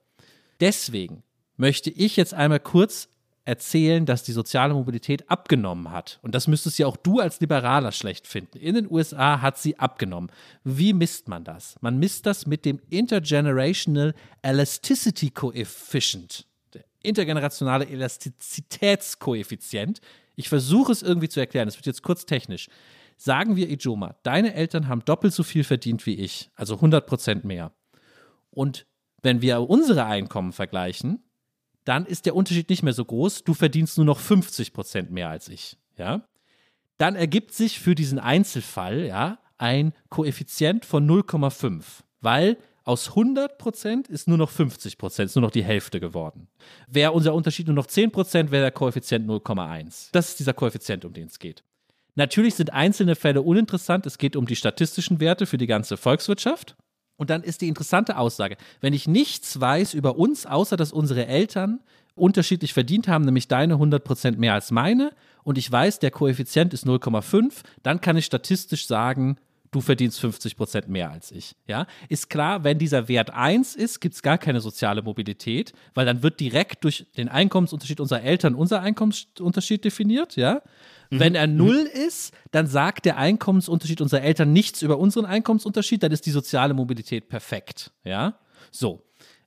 Deswegen 0.59 1.23
möchte 1.57 1.89
ich 1.89 2.15
jetzt 2.15 2.33
einmal 2.33 2.59
kurz 2.59 3.09
erzählen, 3.43 4.05
dass 4.05 4.21
die 4.23 4.31
soziale 4.33 4.73
Mobilität 4.73 5.29
abgenommen 5.29 5.91
hat. 5.91 6.19
Und 6.21 6.33
das 6.35 6.47
müsstest 6.47 6.79
ja 6.79 6.87
auch 6.87 6.97
du 6.97 7.19
als 7.19 7.39
Liberaler 7.39 7.91
schlecht 7.91 8.27
finden. 8.27 8.57
In 8.57 8.75
den 8.75 8.89
USA 8.89 9.41
hat 9.41 9.57
sie 9.57 9.79
abgenommen. 9.79 10.31
Wie 10.63 10.93
misst 10.93 11.27
man 11.27 11.43
das? 11.43 11.75
Man 11.81 11.97
misst 11.97 12.27
das 12.27 12.45
mit 12.45 12.65
dem 12.65 12.79
Intergenerational 12.89 14.13
Elasticity 14.43 15.31
Coefficient. 15.31 16.45
Der 16.73 16.83
intergenerationale 17.01 17.87
Elastizitätskoeffizient. 17.87 20.01
Ich 20.35 20.47
versuche 20.47 20.91
es 20.91 21.01
irgendwie 21.01 21.29
zu 21.29 21.39
erklären. 21.39 21.67
Es 21.67 21.77
wird 21.77 21.87
jetzt 21.87 22.03
kurz 22.03 22.27
technisch. 22.27 22.69
Sagen 23.23 23.55
wir, 23.55 23.69
Ijoma, 23.69 24.15
deine 24.23 24.55
Eltern 24.55 24.87
haben 24.87 25.05
doppelt 25.05 25.31
so 25.31 25.43
viel 25.43 25.63
verdient 25.63 26.07
wie 26.07 26.15
ich, 26.15 26.49
also 26.55 26.73
100 26.73 27.05
Prozent 27.05 27.45
mehr. 27.45 27.71
Und 28.49 28.87
wenn 29.21 29.43
wir 29.43 29.69
unsere 29.69 30.05
Einkommen 30.05 30.53
vergleichen, 30.53 31.23
dann 31.83 32.07
ist 32.07 32.25
der 32.25 32.35
Unterschied 32.35 32.67
nicht 32.71 32.81
mehr 32.81 32.93
so 32.93 33.05
groß. 33.05 33.43
Du 33.43 33.53
verdienst 33.53 33.97
nur 33.97 34.07
noch 34.07 34.17
50 34.17 34.73
Prozent 34.73 35.11
mehr 35.11 35.29
als 35.29 35.49
ich. 35.49 35.77
Ja? 35.97 36.27
Dann 36.97 37.15
ergibt 37.15 37.53
sich 37.53 37.79
für 37.79 37.93
diesen 37.93 38.17
Einzelfall 38.17 39.05
ja, 39.05 39.37
ein 39.59 39.93
Koeffizient 40.09 40.83
von 40.83 41.07
0,5, 41.07 41.83
weil 42.21 42.57
aus 42.85 43.09
100 43.09 43.59
Prozent 43.59 44.07
ist 44.07 44.27
nur 44.27 44.39
noch 44.39 44.49
50 44.49 44.97
Prozent, 44.97 45.27
ist 45.29 45.35
nur 45.35 45.43
noch 45.43 45.51
die 45.51 45.63
Hälfte 45.63 45.99
geworden. 45.99 46.47
Wäre 46.87 47.11
unser 47.11 47.35
Unterschied 47.35 47.67
nur 47.67 47.75
noch 47.75 47.85
10 47.85 48.11
Prozent, 48.11 48.49
wäre 48.49 48.63
der 48.63 48.71
Koeffizient 48.71 49.29
0,1. 49.29 50.09
Das 50.11 50.29
ist 50.29 50.39
dieser 50.39 50.55
Koeffizient, 50.55 51.05
um 51.05 51.13
den 51.13 51.27
es 51.27 51.37
geht. 51.37 51.63
Natürlich 52.15 52.55
sind 52.55 52.73
einzelne 52.73 53.15
Fälle 53.15 53.41
uninteressant. 53.41 54.05
Es 54.05 54.17
geht 54.17 54.35
um 54.35 54.45
die 54.45 54.55
statistischen 54.55 55.19
Werte 55.19 55.45
für 55.45 55.57
die 55.57 55.67
ganze 55.67 55.97
Volkswirtschaft. 55.97 56.75
Und 57.17 57.29
dann 57.29 57.43
ist 57.43 57.61
die 57.61 57.67
interessante 57.67 58.17
Aussage, 58.17 58.57
wenn 58.79 58.93
ich 58.93 59.07
nichts 59.07 59.59
weiß 59.59 59.93
über 59.93 60.17
uns, 60.17 60.45
außer 60.45 60.75
dass 60.75 60.91
unsere 60.91 61.27
Eltern 61.27 61.79
unterschiedlich 62.15 62.73
verdient 62.73 63.07
haben, 63.07 63.25
nämlich 63.25 63.47
deine 63.47 63.75
100% 63.75 64.37
mehr 64.37 64.53
als 64.53 64.71
meine, 64.71 65.11
und 65.43 65.57
ich 65.57 65.71
weiß, 65.71 65.99
der 65.99 66.11
Koeffizient 66.11 66.73
ist 66.73 66.85
0,5, 66.85 67.63
dann 67.83 68.01
kann 68.01 68.17
ich 68.17 68.25
statistisch 68.25 68.85
sagen, 68.87 69.37
du 69.71 69.81
verdienst 69.81 70.19
50 70.19 70.57
Prozent 70.57 70.89
mehr 70.89 71.09
als 71.09 71.31
ich. 71.31 71.55
Ja, 71.65 71.87
ist 72.09 72.29
klar, 72.29 72.63
wenn 72.63 72.77
dieser 72.77 73.07
Wert 73.07 73.31
1 73.31 73.75
ist, 73.75 74.01
gibt 74.01 74.15
es 74.15 74.21
gar 74.21 74.37
keine 74.37 74.59
soziale 74.59 75.01
Mobilität, 75.01 75.73
weil 75.93 76.05
dann 76.05 76.23
wird 76.23 76.39
direkt 76.39 76.83
durch 76.83 77.07
den 77.17 77.29
Einkommensunterschied 77.29 77.99
unserer 77.99 78.21
Eltern 78.21 78.55
unser 78.55 78.81
Einkommensunterschied 78.81 79.83
definiert. 79.83 80.35
Ja, 80.35 80.61
Mhm. 81.11 81.19
Wenn 81.19 81.35
er 81.35 81.47
null 81.47 81.87
ist, 82.07 82.33
dann 82.51 82.65
sagt 82.65 83.05
der 83.05 83.17
Einkommensunterschied 83.17 84.01
unserer 84.01 84.21
Eltern 84.21 84.51
nichts 84.51 84.81
über 84.81 84.97
unseren 84.97 85.25
Einkommensunterschied, 85.25 86.01
dann 86.01 86.11
ist 86.11 86.25
die 86.25 86.31
soziale 86.31 86.73
Mobilität 86.73 87.29
perfekt. 87.29 87.91
Ja? 88.03 88.35
So. 88.71 89.03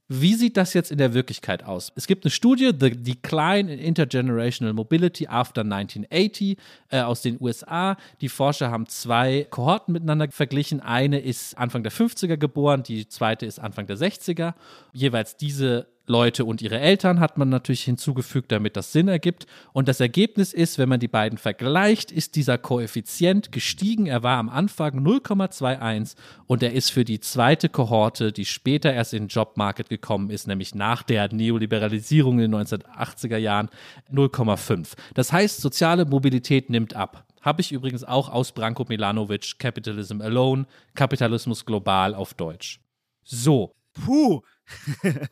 Wie 0.07 0.35
sieht 0.35 0.59
das 0.59 0.75
jetzt 0.75 0.93
in 0.93 0.99
der 0.99 1.15
Wirklichkeit 1.15 1.65
aus? 1.65 1.91
Es 1.97 2.07
gibt 2.07 2.27
eine 2.27 2.31
Studie, 2.31 2.73
The 2.79 2.91
Decline 2.91 3.73
in 3.73 3.79
Intergenerational 3.79 4.75
Mobility 4.75 5.27
After 5.29 5.63
1980 5.63 6.59
äh, 6.91 7.01
aus 7.01 7.23
den 7.23 7.39
USA. 7.41 7.97
Die 8.21 8.29
Forscher 8.29 8.71
haben 8.71 8.87
zwei 8.87 9.47
Kohorten 9.49 9.95
miteinander 9.95 10.31
verglichen. 10.31 10.81
Eine 10.81 11.21
ist 11.21 11.57
Anfang 11.57 11.83
der 11.83 11.91
50er 11.91 12.37
geboren, 12.37 12.83
die 12.83 13.09
zweite 13.09 13.47
ist 13.47 13.59
Anfang 13.59 13.87
der 13.87 13.97
60er. 13.97 14.53
Jeweils 14.93 15.39
diese 15.39 15.87
Leute 16.07 16.45
und 16.45 16.61
ihre 16.61 16.79
Eltern 16.79 17.19
hat 17.19 17.39
man 17.39 17.49
natürlich 17.49 17.85
hinzugefügt, 17.85 18.53
damit 18.53 18.77
das 18.77 18.93
Sinn 18.93 19.09
ergibt. 19.09 19.47
Und 19.73 19.89
das 19.89 20.01
Ergebnis 20.01 20.53
ist, 20.53 20.79
wenn 20.79 20.89
man 20.89 21.01
die 21.01 21.09
beiden 21.09 21.39
vergleicht, 21.39 22.13
ist 22.13 22.37
dieser 22.37 22.59
Koeffizient 22.59 23.53
gestiegen. 23.53 24.07
Er 24.07 24.23
war 24.23 24.39
am 24.39 24.51
Anfang 24.51 24.99
0,21 24.99 26.15
und 26.47 26.63
er 26.63 26.73
ist 26.73 26.91
für 26.91 27.05
die 27.05 27.21
zweite 27.21 27.71
Kohorte, 27.71 28.33
die 28.33 28.45
später 28.45 28.93
erst 28.93 29.15
in 29.15 29.25
den 29.25 29.29
Jobmarket 29.29 29.89
gekommen 29.89 30.29
ist, 30.29 30.47
nämlich 30.47 30.75
nach 30.75 31.03
der 31.03 31.33
Neoliberalisierung 31.33 32.39
in 32.39 32.51
den 32.51 32.67
1980er 32.67 33.39
Jahren, 33.39 33.71
0,5. 34.13 34.93
Das 35.15 35.33
heißt, 35.33 35.61
soziale 35.61 36.05
Mobilität 36.05 36.69
nimmt 36.69 36.95
ab. 36.95 37.27
Habe 37.41 37.63
ich 37.63 37.73
übrigens 37.73 38.05
auch 38.05 38.29
aus 38.29 38.53
Branko 38.53 38.85
Milanovic, 38.89 39.59
Capitalism 39.59 40.21
Alone, 40.21 40.67
Kapitalismus 40.95 41.65
global 41.65 42.15
auf 42.15 42.35
Deutsch. 42.35 42.81
So. 43.23 43.75
Puh, 43.93 44.43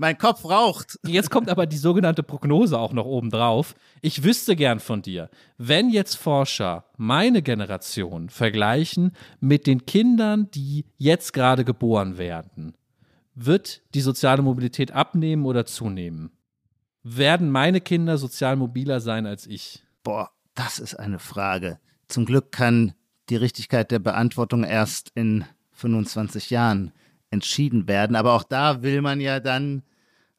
mein 0.00 0.16
Kopf 0.16 0.46
raucht. 0.46 0.98
Jetzt 1.06 1.30
kommt 1.30 1.50
aber 1.50 1.66
die 1.66 1.76
sogenannte 1.76 2.22
Prognose 2.22 2.78
auch 2.78 2.94
noch 2.94 3.04
oben 3.04 3.28
drauf. 3.28 3.74
Ich 4.00 4.24
wüsste 4.24 4.56
gern 4.56 4.80
von 4.80 5.02
dir, 5.02 5.28
wenn 5.58 5.90
jetzt 5.90 6.14
Forscher 6.16 6.86
meine 6.96 7.42
Generation 7.42 8.30
vergleichen 8.30 9.12
mit 9.40 9.66
den 9.66 9.84
Kindern, 9.84 10.50
die 10.52 10.86
jetzt 10.96 11.34
gerade 11.34 11.66
geboren 11.66 12.16
werden, 12.16 12.74
wird 13.34 13.82
die 13.94 14.00
soziale 14.00 14.40
Mobilität 14.40 14.90
abnehmen 14.90 15.44
oder 15.44 15.66
zunehmen? 15.66 16.30
Werden 17.02 17.50
meine 17.50 17.82
Kinder 17.82 18.16
sozial 18.16 18.56
mobiler 18.56 19.00
sein 19.00 19.26
als 19.26 19.46
ich? 19.46 19.84
Boah, 20.02 20.30
das 20.54 20.78
ist 20.78 20.94
eine 20.94 21.18
Frage. 21.18 21.78
Zum 22.08 22.24
Glück 22.24 22.52
kann 22.52 22.94
die 23.28 23.36
Richtigkeit 23.36 23.90
der 23.90 23.98
Beantwortung 23.98 24.64
erst 24.64 25.12
in 25.14 25.44
25 25.72 26.48
Jahren 26.48 26.92
entschieden 27.30 27.86
werden. 27.86 28.16
Aber 28.16 28.32
auch 28.32 28.44
da 28.44 28.82
will 28.82 29.02
man 29.02 29.20
ja 29.20 29.40
dann 29.40 29.82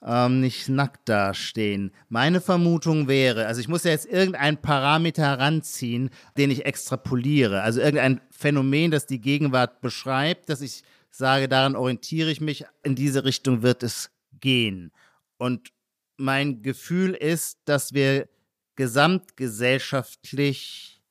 ähm, 0.04 0.42
nicht 0.42 0.68
nackt 0.70 1.10
dastehen. 1.10 1.92
Meine 2.10 2.42
Vermutung 2.42 3.08
wäre, 3.08 3.46
also 3.48 3.62
ich 3.62 3.68
muss 3.68 3.84
ja 3.84 3.92
jetzt 3.92 4.08
irgendeinen 4.08 4.58
Parameter 4.58 5.24
heranziehen, 5.24 6.10
den 6.38 6.52
ich 6.52 6.66
extrapoliere. 6.66 7.62
Also 7.62 7.82
irgendein 7.82 8.22
Phänomen, 8.32 8.92
das 8.92 9.06
die 9.06 9.22
Gegenwart 9.22 9.82
beschreibt, 9.82 10.50
dass 10.50 10.62
ich 10.62 10.84
sage, 11.12 11.48
daran 11.48 11.76
orientiere 11.76 12.32
ich 12.32 12.42
mich, 12.42 12.66
in 12.84 12.96
diese 12.96 13.26
Richtung 13.26 13.62
wird 13.62 13.84
es 13.84 14.10
gehen. 14.40 14.92
Und 15.38 15.72
mein 16.18 16.62
Gefühl 16.62 17.14
ist, 17.14 17.60
dass 17.66 17.94
wir 17.94 18.28
gesamtgesellschaftlich 18.76 21.04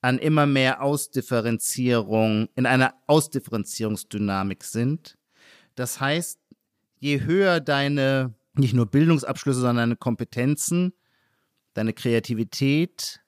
an 0.00 0.18
immer 0.18 0.46
mehr 0.46 0.82
Ausdifferenzierung, 0.82 2.48
in 2.56 2.66
einer 2.66 2.94
Ausdifferenzierungsdynamik 3.06 4.64
sind. 4.64 5.16
Das 5.76 6.00
heißt, 6.00 6.40
je 7.04 7.20
höher 7.20 7.60
deine, 7.60 8.34
nicht 8.54 8.72
nur 8.72 8.86
Bildungsabschlüsse, 8.86 9.60
sondern 9.60 9.76
deine 9.76 9.96
Kompetenzen, 9.96 10.94
deine 11.74 11.92
Kreativität, 11.92 13.20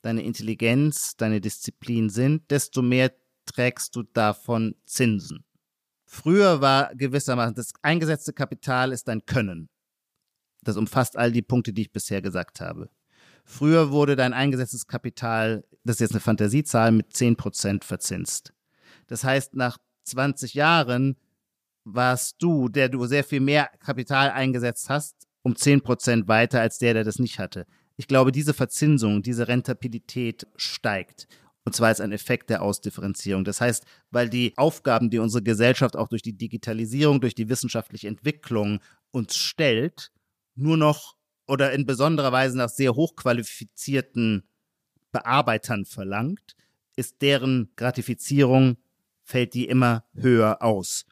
deine 0.00 0.22
Intelligenz, 0.22 1.14
deine 1.18 1.42
Disziplin 1.42 2.08
sind, 2.08 2.50
desto 2.50 2.80
mehr 2.80 3.12
trägst 3.44 3.94
du 3.96 4.02
davon 4.02 4.76
Zinsen. 4.86 5.44
Früher 6.06 6.62
war 6.62 6.94
gewissermaßen 6.94 7.54
das 7.54 7.72
eingesetzte 7.82 8.32
Kapital 8.32 8.92
ist 8.92 9.08
dein 9.08 9.26
Können. 9.26 9.68
Das 10.62 10.78
umfasst 10.78 11.18
all 11.18 11.32
die 11.32 11.42
Punkte, 11.42 11.74
die 11.74 11.82
ich 11.82 11.92
bisher 11.92 12.22
gesagt 12.22 12.62
habe. 12.62 12.88
Früher 13.44 13.90
wurde 13.90 14.16
dein 14.16 14.32
eingesetztes 14.32 14.86
Kapital, 14.86 15.64
das 15.84 15.96
ist 15.96 16.00
jetzt 16.00 16.12
eine 16.12 16.20
Fantasiezahl, 16.20 16.92
mit 16.92 17.12
10% 17.12 17.84
verzinst. 17.84 18.54
Das 19.06 19.22
heißt, 19.22 19.54
nach 19.54 19.76
20 20.04 20.54
Jahren 20.54 21.16
warst 21.84 22.36
du, 22.40 22.68
der 22.68 22.88
du 22.88 23.04
sehr 23.06 23.24
viel 23.24 23.40
mehr 23.40 23.70
Kapital 23.80 24.30
eingesetzt 24.30 24.88
hast, 24.88 25.26
um 25.42 25.54
10% 25.54 26.28
weiter 26.28 26.60
als 26.60 26.78
der, 26.78 26.94
der 26.94 27.04
das 27.04 27.18
nicht 27.18 27.38
hatte. 27.38 27.66
Ich 27.96 28.06
glaube, 28.06 28.32
diese 28.32 28.54
Verzinsung, 28.54 29.22
diese 29.22 29.48
Rentabilität 29.48 30.46
steigt. 30.56 31.28
Und 31.64 31.76
zwar 31.76 31.88
als 31.88 32.00
ein 32.00 32.12
Effekt 32.12 32.50
der 32.50 32.62
Ausdifferenzierung. 32.62 33.44
Das 33.44 33.60
heißt, 33.60 33.84
weil 34.10 34.28
die 34.28 34.52
Aufgaben, 34.56 35.10
die 35.10 35.18
unsere 35.18 35.42
Gesellschaft 35.42 35.96
auch 35.96 36.08
durch 36.08 36.22
die 36.22 36.36
Digitalisierung, 36.36 37.20
durch 37.20 37.34
die 37.34 37.48
wissenschaftliche 37.48 38.08
Entwicklung 38.08 38.80
uns 39.12 39.36
stellt, 39.36 40.10
nur 40.54 40.76
noch 40.76 41.16
oder 41.46 41.72
in 41.72 41.86
besonderer 41.86 42.32
Weise 42.32 42.56
nach 42.56 42.68
sehr 42.68 42.94
hochqualifizierten 42.94 44.44
Bearbeitern 45.12 45.84
verlangt, 45.84 46.56
ist 46.96 47.22
deren 47.22 47.70
Gratifizierung, 47.76 48.76
fällt 49.22 49.54
die 49.54 49.68
immer 49.68 50.04
höher 50.14 50.62
aus. 50.62 51.04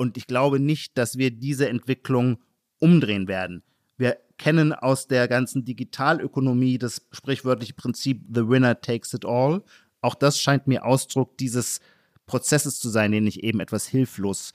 Und 0.00 0.16
ich 0.16 0.26
glaube 0.26 0.60
nicht, 0.60 0.96
dass 0.96 1.18
wir 1.18 1.30
diese 1.30 1.68
Entwicklung 1.68 2.38
umdrehen 2.78 3.28
werden. 3.28 3.62
Wir 3.98 4.16
kennen 4.38 4.72
aus 4.72 5.08
der 5.08 5.28
ganzen 5.28 5.66
Digitalökonomie 5.66 6.78
das 6.78 7.06
sprichwörtliche 7.12 7.74
Prinzip 7.74 8.22
The 8.34 8.48
Winner 8.48 8.80
takes 8.80 9.12
it 9.12 9.26
all. 9.26 9.62
Auch 10.00 10.14
das 10.14 10.40
scheint 10.40 10.66
mir 10.66 10.86
Ausdruck 10.86 11.36
dieses 11.36 11.80
Prozesses 12.24 12.78
zu 12.78 12.88
sein, 12.88 13.12
den 13.12 13.26
ich 13.26 13.44
eben 13.44 13.60
etwas 13.60 13.86
hilflos 13.86 14.52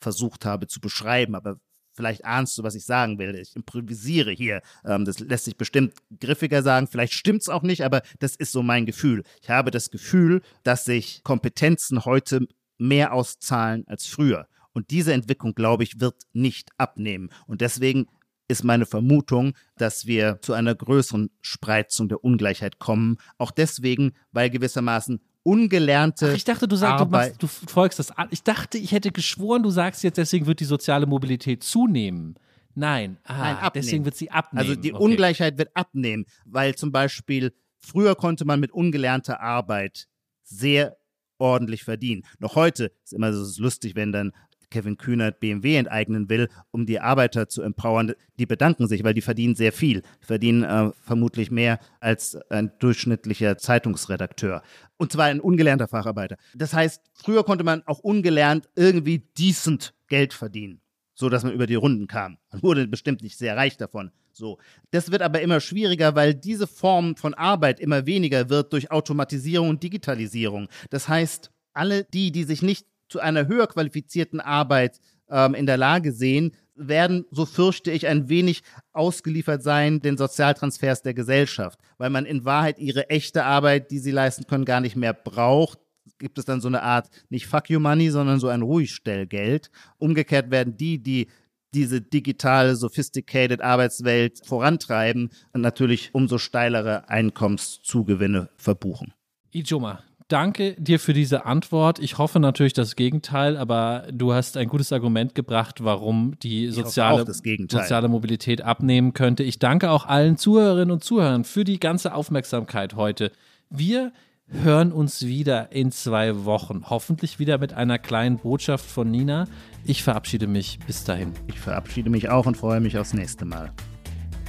versucht 0.00 0.46
habe 0.46 0.66
zu 0.66 0.80
beschreiben, 0.80 1.34
aber 1.34 1.60
Vielleicht 1.92 2.26
ahnst 2.26 2.58
du, 2.58 2.62
was 2.62 2.74
ich 2.74 2.84
sagen 2.84 3.18
will. 3.18 3.34
Ich 3.36 3.56
improvisiere 3.56 4.30
hier. 4.30 4.60
Ähm, 4.84 5.06
das 5.06 5.18
lässt 5.18 5.46
sich 5.46 5.56
bestimmt 5.56 5.94
griffiger 6.20 6.62
sagen. 6.62 6.88
Vielleicht 6.88 7.14
stimmt 7.14 7.40
es 7.40 7.48
auch 7.48 7.62
nicht, 7.62 7.84
aber 7.84 8.02
das 8.18 8.36
ist 8.36 8.52
so 8.52 8.62
mein 8.62 8.84
Gefühl. 8.84 9.22
Ich 9.40 9.48
habe 9.48 9.70
das 9.70 9.90
Gefühl, 9.90 10.42
dass 10.62 10.84
sich 10.84 11.22
Kompetenzen 11.24 12.04
heute 12.04 12.48
mehr 12.76 13.14
auszahlen 13.14 13.84
als 13.86 14.06
früher. 14.06 14.46
Und 14.76 14.90
diese 14.90 15.14
Entwicklung, 15.14 15.54
glaube 15.54 15.84
ich, 15.84 16.00
wird 16.02 16.16
nicht 16.34 16.68
abnehmen. 16.76 17.30
Und 17.46 17.62
deswegen 17.62 18.08
ist 18.46 18.62
meine 18.62 18.84
Vermutung, 18.84 19.54
dass 19.78 20.04
wir 20.04 20.38
zu 20.42 20.52
einer 20.52 20.74
größeren 20.74 21.30
Spreizung 21.40 22.10
der 22.10 22.22
Ungleichheit 22.22 22.78
kommen. 22.78 23.16
Auch 23.38 23.52
deswegen, 23.52 24.12
weil 24.32 24.50
gewissermaßen 24.50 25.22
ungelernte. 25.42 26.28
Ach, 26.30 26.36
ich 26.36 26.44
dachte, 26.44 26.68
du 26.68 26.76
sagst, 26.76 27.02
du, 27.06 27.08
machst, 27.08 27.42
du 27.42 27.46
folgst 27.46 27.98
das 27.98 28.10
an. 28.10 28.28
Ich 28.30 28.42
dachte, 28.42 28.76
ich 28.76 28.92
hätte 28.92 29.12
geschworen, 29.12 29.62
du 29.62 29.70
sagst 29.70 30.04
jetzt, 30.04 30.18
deswegen 30.18 30.44
wird 30.44 30.60
die 30.60 30.66
soziale 30.66 31.06
Mobilität 31.06 31.64
zunehmen. 31.64 32.34
Nein, 32.74 33.16
ah, 33.24 33.54
Nein 33.54 33.70
deswegen 33.74 34.04
wird 34.04 34.16
sie 34.16 34.30
abnehmen. 34.30 34.58
Also 34.68 34.78
die 34.78 34.92
okay. 34.92 35.02
Ungleichheit 35.02 35.56
wird 35.56 35.74
abnehmen, 35.74 36.26
weil 36.44 36.74
zum 36.74 36.92
Beispiel 36.92 37.54
früher 37.78 38.14
konnte 38.14 38.44
man 38.44 38.60
mit 38.60 38.72
ungelernter 38.72 39.40
Arbeit 39.40 40.06
sehr 40.42 40.98
ordentlich 41.38 41.84
verdienen. 41.84 42.24
Noch 42.38 42.54
heute 42.54 42.92
ist 43.04 43.12
immer 43.12 43.32
so 43.32 43.62
lustig, 43.62 43.94
wenn 43.94 44.12
dann 44.12 44.32
Kevin 44.70 44.96
Kühnert 44.96 45.40
BMW 45.40 45.76
enteignen 45.76 46.28
will, 46.28 46.48
um 46.70 46.86
die 46.86 47.00
Arbeiter 47.00 47.48
zu 47.48 47.62
empowern, 47.62 48.14
die 48.38 48.46
bedanken 48.46 48.88
sich, 48.88 49.04
weil 49.04 49.14
die 49.14 49.20
verdienen 49.20 49.54
sehr 49.54 49.72
viel. 49.72 50.02
Die 50.22 50.26
verdienen 50.26 50.62
äh, 50.62 50.90
vermutlich 51.02 51.50
mehr 51.50 51.78
als 52.00 52.36
ein 52.50 52.72
durchschnittlicher 52.78 53.58
Zeitungsredakteur. 53.58 54.62
Und 54.96 55.12
zwar 55.12 55.26
ein 55.26 55.40
ungelernter 55.40 55.88
Facharbeiter. 55.88 56.36
Das 56.54 56.72
heißt, 56.72 57.02
früher 57.14 57.44
konnte 57.44 57.64
man 57.64 57.82
auch 57.86 57.98
ungelernt 57.98 58.68
irgendwie 58.76 59.18
decent 59.38 59.94
Geld 60.08 60.32
verdienen, 60.32 60.80
so 61.14 61.28
dass 61.28 61.44
man 61.44 61.52
über 61.52 61.66
die 61.66 61.74
Runden 61.74 62.06
kam. 62.06 62.38
Man 62.52 62.62
wurde 62.62 62.86
bestimmt 62.88 63.22
nicht 63.22 63.36
sehr 63.36 63.56
reich 63.56 63.76
davon. 63.76 64.10
So. 64.32 64.58
Das 64.90 65.10
wird 65.10 65.22
aber 65.22 65.40
immer 65.40 65.60
schwieriger, 65.60 66.14
weil 66.14 66.34
diese 66.34 66.66
Form 66.66 67.16
von 67.16 67.34
Arbeit 67.34 67.80
immer 67.80 68.06
weniger 68.06 68.50
wird 68.50 68.72
durch 68.72 68.90
Automatisierung 68.90 69.70
und 69.70 69.82
Digitalisierung. 69.82 70.68
Das 70.90 71.08
heißt, 71.08 71.50
alle 71.72 72.04
die, 72.04 72.32
die 72.32 72.44
sich 72.44 72.62
nicht 72.62 72.86
zu 73.08 73.20
einer 73.20 73.46
höher 73.46 73.66
qualifizierten 73.66 74.40
Arbeit 74.40 75.00
ähm, 75.28 75.54
in 75.54 75.66
der 75.66 75.76
Lage 75.76 76.12
sehen, 76.12 76.52
werden, 76.76 77.24
so 77.30 77.46
fürchte 77.46 77.90
ich, 77.90 78.06
ein 78.06 78.28
wenig 78.28 78.62
ausgeliefert 78.92 79.62
sein 79.62 80.00
den 80.00 80.16
Sozialtransfers 80.16 81.02
der 81.02 81.14
Gesellschaft, 81.14 81.80
weil 81.98 82.10
man 82.10 82.26
in 82.26 82.44
Wahrheit 82.44 82.78
ihre 82.78 83.08
echte 83.08 83.44
Arbeit, 83.44 83.90
die 83.90 83.98
sie 83.98 84.10
leisten 84.10 84.46
können, 84.46 84.64
gar 84.64 84.80
nicht 84.80 84.96
mehr 84.96 85.14
braucht. 85.14 85.78
Gibt 86.18 86.38
es 86.38 86.44
dann 86.44 86.60
so 86.60 86.68
eine 86.68 86.82
Art, 86.82 87.08
nicht 87.28 87.46
Fuck 87.46 87.70
You 87.70 87.80
Money, 87.80 88.10
sondern 88.10 88.40
so 88.40 88.48
ein 88.48 88.62
Ruhigstellgeld. 88.62 89.70
Umgekehrt 89.98 90.50
werden 90.50 90.76
die, 90.76 91.02
die 91.02 91.28
diese 91.74 92.00
digitale, 92.00 92.74
sophisticated 92.76 93.60
Arbeitswelt 93.60 94.40
vorantreiben, 94.46 95.30
natürlich 95.52 96.10
umso 96.12 96.38
steilere 96.38 97.08
Einkommenszugewinne 97.08 98.48
verbuchen. 98.56 99.12
Ijoma, 99.52 100.02
danke 100.28 100.74
dir 100.78 100.98
für 100.98 101.12
diese 101.12 101.46
Antwort. 101.46 101.98
Ich 101.98 102.18
hoffe 102.18 102.40
natürlich 102.40 102.72
das 102.72 102.96
Gegenteil, 102.96 103.56
aber 103.56 104.06
du 104.12 104.32
hast 104.32 104.56
ein 104.56 104.68
gutes 104.68 104.92
Argument 104.92 105.34
gebracht, 105.34 105.84
warum 105.84 106.38
die 106.42 106.68
soziale, 106.68 107.24
soziale 107.24 108.08
Mobilität 108.08 108.62
abnehmen 108.62 109.12
könnte. 109.12 109.42
Ich 109.42 109.58
danke 109.58 109.90
auch 109.90 110.06
allen 110.06 110.36
Zuhörerinnen 110.36 110.90
und 110.90 111.04
Zuhörern 111.04 111.44
für 111.44 111.64
die 111.64 111.80
ganze 111.80 112.14
Aufmerksamkeit 112.14 112.94
heute. 112.96 113.32
Wir 113.70 114.12
hören 114.48 114.92
uns 114.92 115.26
wieder 115.26 115.72
in 115.72 115.90
zwei 115.90 116.44
Wochen. 116.44 116.84
Hoffentlich 116.88 117.38
wieder 117.38 117.58
mit 117.58 117.72
einer 117.72 117.98
kleinen 117.98 118.38
Botschaft 118.38 118.84
von 118.84 119.10
Nina. 119.10 119.46
Ich 119.84 120.02
verabschiede 120.02 120.46
mich. 120.46 120.78
Bis 120.86 121.04
dahin. 121.04 121.32
Ich 121.48 121.58
verabschiede 121.58 122.10
mich 122.10 122.28
auch 122.28 122.46
und 122.46 122.56
freue 122.56 122.80
mich 122.80 122.98
aufs 122.98 123.12
nächste 123.12 123.44
Mal. 123.44 123.72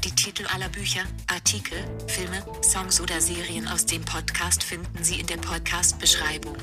Die 0.03 0.11
Titel 0.11 0.45
aller 0.53 0.69
Bücher, 0.69 1.01
Artikel, 1.27 1.77
Filme, 2.07 2.43
Songs 2.61 3.01
oder 3.01 3.19
Serien 3.19 3.67
aus 3.67 3.85
dem 3.85 4.03
Podcast 4.03 4.63
finden 4.63 5.03
Sie 5.03 5.19
in 5.19 5.27
der 5.27 5.37
Podcast-Beschreibung. 5.37 6.55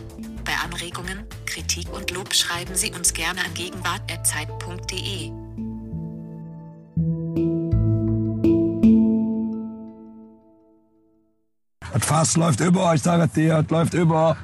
Bei 0.44 0.55
Anregungen, 0.65 1.27
Kritik 1.47 1.93
und 1.93 2.11
Lob 2.11 2.32
schreiben 2.35 2.74
Sie 2.74 2.93
uns 2.93 3.12
gerne 3.12 3.40
an 3.44 3.52
gegenwart.zeit.de. 3.55 5.31
Das 11.93 12.05
Fass 12.05 12.36
läuft 12.36 12.61
über, 12.61 12.94
ich 12.94 13.02
sage 13.02 13.28
dir, 13.28 13.62
es 13.65 13.70
läuft 13.70 13.94
über. 13.94 14.36